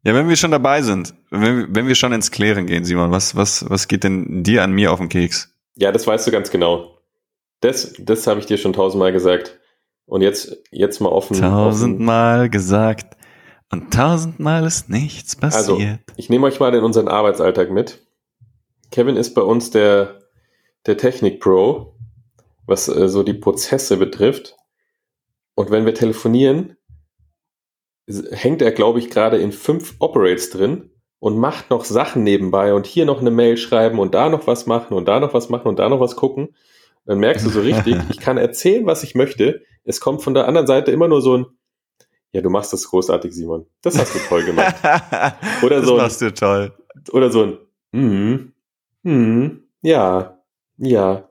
Ja, 0.03 0.13
wenn 0.15 0.29
wir 0.29 0.37
schon 0.37 0.51
dabei 0.51 0.81
sind, 0.81 1.13
wenn, 1.29 1.75
wenn 1.75 1.87
wir 1.87 1.95
schon 1.95 2.13
ins 2.13 2.31
Klären 2.31 2.65
gehen, 2.65 2.85
Simon, 2.85 3.11
was, 3.11 3.35
was, 3.35 3.69
was 3.69 3.87
geht 3.87 4.03
denn 4.03 4.43
dir 4.43 4.63
an 4.63 4.71
mir 4.71 4.93
auf 4.93 4.99
den 4.99 5.09
Keks? 5.09 5.53
Ja, 5.75 5.91
das 5.91 6.07
weißt 6.07 6.25
du 6.25 6.31
ganz 6.31 6.51
genau. 6.51 6.97
Das, 7.59 7.93
das 7.99 8.25
habe 8.25 8.39
ich 8.39 8.45
dir 8.45 8.57
schon 8.57 8.73
tausendmal 8.73 9.11
gesagt. 9.11 9.59
Und 10.05 10.21
jetzt, 10.21 10.57
jetzt 10.71 11.01
mal 11.01 11.09
offen. 11.09 11.35
offen. 11.35 11.41
Tausendmal 11.41 12.49
gesagt 12.49 13.18
und 13.71 13.93
tausendmal 13.93 14.65
ist 14.65 14.89
nichts 14.89 15.37
Also, 15.41 15.75
passiert. 15.75 15.99
ich 16.15 16.29
nehme 16.29 16.47
euch 16.47 16.59
mal 16.59 16.73
in 16.73 16.83
unseren 16.83 17.07
Arbeitsalltag 17.07 17.69
mit. 17.71 18.05
Kevin 18.91 19.15
ist 19.15 19.33
bei 19.33 19.41
uns 19.41 19.69
der, 19.69 20.19
der 20.85 20.97
Technik-Pro, 20.97 21.95
was 22.65 22.87
äh, 22.87 23.09
so 23.09 23.23
die 23.23 23.33
Prozesse 23.33 23.97
betrifft. 23.97 24.55
Und 25.55 25.71
wenn 25.71 25.85
wir 25.85 25.93
telefonieren, 25.93 26.77
hängt 28.31 28.61
er, 28.61 28.71
glaube 28.71 28.99
ich, 28.99 29.09
gerade 29.09 29.37
in 29.37 29.51
fünf 29.51 29.95
Operates 29.99 30.49
drin 30.49 30.89
und 31.19 31.37
macht 31.37 31.69
noch 31.69 31.85
Sachen 31.85 32.23
nebenbei 32.23 32.73
und 32.73 32.87
hier 32.87 33.05
noch 33.05 33.21
eine 33.21 33.29
Mail 33.31 33.57
schreiben 33.57 33.99
und 33.99 34.15
da 34.15 34.29
noch 34.29 34.47
was 34.47 34.65
machen 34.65 34.95
und 34.95 35.07
da 35.07 35.19
noch 35.19 35.33
was 35.33 35.49
machen 35.49 35.67
und 35.67 35.77
da 35.77 35.89
noch 35.89 35.99
was 35.99 36.15
gucken. 36.15 36.55
Dann 37.05 37.19
merkst 37.19 37.45
du 37.45 37.49
so 37.49 37.61
richtig, 37.61 37.97
ich 38.09 38.19
kann 38.19 38.37
erzählen, 38.37 38.85
was 38.85 39.03
ich 39.03 39.15
möchte. 39.15 39.61
Es 39.83 39.99
kommt 39.99 40.23
von 40.23 40.33
der 40.33 40.47
anderen 40.47 40.67
Seite 40.67 40.91
immer 40.91 41.07
nur 41.07 41.21
so 41.21 41.37
ein, 41.37 41.45
ja, 42.31 42.41
du 42.41 42.49
machst 42.49 42.71
das 42.73 42.85
großartig, 42.87 43.33
Simon. 43.33 43.65
Das 43.81 43.97
hast 43.97 44.13
du 44.15 44.19
toll 44.19 44.43
gemacht. 44.43 44.75
Oder 45.63 45.77
das 45.77 45.85
so 45.87 45.95
ein- 45.95 46.01
machst 46.01 46.21
du 46.21 46.33
toll. 46.33 46.73
Oder 47.11 47.31
so 47.31 47.43
ein, 47.43 47.57
hm, 47.93 48.53
hm, 49.03 49.63
ja, 49.81 50.37
ja. 50.77 51.27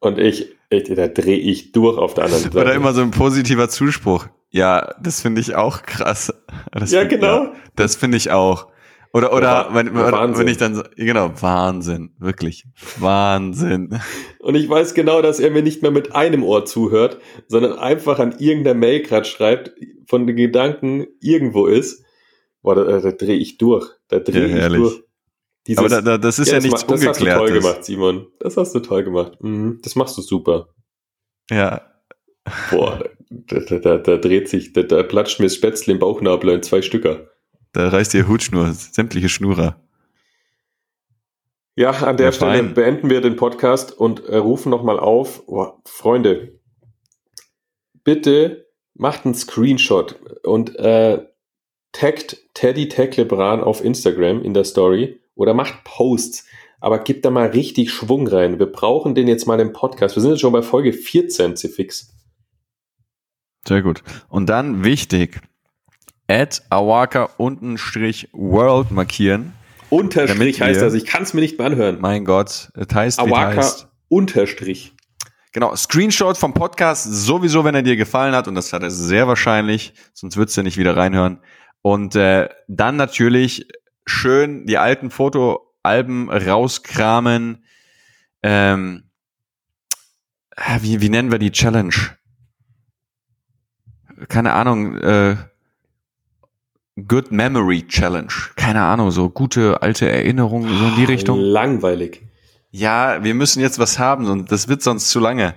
Und 0.00 0.18
ich, 0.18 0.56
Echt, 0.72 0.96
da 0.96 1.08
drehe 1.08 1.36
ich 1.36 1.72
durch 1.72 1.98
auf 1.98 2.14
der 2.14 2.24
anderen 2.26 2.44
Seite. 2.44 2.58
Oder 2.60 2.74
immer 2.74 2.92
so 2.94 3.02
ein 3.02 3.10
positiver 3.10 3.68
Zuspruch. 3.68 4.28
Ja, 4.50 4.94
das 5.02 5.20
finde 5.20 5.40
ich 5.40 5.56
auch 5.56 5.82
krass. 5.82 6.32
Das 6.70 6.92
Ja, 6.92 7.00
find- 7.00 7.10
genau. 7.10 7.48
das 7.74 7.96
finde 7.96 8.16
ich 8.16 8.30
auch. 8.30 8.68
Oder, 9.12 9.32
oder, 9.32 9.46
Wa- 9.70 9.74
wenn, 9.74 9.88
oder 9.90 10.38
wenn 10.38 10.46
ich 10.46 10.56
dann 10.58 10.74
so, 10.76 10.82
genau, 10.96 11.32
Wahnsinn, 11.40 12.14
wirklich, 12.18 12.64
Wahnsinn. 12.98 14.00
Und 14.38 14.54
ich 14.54 14.68
weiß 14.68 14.94
genau, 14.94 15.20
dass 15.20 15.40
er 15.40 15.50
mir 15.50 15.62
nicht 15.62 15.82
mehr 15.82 15.90
mit 15.90 16.14
einem 16.14 16.44
Ohr 16.44 16.64
zuhört, 16.64 17.18
sondern 17.48 17.72
einfach 17.78 18.20
an 18.20 18.36
irgendeiner 18.38 18.78
Mail 18.78 19.02
gerade 19.02 19.24
schreibt, 19.24 19.72
von 20.06 20.26
den 20.28 20.36
Gedanken 20.36 21.06
irgendwo 21.20 21.66
ist. 21.66 22.04
Boah, 22.62 22.76
da, 22.76 23.00
da 23.00 23.10
drehe 23.12 23.36
ich 23.36 23.58
durch. 23.58 23.88
Da 24.08 24.20
drehe 24.20 24.42
Ja, 24.42 24.46
ich 24.56 24.62
herrlich. 24.62 24.80
durch. 24.80 25.02
Dieses, 25.66 25.78
Aber 25.78 25.88
da, 25.88 26.00
da, 26.02 26.18
das 26.18 26.38
ist 26.38 26.48
ja, 26.48 26.54
das 26.54 26.64
nichts 26.64 26.86
ma- 26.86 26.94
Das 26.94 27.06
hast 27.06 27.20
du 27.20 27.24
toll 27.24 27.32
Ungeklärtes. 27.34 27.64
gemacht, 27.64 27.84
Simon. 27.84 28.26
Das 28.38 28.56
hast 28.56 28.74
du 28.74 28.80
toll 28.80 29.02
gemacht. 29.04 29.38
Mhm, 29.42 29.78
das 29.82 29.96
machst 29.96 30.16
du 30.18 30.22
super. 30.22 30.68
Ja, 31.50 31.82
Boah, 32.70 33.04
da, 33.28 33.60
da, 33.60 33.78
da, 33.78 33.98
da 33.98 34.16
dreht 34.16 34.48
sich, 34.48 34.72
da, 34.72 34.82
da 34.82 35.02
platscht 35.02 35.38
mir 35.40 35.46
das 35.46 35.54
Spätzle 35.56 35.92
im 35.92 35.98
Bauchnabel 35.98 36.50
in 36.50 36.62
zwei 36.62 36.80
Stücker. 36.82 37.29
Da 37.72 37.88
reißt 37.88 38.14
ihr 38.14 38.28
Hutschnur, 38.28 38.72
sämtliche 38.72 39.28
Schnurer. 39.28 39.80
Ja, 41.76 41.90
an 41.90 42.16
der 42.16 42.26
Ja, 42.26 42.32
Stelle 42.32 42.64
fein. 42.64 42.74
beenden 42.74 43.10
wir 43.10 43.20
den 43.20 43.36
Podcast 43.36 43.92
und 43.96 44.24
äh, 44.26 44.36
rufen 44.36 44.70
nochmal 44.70 44.98
auf. 44.98 45.46
Boah, 45.46 45.80
Freunde, 45.86 46.58
bitte 48.04 48.66
macht 48.94 49.24
einen 49.24 49.34
Screenshot 49.34 50.16
und 50.44 50.76
äh, 50.76 51.24
taggt 51.92 52.36
Teddy 52.54 52.88
Tecklebran 52.88 53.60
auf 53.62 53.82
Instagram 53.82 54.42
in 54.42 54.52
der 54.52 54.64
Story 54.64 55.20
oder 55.34 55.54
macht 55.54 55.84
Posts. 55.84 56.46
Aber 56.82 56.98
gebt 57.00 57.24
da 57.24 57.30
mal 57.30 57.48
richtig 57.48 57.92
Schwung 57.92 58.26
rein. 58.26 58.58
Wir 58.58 58.66
brauchen 58.66 59.14
den 59.14 59.28
jetzt 59.28 59.46
mal 59.46 59.60
im 59.60 59.72
Podcast. 59.72 60.16
Wir 60.16 60.22
sind 60.22 60.30
jetzt 60.32 60.40
schon 60.40 60.52
bei 60.52 60.62
Folge 60.62 60.92
14, 60.94 61.56
Fix. 61.56 62.14
Sehr 63.68 63.82
gut. 63.82 64.02
Und 64.28 64.46
dann 64.48 64.82
wichtig, 64.82 65.40
at 66.30 66.62
awaka 66.70 67.28
unten 67.38 67.76
Strich 67.76 68.28
world 68.32 68.92
markieren. 68.92 69.52
Unterstrich 69.90 70.62
heißt 70.62 70.80
das. 70.80 70.94
Ich 70.94 71.04
kann 71.04 71.24
es 71.24 71.34
mir 71.34 71.40
nicht 71.40 71.58
mehr 71.58 71.66
anhören. 71.66 71.98
Mein 72.00 72.24
Gott, 72.24 72.70
es 72.74 72.94
heißt, 72.94 73.18
Awaka 73.18 73.56
heißt. 73.56 73.88
Unterstrich. 74.08 74.94
Genau, 75.52 75.74
Screenshot 75.74 76.38
vom 76.38 76.54
Podcast 76.54 77.04
sowieso, 77.04 77.64
wenn 77.64 77.74
er 77.74 77.82
dir 77.82 77.96
gefallen 77.96 78.36
hat 78.36 78.46
und 78.46 78.54
das 78.54 78.72
hat 78.72 78.84
er 78.84 78.92
sehr 78.92 79.26
wahrscheinlich, 79.26 79.92
sonst 80.12 80.36
würdest 80.36 80.56
du 80.56 80.62
nicht 80.62 80.78
wieder 80.78 80.96
reinhören. 80.96 81.40
Und 81.82 82.14
äh, 82.14 82.48
dann 82.68 82.94
natürlich 82.94 83.66
schön 84.06 84.66
die 84.66 84.78
alten 84.78 85.10
Fotoalben 85.10 86.30
rauskramen. 86.30 87.64
Ähm, 88.44 89.10
wie, 90.80 91.00
wie 91.00 91.08
nennen 91.08 91.32
wir 91.32 91.38
die 91.40 91.50
Challenge? 91.50 91.94
Keine 94.28 94.52
Ahnung, 94.52 94.96
äh, 94.98 95.36
Good 97.06 97.30
Memory 97.32 97.86
Challenge. 97.86 98.32
Keine 98.56 98.82
Ahnung, 98.82 99.10
so 99.10 99.30
gute 99.30 99.82
alte 99.82 100.08
Erinnerungen, 100.10 100.68
so 100.76 100.86
in 100.86 100.96
die 100.96 101.04
Richtung. 101.04 101.38
Langweilig. 101.38 102.22
Ja, 102.70 103.22
wir 103.24 103.34
müssen 103.34 103.60
jetzt 103.60 103.78
was 103.78 103.98
haben 103.98 104.26
und 104.26 104.50
das 104.52 104.68
wird 104.68 104.82
sonst 104.82 105.10
zu 105.10 105.18
lange. 105.20 105.54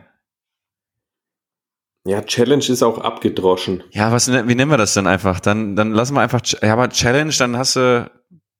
Ja, 2.05 2.21
Challenge 2.21 2.63
ist 2.67 2.83
auch 2.83 2.97
abgedroschen. 2.97 3.83
Ja, 3.91 4.11
was, 4.11 4.27
ne- 4.27 4.47
wie 4.47 4.55
nennen 4.55 4.71
wir 4.71 4.77
das 4.77 4.93
denn 4.93 5.07
einfach? 5.07 5.39
Dann, 5.39 5.75
dann 5.75 5.91
lassen 5.91 6.15
wir 6.15 6.21
einfach, 6.21 6.41
Ch- 6.41 6.65
ja, 6.65 6.73
aber 6.73 6.89
Challenge, 6.89 7.33
dann 7.37 7.55
hast 7.57 7.77
du, 7.77 8.11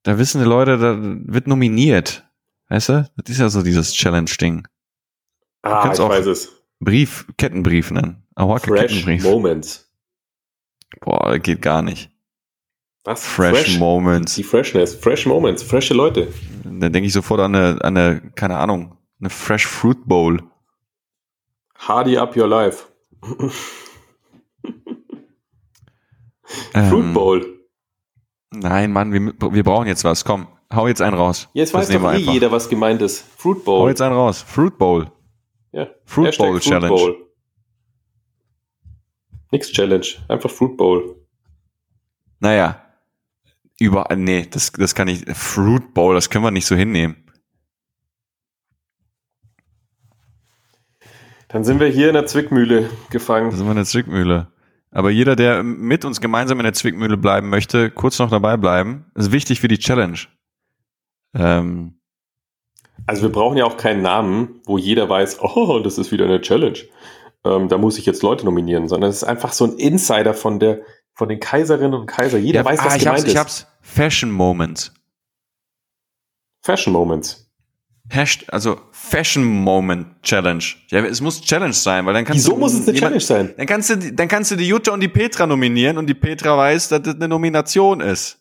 da 0.04 0.18
wissen 0.18 0.40
die 0.42 0.48
Leute, 0.48 0.78
da 0.78 0.98
wird 1.00 1.48
nominiert. 1.48 2.24
Weißt 2.70 2.90
du? 2.90 3.10
Das 3.18 3.30
ist 3.30 3.40
ja 3.40 3.50
so 3.50 3.62
dieses 3.62 3.94
Challenge-Ding. 3.94 4.66
Ah, 5.64 5.92
ich 5.94 6.00
auch 6.00 6.10
weiß 6.10 6.26
es. 6.28 6.50
Brief, 6.80 7.28
Kettenbrief 7.38 7.92
nennen. 7.92 8.26
Awaka 8.36 8.68
Fresh 8.68 8.82
Kettenbrief. 8.94 9.24
Moments. 9.24 9.92
Boah, 11.02 11.38
geht 11.38 11.62
gar 11.62 11.82
nicht. 11.82 12.12
Was? 13.06 13.26
Fresh, 13.26 13.80
Moments. 13.80 14.36
Die 14.36 14.44
Freshness. 14.44 14.96
Fresh 14.96 15.26
Moments. 15.26 15.62
Fresche 15.62 15.94
Leute. 15.94 16.30
Da 16.64 16.88
denke 16.90 17.08
ich 17.08 17.14
sofort 17.14 17.42
an 17.42 17.54
eine, 17.56 17.84
an 17.84 17.98
eine, 17.98 18.32
keine 18.36 18.58
Ahnung, 18.58 18.98
eine 19.20 19.30
Fresh 19.30 19.68
Fruit 19.68 20.06
Bowl. 20.06 20.42
Hardy 21.76 22.18
up 22.18 22.36
your 22.38 22.48
life. 22.48 22.86
Ähm, 26.74 26.90
Fruit 26.90 27.14
Bowl. 27.14 27.60
Nein, 28.52 28.92
Mann, 28.92 29.12
wir, 29.12 29.34
wir 29.54 29.64
brauchen 29.64 29.88
jetzt 29.88 30.04
was. 30.04 30.24
Komm, 30.24 30.48
hau 30.74 30.88
jetzt 30.88 31.02
einen 31.02 31.18
raus. 31.18 31.50
Jetzt 31.54 31.74
Das 31.74 31.90
weiß 31.90 31.96
doch 32.00 32.04
eh 32.04 32.16
einfach. 32.16 32.34
jeder, 32.34 32.52
was 32.52 32.70
gemeint 32.70 33.02
ist. 33.02 33.26
Fruit 33.38 33.58
Hau 33.60 33.64
Bowl. 33.64 33.90
jetzt 33.90 34.02
einen 34.02 34.16
raus. 34.16 34.42
Fruit 34.42 34.78
Bowl. 34.78 35.12
Ja. 35.72 35.88
Fruit 36.06 36.28
Hashtag 36.28 36.48
Bowl 36.48 36.60
Challenge. 36.60 36.96
Bowl. 36.96 37.28
Nix 39.52 39.72
Challenge. 39.72 40.06
Einfach 40.28 40.50
Fruit 40.50 40.78
Bowl. 40.78 41.16
Naja. 42.40 42.80
Überall, 43.84 44.16
nee, 44.16 44.48
das, 44.50 44.72
das 44.72 44.96
kann 44.96 45.10
ich, 45.10 45.26
Fruit 45.36 45.94
Bowl, 45.94 46.16
das 46.16 46.30
können 46.30 46.46
wir 46.46 46.52
nicht 46.52 46.66
so 46.66 46.74
hinnehmen. 46.76 47.18
Dann 51.50 51.64
sind 51.66 51.80
wir 51.82 51.88
hier 51.88 52.08
in 52.08 52.14
der 52.14 52.26
Zwickmühle 52.26 52.84
Da 52.84 52.90
gefangen. 53.10 53.52
sind 53.52 53.66
wir 53.66 53.72
in 53.72 53.76
der 53.78 53.86
Zwickmühle. 53.86 54.48
Aber 54.92 55.10
jeder, 55.10 55.36
der 55.36 55.64
mit 55.64 56.06
uns 56.06 56.22
gemeinsam 56.22 56.60
in 56.60 56.64
der 56.64 56.74
Zwickmühle 56.74 57.18
bleiben 57.18 57.50
möchte, 57.50 57.92
kurz 57.92 58.20
noch 58.20 58.30
dabei 58.30 58.56
bleiben, 58.58 59.12
ist 59.16 59.32
wichtig 59.32 59.60
für 59.60 59.68
die 59.68 59.80
Challenge. 59.80 60.18
Ähm, 61.36 62.00
Also 63.06 63.24
wir 63.24 63.32
brauchen 63.32 63.58
ja 63.58 63.66
auch 63.66 63.76
keinen 63.76 64.02
Namen, 64.02 64.62
wo 64.66 64.78
jeder 64.78 65.10
weiß, 65.10 65.40
oh, 65.42 65.80
das 65.84 65.98
ist 65.98 66.12
wieder 66.12 66.26
eine 66.26 66.40
Challenge. 66.42 66.80
Ähm, 67.44 67.68
da 67.68 67.78
muss 67.78 67.98
ich 67.98 68.06
jetzt 68.06 68.24
Leute 68.24 68.46
nominieren, 68.46 68.88
sondern 68.88 69.10
es 69.10 69.18
ist 69.18 69.24
einfach 69.26 69.52
so 69.52 69.66
ein 69.66 69.74
Insider 69.78 70.34
von 70.34 70.60
der, 70.60 70.82
von 71.14 71.30
den 71.30 71.40
Kaiserinnen 71.40 71.94
und 71.94 72.06
Kaiser. 72.08 72.38
Jeder 72.38 72.62
ja, 72.62 72.66
weiß, 72.66 72.80
was 72.80 72.94
ah, 72.94 72.96
ich 72.96 73.04
gemeint 73.04 73.20
hab's, 73.20 73.24
ich 73.28 73.34
ist. 73.34 73.40
hab's. 73.40 73.68
Fashion 73.82 74.32
Moment. 74.32 74.92
Fashion 76.62 76.94
Moments. 76.94 77.40
Hasht, 78.12 78.46
also 78.50 78.80
Fashion 78.92 79.44
Moment 79.44 80.22
Challenge. 80.24 80.64
Ja, 80.90 81.00
es 81.06 81.22
muss 81.22 81.42
Challenge 81.42 81.74
sein, 81.74 82.06
weil 82.06 82.14
dann 82.14 82.26
kannst 82.26 82.40
Wieso 82.44 82.52
du 82.54 82.58
muss 82.60 82.74
es 82.74 82.88
eine 82.88 82.98
jemand- 82.98 83.22
Challenge 83.22 83.22
sein? 83.48 83.54
Dann 83.58 83.66
kannst 83.66 83.90
du, 83.90 83.96
die- 83.96 84.16
dann 84.16 84.28
kannst 84.28 84.52
du 84.52 84.56
die 84.56 84.68
Jutta 84.68 84.92
und 84.92 85.00
die 85.00 85.08
Petra 85.08 85.48
nominieren 85.48 85.98
und 85.98 86.08
die 86.08 86.14
Petra 86.14 86.58
weiß, 86.58 86.90
dass 86.90 87.02
das 87.02 87.16
eine 87.16 87.28
Nomination 87.28 88.02
ist. 88.02 88.40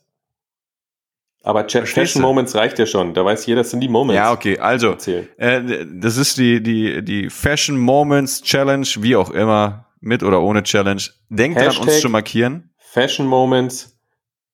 Aber 1.44 1.62
Cha 1.66 1.78
Verstehst 1.80 1.94
Fashion 2.12 2.22
du? 2.22 2.28
Moments 2.28 2.54
reicht 2.54 2.78
ja 2.78 2.86
schon. 2.86 3.14
Da 3.14 3.24
weiß 3.24 3.46
jeder, 3.46 3.62
das 3.62 3.70
sind 3.70 3.80
die 3.80 3.88
Moments. 3.88 4.16
Ja, 4.16 4.32
okay, 4.32 4.58
also, 4.58 4.96
äh, 5.36 5.86
das 5.92 6.16
ist 6.16 6.38
die, 6.38 6.62
die, 6.62 7.02
die 7.04 7.30
Fashion 7.30 7.78
Moments 7.78 8.42
Challenge, 8.42 8.86
wie 8.98 9.16
auch 9.16 9.30
immer, 9.30 9.86
mit 10.02 10.22
oder 10.22 10.42
ohne 10.42 10.62
Challenge. 10.62 11.00
Denkt 11.30 11.58
dran, 11.58 11.68
uns 11.68 11.76
Hashtag- 11.78 12.00
zu 12.02 12.08
markieren. 12.10 12.74
Fashion 12.76 13.26
Moments 13.26 13.98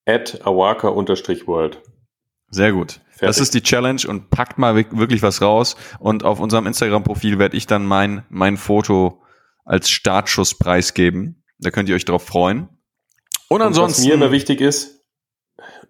at 0.07 0.41
awaka-world. 0.47 1.83
Sehr 2.51 2.73
gut. 2.73 3.01
Das 3.11 3.19
Fertig. 3.19 3.43
ist 3.43 3.55
die 3.55 3.62
Challenge 3.62 4.01
und 4.07 4.31
packt 4.31 4.59
mal 4.59 4.77
wi- 4.77 4.87
wirklich 4.93 5.23
was 5.23 5.43
raus. 5.43 5.75
Und 5.99 6.25
auf 6.25 6.39
unserem 6.39 6.66
Instagram-Profil 6.66 7.39
werde 7.41 7.57
ich 7.57 7.66
dann 7.66 7.85
mein, 7.85 8.25
mein 8.29 8.57
Foto 8.57 9.23
als 9.65 9.91
Startschuss 9.91 10.57
preisgeben. 10.57 11.43
Da 11.59 11.70
könnt 11.70 11.89
ihr 11.89 11.97
euch 11.97 12.05
drauf 12.05 12.23
freuen. 12.25 12.69
Und 13.49 13.61
Und 13.61 13.62
ansonsten. 13.62 14.03
was 14.03 14.07
mir 14.09 14.15
immer 14.15 14.31
wichtig 14.31 14.61
ist, 14.61 15.05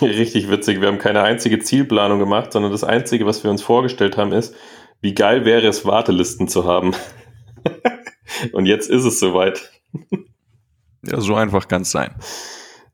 Richtig 0.00 0.48
witzig. 0.48 0.80
Wir 0.80 0.88
haben 0.88 0.98
keine 0.98 1.22
einzige 1.22 1.58
Zielplanung 1.58 2.18
gemacht, 2.18 2.52
sondern 2.52 2.72
das 2.72 2.84
Einzige, 2.84 3.26
was 3.26 3.44
wir 3.44 3.50
uns 3.50 3.60
vorgestellt 3.60 4.16
haben, 4.16 4.32
ist, 4.32 4.54
wie 5.00 5.14
geil 5.14 5.44
wäre 5.44 5.66
es, 5.66 5.84
Wartelisten 5.84 6.48
zu 6.48 6.64
haben. 6.64 6.94
und 8.52 8.66
jetzt 8.66 8.88
ist 8.88 9.04
es 9.04 9.18
soweit. 9.18 9.70
Ja, 11.04 11.20
so 11.20 11.34
einfach 11.34 11.66
kann 11.66 11.82
es 11.82 11.90
sein. 11.90 12.14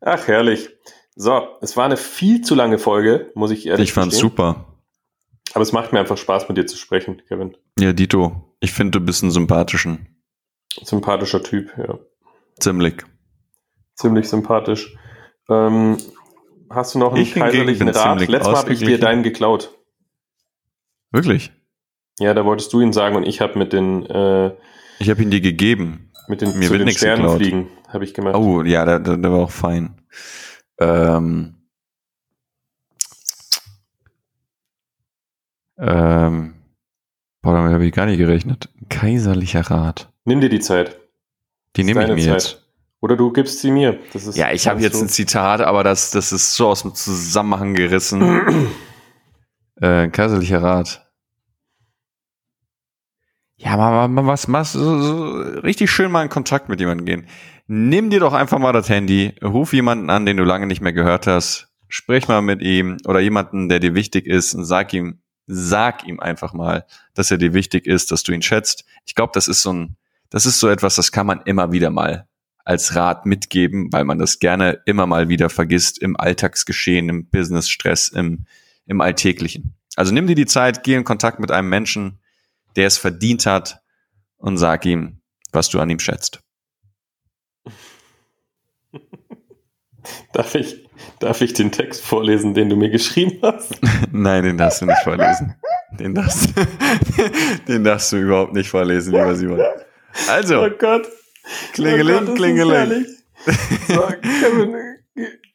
Ach, 0.01 0.27
herrlich. 0.27 0.71
So, 1.15 1.47
es 1.61 1.77
war 1.77 1.85
eine 1.85 1.97
viel 1.97 2.41
zu 2.41 2.55
lange 2.55 2.79
Folge, 2.79 3.31
muss 3.35 3.51
ich 3.51 3.67
ehrlich 3.67 3.89
Ich 3.89 3.93
fand's 3.93 4.19
super. 4.19 4.67
Aber 5.53 5.63
es 5.63 5.73
macht 5.73 5.93
mir 5.93 6.01
einfach 6.01 6.19
Spaß, 6.19 6.49
mit 6.49 6.59
dir 6.59 6.67
zu 6.67 6.77
sprechen, 6.77 7.23
Kevin. 7.29 7.57
Ja, 7.79 7.93
Dito, 7.93 8.55
ich 8.61 8.73
finde, 8.73 8.99
du 8.99 9.05
bist 9.05 9.23
ein 9.23 9.31
sympathischen. 9.31 10.23
Sympathischer 10.83 11.43
Typ, 11.43 11.73
ja. 11.79 11.99
Ziemlich. 12.61 13.05
Ziemlich 13.97 14.29
sympathisch. 14.29 14.95
Ähm, 15.49 15.97
hast 16.71 16.95
du 16.95 16.99
noch 16.99 17.13
einen 17.15 17.23
Ich 17.23 17.35
kaiserlichen 17.35 17.89
Rat? 17.89 18.21
Letztes 18.21 18.53
Mal 18.53 18.57
habe 18.59 18.73
ich 18.73 18.81
dir 18.81 18.99
deinen 19.01 19.23
geklaut. 19.23 19.73
Wirklich? 21.11 21.51
Ja, 22.19 22.35
da 22.35 22.45
wolltest 22.45 22.73
du 22.73 22.81
ihn 22.81 22.93
sagen 22.93 23.17
und 23.17 23.25
ich 23.27 23.41
habe 23.41 23.59
mit 23.59 23.73
den, 23.73 24.05
äh, 24.07 24.53
Ich 24.99 25.09
habe 25.11 25.23
ihn 25.23 25.31
dir 25.31 25.41
gegeben. 25.41 26.13
mit 26.29 26.41
den, 26.41 26.59
Mir 26.59 26.69
zu 26.69 26.79
den 26.79 26.91
Sternen 26.91 27.23
geklaut. 27.23 27.39
fliegen, 27.39 27.69
habe 27.89 28.05
ich 28.05 28.13
gemacht. 28.15 28.37
Oh, 28.37 28.63
ja, 28.63 28.85
der, 28.85 28.99
der, 28.99 29.33
war 29.33 29.39
auch 29.39 29.51
fein. 29.51 30.01
Ähm, 30.79 31.55
ähm, 35.79 36.55
boah, 37.41 37.53
damit 37.55 37.73
habe 37.73 37.87
ich 37.87 37.93
gar 37.93 38.07
nicht 38.07 38.19
gerechnet. 38.19 38.69
Kaiserlicher 38.89 39.61
Rat. 39.63 40.11
Nimm 40.25 40.41
dir 40.41 40.49
die 40.51 40.61
Zeit. 40.61 40.99
Die 41.77 41.85
nehme 41.85 42.03
ich 42.03 42.09
mir 42.09 42.17
Zeit. 42.17 42.33
jetzt. 42.33 42.66
Oder 43.01 43.17
du 43.17 43.31
gibst 43.31 43.61
sie 43.61 43.71
mir. 43.71 43.99
Das 44.13 44.27
ist, 44.27 44.37
Ja, 44.37 44.53
ich 44.53 44.67
habe 44.67 44.81
jetzt 44.81 45.01
ein 45.01 45.09
Zitat, 45.09 45.61
aber 45.61 45.85
das, 45.85 46.11
das 46.11 46.33
ist 46.33 46.55
so 46.55 46.69
aus 46.69 46.83
dem 46.83 46.95
Zusammenhang 46.95 47.75
gerissen. 47.75 48.23
äh, 49.81 50.09
Kaiserlicher 50.09 50.63
Rat. 50.63 51.07
Ja, 53.59 53.77
mal, 53.77 54.09
mal 54.09 54.27
was, 54.27 54.51
was 54.51 54.73
so, 54.73 55.01
so, 55.01 55.31
richtig 55.61 55.91
schön 55.91 56.11
mal 56.11 56.23
in 56.23 56.29
Kontakt 56.29 56.69
mit 56.69 56.81
jemandem 56.81 57.07
gehen. 57.07 57.27
Nimm 57.67 58.11
dir 58.11 58.21
doch 58.21 58.33
einfach 58.33 58.59
mal 58.59 58.73
das 58.73 58.89
Handy, 58.89 59.35
ruf 59.43 59.73
jemanden 59.73 60.11
an, 60.11 60.27
den 60.27 60.37
du 60.37 60.45
lange 60.45 60.67
nicht 60.67 60.83
mehr 60.83 60.93
gehört 60.93 61.27
hast, 61.27 61.69
sprich 61.89 62.29
mal 62.29 62.43
mit 62.43 62.61
ihm 62.63 62.99
oder 63.07 63.21
jemanden, 63.21 63.69
der 63.69 63.81
dir 63.81 63.95
wichtig 63.95 64.27
ist 64.27 64.55
und 64.55 64.65
sag 64.65 64.93
ihm, 64.93 65.21
sag 65.47 66.07
ihm 66.07 66.21
einfach 66.21 66.53
mal, 66.53 66.87
dass 67.15 67.31
er 67.31 67.39
dir 67.39 67.55
wichtig 67.55 67.87
ist, 67.87 68.11
dass 68.13 68.23
du 68.23 68.33
ihn 68.33 68.43
schätzt. 68.43 68.85
Ich 69.05 69.15
glaube, 69.15 69.33
das 69.35 69.49
ist 69.49 69.63
so 69.63 69.73
ein, 69.73 69.97
das 70.29 70.45
ist 70.45 70.61
so 70.61 70.69
etwas, 70.69 70.97
das 70.97 71.11
kann 71.11 71.27
man 71.27 71.41
immer 71.43 71.73
wieder 71.73 71.91
mal 71.91 72.29
als 72.67 72.97
Rat 72.97 73.27
mitgeben, 73.27 73.93
weil 73.93 74.05
man 74.05 74.19
das 74.19 74.41
gerne 74.41 74.83
immer 74.87 75.07
mal 75.07 75.29
wieder 75.29 75.49
vergisst 75.49 75.99
im 75.99 76.17
Alltagsgeschehen, 76.19 77.09
im 77.09 77.29
Business-Stress, 77.29 78.09
im, 78.09 78.45
im 78.87 79.01
Alltäglichen. 79.01 79.77
Also 79.95 80.13
nimm 80.13 80.27
dir 80.27 80.35
die 80.35 80.47
Zeit, 80.47 80.83
geh 80.83 80.95
in 80.95 81.05
Kontakt 81.05 81.39
mit 81.39 81.53
einem 81.53 81.69
Menschen, 81.69 82.19
der 82.75 82.89
es 82.89 82.99
verdient 82.99 83.47
hat 83.47 83.83
und 84.37 84.59
sag 84.59 84.85
ihm, 84.85 85.21
was 85.53 85.69
du 85.69 85.79
an 85.79 85.89
ihm 85.91 86.01
schätzt. 86.01 86.41
Darf 90.33 90.55
ich, 90.55 90.87
darf 91.19 91.41
ich 91.41 91.53
den 91.53 91.73
Text 91.73 92.05
vorlesen, 92.05 92.55
den 92.55 92.69
du 92.69 92.77
mir 92.77 92.91
geschrieben 92.91 93.39
hast? 93.43 93.81
Nein, 94.13 94.45
den 94.45 94.57
darfst 94.59 94.83
du 94.83 94.87
nicht 94.87 95.03
vorlesen. 95.03 95.57
Den 95.99 96.15
darfst, 96.15 96.53
den 97.69 97.83
darfst 97.85 98.13
du 98.13 98.19
überhaupt 98.19 98.53
nicht 98.53 98.69
vorlesen, 98.69 99.13
lieber 99.13 99.35
Simon. 99.35 99.61
Also, 100.29 100.63
Oh 100.65 100.71
Gott. 100.71 101.09
Klingeling, 101.73 102.17
oh 102.17 102.27
Gott, 102.27 102.37
Klingeling. 102.37 103.07
So, 103.87 104.03
Kevin, 104.41 104.75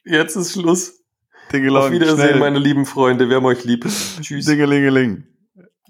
jetzt 0.04 0.36
ist 0.36 0.52
Schluss. 0.52 1.02
Auf 1.52 1.90
Wiedersehen, 1.90 2.16
schnell. 2.16 2.38
meine 2.38 2.58
lieben 2.58 2.86
Freunde. 2.86 3.28
Wir 3.28 3.36
haben 3.36 3.44
euch 3.44 3.64
lieb. 3.64 3.84
Tschüss. 4.20 4.46
Dingelingeling. 4.46 5.24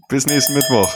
Bis 0.09 0.27
nächsten 0.27 0.55
Mittwoch. 0.55 0.93